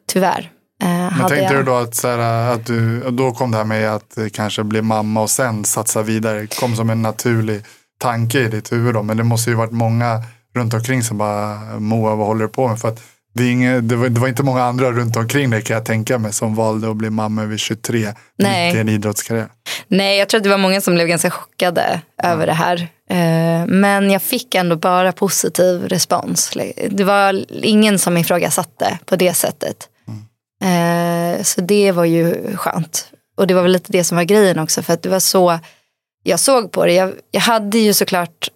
Tyvärr. 0.09 0.51
Uh, 0.83 0.89
Men 0.89 1.19
tänkte 1.19 1.37
jag... 1.37 1.57
du 1.57 1.63
då 1.63 1.75
att, 1.75 1.95
så 1.95 2.09
här, 2.09 2.53
att 2.53 2.67
du, 2.67 3.11
då 3.11 3.33
kom 3.33 3.51
det 3.51 3.57
här 3.57 3.65
med 3.65 3.95
att 3.95 4.19
kanske 4.33 4.65
bli 4.65 4.83
mamma 4.83 5.23
och 5.23 5.31
sen 5.31 5.65
satsa 5.65 6.03
vidare, 6.03 6.47
kom 6.47 6.77
som 6.77 6.91
en 6.91 7.03
naturlig 7.03 7.63
tanke 8.01 8.41
i 8.41 8.49
ditt 8.49 8.73
huvud 8.73 8.95
då. 8.95 9.03
Men 9.03 9.17
det 9.17 9.25
måste 9.25 9.51
ju 9.51 9.57
varit 9.57 9.73
många 9.73 10.23
runt 10.55 10.75
omkring 10.75 11.03
som 11.03 11.19
bara 11.19 11.59
Moa, 11.79 12.15
vad 12.15 12.27
håller 12.27 12.45
du 12.45 12.49
på 12.49 12.69
med? 12.69 12.81
För 12.81 12.89
att 12.89 13.03
det, 13.35 13.51
inget, 13.51 13.89
det, 13.89 13.97
var, 13.97 14.09
det, 14.09 14.21
var, 14.21 14.29
inte 14.29 14.43
många 14.43 14.63
andra 14.63 14.93
runt 14.93 15.17
omkring 15.17 15.51
dig 15.51 15.63
kan 15.63 15.75
jag 15.75 15.85
tänka 15.85 16.19
mig 16.19 16.33
som 16.33 16.55
valde 16.55 16.91
att 16.91 16.97
bli 16.97 17.11
mamma 17.11 17.45
vid 17.45 17.61
23 17.61 18.09
Nej. 18.39 18.77
i 18.77 18.81
en 18.81 18.89
idrottskarriär. 18.89 19.49
Nej, 19.89 20.19
jag 20.19 20.29
tror 20.29 20.39
att 20.39 20.45
det 20.45 20.51
var 20.51 20.59
många 20.59 20.81
som 20.81 20.95
blev 20.95 21.07
ganska 21.07 21.31
chockade 21.31 22.01
ja. 22.23 22.29
över 22.29 22.47
det 22.47 22.53
här. 22.53 22.89
Eh, 23.11 23.67
men 23.67 24.11
jag 24.11 24.23
fick 24.23 24.55
ändå 24.55 24.77
bara 24.77 25.13
positiv 25.13 25.89
respons. 25.89 26.57
Det 26.91 27.05
var 27.05 27.45
ingen 27.65 27.99
som 27.99 28.17
ifrågasatte 28.17 28.99
på 29.05 29.17
det 29.17 29.35
sättet. 29.35 29.89
Mm. 30.63 31.45
Så 31.45 31.61
det 31.61 31.93
var 31.93 32.05
ju 32.05 32.57
skönt. 32.57 33.09
Och 33.37 33.47
det 33.47 33.55
var 33.55 33.63
väl 33.63 33.73
lite 33.73 33.93
det 33.93 34.05
som 34.05 34.17
var 34.17 34.25
grejen 34.25 34.59
också. 34.59 34.83
För 34.83 34.93
att 34.93 35.03
det 35.03 35.09
var 35.09 35.21
så 35.21 35.59
jag 36.23 36.41
såg 36.41 36.73
på 36.73 36.87
det. 36.87 36.93
Jag, 36.93 37.13
jag 37.31 37.41
hade 37.41 37.79
ju 37.79 37.95
såklart, 37.95 38.49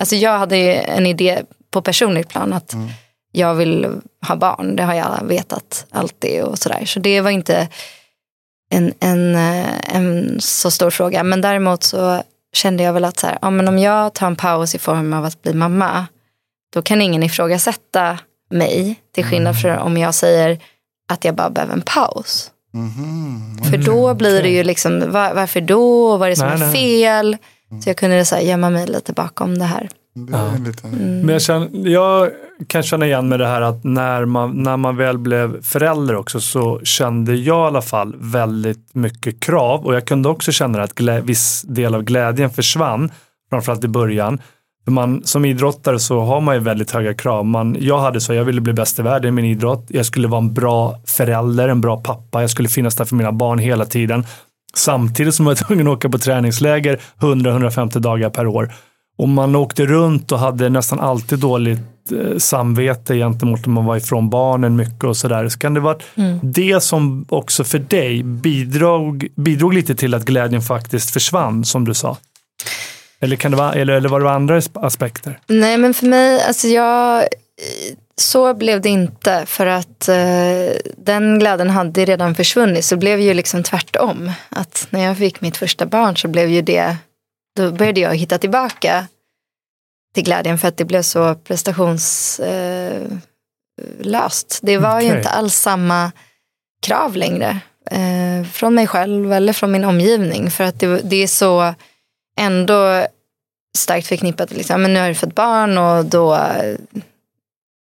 alltså 0.00 0.16
jag 0.16 0.38
hade 0.38 0.56
en 0.74 1.06
idé 1.06 1.42
på 1.70 1.82
personligt 1.82 2.28
plan 2.28 2.52
att 2.52 2.72
mm. 2.72 2.88
jag 3.32 3.54
vill 3.54 4.00
ha 4.28 4.36
barn. 4.36 4.76
Det 4.76 4.82
har 4.82 4.94
jag 4.94 5.24
vetat 5.24 5.86
alltid 5.90 6.42
och 6.42 6.58
sådär. 6.58 6.84
Så 6.84 7.00
det 7.00 7.20
var 7.20 7.30
inte 7.30 7.68
en, 8.70 8.92
en, 9.00 9.34
eh, 9.34 9.96
en 9.96 10.40
så 10.40 10.70
stor 10.70 10.90
fråga. 10.90 11.22
Men 11.22 11.40
däremot 11.40 11.82
så 11.82 12.22
kände 12.52 12.82
jag 12.82 12.92
väl 12.92 13.04
att 13.04 13.18
så 13.18 13.26
här, 13.26 13.38
ja, 13.42 13.50
men 13.50 13.68
om 13.68 13.78
jag 13.78 14.14
tar 14.14 14.26
en 14.26 14.36
paus 14.36 14.74
i 14.74 14.78
form 14.78 15.12
av 15.12 15.24
att 15.24 15.42
bli 15.42 15.54
mamma. 15.54 16.06
Då 16.74 16.82
kan 16.82 17.02
ingen 17.02 17.22
ifrågasätta 17.22 18.18
mig. 18.50 18.96
Till 19.14 19.24
skillnad 19.24 19.60
från 19.60 19.78
om 19.78 19.96
jag 19.96 20.14
säger 20.14 20.58
att 21.12 21.24
jag 21.24 21.34
bara 21.34 21.50
behöver 21.50 21.74
en 21.74 21.82
paus. 21.82 22.50
Mm-hmm. 22.74 23.70
För 23.70 23.76
då 23.76 24.14
blir 24.14 24.42
det 24.42 24.48
ju 24.48 24.62
liksom, 24.62 25.12
var, 25.12 25.34
varför 25.34 25.60
då? 25.60 26.16
Vad 26.16 26.26
är 26.26 26.30
det 26.30 26.36
som 26.36 26.48
nej, 26.48 26.54
är 26.54 26.58
nej. 26.58 26.72
fel? 26.72 27.36
Så 27.82 27.90
jag 27.90 27.96
kunde 27.96 28.24
så 28.24 28.34
här, 28.34 28.42
gömma 28.42 28.70
mig 28.70 28.86
lite 28.86 29.12
bakom 29.12 29.58
det 29.58 29.64
här. 29.64 29.88
Det 30.14 30.32
ja. 30.32 30.52
mm. 30.84 31.20
Men 31.20 31.28
jag, 31.28 31.42
känner, 31.42 31.88
jag 31.88 32.30
kan 32.66 32.82
känna 32.82 33.06
igen 33.06 33.28
med 33.28 33.38
det 33.38 33.46
här 33.46 33.60
att 33.60 33.84
när 33.84 34.24
man, 34.24 34.62
när 34.62 34.76
man 34.76 34.96
väl 34.96 35.18
blev 35.18 35.62
förälder 35.62 36.16
också 36.16 36.40
så 36.40 36.80
kände 36.84 37.34
jag 37.34 37.64
i 37.64 37.66
alla 37.66 37.82
fall 37.82 38.14
väldigt 38.18 38.94
mycket 38.94 39.40
krav 39.40 39.86
och 39.86 39.94
jag 39.94 40.06
kunde 40.06 40.28
också 40.28 40.52
känna 40.52 40.82
att 40.82 40.94
glä, 40.94 41.20
viss 41.20 41.62
del 41.62 41.94
av 41.94 42.02
glädjen 42.02 42.50
försvann, 42.50 43.10
framförallt 43.50 43.84
i 43.84 43.88
början. 43.88 44.40
Man, 44.84 45.22
som 45.24 45.44
idrottare 45.44 45.98
så 45.98 46.20
har 46.20 46.40
man 46.40 46.54
ju 46.54 46.60
väldigt 46.60 46.90
höga 46.90 47.14
krav. 47.14 47.46
Man, 47.46 47.76
jag 47.80 47.98
hade 47.98 48.20
så, 48.20 48.34
jag 48.34 48.44
ville 48.44 48.60
bli 48.60 48.72
bäst 48.72 48.98
i 48.98 49.02
världen 49.02 49.28
i 49.28 49.32
min 49.32 49.44
idrott. 49.44 49.86
Jag 49.88 50.06
skulle 50.06 50.28
vara 50.28 50.38
en 50.38 50.54
bra 50.54 51.00
förälder, 51.06 51.68
en 51.68 51.80
bra 51.80 51.96
pappa. 51.96 52.40
Jag 52.40 52.50
skulle 52.50 52.68
finnas 52.68 52.96
där 52.96 53.04
för 53.04 53.16
mina 53.16 53.32
barn 53.32 53.58
hela 53.58 53.84
tiden. 53.84 54.26
Samtidigt 54.74 55.34
som 55.34 55.46
jag 55.46 55.50
var 55.50 55.64
tvungen 55.64 55.88
att 55.88 55.92
åka 55.92 56.08
på 56.08 56.18
träningsläger 56.18 57.00
100-150 57.20 57.98
dagar 57.98 58.30
per 58.30 58.46
år. 58.46 58.72
Och 59.18 59.28
man 59.28 59.56
åkte 59.56 59.86
runt 59.86 60.32
och 60.32 60.38
hade 60.38 60.68
nästan 60.68 61.00
alltid 61.00 61.38
dåligt 61.38 61.80
eh, 62.12 62.38
samvete 62.38 63.16
gentemot 63.16 63.66
om 63.66 63.72
man 63.72 63.84
var 63.84 63.96
ifrån 63.96 64.30
barnen 64.30 64.76
mycket 64.76 65.04
och 65.04 65.16
sådär. 65.16 65.48
Så 65.48 65.58
kan 65.58 65.74
det 65.74 65.80
vara 65.80 65.96
mm. 66.14 66.38
det 66.42 66.82
som 66.82 67.26
också 67.28 67.64
för 67.64 67.78
dig 67.78 68.22
bidrog, 68.22 69.28
bidrog 69.36 69.74
lite 69.74 69.94
till 69.94 70.14
att 70.14 70.24
glädjen 70.24 70.62
faktiskt 70.62 71.10
försvann, 71.10 71.64
som 71.64 71.84
du 71.84 71.94
sa? 71.94 72.16
Eller, 73.22 73.36
kan 73.36 73.50
det 73.50 73.56
vara, 73.56 73.74
eller, 73.74 73.92
eller 73.92 74.08
var 74.08 74.20
det 74.20 74.30
andra 74.30 74.60
aspekter? 74.74 75.40
Nej, 75.46 75.78
men 75.78 75.94
för 75.94 76.06
mig, 76.06 76.42
alltså 76.42 76.68
jag, 76.68 77.24
så 78.16 78.54
blev 78.54 78.80
det 78.80 78.88
inte. 78.88 79.46
För 79.46 79.66
att 79.66 80.08
eh, 80.08 80.76
den 80.96 81.38
glädjen 81.38 81.70
hade 81.70 82.04
redan 82.04 82.34
försvunnit. 82.34 82.84
Så 82.84 82.96
blev 82.96 83.20
ju 83.20 83.34
liksom 83.34 83.62
tvärtom. 83.62 84.32
Att 84.48 84.86
när 84.90 85.04
jag 85.04 85.18
fick 85.18 85.40
mitt 85.40 85.56
första 85.56 85.86
barn 85.86 86.16
så 86.16 86.28
blev 86.28 86.50
ju 86.50 86.62
det, 86.62 86.96
då 87.56 87.70
började 87.70 88.00
jag 88.00 88.16
hitta 88.16 88.38
tillbaka 88.38 89.06
till 90.14 90.24
glädjen. 90.24 90.58
För 90.58 90.68
att 90.68 90.76
det 90.76 90.84
blev 90.84 91.02
så 91.02 91.34
prestationslöst. 91.34 92.40
Eh, 94.62 94.66
det 94.66 94.78
var 94.78 94.96
okay. 94.96 95.08
ju 95.08 95.16
inte 95.16 95.30
alls 95.30 95.54
samma 95.54 96.12
krav 96.86 97.16
längre. 97.16 97.58
Eh, 97.90 98.46
från 98.52 98.74
mig 98.74 98.86
själv 98.86 99.32
eller 99.32 99.52
från 99.52 99.72
min 99.72 99.84
omgivning. 99.84 100.50
För 100.50 100.64
att 100.64 100.80
det, 100.80 101.00
det 101.04 101.16
är 101.22 101.26
så 101.26 101.74
ändå 102.42 103.06
starkt 103.78 104.06
förknippat. 104.06 104.52
Liksom, 104.52 104.82
men 104.82 104.94
nu 104.94 105.00
har 105.00 105.08
du 105.08 105.14
fått 105.14 105.34
barn 105.34 105.78
och 105.78 106.04
då 106.04 106.38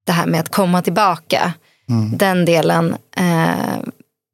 det 0.07 0.13
här 0.13 0.27
med 0.27 0.39
att 0.39 0.49
komma 0.49 0.81
tillbaka. 0.81 1.53
Mm. 1.89 2.17
Den 2.17 2.45
delen, 2.45 2.95
eh, 3.17 3.77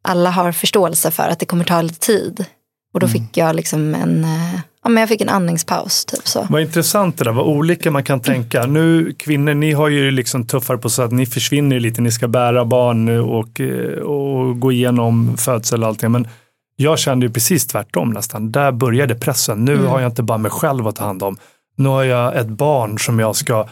alla 0.04 0.30
har 0.30 0.52
förståelse 0.52 1.12
för 1.12 1.30
att 1.30 1.40
det 1.40 1.46
kommer 1.46 1.64
ta 1.64 1.82
lite 1.82 2.00
tid. 2.00 2.46
Och 2.94 3.00
då 3.00 3.06
mm. 3.06 3.14
fick 3.14 3.38
jag 3.38 3.56
liksom 3.56 3.96
en, 3.96 4.24
eh, 4.24 4.60
ja, 4.84 4.90
men 4.90 4.98
jag 4.98 5.10
fick 5.10 5.22
en 5.22 5.30
andningspaus. 5.30 6.06
Typ 6.06 6.28
så. 6.28 6.48
Vad 6.50 6.62
intressant 6.62 7.18
det 7.18 7.24
där, 7.24 7.32
vad 7.32 7.46
olika 7.46 7.92
man 7.92 8.04
kan 8.04 8.20
tänka. 8.20 8.60
Mm. 8.60 8.74
Nu 8.74 9.14
kvinnor, 9.14 9.54
ni 9.54 9.72
har 9.72 9.90
ju 9.90 10.12
liksom 10.12 10.48
tuffare 10.48 10.78
på 10.78 10.90
så 10.90 11.02
att 11.02 11.12
ni 11.12 11.26
försvinner 11.26 11.80
lite, 11.80 12.02
ni 12.02 12.12
ska 12.12 12.28
bära 12.28 12.66
barn 12.66 13.10
och, 13.20 13.60
eh, 13.60 14.00
och 14.00 14.60
gå 14.60 14.72
igenom 14.72 15.38
födsel 15.38 15.84
och 15.84 15.90
allting. 15.90 16.12
Men 16.12 16.28
jag 16.76 17.00
kände 17.00 17.26
ju 17.26 17.34
precis 17.34 17.68
tvärtom 17.68 18.10
nästan. 18.10 18.52
Där 18.52 18.72
började 18.72 19.16
pressen. 19.16 19.66
Nu 19.66 19.74
mm. 19.74 19.88
har 19.88 20.00
jag 20.00 20.10
inte 20.10 20.24
bara 20.24 20.38
mig 20.38 20.52
själv 20.52 20.88
att 20.88 20.96
ta 20.96 21.04
hand 21.06 21.24
om. 21.24 21.38
Nu 21.76 21.90
har 21.90 22.04
jag 22.04 22.38
ett 22.38 22.48
barn 22.48 23.00
som 23.00 23.20
jag 23.20 23.36
ska 23.36 23.68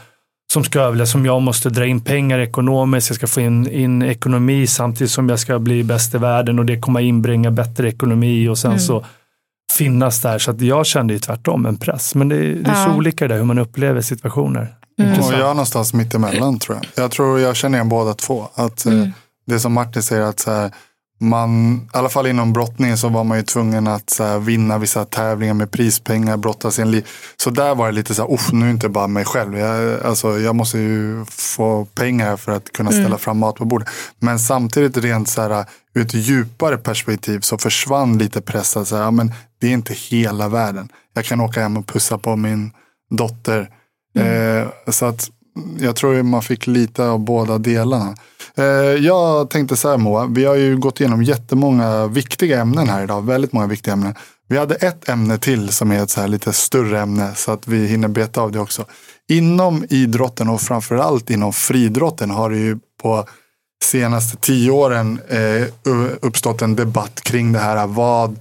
som 0.54 0.64
ska 0.64 0.80
överleva, 0.80 1.06
som 1.06 1.26
jag 1.26 1.42
måste 1.42 1.70
dra 1.70 1.86
in 1.86 2.02
pengar 2.02 2.40
ekonomiskt, 2.40 3.10
jag 3.10 3.16
ska 3.16 3.28
få 3.28 3.42
in, 3.42 3.68
in 3.68 4.02
ekonomi 4.02 4.68
samtidigt 4.68 5.12
som 5.12 5.30
jag 5.30 5.40
ska 5.40 5.60
bli 5.60 5.84
bäst 5.84 6.16
i 6.16 6.18
världen 6.18 6.60
och 6.60 6.66
det 6.66 6.80
kommer 6.80 7.00
inbringa 7.00 7.52
bättre 7.52 7.90
ekonomi 7.90 8.48
och 8.48 8.58
sen 8.58 8.72
mm. 8.72 8.80
så 8.80 9.06
finnas 9.78 10.22
där. 10.22 10.40
Så 10.40 10.52
att 10.52 10.62
jag 10.62 10.86
kände 10.86 11.14
ju 11.14 11.20
tvärtom 11.20 11.66
en 11.66 11.78
press. 11.78 12.16
Men 12.16 12.30
det, 12.30 12.36
det 12.36 12.70
är 12.70 12.76
ja. 12.76 12.86
så 12.86 12.98
olika 12.98 13.28
där 13.28 13.38
hur 13.38 13.44
man 13.44 13.60
upplever 13.60 14.02
situationer. 14.02 14.76
Mm. 15.00 15.20
Och 15.20 15.34
jag 15.34 15.40
är 15.40 15.44
någonstans 15.44 15.94
mittemellan 15.94 16.60
tror 16.60 16.78
jag. 16.78 17.04
Jag 17.04 17.12
tror 17.12 17.40
jag 17.40 17.56
känner 17.56 17.78
igen 17.78 17.90
båda 17.90 18.14
två. 18.14 18.48
Att, 18.56 18.86
eh, 18.86 18.94
mm. 18.94 19.12
Det 19.46 19.60
som 19.60 19.74
Martin 19.74 20.04
säger 20.04 20.22
att 20.22 20.40
så 20.40 20.52
här, 20.52 20.72
man, 21.22 21.76
i 21.94 21.98
alla 21.98 22.10
fall 22.10 22.28
inom 22.28 22.54
brottningen 22.54 22.98
så 22.98 23.10
var 23.10 23.24
man 23.24 23.38
ju 23.38 23.44
tvungen 23.44 23.88
att 23.88 24.16
här, 24.20 24.40
vinna 24.40 24.78
vissa 24.78 25.06
tävlingar 25.06 25.54
med 25.54 25.72
prispengar, 25.72 26.38
brottas 26.38 26.80
i 26.80 26.82
en 26.82 26.92
liv. 26.92 27.08
Så 27.38 27.50
där 27.50 27.76
var 27.76 27.86
det 27.86 27.92
lite 27.92 28.16
så 28.16 28.22
här, 28.22 28.54
nu 28.54 28.62
är 28.62 28.66
det 28.66 28.72
inte 28.72 28.90
bara 28.90 29.08
mig 29.08 29.26
själv. 29.26 29.58
Jag, 29.58 30.04
alltså, 30.06 30.40
jag 30.40 30.56
måste 30.56 30.78
ju 30.78 31.26
få 31.30 31.86
pengar 31.86 32.38
för 32.38 32.52
att 32.52 32.72
kunna 32.72 32.92
ställa 32.92 33.06
mm. 33.06 33.20
fram 33.20 33.38
mat 33.38 33.56
på 33.56 33.66
bordet. 33.66 33.88
Men 34.20 34.40
samtidigt 34.40 34.98
rent 34.98 35.30
så 35.30 35.42
här, 35.42 35.66
ur 35.94 36.02
ett 36.02 36.14
djupare 36.14 36.78
perspektiv 36.78 37.40
så 37.40 37.58
försvann 37.58 38.18
lite 38.18 38.42
pressen. 38.42 38.86
Så 38.86 38.96
här, 38.96 39.04
ja, 39.04 39.12
men 39.12 39.34
det 39.62 39.68
är 39.68 39.72
inte 39.72 39.94
hela 39.94 40.50
världen. 40.50 40.90
Jag 41.14 41.26
kan 41.26 41.42
åka 41.42 41.62
hem 41.62 41.78
och 41.78 41.88
pussa 41.88 42.18
på 42.18 42.36
min 42.36 42.72
dotter. 43.10 43.70
Mm. 44.16 44.62
Eh, 44.62 44.92
så 44.92 45.06
att 45.06 45.30
jag 45.80 45.96
tror 45.96 46.24
man 46.24 46.42
fick 46.42 46.68
lite 46.68 47.04
av 47.04 47.20
båda 47.20 47.58
delarna. 47.58 48.16
Eh, 48.56 48.66
jag 49.06 49.50
tänkte 49.50 49.76
så 49.76 49.90
här 49.90 49.98
Moa, 49.98 50.26
vi 50.26 50.46
har 50.46 50.56
ju 50.56 50.78
gått 50.78 51.00
igenom 51.00 51.24
jättemånga 51.24 52.08
viktiga 52.08 52.62
ämnen 52.62 52.90
här 52.90 53.04
idag. 53.04 53.26
Väldigt 53.26 53.54
många 53.54 53.68
viktiga 53.68 53.94
ämnen. 53.94 54.16
Vi 54.48 54.58
hade 54.58 54.76
ett 54.76 55.10
ämne 55.10 55.38
till 55.38 55.70
som 55.70 55.92
är 55.92 56.04
ett 56.04 56.10
så 56.10 56.22
här 56.22 56.28
lite 56.28 56.54
större 56.54 57.00
ämne 57.00 57.32
så 57.36 57.52
att 57.52 57.68
vi 57.68 57.88
hinner 57.88 58.08
beta 58.08 58.42
av 58.42 58.52
det 58.52 58.60
också. 58.60 58.86
Inom 59.30 59.86
idrotten 59.90 60.50
och 60.50 60.62
framförallt 60.62 61.30
inom 61.30 61.54
friidrotten 61.54 62.30
har 62.32 62.50
det 62.50 62.58
ju 62.58 62.78
på 63.02 63.26
senaste 63.84 64.38
tio 64.38 64.72
åren 64.72 65.20
eh, 65.28 65.68
uppstått 66.22 66.62
en 66.62 66.76
debatt 66.76 67.22
kring 67.22 67.52
det 67.52 67.60
här. 67.60 67.88
Vad 67.88 68.40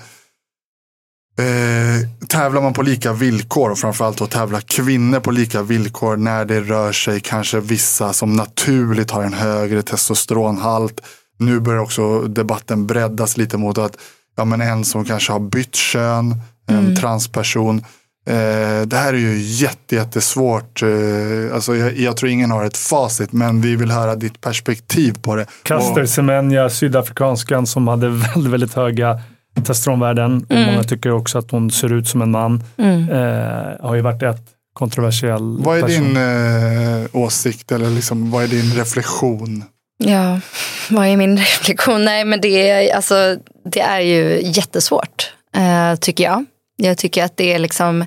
Eh, 1.39 2.27
tävlar 2.29 2.63
man 2.63 2.73
på 2.73 2.83
lika 2.83 3.13
villkor 3.13 3.71
och 3.71 3.79
framförallt 3.79 4.19
då 4.19 4.27
tävlar 4.27 4.61
kvinnor 4.61 5.21
på 5.21 5.31
lika 5.31 5.63
villkor 5.63 6.17
när 6.17 6.45
det 6.45 6.61
rör 6.61 6.93
sig 6.93 7.21
kanske 7.21 7.61
vissa 7.61 8.13
som 8.13 8.33
naturligt 8.33 9.11
har 9.11 9.23
en 9.23 9.33
högre 9.33 9.83
testosteronhalt. 9.83 11.01
Nu 11.39 11.61
börjar 11.61 11.81
också 11.81 12.21
debatten 12.21 12.87
breddas 12.87 13.37
lite 13.37 13.57
mot 13.57 13.79
att 13.79 13.97
ja, 14.37 14.45
men 14.45 14.61
en 14.61 14.85
som 14.85 15.05
kanske 15.05 15.33
har 15.33 15.41
bytt 15.41 15.75
kön, 15.75 16.35
en 16.69 16.79
mm. 16.79 16.97
transperson. 16.97 17.79
Eh, 18.27 18.87
det 18.87 18.97
här 18.97 19.15
är 19.15 19.19
ju 19.19 19.39
jätte, 19.39 19.95
jättesvårt. 19.97 20.83
Eh, 20.83 21.55
alltså 21.55 21.77
jag, 21.77 21.99
jag, 21.99 22.17
tror 22.17 22.31
ingen 22.31 22.51
har 22.51 22.65
ett 22.65 22.77
facit, 22.77 23.33
men 23.33 23.61
vi 23.61 23.77
vill 23.77 23.91
höra 23.91 24.15
ditt 24.15 24.41
perspektiv 24.41 25.23
på 25.23 25.37
det. 25.37 25.47
Caster 25.63 26.07
Semenya, 26.07 26.71
sydafrikanskan 26.71 27.67
som 27.67 27.89
hade 27.89 28.09
väldigt, 28.09 28.53
väldigt 28.53 28.75
höga 28.75 29.21
testosteronvärden. 29.55 30.47
Mm. 30.49 30.67
Och 30.67 30.73
många 30.73 30.85
tycker 30.85 31.11
också 31.11 31.39
att 31.39 31.51
hon 31.51 31.71
ser 31.71 31.93
ut 31.93 32.09
som 32.09 32.23
en 32.23 32.31
man. 32.31 32.63
Mm. 32.77 33.11
Eh, 33.11 33.87
har 33.87 33.95
ju 33.95 34.01
varit 34.01 34.23
ett 34.23 34.47
kontroversiell 34.73 35.57
Vad 35.59 35.79
är 35.79 35.83
person. 35.83 36.05
din 36.05 36.17
eh, 36.17 37.07
åsikt 37.13 37.73
eller 37.73 37.91
liksom, 37.91 38.31
vad 38.31 38.45
är 38.45 38.49
din 38.49 38.73
reflektion? 38.75 39.65
Ja, 39.99 40.41
vad 40.91 41.07
är 41.07 41.17
min 41.17 41.39
reflektion? 41.39 42.05
Nej, 42.05 42.25
men 42.25 42.41
det 42.41 42.71
är, 42.71 42.97
alltså, 42.97 43.37
det 43.65 43.81
är 43.81 44.01
ju 44.01 44.41
jättesvårt, 44.45 45.33
eh, 45.57 45.99
tycker 45.99 46.25
jag. 46.25 46.45
Jag 46.77 46.99
tycker 46.99 47.25
att 47.25 47.37
det 47.37 47.53
är 47.53 47.59
liksom, 47.59 48.05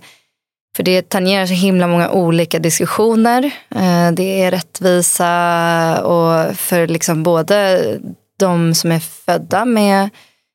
för 0.76 0.84
det 0.84 1.10
tangerar 1.10 1.46
så 1.46 1.54
himla 1.54 1.88
många 1.88 2.10
olika 2.10 2.60
diskussioner. 2.60 3.44
Eh, 3.76 4.12
det 4.12 4.42
är 4.44 4.52
rättvisa 4.52 6.02
och 6.04 6.56
för 6.56 6.88
liksom 6.88 7.24
både 7.24 7.80
de 8.40 8.76
som 8.76 8.92
är 8.92 9.00
födda 9.00 9.66
med, 9.66 10.10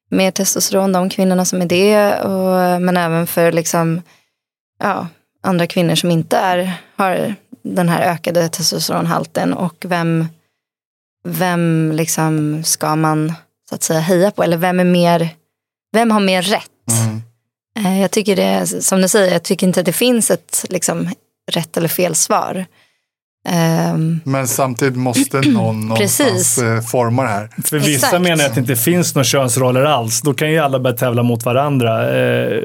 med 0.09 0.35
testosteron, 0.35 0.93
de 0.93 1.09
kvinnorna 1.11 1.45
som 1.45 1.63
är 1.63 1.67
det, 1.67 2.21
och, 2.21 2.81
men 2.83 2.97
även 2.97 3.27
för 3.27 3.53
liksom, 3.53 4.03
ja, 4.83 5.07
andra 5.43 5.67
kvinnor 5.67 5.95
som 5.95 6.11
inte 6.11 6.37
är, 6.37 6.73
har 6.97 7.35
den 7.63 7.89
här 7.89 8.13
ökade 8.15 8.49
testosteronhalten 8.49 9.55
och 9.55 9.85
vem 9.89 10.27
vem 11.25 11.93
liksom 11.95 12.63
ska 12.65 12.97
man 12.97 13.33
så 13.69 13.75
att 13.75 13.83
säga 13.83 14.01
heja 14.01 14.31
på? 14.31 14.43
Eller 14.43 14.57
vem 14.57 14.81
är 14.81 14.85
mer, 14.85 15.29
vem 15.93 16.11
har 16.11 16.21
mer 16.21 16.43
rätt? 16.43 16.71
Mm. 16.91 17.23
Eh, 17.79 18.01
Jag 18.03 18.11
tycker 18.11 18.37
det, 18.37 18.67
som 18.67 19.03
du 19.03 19.09
säger, 19.09 19.33
jag 19.33 19.43
tycker 19.43 19.67
inte 19.67 19.81
att 19.81 19.87
det 19.87 19.93
finns 19.93 20.31
ett 20.31 20.65
liksom, 20.69 21.11
rätt 21.51 21.77
eller 21.77 21.89
fel 21.89 22.15
svar. 22.15 22.67
Ehm, 23.49 24.21
Men 24.25 24.49
samtidigt 24.49 24.97
måste 24.97 25.41
någon 25.53 25.89
någonstans 25.89 26.59
eh, 26.59 26.81
forma 26.81 27.23
det 27.23 27.29
här. 27.29 27.49
För 27.65 27.79
vissa 27.79 27.91
Exakt. 28.07 28.23
menar 28.23 28.45
att 28.45 28.55
det 28.55 28.61
inte 28.61 28.77
finns 28.77 29.15
några 29.15 29.25
könsroller 29.25 29.83
alls. 29.85 30.21
Då 30.23 30.35
kan 30.35 30.51
ju 30.51 30.59
alla 30.59 30.79
börja 30.81 30.97
tävla 30.97 31.23
mot 31.23 31.45
varandra. 31.45 32.11
Eh, 32.17 32.63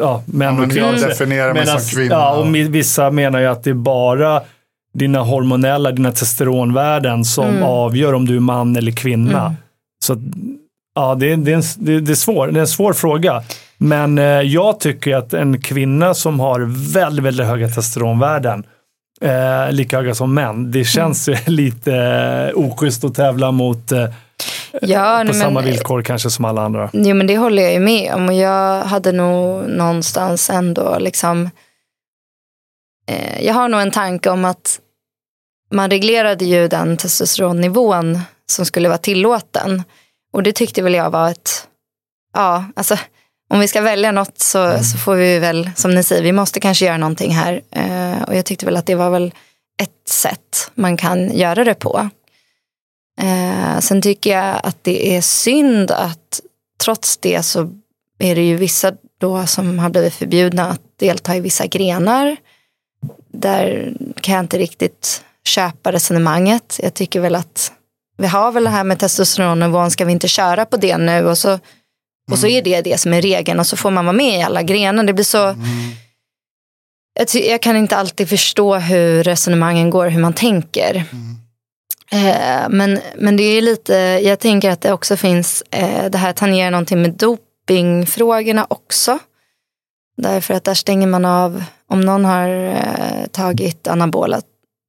ja, 0.00 0.22
män 0.26 0.54
men 0.54 0.58
och 0.58 0.62
jag 0.76 0.94
kvinnor. 0.94 1.08
definierar 1.08 1.54
mig 1.54 1.66
som 1.66 1.80
kvinna. 1.80 2.14
Ja, 2.14 2.36
och 2.36 2.54
vissa 2.54 3.10
menar 3.10 3.40
ju 3.40 3.46
att 3.46 3.64
det 3.64 3.70
är 3.70 3.74
bara 3.74 4.42
dina 4.94 5.20
hormonella, 5.20 5.90
dina 5.92 6.10
testosteronvärden 6.12 7.24
som 7.24 7.44
Mm. 7.48 7.62
avgör 7.62 8.12
om 8.12 8.26
du 8.26 8.36
är 8.36 8.40
man 8.40 8.76
eller 8.76 8.92
kvinna. 8.92 9.40
Mm. 9.40 9.52
Så 10.04 10.16
ja, 10.94 11.14
det, 11.14 11.32
är- 11.32 11.36
det, 11.36 11.52
är 11.52 11.56
en, 11.56 11.62
det, 11.78 12.00
det, 12.00 12.12
är 12.12 12.16
svår, 12.16 12.46
det 12.48 12.58
är 12.58 12.60
en 12.60 12.66
svår 12.66 12.92
fråga. 12.92 13.42
Men 13.78 14.18
eh, 14.18 14.24
jag 14.24 14.80
tycker 14.80 15.16
att 15.16 15.34
en 15.34 15.60
kvinna 15.60 16.14
som 16.14 16.40
har 16.40 16.60
väldigt, 16.94 17.24
väldigt 17.24 17.46
höga 17.46 17.66
testosteronvärden, 17.66 18.64
eh, 19.22 19.72
lika 19.72 19.96
höga 19.96 20.14
som 20.14 20.34
män, 20.34 20.70
det 20.70 20.84
känns 20.84 21.28
ju 21.28 21.36
lite 21.46 21.96
eh, 21.96 22.58
oschysst 22.58 23.04
att 23.04 23.14
tävla 23.14 23.50
mot 23.50 23.92
eh, 23.92 24.08
ja, 24.80 25.18
på 25.26 25.32
nej, 25.32 25.40
samma 25.40 25.60
men, 25.60 25.70
villkor 25.70 26.02
kanske 26.02 26.30
som 26.30 26.44
alla 26.44 26.62
andra. 26.62 26.90
Jo, 26.92 27.14
men 27.14 27.26
det 27.26 27.36
håller 27.36 27.62
jag 27.62 27.72
ju 27.72 27.80
med 27.80 28.14
om. 28.14 28.28
Och 28.28 28.34
jag 28.34 28.84
hade 28.84 29.12
nog 29.12 29.68
någonstans 29.68 30.50
ändå 30.50 30.98
liksom, 30.98 31.50
eh, 33.08 33.44
jag 33.44 33.54
har 33.54 33.68
nog 33.68 33.80
en 33.80 33.90
tanke 33.90 34.30
om 34.30 34.44
att 34.44 34.80
man 35.70 35.90
reglerade 35.90 36.44
ju 36.44 36.68
den 36.68 36.96
testosteronnivån 36.96 38.20
som 38.46 38.64
skulle 38.64 38.88
vara 38.88 38.98
tillåten. 38.98 39.82
Och 40.32 40.42
det 40.42 40.52
tyckte 40.52 40.82
väl 40.82 40.94
jag 40.94 41.10
var 41.10 41.30
ett, 41.30 41.68
ja, 42.34 42.64
alltså 42.76 42.96
om 43.52 43.60
vi 43.60 43.68
ska 43.68 43.80
välja 43.80 44.12
något 44.12 44.38
så, 44.38 44.84
så 44.84 44.98
får 44.98 45.14
vi 45.14 45.38
väl, 45.38 45.70
som 45.76 45.94
ni 45.94 46.02
säger, 46.02 46.22
vi 46.22 46.32
måste 46.32 46.60
kanske 46.60 46.86
göra 46.86 46.96
någonting 46.96 47.34
här. 47.34 47.60
Eh, 47.70 48.22
och 48.22 48.36
jag 48.36 48.44
tyckte 48.44 48.66
väl 48.66 48.76
att 48.76 48.86
det 48.86 48.94
var 48.94 49.10
väl 49.10 49.34
ett 49.82 50.08
sätt 50.08 50.70
man 50.74 50.96
kan 50.96 51.36
göra 51.36 51.64
det 51.64 51.74
på. 51.74 52.08
Eh, 53.20 53.78
sen 53.80 54.02
tycker 54.02 54.30
jag 54.30 54.60
att 54.62 54.84
det 54.84 55.16
är 55.16 55.20
synd 55.20 55.90
att 55.90 56.40
trots 56.82 57.16
det 57.16 57.42
så 57.42 57.70
är 58.18 58.34
det 58.34 58.42
ju 58.42 58.56
vissa 58.56 58.92
då 59.20 59.46
som 59.46 59.78
har 59.78 59.90
blivit 59.90 60.14
förbjudna 60.14 60.68
att 60.68 60.82
delta 60.98 61.36
i 61.36 61.40
vissa 61.40 61.66
grenar. 61.66 62.36
Där 63.32 63.92
kan 64.20 64.34
jag 64.34 64.44
inte 64.44 64.58
riktigt 64.58 65.24
köpa 65.44 65.92
resonemanget. 65.92 66.80
Jag 66.82 66.94
tycker 66.94 67.20
väl 67.20 67.34
att 67.34 67.72
vi 68.18 68.26
har 68.26 68.52
väl 68.52 68.64
det 68.64 68.70
här 68.70 68.84
med 68.84 68.98
testosteronnivån, 68.98 69.90
ska 69.90 70.04
vi 70.04 70.12
inte 70.12 70.28
köra 70.28 70.66
på 70.66 70.76
det 70.76 70.98
nu? 70.98 71.26
Och 71.26 71.38
så, 71.38 71.58
och 72.30 72.38
så 72.38 72.46
är 72.46 72.62
det 72.62 72.80
det 72.80 72.98
som 72.98 73.12
är 73.12 73.22
regeln 73.22 73.60
och 73.60 73.66
så 73.66 73.76
får 73.76 73.90
man 73.90 74.04
vara 74.04 74.16
med 74.16 74.38
i 74.38 74.42
alla 74.42 74.62
grenar. 74.62 75.04
Det 75.04 75.12
blir 75.12 75.24
så, 75.24 75.42
Mm. 75.46 75.58
jag, 77.14 77.28
jag 77.44 77.62
kan 77.62 77.76
inte 77.76 77.96
alltid 77.96 78.28
förstå 78.28 78.74
hur 78.74 79.22
resonemangen 79.22 79.90
går, 79.90 80.06
hur 80.08 80.20
man 80.20 80.32
tänker. 80.32 81.04
Eh, 82.12 82.68
men, 82.68 83.00
men 83.16 83.36
det 83.36 83.42
är 83.42 83.62
lite, 83.62 83.94
jag 84.22 84.38
tänker 84.38 84.70
att 84.70 84.80
det 84.80 84.92
också 84.92 85.16
finns, 85.16 85.62
eh, 85.70 86.10
det 86.10 86.18
här 86.18 86.32
tangerar 86.32 86.70
någonting 86.70 87.02
med 87.02 87.10
dopingfrågorna 87.10 88.66
också. 88.70 89.18
Därför 90.16 90.54
att 90.54 90.64
där 90.64 90.74
stänger 90.74 91.06
man 91.06 91.24
av, 91.24 91.64
om 91.88 92.00
någon 92.00 92.24
har 92.24 92.48
eh, 92.48 93.26
tagit 93.32 93.88
anabola 93.88 94.40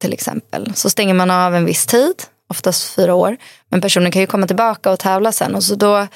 till 0.02 0.14
exempel, 0.14 0.72
så 0.76 0.90
stänger 0.90 1.14
man 1.14 1.32
av 1.32 1.56
en 1.56 1.66
viss 1.66 1.86
tid, 1.86 2.16
oftast 2.50 2.96
fyra 2.96 3.14
år. 3.16 3.38
Men 3.70 3.82
personen 3.82 4.12
kan 4.12 4.22
ju 4.22 4.28
komma 4.28 4.48
tillbaka 4.48 4.92
och 4.92 5.00
tävla 5.00 5.32
sen 5.32 5.56
och 5.56 5.64
så 5.64 5.76
då 5.76 6.08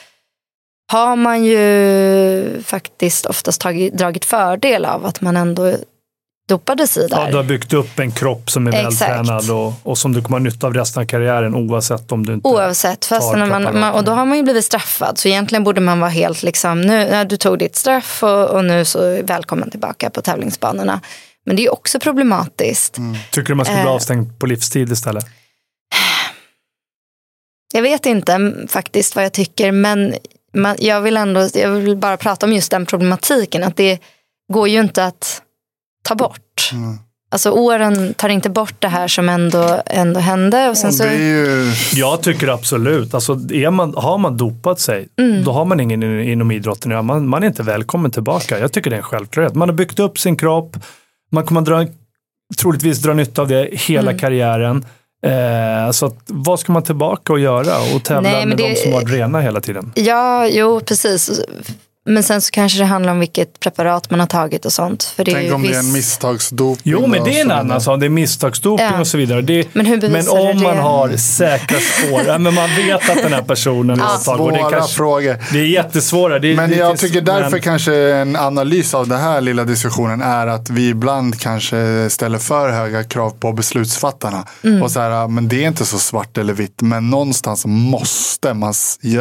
har 0.92 1.16
man 1.16 1.46
ju 1.46 2.62
faktiskt 2.64 3.26
oftast 3.26 3.62
tagit, 3.62 3.98
dragit 3.98 4.26
fördel 4.26 4.86
av 4.86 5.06
att 5.06 5.22
man 5.22 5.38
ändå 5.38 5.74
dopade 6.48 6.88
sig 6.88 7.10
där. 7.10 7.18
Ja, 7.18 7.30
du 7.30 7.36
har 7.36 7.44
byggt 7.44 7.74
upp 7.74 8.00
en 8.00 8.12
kropp 8.12 8.52
som 8.52 8.68
är 8.68 8.74
Exakt. 8.74 9.02
vältränad 9.02 9.52
och, 9.52 9.74
och 9.84 9.98
som 9.98 10.14
du 10.14 10.22
kommer 10.22 10.38
ha 10.38 10.44
nytta 10.44 10.68
av 10.68 10.74
resten 10.74 11.04
av 11.04 11.08
karriären 11.08 11.56
oavsett 11.56 12.12
om 12.12 12.26
du 12.26 12.34
inte... 12.34 12.48
Oavsett, 12.48 13.06
fast 13.06 13.34
när 13.34 13.46
man, 13.46 13.80
man, 13.80 13.94
och 13.94 14.04
då 14.04 14.12
har 14.12 14.26
man 14.26 14.38
ju 14.38 14.44
blivit 14.44 14.66
straffad. 14.66 15.18
Så 15.18 15.28
egentligen 15.28 15.64
borde 15.64 15.82
man 15.82 16.00
vara 16.00 16.10
helt 16.10 16.44
liksom, 16.44 16.82
nu, 16.82 16.94
ja, 17.12 17.24
du 17.24 17.38
tog 17.38 17.60
ditt 17.60 17.76
straff 17.76 18.24
och, 18.24 18.50
och 18.50 18.66
nu 18.66 18.86
så 18.86 19.22
välkommen 19.24 19.70
tillbaka 19.70 20.10
på 20.10 20.22
tävlingsbanorna. 20.22 21.02
Men 21.46 21.56
det 21.56 21.66
är 21.66 21.74
också 21.74 22.00
problematiskt. 22.00 22.98
Tycker 23.32 23.48
du 23.48 23.56
man 23.56 23.66
skulle 23.66 23.82
bli 23.82 23.90
Eh. 23.90 23.96
avstängd 23.96 24.40
på 24.40 24.46
livstid 24.46 24.92
istället? 24.92 25.26
Jag 27.74 27.82
vet 27.82 28.06
inte 28.06 28.34
mm, 28.34 28.68
faktiskt 28.68 29.16
vad 29.16 29.26
jag 29.26 29.34
tycker, 29.34 29.72
men 29.72 30.16
man, 30.58 30.76
jag, 30.80 31.02
vill 31.02 31.18
ändå, 31.18 31.48
jag 31.54 31.70
vill 31.72 31.96
bara 31.98 32.18
prata 32.18 32.46
om 32.46 32.54
just 32.54 32.72
den 32.72 32.86
problematiken. 32.86 33.64
Att 33.64 33.76
det 33.76 34.00
går 34.54 34.68
ju 34.68 34.80
inte 34.80 35.06
att 35.06 35.42
ta 36.04 36.16
bort. 36.16 36.70
Mm. 36.74 36.98
Alltså 37.32 37.50
åren 37.52 38.14
tar 38.14 38.30
inte 38.30 38.50
bort 38.50 38.76
det 38.80 38.88
här 38.88 39.08
som 39.08 39.30
ändå, 39.30 39.82
ändå 39.86 40.20
hände. 40.20 40.70
Och 40.70 40.78
sen 40.78 40.94
så, 40.94 41.04
det 41.04 41.10
är 41.10 41.18
ju, 41.18 41.72
Jag 41.96 42.22
tycker 42.24 42.48
absolut. 42.48 43.14
Alltså, 43.14 43.34
är 43.54 43.70
man, 43.72 43.94
har 43.98 44.18
man 44.18 44.38
dopat 44.38 44.80
sig, 44.80 45.08
Mm. 45.20 45.44
då 45.44 45.52
har 45.52 45.66
man 45.66 45.80
ingen 45.80 46.04
in- 46.04 46.20
inom 46.30 46.52
idrotten 46.52 47.06
man, 47.06 47.28
man 47.28 47.44
är 47.44 47.48
inte 47.48 47.64
välkommen 47.64 48.12
tillbaka. 48.12 48.60
Jag 48.60 48.72
tycker 48.72 48.90
det 48.90 48.96
är 48.96 48.98
en 48.98 49.04
självklarhet. 49.04 49.56
Man 49.56 49.70
har 49.70 49.76
byggt 49.76 50.00
upp 50.00 50.20
sin 50.20 50.36
kropp, 50.38 50.78
man 51.32 51.46
kommer 51.46 51.62
dra, 51.62 51.86
troligtvis 52.62 53.00
dra 53.02 53.14
nytta 53.14 53.42
av 53.42 53.48
det 53.48 53.70
hela 53.72 54.12
Mm. 54.12 54.20
karriären. 54.20 54.86
Eh, 55.26 55.91
så 55.91 56.06
att, 56.06 56.15
vad 56.26 56.60
ska 56.60 56.72
man 56.72 56.84
tillbaka 56.84 57.34
och 57.34 57.39
göra 57.39 57.95
och 57.95 58.03
tävla 58.03 58.30
Nej, 58.30 58.45
med 58.45 58.57
det- 58.57 58.69
de 58.69 58.76
som 58.76 58.94
har 58.94 59.02
varit 59.02 59.11
rena 59.14 59.41
hela 59.41 59.61
tiden? 59.61 59.91
Ja, 59.95 60.48
jo 60.48 60.80
precis. 60.80 61.41
Men 62.08 62.24
sen 62.24 62.42
så 62.42 62.52
kanske 62.52 62.80
det 62.80 62.86
handlar 62.86 63.12
om 63.12 63.20
vilket 63.20 63.60
preparat 63.60 64.10
man 64.12 64.20
har 64.20 64.28
tagit 64.28 64.66
och 64.66 64.74
sånt. 64.74 65.04
För 65.04 65.24
det 65.26 65.32
är 65.32 65.36
tänk 65.36 65.48
ju 65.48 65.54
om 65.54 65.62
det 65.64 65.68
är 65.74 65.80
en 65.80 65.86
viss- 65.86 65.94
misstagsdoping. 65.94 66.82
Jo, 66.84 67.08
men 67.08 67.24
det 67.24 67.40
är 67.40 67.46
en 67.46 67.52
annan 67.52 67.82
sak. 67.82 68.00
Det 68.00 68.06
är 68.06 68.10
misstagsdoping 68.10 68.86
Ja. 68.94 69.00
och 69.00 69.08
så 69.08 69.18
vidare. 69.18 69.42
Det, 69.42 69.68
Men 69.74 69.86
hur 69.86 70.10
men 70.10 70.28
om 70.30 70.58
du 70.58 70.64
man 70.64 70.76
det? 70.76 70.82
har 70.82 71.18
säkra 71.18 71.78
spår, 71.80 72.22
ja, 72.28 72.38
men 72.38 72.54
man 72.54 72.70
vet 72.76 73.10
att 73.10 73.18
den 73.24 73.34
här 73.34 73.42
personen 73.42 74.00
har 74.00 74.18
tagit 74.18 74.40
och 74.42 74.52
det, 74.52 74.58
Svåra 74.60 74.72
kanske, 74.72 74.96
frågor. 74.96 75.38
det 75.52 75.60
är 75.60 75.64
jättesvåra. 75.66 76.40
Det, 76.40 76.52
är- 76.52 76.56
Men 76.56 76.70
det, 76.70 76.76
jag 76.76 76.94
det- 76.94 76.98
tycker 76.98 77.22
därför 77.22 77.52
men- 77.52 77.62
kanske 77.62 77.96
en 77.96 78.36
analys 78.36 78.94
av 78.94 79.08
den 79.08 79.20
här 79.20 79.42
lilla 79.42 79.64
diskussionen 79.64 80.22
är 80.22 80.48
att 80.48 80.70
vi 80.70 80.90
ibland 80.90 81.40
kanske 81.40 82.10
ställer 82.10 82.38
för 82.38 82.70
höga 82.72 83.04
krav 83.04 83.30
på 83.30 83.52
beslutsfattarna. 83.54 84.46
Mm. 84.64 84.84
Och 84.84 84.92
så 84.92 85.00
här, 85.00 85.28
men 85.28 85.48
det 85.48 85.64
är 85.64 85.68
inte 85.68 85.86
så 85.86 86.00
svart 86.00 86.38
eller 86.38 86.54
vitt, 86.54 86.82
men 86.82 87.10
någonstans 87.10 87.64
måste 87.66 88.54
man, 88.54 88.74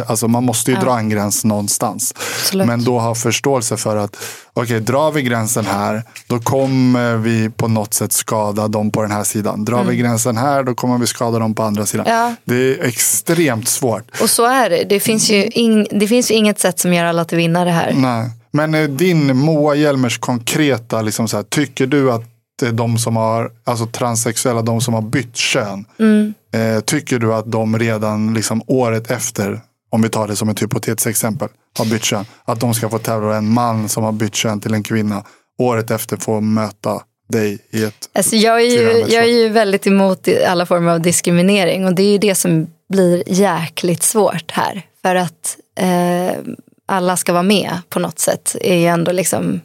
alltså 0.07 0.27
man 0.27 0.43
måste 0.43 0.71
ju 0.71 0.77
Ja. 0.77 0.83
dra 0.83 0.97
en 0.97 1.09
gräns 1.09 1.45
någonstans. 1.45 2.13
Absolut. 2.41 2.67
Men 2.67 2.76
då 2.83 2.99
ha 2.99 3.15
förståelse 3.15 3.77
för 3.77 3.95
att 3.97 4.15
okej, 4.53 4.79
drar 4.79 5.11
vi 5.11 5.21
gränsen 5.21 5.65
här, 5.65 6.03
då 6.27 6.39
kommer 6.39 7.15
vi 7.17 7.49
på 7.49 7.67
något 7.67 7.93
sätt 7.93 8.11
skada 8.13 8.67
dem 8.67 8.91
på 8.91 9.01
den 9.01 9.11
här 9.11 9.23
sidan. 9.23 9.65
Drar 9.65 9.83
vi 9.83 9.95
gränsen 9.95 10.37
här, 10.37 10.63
då 10.63 10.75
kommer 10.75 10.97
vi 10.97 11.07
skada 11.07 11.39
dem 11.39 11.55
på 11.55 11.63
andra 11.63 11.85
sidan. 11.85 12.05
Mm. 12.05 12.19
Ja. 12.19 12.35
Det 12.45 12.55
är 12.55 12.83
extremt 12.87 13.67
svårt. 13.67 14.21
Och 14.21 14.29
så 14.29 14.45
är 14.45 14.69
det. 14.69 14.83
Det 14.89 14.99
finns, 14.99 15.29
ju 15.29 15.43
ing, 15.45 15.87
det 15.91 16.07
finns 16.07 16.31
ju 16.31 16.35
inget 16.35 16.59
sätt 16.59 16.79
som 16.79 16.93
gör 16.93 17.05
alla 17.05 17.25
till 17.25 17.37
vinnare 17.37 17.69
här. 17.69 17.93
Nej. 17.95 18.29
Men 18.51 18.75
eh, 18.75 18.83
din 18.89 19.37
Moa 19.37 19.75
Hjelmers 19.75 20.17
konkreta, 20.17 21.01
liksom 21.01 21.27
så 21.27 21.37
här, 21.37 21.43
tycker 21.43 21.87
du 21.87 22.11
att 22.11 22.23
eh, 22.63 22.69
de 22.69 22.97
som 22.97 23.15
har, 23.15 23.51
alltså 23.63 23.85
transsexuella, 23.85 24.61
de 24.61 24.81
som 24.81 24.93
har 24.93 25.01
bytt 25.01 25.35
kön, 25.35 25.85
Mm. 25.99 26.33
eh, 26.53 26.79
tycker 26.81 27.19
du 27.19 27.33
att 27.33 27.51
de 27.51 27.79
redan 27.79 28.33
liksom 28.33 28.61
året 28.67 29.11
efter, 29.11 29.61
om 29.89 30.01
vi 30.01 30.09
tar 30.09 30.27
det 30.27 30.35
som 30.35 30.49
ett 30.49 30.61
hypotetiskt 30.61 31.07
exempel, 31.07 31.49
har 31.77 31.85
bytt 31.85 32.03
kön, 32.03 32.25
att 32.45 32.59
de 32.59 32.73
ska 32.73 32.89
få 32.89 32.99
tävla 32.99 33.35
en 33.35 33.53
man 33.53 33.89
som 33.89 34.03
har 34.03 34.11
bytt 34.11 34.35
kön 34.35 34.61
till 34.61 34.73
en 34.73 34.83
kvinna, 34.83 35.23
året 35.59 35.91
efter 35.91 36.17
får 36.17 36.41
möta 36.41 37.01
dig 37.29 37.59
i 37.69 37.83
ett... 37.83 38.09
Alltså 38.13 38.35
jag, 38.35 38.61
är 38.61 38.65
ju, 38.65 39.05
jag 39.13 39.23
är 39.23 39.27
ju 39.43 39.49
väldigt 39.49 39.87
emot 39.87 40.27
alla 40.47 40.65
former 40.65 40.91
av 40.91 41.01
diskriminering 41.01 41.85
och 41.85 41.95
det 41.95 42.03
är 42.03 42.11
ju 42.11 42.17
det 42.17 42.35
som 42.35 42.67
blir 42.89 43.23
jäkligt 43.27 44.03
svårt 44.03 44.51
här. 44.51 44.81
För 45.01 45.15
att 45.15 45.57
eh, 45.79 46.37
alla 46.85 47.17
ska 47.17 47.33
vara 47.33 47.43
med 47.43 47.77
på 47.89 47.99
något 47.99 48.19
sätt 48.19 48.55
är 48.61 48.75
ju 48.75 48.85
ändå 48.85 49.11
liksom 49.11 49.61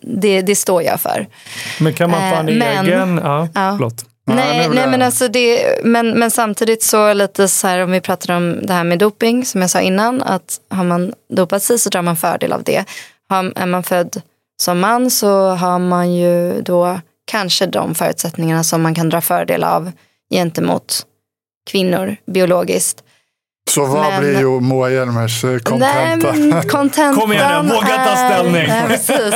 det, 0.00 0.42
det 0.42 0.54
står 0.56 0.82
jag 0.82 1.00
för. 1.00 1.26
Men 1.80 1.94
kan 1.94 2.10
man 2.10 2.20
få 2.20 2.26
Eh, 2.26 2.38
en 2.40 2.58
men- 2.58 2.86
egen... 2.86 3.20
Ja, 3.24 3.48
Ja. 3.54 3.90
Nej, 4.24 4.68
nej 4.68 4.86
men, 4.86 5.02
alltså 5.02 5.28
det, 5.28 5.78
men, 5.84 6.18
men 6.18 6.30
samtidigt 6.30 6.82
så 6.82 7.12
lite 7.12 7.48
så 7.48 7.66
här 7.66 7.78
om 7.78 7.90
vi 7.90 8.00
pratar 8.00 8.36
om 8.36 8.66
det 8.66 8.72
här 8.72 8.84
med 8.84 8.98
doping 8.98 9.44
som 9.44 9.60
jag 9.60 9.70
sa 9.70 9.80
innan 9.80 10.22
att 10.22 10.60
har 10.68 10.84
man 10.84 11.12
dopat 11.28 11.62
sig 11.62 11.78
så 11.78 11.88
drar 11.88 12.02
man 12.02 12.16
fördel 12.16 12.52
av 12.52 12.62
det. 12.62 12.84
Har, 13.28 13.52
är 13.56 13.66
man 13.66 13.82
född 13.82 14.22
som 14.62 14.80
man 14.80 15.10
så 15.10 15.48
har 15.48 15.78
man 15.78 16.14
ju 16.14 16.62
då 16.62 17.00
kanske 17.24 17.66
de 17.66 17.94
förutsättningarna 17.94 18.64
som 18.64 18.82
man 18.82 18.94
kan 18.94 19.08
dra 19.08 19.20
fördel 19.20 19.64
av 19.64 19.92
gentemot 20.30 21.06
kvinnor 21.70 22.16
biologiskt. 22.26 23.04
Så 23.70 23.86
vad 23.86 24.02
Men- 24.10 24.20
blir 24.20 24.38
ju 24.38 24.60
Moa 24.60 24.90
Hjelmers 24.90 25.44
eh, 25.44 25.50
Nej, 25.50 25.60
kontenta? 25.60 26.62
kontentan 26.68 27.14
Kom 27.20 27.32
igen 27.32 27.66
nu, 27.66 27.74
våga 27.74 27.86
ta 27.86 27.92
är- 28.10 28.30
ställning. 28.30 28.66
Nej, 28.68 28.82
precis. 28.88 29.34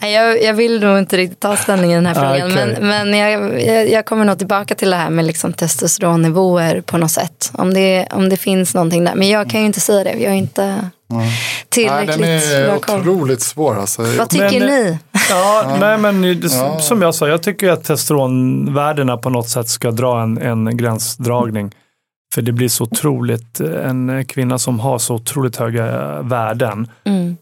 Nej, 0.00 0.12
jag, 0.14 0.42
jag 0.42 0.54
vill 0.54 0.80
nog 0.80 0.98
inte 0.98 1.16
riktigt 1.16 1.40
ta 1.40 1.56
ställning 1.56 1.92
i 1.92 1.94
den 1.94 2.06
här 2.06 2.12
Ah, 2.24 2.30
frågan. 2.34 2.52
okej. 2.52 2.76
Men, 2.80 3.08
men 3.10 3.18
jag, 3.18 3.62
jag, 3.62 3.90
jag 3.90 4.04
kommer 4.06 4.24
nog 4.24 4.38
tillbaka 4.38 4.74
till 4.74 4.90
det 4.90 4.96
här 4.96 5.10
med 5.10 5.24
liksom 5.24 5.52
testosteronnivåer 5.52 6.80
på 6.80 6.98
något 6.98 7.10
sätt. 7.10 7.50
Om 7.52 7.74
det, 7.74 8.06
om 8.12 8.28
det 8.28 8.36
finns 8.36 8.74
någonting 8.74 9.04
där. 9.04 9.14
Men 9.14 9.28
jag 9.28 9.50
kan 9.50 9.60
ju 9.60 9.66
inte 9.66 9.80
säga 9.80 10.04
det. 10.04 10.12
Jag 10.12 10.32
är 10.32 10.36
inte 10.36 10.90
Nej, 11.10 11.30
tillräckligt 11.68 12.18
den 12.18 12.62
är 12.62 12.66
bra 12.68 12.78
koll. 12.78 13.00
otroligt 13.00 13.42
svår 13.42 13.80
alltså. 13.80 14.02
Vad 14.02 14.28
tycker 14.30 14.60
Men- 14.60 14.68
ni? 14.68 14.98
Ja, 15.30 15.76
nej 15.80 15.98
men 15.98 16.22
det, 16.22 16.52
Ja. 16.54 16.78
som 16.80 17.02
jag 17.02 17.14
sa, 17.14 17.28
jag 17.28 17.42
tycker 17.42 17.70
att 17.70 17.84
testosteronvärdena 17.84 19.16
på 19.16 19.30
något 19.30 19.48
sätt 19.48 19.68
ska 19.68 19.90
dra 19.90 20.22
en, 20.22 20.38
en 20.38 20.76
gränsdragning. 20.76 21.72
För 22.36 22.42
det 22.42 22.52
blir 22.52 22.68
så 22.68 22.84
otroligt, 22.84 23.60
en 23.60 24.24
kvinna 24.24 24.58
som 24.58 24.80
har 24.80 24.98
så 24.98 25.14
otroligt 25.14 25.56
höga 25.56 26.22
värden 26.22 26.88
Mm. 27.04 27.36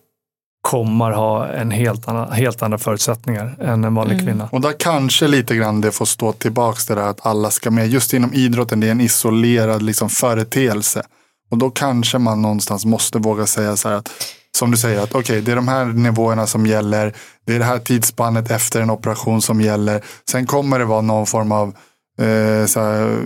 kommer 0.68 1.10
ha 1.10 1.46
en 1.48 1.70
helt, 1.70 2.08
annan, 2.08 2.32
helt 2.32 2.62
andra 2.62 2.78
förutsättningar 2.78 3.56
än 3.60 3.84
en 3.84 3.94
vanlig 3.94 4.14
Mm. 4.14 4.26
kvinna. 4.26 4.48
Och 4.52 4.60
där 4.60 4.72
kanske 4.78 5.28
lite 5.28 5.56
grann 5.56 5.80
det 5.80 5.90
får 5.92 6.04
stå 6.04 6.32
tillbaks 6.32 6.86
det 6.86 6.94
där 6.94 7.08
att 7.08 7.26
alla 7.26 7.50
ska 7.50 7.70
med. 7.70 7.88
Just 7.88 8.14
inom 8.14 8.34
idrotten, 8.34 8.80
det 8.80 8.86
är 8.86 8.90
en 8.90 9.00
isolerad 9.00 9.82
liksom, 9.82 10.08
företeelse. 10.10 11.02
Och 11.50 11.58
då 11.58 11.70
kanske 11.70 12.18
man 12.18 12.42
någonstans 12.42 12.84
måste 12.84 13.18
våga 13.18 13.46
säga 13.46 13.76
så 13.76 13.88
här 13.88 13.96
att, 13.96 14.10
som 14.58 14.70
du 14.70 14.76
säger, 14.76 15.02
att 15.02 15.14
okej, 15.14 15.40
det 15.40 15.52
är 15.52 15.56
de 15.56 15.68
här 15.68 15.84
nivåerna 15.84 16.46
som 16.46 16.66
gäller. 16.66 17.12
Det 17.46 17.54
är 17.54 17.58
det 17.58 17.64
här 17.64 17.78
tidsspannet 17.78 18.50
efter 18.50 18.80
en 18.80 18.90
operation 18.90 19.42
som 19.42 19.60
gäller. 19.60 20.02
Sen 20.30 20.46
kommer 20.46 20.78
det 20.78 20.84
vara 20.84 21.00
någon 21.00 21.26
form 21.26 21.52
av, 21.52 21.74
eh, 22.18 22.66
så 22.66 22.80
här, 22.80 23.18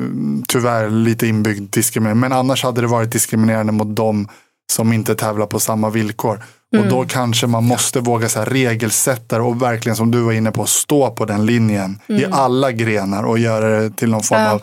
tyvärr 0.48 0.90
lite 0.90 1.26
inbyggd 1.26 1.70
diskriminering. 1.74 2.20
Men 2.20 2.32
annars 2.32 2.64
hade 2.64 2.80
det 2.80 2.86
varit 2.86 3.12
diskriminerande 3.12 3.72
mot 3.72 3.96
dem 3.96 4.28
som 4.72 4.92
inte 4.92 5.14
tävlar 5.14 5.46
på 5.46 5.60
samma 5.60 5.90
villkor. 5.90 6.42
Och 6.78 6.86
då 6.86 7.04
kanske 7.04 7.46
man 7.46 7.64
måste 7.64 8.00
våga 8.00 8.28
så 8.28 8.38
här, 8.38 8.46
regelsätta 8.46 9.42
och 9.42 9.62
verkligen 9.62 9.96
som 9.96 10.10
du 10.10 10.20
var 10.20 10.32
inne 10.32 10.52
på 10.52 10.66
stå 10.66 11.10
på 11.10 11.24
den 11.24 11.46
linjen 11.46 12.00
i 12.06 12.24
alla 12.30 12.72
grenar 12.72 13.22
och 13.22 13.38
göra 13.38 13.80
det 13.80 13.90
till 13.90 14.10
någon 14.10 14.22
form 14.22 14.46
av 14.46 14.62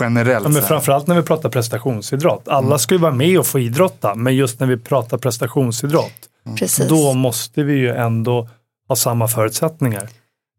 generellt. 0.00 0.44
Ja, 0.44 0.50
men 0.50 0.62
framförallt 0.62 1.06
när 1.06 1.14
vi 1.14 1.22
pratar 1.22 1.48
prestationsidrott. 1.48 2.48
Alla 2.48 2.78
ska 2.78 2.94
ju 2.94 3.00
vara 3.00 3.12
med 3.12 3.38
och 3.38 3.46
få 3.46 3.58
idrotta, 3.58 4.14
men 4.14 4.36
just 4.36 4.60
när 4.60 4.66
vi 4.66 4.76
pratar 4.76 5.18
prestationsidrott, 5.18 6.28
Precis. 6.58 6.88
då 6.88 7.14
måste 7.14 7.62
vi 7.62 7.74
ju 7.74 7.90
ändå 7.90 8.48
ha 8.88 8.96
samma 8.96 9.28
förutsättningar. 9.28 10.08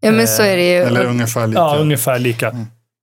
Ja 0.01 0.11
men 0.11 0.27
så 0.27 0.43
är 0.43 0.57
det 0.57 0.71
ju. 0.71 0.77
Eller 0.77 1.05
ungefär 1.05 1.47
lika. 1.47 1.59
Ja, 1.59 1.77
ungefär 1.77 2.19
lika. 2.19 2.55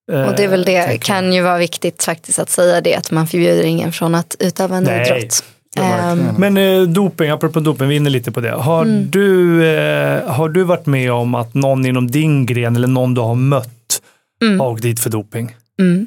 Och 0.08 0.34
det 0.36 0.44
är 0.44 0.48
väl 0.48 0.60
Eh, 0.60 0.66
det, 0.66 0.72
tänker 0.82 0.90
jag. 0.92 1.02
kan 1.02 1.32
ju 1.32 1.42
vara 1.42 1.58
viktigt 1.58 2.04
faktiskt 2.04 2.38
att 2.38 2.50
säga 2.50 2.80
det. 2.80 2.94
Att 2.94 3.10
man 3.10 3.26
förbjuder 3.26 3.62
ingen 3.64 3.92
från 3.92 4.14
att 4.14 4.36
utöva 4.38 4.76
en 4.76 4.84
Nej. 4.84 5.06
idrott. 5.06 5.44
Verkligen. 5.76 6.18
Ehm, 6.28 6.34
Men 6.38 6.56
eh, 6.56 6.82
doping, 6.82 7.30
apropå 7.30 7.60
doping, 7.60 7.88
vi 7.88 7.94
är 7.94 7.96
inne 7.96 8.10
lite 8.10 8.32
på 8.32 8.40
det. 8.40 8.50
Har, 8.50 8.82
Mm. 8.82 9.10
du, 9.10 9.64
eh, 9.66 10.30
har 10.30 10.48
du 10.48 10.64
varit 10.64 10.86
med 10.86 11.12
om 11.12 11.34
att 11.34 11.54
någon 11.54 11.86
inom 11.86 12.10
din 12.10 12.46
gren 12.46 12.76
eller 12.76 12.88
någon 12.88 13.14
du 13.14 13.20
har 13.20 13.34
mött 13.34 14.02
Mm. 14.42 14.60
har 14.60 14.68
åkt 14.70 14.82
dit 14.82 15.00
för 15.00 15.10
doping? 15.10 15.56
mm. 15.80 16.06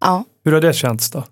Ja. 0.00 0.24
Hur 0.44 0.52
har 0.52 0.60
det 0.60 0.72
känts 0.72 1.10
då? 1.10 1.24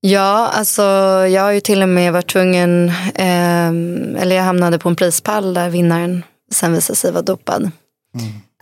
Ja, 0.00 0.48
alltså 0.54 0.82
jag 1.30 1.42
har 1.42 1.50
ju 1.52 1.60
till 1.60 1.82
och 1.82 1.88
med 1.88 2.12
varit 2.12 2.30
tvungen, 2.32 2.92
ehm, 3.14 4.16
eller 4.20 4.36
jag 4.36 4.42
hamnade 4.42 4.78
på 4.78 4.88
en 4.88 4.96
prispall 4.96 5.54
där 5.54 5.68
vinnaren 5.70 6.22
sen 6.52 6.72
visade 6.72 6.96
sig 6.96 7.12
vara 7.12 7.22
dopad. 7.22 7.70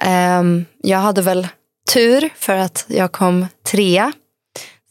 Ehm, 0.03 0.65
jag 0.83 0.99
hade 0.99 1.23
väl 1.23 1.49
tur 1.93 2.31
för 2.36 2.56
att 2.56 2.85
jag 2.89 3.12
kom 3.12 3.47
trea. 3.66 4.12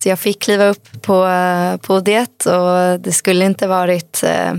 Så 0.03 0.09
jag 0.09 0.19
fick 0.19 0.41
kliva 0.41 0.65
upp 0.65 1.01
på 1.01 1.25
uh, 1.25 1.77
podiet 1.77 2.45
och 2.45 2.99
det 2.99 3.11
skulle 3.11 3.45
inte 3.45 3.67
varit 3.67 4.23
eh, 4.23 4.53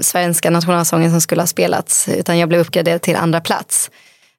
svenska 0.00 0.50
nationalsången 0.50 1.10
som 1.10 1.20
skulle 1.20 1.42
ha 1.42 1.46
spelats 1.46 2.08
utan 2.08 2.38
jag 2.38 2.48
blev 2.48 2.60
uppgraderad 2.60 3.02
till 3.02 3.16
andra 3.16 3.40
plats. 3.40 3.90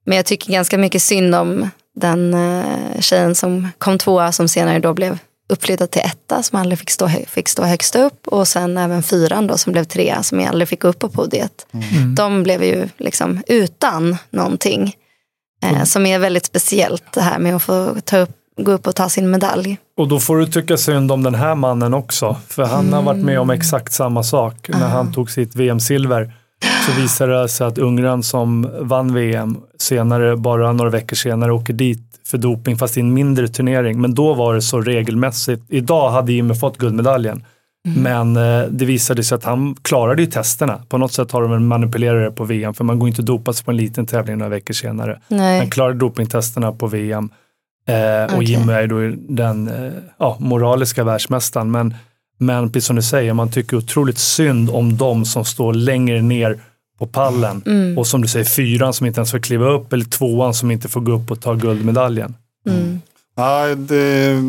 Men 0.06 0.16
jag 0.16 0.26
tycker 0.26 0.52
ganska 0.52 0.78
mycket 0.78 1.02
synd 1.02 1.36
om 1.36 1.70
den 1.96 2.34
eh, 2.34 3.00
tjejen 3.00 3.36
som 3.36 3.70
kom 3.78 3.98
tvåa 3.98 4.32
som 4.32 4.48
senare 4.48 4.80
då 4.80 4.94
blev 4.94 5.20
uppflyttad 5.50 5.92
till 5.92 6.02
etta 6.02 6.44
som 6.44 6.60
aldrig 6.60 6.80
fick 6.80 6.90
stå, 6.90 7.10
fick 7.28 7.50
stå 7.50 7.64
högst 7.64 7.96
upp 7.96 8.28
och 8.28 8.48
sen 8.48 8.78
även 8.78 9.04
fyran 9.04 9.48
då 9.48 9.58
som 9.58 9.74
blev 9.74 9.84
trea 9.84 10.24
som 10.24 10.40
jag 10.40 10.50
aldrig 10.50 10.68
fick 10.68 10.82
gå 10.82 10.88
upp 10.88 11.00
på 11.00 11.10
podiet. 11.10 11.66
De 12.16 12.44
blev 12.44 12.64
ju 12.64 12.88
liksom 12.98 13.44
utan 13.48 14.18
någonting 14.30 14.96
eh, 15.64 15.84
som 15.84 16.06
är 16.06 16.20
väldigt 16.20 16.46
speciellt 16.46 17.04
det 17.14 17.22
här 17.22 17.40
med 17.40 17.56
att 17.56 17.64
få 17.64 17.96
ta 18.06 18.18
upp, 18.18 18.30
gå 18.58 18.72
upp 18.72 18.88
och 18.88 18.96
ta 18.96 19.10
sin 19.10 19.32
medalj. 19.32 19.78
Och 19.98 20.08
då 20.08 20.20
får 20.20 20.38
du 20.38 20.46
tycka 20.46 20.78
synd 20.78 21.12
om 21.12 21.24
den 21.24 21.36
här 21.36 21.56
mannen 21.56 21.94
också. 21.94 22.38
För 22.48 22.64
han 22.64 22.94
har 22.94 23.02
varit 23.02 23.24
med 23.24 23.40
om 23.40 23.50
exakt 23.50 23.94
samma 23.94 24.24
sak. 24.24 24.70
När 24.70 24.88
han 24.88 25.14
tog 25.14 25.32
sitt 25.32 25.56
VM-silver 25.56 26.34
så 26.86 27.02
visade 27.02 27.42
det 27.42 27.50
sig 27.50 27.68
att 27.68 27.78
Ungern 27.78 28.24
som 28.24 28.70
vann 28.80 29.14
VM 29.14 29.58
senare, 29.78 30.38
bara 30.38 30.72
några 30.72 30.92
veckor 30.92 31.16
senare, 31.16 31.54
åker 31.54 31.74
dit 31.74 32.02
för 32.26 32.38
doping 32.38 32.78
fast 32.78 32.98
i 32.98 33.00
en 33.00 33.14
mindre 33.14 33.48
turnering. 33.48 34.02
Men 34.02 34.16
då 34.16 34.34
var 34.34 34.54
det 34.54 34.62
så 34.62 34.82
regelmässigt. 34.82 35.64
Idag 35.70 36.10
hade 36.10 36.34
Jimmy 36.34 36.54
fått 36.54 36.78
guldmedaljen. 36.78 37.44
Men 37.88 38.38
eh, 38.38 38.64
det 38.70 38.86
visade 38.86 39.24
sig 39.24 39.36
att 39.36 39.44
han 39.44 39.76
klarade 39.82 40.22
ju 40.22 40.28
testerna. 40.28 40.82
På 40.90 40.98
något 40.98 41.14
sätt 41.14 41.32
har 41.32 41.42
de 41.42 41.68
manipulerat 41.68 42.32
det 42.32 42.38
på 42.38 42.44
VM 42.44 42.74
för 42.74 42.84
man 42.84 43.00
går 43.00 43.10
inte 43.10 43.22
dopa 43.22 43.54
sig 43.54 43.66
på 43.66 43.72
en 43.72 43.78
liten 43.78 44.06
tävling 44.06 44.38
några 44.38 44.50
veckor 44.50 44.74
senare. 44.74 45.20
Nej. 45.28 45.60
Han 45.60 45.70
klarade 45.70 46.00
dopingtesterna 46.00 46.72
på 46.72 46.88
VM. 46.88 47.30
Eh, 47.88 48.24
och 48.24 48.34
Okej. 48.34 48.52
Jimmy 48.52 48.74
är 48.74 48.88
då 48.88 49.16
den 49.30 49.68
eh, 49.68 49.92
ja, 50.18 50.38
moraliska 50.40 51.04
världsmästaren. 51.04 51.72
Men, 51.72 51.94
men 52.38 52.72
precis 52.72 52.88
som 52.88 52.96
du 52.96 53.02
säger, 53.02 53.34
man 53.34 53.52
tycker 53.52 53.78
otroligt 53.78 54.18
synd 54.18 54.70
om 54.70 54.98
de 54.98 55.26
som 55.26 55.46
står 55.46 55.74
längre 55.74 56.22
ner 56.22 56.60
på 57.00 57.08
pallen. 57.08 57.62
Mm. 57.66 57.98
Och 57.98 58.08
som 58.08 58.22
du 58.22 58.28
säger, 58.28 58.46
fyran 58.46 58.94
som 58.94 59.08
inte 59.08 59.20
ens 59.20 59.32
får 59.32 59.40
kliva 59.40 59.66
upp 59.66 59.94
eller 59.94 60.06
tvåan 60.06 60.54
som 60.54 60.72
inte 60.72 60.90
får 60.90 61.02
gå 61.02 61.12
upp 61.12 61.32
och 61.32 61.42
ta 61.42 61.54
guldmedaljen. 61.54 62.36
Mm. 62.70 63.02
Ja, 63.36 63.76
det, 63.76 64.42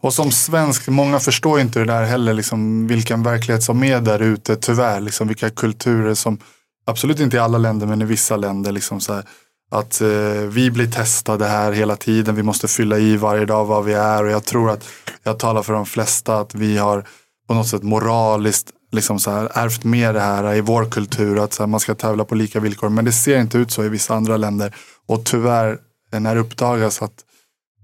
och 0.00 0.14
som 0.14 0.30
svensk, 0.30 0.88
många 0.88 1.20
förstår 1.20 1.60
inte 1.60 1.78
det 1.78 1.84
där 1.84 2.04
heller, 2.04 2.34
liksom, 2.34 2.86
vilken 2.86 3.22
verklighet 3.22 3.62
som 3.62 3.84
är 3.84 4.00
där 4.00 4.22
ute, 4.22 4.56
tyvärr. 4.56 5.00
Liksom, 5.00 5.28
vilka 5.28 5.50
kulturer 5.50 6.14
som, 6.14 6.38
absolut 6.86 7.20
inte 7.20 7.36
i 7.36 7.40
alla 7.40 7.58
länder, 7.58 7.86
men 7.86 8.02
i 8.02 8.04
vissa 8.04 8.36
länder, 8.36 8.72
liksom, 8.72 9.00
så 9.00 9.14
här, 9.14 9.24
att 9.70 10.00
eh, 10.00 10.08
vi 10.48 10.70
blir 10.70 10.90
testade 10.90 11.46
här 11.46 11.72
hela 11.72 11.96
tiden, 11.96 12.34
vi 12.34 12.42
måste 12.42 12.68
fylla 12.68 12.98
i 12.98 13.16
varje 13.16 13.44
dag 13.44 13.64
vad 13.64 13.84
vi 13.84 13.92
är. 13.92 14.24
Och 14.24 14.30
jag 14.30 14.44
tror 14.44 14.70
att, 14.70 14.88
jag 15.22 15.38
talar 15.38 15.62
för 15.62 15.72
de 15.72 15.86
flesta, 15.86 16.38
att 16.38 16.54
vi 16.54 16.78
har 16.78 17.04
på 17.48 17.54
något 17.54 17.68
sätt 17.68 17.82
moraliskt 17.82 18.70
liksom 18.92 19.18
så 19.18 19.30
här, 19.30 19.50
ärvt 19.54 19.84
med 19.84 20.14
det 20.14 20.20
här 20.20 20.54
i 20.54 20.60
vår 20.60 20.84
kultur, 20.84 21.44
att 21.44 21.52
så 21.52 21.62
här, 21.62 21.68
man 21.68 21.80
ska 21.80 21.94
tävla 21.94 22.24
på 22.24 22.34
lika 22.34 22.60
villkor. 22.60 22.88
Men 22.88 23.04
det 23.04 23.12
ser 23.12 23.40
inte 23.40 23.58
ut 23.58 23.70
så 23.70 23.84
i 23.84 23.88
vissa 23.88 24.14
andra 24.14 24.36
länder. 24.36 24.74
Och 25.08 25.24
tyvärr, 25.24 25.78
när 26.12 26.34
det 26.34 26.40
uppdagas 26.40 27.02
att 27.02 27.25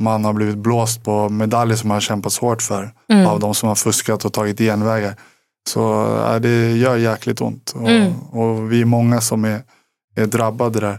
man 0.03 0.25
har 0.25 0.33
blivit 0.33 0.57
blåst 0.59 1.05
på 1.05 1.29
medaljer 1.29 1.77
som 1.77 1.89
man 1.89 1.95
har 1.97 2.01
kämpat 2.01 2.35
hårt 2.35 2.63
för 2.63 2.91
Mm. 3.13 3.27
av 3.27 3.41
de 3.41 3.55
som 3.55 3.69
har 3.69 3.77
fuskat 3.77 4.25
och 4.25 4.33
tagit 4.33 4.59
genvägar. 4.59 5.15
Så 5.69 5.81
ja, 6.29 6.39
det 6.39 6.71
gör 6.77 6.97
jäkligt 6.97 7.41
ont 7.41 7.73
och, 7.75 7.89
Mm. 7.91 8.13
och 8.31 8.73
vi 8.73 8.81
är 8.81 8.85
många 8.85 9.21
som 9.21 9.45
är, 9.45 9.61
är 10.17 10.27
drabbade 10.27 10.81
där. 10.81 10.99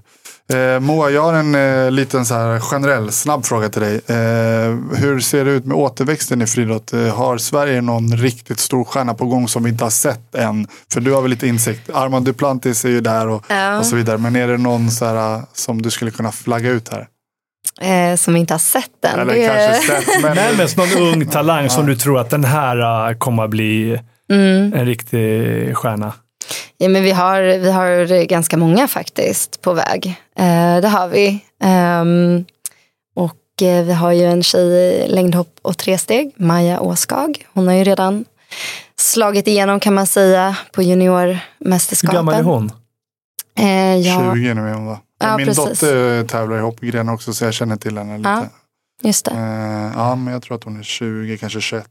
Eh, 0.54 0.80
Moa, 0.80 1.10
jag 1.10 1.22
har 1.24 1.34
en 1.34 1.56
eh, 1.56 1.92
liten 1.92 2.26
så 2.26 2.34
här 2.34 2.60
generell 2.60 3.12
snabb 3.12 3.46
fråga 3.46 3.70
till 3.70 3.82
dig. 3.82 3.96
Eh, 3.96 4.78
hur 4.96 5.20
ser 5.20 5.46
det 5.46 5.52
ut 5.52 5.66
med 5.66 5.78
återväxten 5.78 6.42
i 6.42 6.48
friidrott? 6.48 6.94
Eh, 6.94 7.16
har 7.16 7.38
Sverige 7.38 7.82
någon 7.82 8.18
riktigt 8.18 8.60
stor 8.60 8.84
stjärna 8.84 9.14
på 9.14 9.26
gång 9.26 9.48
som 9.48 9.64
vi 9.64 9.70
inte 9.70 9.84
har 9.86 9.90
sett 9.90 10.36
än? 10.36 10.68
För 10.94 11.02
du 11.02 11.12
har 11.14 11.22
väl 11.22 11.30
lite 11.32 11.48
insikt. 11.48 11.90
Armand 11.94 12.26
Duplantis 12.26 12.86
är 12.86 12.90
ju 12.90 13.02
där 13.02 13.28
och, 13.28 13.44
Ja. 13.48 13.78
och 13.80 13.86
så 13.86 13.96
vidare. 13.96 14.18
Men 14.18 14.36
är 14.36 14.48
det 14.48 14.58
någon 14.58 14.92
så 14.92 15.06
här, 15.06 15.42
som 15.54 15.82
du 15.82 15.90
skulle 15.92 16.12
kunna 16.12 16.32
flagga 16.32 16.70
ut 16.70 16.90
här? 16.90 17.08
Eh, 17.82 18.16
som 18.16 18.36
inte 18.36 18.54
har 18.54 18.60
sett 18.60 18.92
den. 19.02 19.20
Eller 19.20 19.34
Det- 19.34 19.48
kanske 19.48 19.94
sett, 20.02 20.22
men 20.22 20.36
Nej, 20.36 20.54
men 20.58 20.68
någon 20.78 21.14
ung 21.14 21.26
talang 21.26 21.70
som 21.70 21.86
du 21.86 21.96
tror 21.96 22.20
att 22.20 22.30
den 22.30 22.44
här 22.44 23.10
uh, 23.12 23.18
kommer 23.18 23.44
att 23.44 23.50
bli 23.50 24.00
Mm. 24.30 24.74
en 24.74 24.86
riktig 24.86 25.20
stjärna. 25.78 26.14
Ja, 26.78 26.90
men 26.90 27.04
vi, 27.04 27.12
har, 27.12 27.42
vi 27.42 27.72
har 27.72 28.24
ganska 28.26 28.58
många 28.58 28.88
faktiskt 28.88 29.62
på 29.62 29.74
väg. 29.74 30.08
Eh, 30.40 30.78
det 30.82 30.88
har 30.88 31.08
vi. 31.08 31.40
Ehm, 31.64 32.46
och 33.16 33.62
eh, 33.62 33.86
vi 33.86 33.94
har 33.94 34.12
ju 34.12 34.26
en 34.26 34.44
tjej 34.44 34.64
i 34.74 35.08
längdhopp 35.08 35.60
och 35.62 35.78
tresteg, 35.78 36.32
Maja 36.38 36.80
Åskag. 36.80 37.46
Hon 37.54 37.68
har 37.68 37.74
ju 37.74 37.84
redan 37.84 38.26
slagit 39.00 39.48
igenom 39.48 39.80
kan 39.80 39.94
man 39.94 40.08
säga 40.08 40.56
på 40.72 40.82
Hur 40.82 40.90
juniormästerskapen. 40.90 42.16
gammal 42.16 42.34
är 42.36 42.44
hon? 42.44 42.72
Eh, 43.60 43.96
ja, 43.96 44.34
20 44.36 44.54
nu 44.54 44.70
är 44.70 44.74
hon 44.74 44.86
va? 44.86 45.00
Ja, 45.24 45.38
Min 45.38 45.46
precis. 45.46 45.80
dotter 45.80 46.24
tävlar 46.28 46.58
i 46.58 46.62
hoppgren 46.62 47.10
också 47.10 47.34
så 47.34 47.46
jag 47.46 47.54
känner 47.54 47.76
till 47.76 47.98
henne 47.98 48.18
lite. 48.18 48.30
Ja. 48.30 48.46
just 49.04 49.26
det. 49.26 49.32
Eh, 49.32 49.92
ja, 50.00 50.16
men 50.16 50.34
jag 50.34 50.42
tror 50.42 50.58
att 50.58 50.64
hon 50.64 50.80
är 50.80 50.84
20, 50.84 51.38
kanske 51.38 51.62
21. 51.62 51.86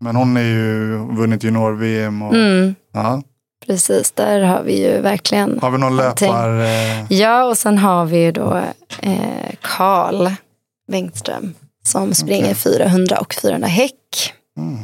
Men 0.00 0.16
hon 0.16 0.36
är 0.36 0.42
ju 0.42 0.96
vunnit 1.16 1.44
junior-VM. 1.44 2.22
Och, 2.22 2.34
Mm, 2.34 2.74
ja. 2.92 3.22
precis, 3.66 4.12
där 4.12 4.40
har 4.42 4.62
vi 4.62 4.82
ju 4.86 5.00
verkligen. 5.00 5.58
Har 5.62 5.70
vi 5.70 5.78
någon 5.78 5.96
Någonting. 5.96 6.28
löpar... 6.28 6.60
Eh, 6.60 7.12
Ja, 7.12 7.44
och 7.44 7.58
sen 7.58 7.78
har 7.78 8.04
vi 8.04 8.18
ju 8.18 8.32
då 8.32 8.62
eh, 9.02 9.50
Karl 9.62 10.28
Bengtström 10.90 11.54
som 11.84 12.14
springer 12.14 12.44
Okej. 12.44 12.54
400 12.54 13.18
och 13.18 13.34
400 13.34 13.68
häck. 13.68 14.32
mm. 14.58 14.78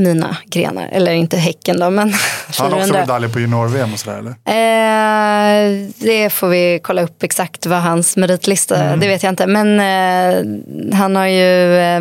Mina 0.00 0.36
grenar, 0.46 0.88
eller 0.92 1.12
inte 1.12 1.36
häcken 1.36 1.78
då, 1.80 1.90
men 1.90 2.12
Har 2.58 2.64
han 2.64 2.72
också 2.72 2.76
400. 2.86 3.00
medaljer 3.00 3.28
på 3.30 3.40
junior-VM 3.40 3.92
och 3.92 3.98
sådär 3.98 4.18
eller? 4.18 4.30
Eh, 4.30 5.88
det 5.96 6.30
får 6.30 6.48
vi 6.48 6.80
kolla 6.82 7.02
upp 7.02 7.22
exakt 7.22 7.66
vad 7.66 7.82
hans 7.82 8.16
meritlista, 8.16 8.76
Mm. 8.84 9.00
det 9.00 9.08
vet 9.08 9.22
jag 9.22 9.32
inte. 9.32 9.46
Men 9.46 9.80
eh, 9.80 10.94
han 10.98 11.16
har 11.16 11.26
ju 11.26 11.76
eh, 11.78 12.00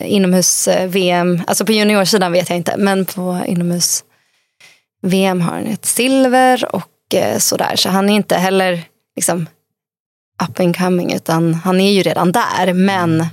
inomhus-VM, 0.00 1.40
alltså 1.46 1.64
på 1.64 1.72
juniorsidan 1.72 2.32
vet 2.32 2.48
jag 2.50 2.56
inte, 2.56 2.74
men 2.78 3.04
på 3.04 3.40
inomhus-VM 3.46 5.40
har 5.40 5.52
han 5.52 5.66
ett 5.66 5.86
silver 5.86 6.74
och 6.74 7.14
eh, 7.14 7.38
sådär. 7.38 7.76
Så 7.76 7.88
han 7.88 8.08
är 8.10 8.14
inte 8.14 8.36
heller 8.36 8.82
liksom 9.16 9.46
up 10.48 10.60
and 10.60 10.76
coming, 10.76 11.12
utan 11.12 11.54
han 11.54 11.80
är 11.80 11.92
ju 11.92 12.02
redan 12.02 12.32
där. 12.32 12.72
Men 12.72 13.26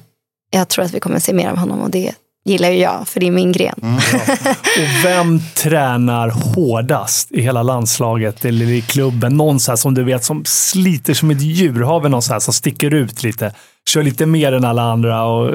jag 0.52 0.68
tror 0.68 0.86
att 0.86 0.94
vi 0.94 1.00
kommer 1.00 1.20
se 1.20 1.34
mer 1.34 1.50
av 1.50 1.58
honom 1.58 1.82
och 1.82 1.90
det 1.90 2.14
gillar 2.46 2.70
ju 2.70 2.78
jag, 2.80 3.08
för 3.08 3.20
det 3.20 3.28
är 3.28 3.32
min 3.32 3.52
gren. 3.52 3.80
Mm. 3.82 3.96
Och 4.78 5.06
vem 5.06 5.40
tränar 5.56 6.30
hårdast 6.30 7.32
i 7.32 7.42
hela 7.42 7.64
landslaget 7.64 8.46
eller 8.46 8.66
i 8.66 8.82
klubben? 8.82 9.38
Någon 9.38 9.60
så 9.60 9.72
här 9.72 9.76
som 9.76 9.94
du 9.94 10.04
vet 10.04 10.24
som 10.24 10.46
sliter 10.46 11.14
som 11.14 11.32
ett 11.32 11.42
djur. 11.42 11.82
Har 11.82 12.00
vi 12.00 12.10
någon 12.10 12.22
så 12.22 12.34
här 12.34 12.40
som 12.40 12.54
sticker 12.54 12.94
ut 12.94 13.24
lite? 13.24 13.54
Kör 13.90 14.04
lite 14.04 14.26
mer 14.26 14.52
än 14.52 14.66
alla 14.66 14.82
andra? 14.82 15.24
Och, 15.24 15.52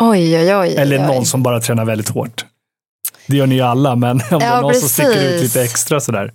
Oj, 0.00 0.36
oj, 0.38 0.54
oj. 0.56 0.74
eller 0.76 0.98
oj. 0.98 1.06
någon 1.06 1.26
som 1.26 1.42
bara 1.42 1.60
tränar 1.60 1.84
väldigt 1.84 2.08
hårt? 2.08 2.44
Det 3.26 3.36
gör 3.36 3.46
ni 3.46 3.54
ju 3.54 3.60
alla, 3.60 3.96
men 3.96 4.10
om 4.10 4.18
det 4.28 4.34
är 4.34 4.40
Ja, 4.54 4.60
någon 4.60 4.74
som 4.74 4.88
sticker 4.88 5.10
ut 5.10 5.16
precis. 5.16 5.42
lite 5.42 5.62
extra 5.62 6.00
sådär. 6.00 6.32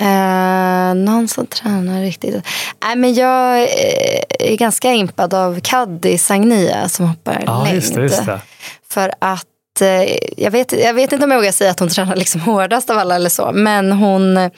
Eh, 0.00 0.94
någon 0.94 1.28
som 1.28 1.46
tränar 1.46 2.02
riktigt. 2.02 2.44
Nej, 2.84 2.96
men 2.96 3.14
jag 3.14 3.62
eh, 3.62 4.22
är 4.38 4.56
ganska 4.56 4.92
impad 4.92 5.34
av 5.34 5.60
Kaddi 5.60 6.18
Sagnia 6.18 6.88
som 6.88 7.08
hoppar 7.08 7.42
Ja, 7.46 7.62
längd. 7.64 7.74
just 7.74 7.94
det. 7.94 8.02
Just 8.02 8.26
det. 8.26 8.40
För 8.88 9.12
att 9.18 9.80
eh, 9.80 10.16
jag, 10.36 10.50
vet, 10.50 10.72
jag 10.72 10.94
vet 10.94 11.12
inte 11.12 11.24
om 11.24 11.30
jag 11.30 11.38
vågar 11.38 11.52
säga 11.52 11.70
att 11.70 11.80
hon 11.80 11.88
tränar 11.88 12.16
liksom 12.16 12.40
hårdast 12.40 12.90
av 12.90 12.98
alla 12.98 13.14
eller 13.14 13.30
så. 13.30 13.50
Men 13.52 13.92
hon, 13.92 14.50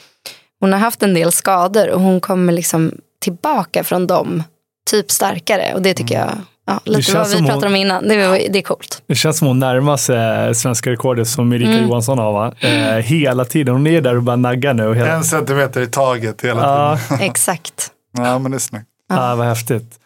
hon 0.60 0.73
har 0.73 0.78
haft 0.81 1.02
en 1.02 1.14
del 1.14 1.32
skador 1.32 1.89
och 1.90 2.01
hon 2.01 2.20
kommer 2.20 2.52
liksom 2.52 2.93
tillbaka 3.20 3.85
från 3.85 4.06
dem 4.06 4.43
typ 4.90 5.10
starkare. 5.10 5.74
Och 5.74 5.82
det 5.82 5.94
tycker 5.94 6.14
jag, 6.14 6.31
ja, 6.66 6.80
lite 6.84 7.12
vad 7.14 7.28
vi 7.28 7.36
pratade 7.36 7.55
hon- 7.55 7.64
om 7.64 7.76
innan. 7.76 8.09
Det, 8.09 8.28
var- 8.28 8.39
det 8.52 8.59
är 8.59 8.62
coolt. 8.62 9.02
Det 9.06 9.14
känns 9.14 9.39
som 9.39 9.48
hon 9.48 9.59
närmar 9.59 9.97
sig 9.97 10.55
svenska 10.55 10.90
rekordet 10.90 11.28
som 11.28 11.52
Erika 11.52 11.70
Mm. 11.72 11.89
Johansson 11.89 12.18
har. 12.18 12.32
Va? 12.32 12.52
Eh, 12.60 12.97
hela 12.97 13.44
tiden. 13.44 13.74
Hon 13.74 13.86
är 13.86 14.01
där 14.01 14.16
och 14.16 14.22
bara 14.22 14.36
naggar 14.36 14.74
nu. 14.74 14.94
Hela... 14.94 15.12
En 15.12 15.24
centimeter 15.24 15.80
i 15.80 15.86
taget 15.86 16.43
hela 16.44 16.60
Ja, 16.60 16.98
tiden. 17.09 17.24
Exakt. 17.30 17.90
Ja, 18.18 18.39
men 18.39 18.51
det 18.51 18.56
är 18.56 18.59
snyggt. 18.59 18.86
ja, 19.09 19.34
vad 19.34 19.47
häftigt. 19.47 19.98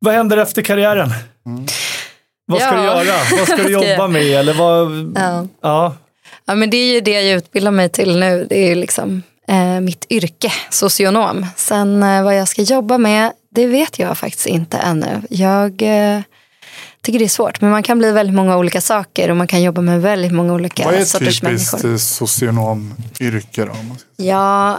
Vad 0.00 0.14
händer 0.14 0.36
efter 0.36 0.62
karriären? 0.62 1.10
Mm. 1.46 1.66
Vad 2.46 2.60
ska 2.60 2.74
Ja. 2.74 2.80
du 2.80 2.84
göra? 2.86 3.16
Vad 3.38 3.48
ska 3.48 3.56
du 3.56 3.72
jobba 3.90 4.08
med? 4.08 4.22
Eller 4.22 4.54
vad... 4.54 5.12
Ja. 5.16 5.46
Ja. 5.62 5.94
Ja, 6.46 6.54
men 6.54 6.70
det 6.70 6.76
är 6.76 6.94
ju 6.94 7.00
det 7.00 7.10
jag 7.22 7.36
utbildar 7.38 7.70
mig 7.70 7.88
till 7.88 8.18
nu. 8.18 8.46
Det 8.50 8.58
är 8.58 8.68
ju 8.68 8.74
liksom 8.74 9.22
eh, 9.48 9.80
mitt 9.80 10.06
yrke, 10.10 10.52
socionom. 10.70 11.46
Sen 11.56 12.02
eh, 12.02 12.22
vad 12.24 12.36
jag 12.36 12.48
ska 12.48 12.62
jobba 12.62 12.98
med, 12.98 13.32
det 13.54 13.66
vet 13.66 13.98
jag 13.98 14.18
faktiskt 14.18 14.46
inte 14.46 14.76
ännu. 14.76 15.22
Jag 15.30 15.82
eh, 15.82 16.20
tycker 17.02 17.18
det 17.18 17.24
är 17.24 17.28
svårt, 17.28 17.60
men 17.60 17.70
man 17.70 17.82
kan 17.82 17.98
bli 17.98 18.12
väldigt 18.12 18.36
många 18.36 18.56
olika 18.56 18.80
saker 18.80 19.30
och 19.30 19.36
man 19.36 19.46
kan 19.46 19.62
jobba 19.62 19.80
med 19.80 20.02
väldigt 20.02 20.32
många 20.32 20.54
olika 20.54 20.84
Vad 20.84 20.94
är 20.94 20.98
ett 20.98 21.08
sorters 21.08 21.40
typiskt 21.40 21.72
människor. 21.72 21.90
eh, 21.92 21.96
socionomyrke 21.96 23.64
då? 23.64 23.72
Ja, 24.16 24.78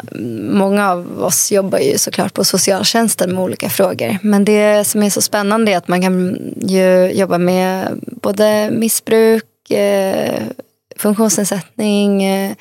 många 0.51 0.91
av 0.91 1.23
oss 1.23 1.51
jobbar 1.51 1.79
ju 1.79 1.97
såklart 1.97 2.33
på 2.33 2.43
socialtjänsten 2.43 3.33
med 3.35 3.43
olika 3.43 3.69
frågor. 3.69 4.17
Men 4.21 4.45
det 4.45 4.87
som 4.87 5.03
är 5.03 5.09
så 5.09 5.21
spännande 5.21 5.71
är 5.71 5.77
att 5.77 5.87
man 5.87 6.01
kan 6.01 6.37
ju 6.61 7.11
jobba 7.11 7.37
med 7.37 7.99
både 8.21 8.69
missbruk, 8.71 9.71
eh, 9.71 10.41
funktionsnedsättning, 10.97 12.23
eh, 12.23 12.51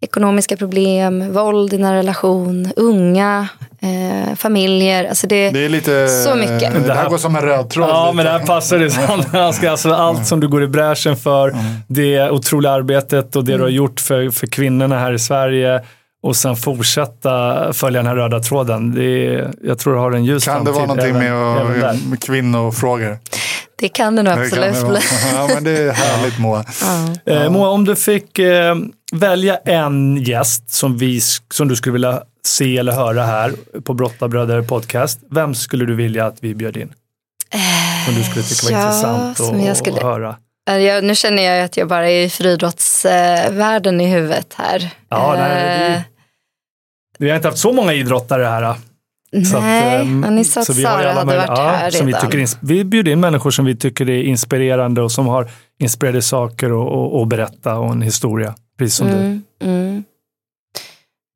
ekonomiska 0.00 0.56
problem, 0.56 1.32
våld 1.32 1.72
i 1.72 1.78
nära 1.78 1.96
relation, 1.96 2.72
unga, 2.76 3.48
eh, 3.80 4.34
familjer. 4.36 5.04
Alltså 5.04 5.26
det, 5.26 5.50
Det 5.50 5.64
är 5.64 5.68
lite... 5.68 6.08
Så 6.08 6.34
mycket. 6.34 6.86
Det 6.86 6.94
här 6.94 7.08
går 7.08 7.18
som 7.18 7.36
en 7.36 7.42
röd 7.42 7.70
tråd. 7.70 7.88
Ja, 7.88 8.04
lite. 8.04 8.16
men 8.16 8.24
det 8.24 8.30
här 8.30 8.46
passar 8.46 8.78
det. 8.78 9.38
Han 9.38 9.52
ska 9.52 9.70
alltså 9.70 9.92
allt 9.92 10.26
som 10.26 10.40
du 10.40 10.48
går 10.48 10.62
i 10.62 10.66
bräschen 10.66 11.16
för, 11.16 11.56
det 11.86 12.30
otroliga 12.30 12.72
arbetet 12.72 13.36
och 13.36 13.44
det 13.44 13.56
du 13.56 13.62
har 13.62 13.68
gjort 13.68 14.00
för, 14.00 14.30
för 14.30 14.46
kvinnorna 14.46 14.98
här 14.98 15.12
i 15.12 15.18
Sverige 15.18 15.80
och 16.22 16.36
sen 16.36 16.56
fortsätta 16.56 17.72
följa 17.72 17.98
den 17.98 18.06
här 18.06 18.16
röda 18.16 18.40
tråden. 18.40 18.94
Det 18.94 19.04
är, 19.04 19.50
jag 19.62 19.78
tror 19.78 19.92
du 19.94 19.98
har 20.00 20.12
en 20.12 20.24
ljus 20.24 20.44
Kan 20.44 20.64
det 20.64 20.70
vara 20.70 20.86
någonting 20.86 21.16
även- 21.16 21.70
med, 21.78 21.84
att, 21.90 22.06
med 22.06 22.22
kvinnofrågor? 22.22 23.18
det 23.80 23.88
kan 23.88 24.16
det 24.16 24.22
nog 24.22 24.34
Det 24.36 24.42
absolut 24.44 24.74
det. 24.74 25.02
Ja, 25.34 25.48
men 25.54 25.64
det 25.64 25.78
är 25.78 25.92
härligt 25.92 26.38
Moa. 26.38 26.64
Ja. 27.24 27.32
Eh, 27.32 27.50
Moa, 27.50 27.68
om 27.68 27.84
du 27.84 27.96
fick 27.96 28.38
eh, 28.38 28.76
välja 29.12 29.56
en 29.56 30.16
gäst 30.16 30.70
som, 30.70 30.98
vi, 30.98 31.20
som 31.54 31.68
du 31.68 31.76
skulle 31.76 31.92
vilja 31.92 32.22
se 32.46 32.78
eller 32.78 32.92
höra 32.92 33.22
här 33.22 33.52
på 33.84 33.94
Brottabröder 33.94 34.62
podcast, 34.62 35.18
vem 35.30 35.54
skulle 35.54 35.84
du 35.84 35.94
vilja 35.94 36.26
att 36.26 36.36
vi 36.40 36.54
bjöd 36.54 36.76
in? 36.76 36.92
Som 38.06 38.14
du 38.14 38.22
skulle 38.24 38.44
tycka 38.44 38.66
var 38.66 38.72
Ja, 38.80 38.86
intressant 38.86 39.36
som 39.36 39.60
att 39.60 39.66
jag 39.66 39.76
skulle- 39.76 39.96
att 39.96 40.02
höra. 40.02 40.36
Eh, 40.68 40.76
Jag, 40.78 41.04
nu 41.04 41.14
känner 41.14 41.42
jag 41.42 41.64
att 41.64 41.76
jag 41.76 41.88
bara 41.88 42.10
är 42.10 42.24
i 42.24 42.28
friidrottsvärlden 42.30 44.00
i 44.00 44.06
huvudet 44.06 44.54
här. 44.56 44.90
Ja, 45.08 45.34
nej, 45.38 45.86
Eh, 45.86 45.92
det- 45.92 46.04
Vi 47.18 47.28
har 47.28 47.36
inte 47.36 47.48
haft 47.48 47.58
så 47.58 47.72
många 47.72 47.92
idrottare 47.92 48.44
här. 48.44 48.74
Så 49.50 49.56
att, 49.56 49.62
Nej, 49.62 50.00
ehm, 50.00 50.22
ja, 50.24 50.30
ni 50.30 50.44
sa 50.44 50.60
att 50.60 50.68
vi 50.70 50.84
har 50.84 50.92
Sara 50.98 51.10
alla 51.10 51.20
hade 51.20 51.36
varit 51.36 51.48
ja, 51.58 51.68
här 51.68 51.90
som 51.90 52.06
vi, 52.06 52.12
redan. 52.12 52.30
tycker, 52.30 52.38
ins- 52.44 52.58
vi 52.60 52.84
bjuder 52.84 53.12
in 53.12 53.20
människor 53.20 53.50
som 53.50 53.64
vi 53.64 53.76
tycker 53.76 54.10
är 54.10 54.22
inspirerande 54.22 55.02
och 55.02 55.12
som 55.12 55.26
har 55.26 55.50
inspirerande 55.78 56.22
saker 56.22 56.72
att 56.72 56.88
och, 56.92 57.20
och 57.20 57.26
berätta 57.26 57.74
och 57.78 57.92
en 57.92 58.02
historia. 58.02 58.54
Precis 58.78 58.94
som 58.96 59.06
du. 59.06 59.12
Mm, 59.14 59.42
mm. 59.62 60.04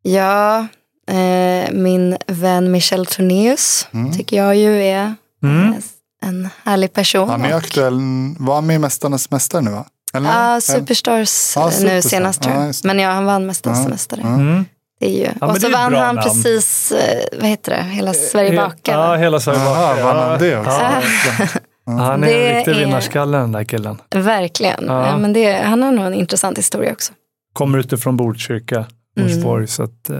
Ja, 0.03 0.67
eh, 1.11 1.73
min 1.73 2.17
vän 2.27 2.71
Michel 2.71 3.07
Tornéus 3.07 3.89
Mm. 3.95 4.13
tycker 4.13 4.37
jag 4.37 4.57
ju 4.57 4.83
är 4.85 5.15
Mm. 5.43 5.75
En 6.23 6.49
härlig 6.65 6.93
person. 6.93 7.29
Han 7.31 7.45
är 7.45 7.51
Och- 7.51 7.59
aktuell. 7.59 8.01
Var 8.39 8.55
han 8.55 8.67
med 8.67 8.77
i 8.77 8.79
Mästarnas 8.79 9.31
Mästare 9.31 9.63
nu 9.63 9.71
va? 9.71 9.85
Eller? 10.15 10.53
Ja, 10.53 10.61
Superstars 10.61 11.53
Ja, 11.57 11.71
Superstar. 11.71 11.89
nu 11.95 12.03
senast 12.03 12.43
tror 12.43 12.55
Ja, 12.55 12.67
jag. 12.67 12.75
Men 12.85 12.99
ja, 12.99 13.11
han 13.11 13.25
vann 13.25 13.47
Mästarnas 13.47 13.83
Ja, 13.83 13.89
mästare. 13.89 14.21
ja. 14.25 14.29
Mm. 14.29 14.65
Det 15.01 15.07
är 15.07 15.27
ju. 15.27 15.31
men 15.41 15.51
och 15.51 15.57
så 15.57 15.69
vann 15.71 15.95
han 15.95 16.15
namn. 16.15 16.23
precis, 16.23 16.93
eh, 16.93 17.25
vad 17.41 17.49
heter 17.49 17.73
det, 17.77 17.83
Hela 17.83 18.15
Sverige 18.15 18.57
bakar. 18.57 18.93
Ja, 18.99 19.15
hela 19.17 19.41
Sverige 19.41 19.59
bakar. 19.65 20.03
vann 20.03 20.17
han 20.31 20.39
det 20.39 20.59
också? 20.59 20.71
Ja. 20.71 21.93
Han 21.93 22.25
är 22.25 22.27
Det 22.29 22.51
en 22.51 22.57
riktig 22.57 22.73
är- 22.73 22.79
vinnarskalle 22.79 23.39
den 23.39 23.53
där 23.53 23.65
killen. 23.65 23.99
Verkligen. 24.15 24.85
Ja. 24.87 25.07
Ja. 25.07 25.17
men 25.19 25.33
det, 25.33 25.53
han 25.65 25.83
har 25.83 25.93
nog 25.93 26.07
en 26.07 26.15
intressant 26.15 26.59
historia 26.59 26.93
också. 26.93 27.13
Kommer 27.53 27.79
utifrån 27.79 28.17
Botkyrka, 28.17 28.87
Mm. 29.17 29.29
Norsborg, 29.31 29.67
så 29.67 29.83
att 29.83 30.11
eh, 30.11 30.17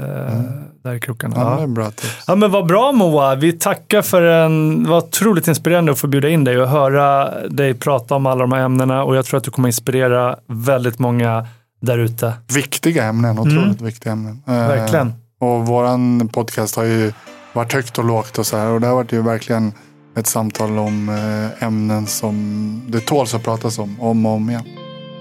där 0.85 0.91
är 0.91 0.99
krokarna. 0.99 1.37
Ja, 1.61 1.67
bra 1.67 1.91
tips. 1.91 2.25
Ja 2.27 2.35
men 2.35 2.51
vad 2.51 2.67
bra 2.67 2.93
Moa, 2.93 3.35
vi 3.35 3.53
tackar 3.53 4.03
för 4.03 4.23
en, 4.23 4.83
det 4.83 4.91
var 4.91 4.99
otroligt 4.99 5.49
inspirerande 5.49 5.93
att 5.93 5.99
få 5.99 6.07
bjuda 6.07 6.29
in 6.29 6.45
dig 6.45 6.61
och 6.61 6.69
höra 6.69 7.31
dig 7.49 7.75
prata 7.75 8.15
om 8.15 8.27
alla 8.27 8.41
de 8.41 8.53
här 8.53 8.61
ämnena 8.61 9.05
och 9.05 9.17
jag 9.17 9.25
tror 9.25 9.39
att 9.39 9.45
du 9.45 9.51
kommer 9.51 9.69
inspirera 9.69 10.37
väldigt 10.49 10.99
många 10.99 11.47
där 11.81 11.99
ute. 11.99 12.35
Viktiga 12.55 13.05
ämnen, 13.05 13.39
otroligt 13.39 13.81
viktiga 13.81 14.13
ämnen. 14.13 14.43
Eh, 14.47 14.55
Mm. 14.55 14.69
Verkligen. 14.69 15.15
Och 15.41 15.67
våran 15.67 16.29
podcast 16.29 16.77
har 16.77 16.85
ju 16.85 17.13
varit 17.53 17.73
högt 17.73 17.99
och 17.99 18.05
lågt 18.05 18.39
och 18.39 18.47
så 18.47 18.57
här. 18.57 18.67
Och 18.67 18.81
det 18.81 18.87
har 18.87 18.95
varit 18.95 19.13
ju 19.13 19.23
verkligen 19.23 19.73
ett 20.17 20.27
samtal 20.27 20.79
om 20.79 21.09
eh, 21.09 21.67
ämnen 21.67 22.07
som 22.07 22.83
det 22.89 23.01
tåls 23.01 23.35
att 23.35 23.43
pratas 23.45 23.79
om, 23.79 24.01
om 24.01 24.27
och 24.27 24.33
om 24.33 24.51
igen. 24.51 24.65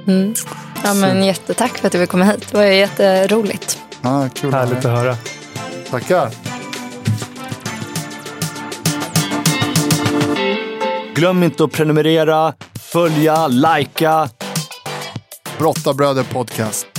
Mm. 0.08 0.34
Ja, 0.84 0.94
men 0.94 1.24
jättetack 1.24 1.78
för 1.78 1.88
att 1.88 1.92
du 1.92 2.00
vill 2.00 2.08
komma 2.08 2.26
hit. 2.26 2.48
Det 2.52 2.58
var 2.58 2.64
jätteroligt. 2.64 3.80
Ja, 4.02 4.30
kul. 4.36 4.54
Härligt 4.54 4.78
att 4.78 4.98
höra. 4.98 5.18
Tackar. 5.90 6.30
Glöm 11.16 11.44
inte 11.44 11.64
att 11.64 11.72
prenumerera, 11.72 12.54
följa, 12.80 13.48
likea. 13.48 14.30
Brottabröder 15.58 16.24
podcast. 16.24 16.91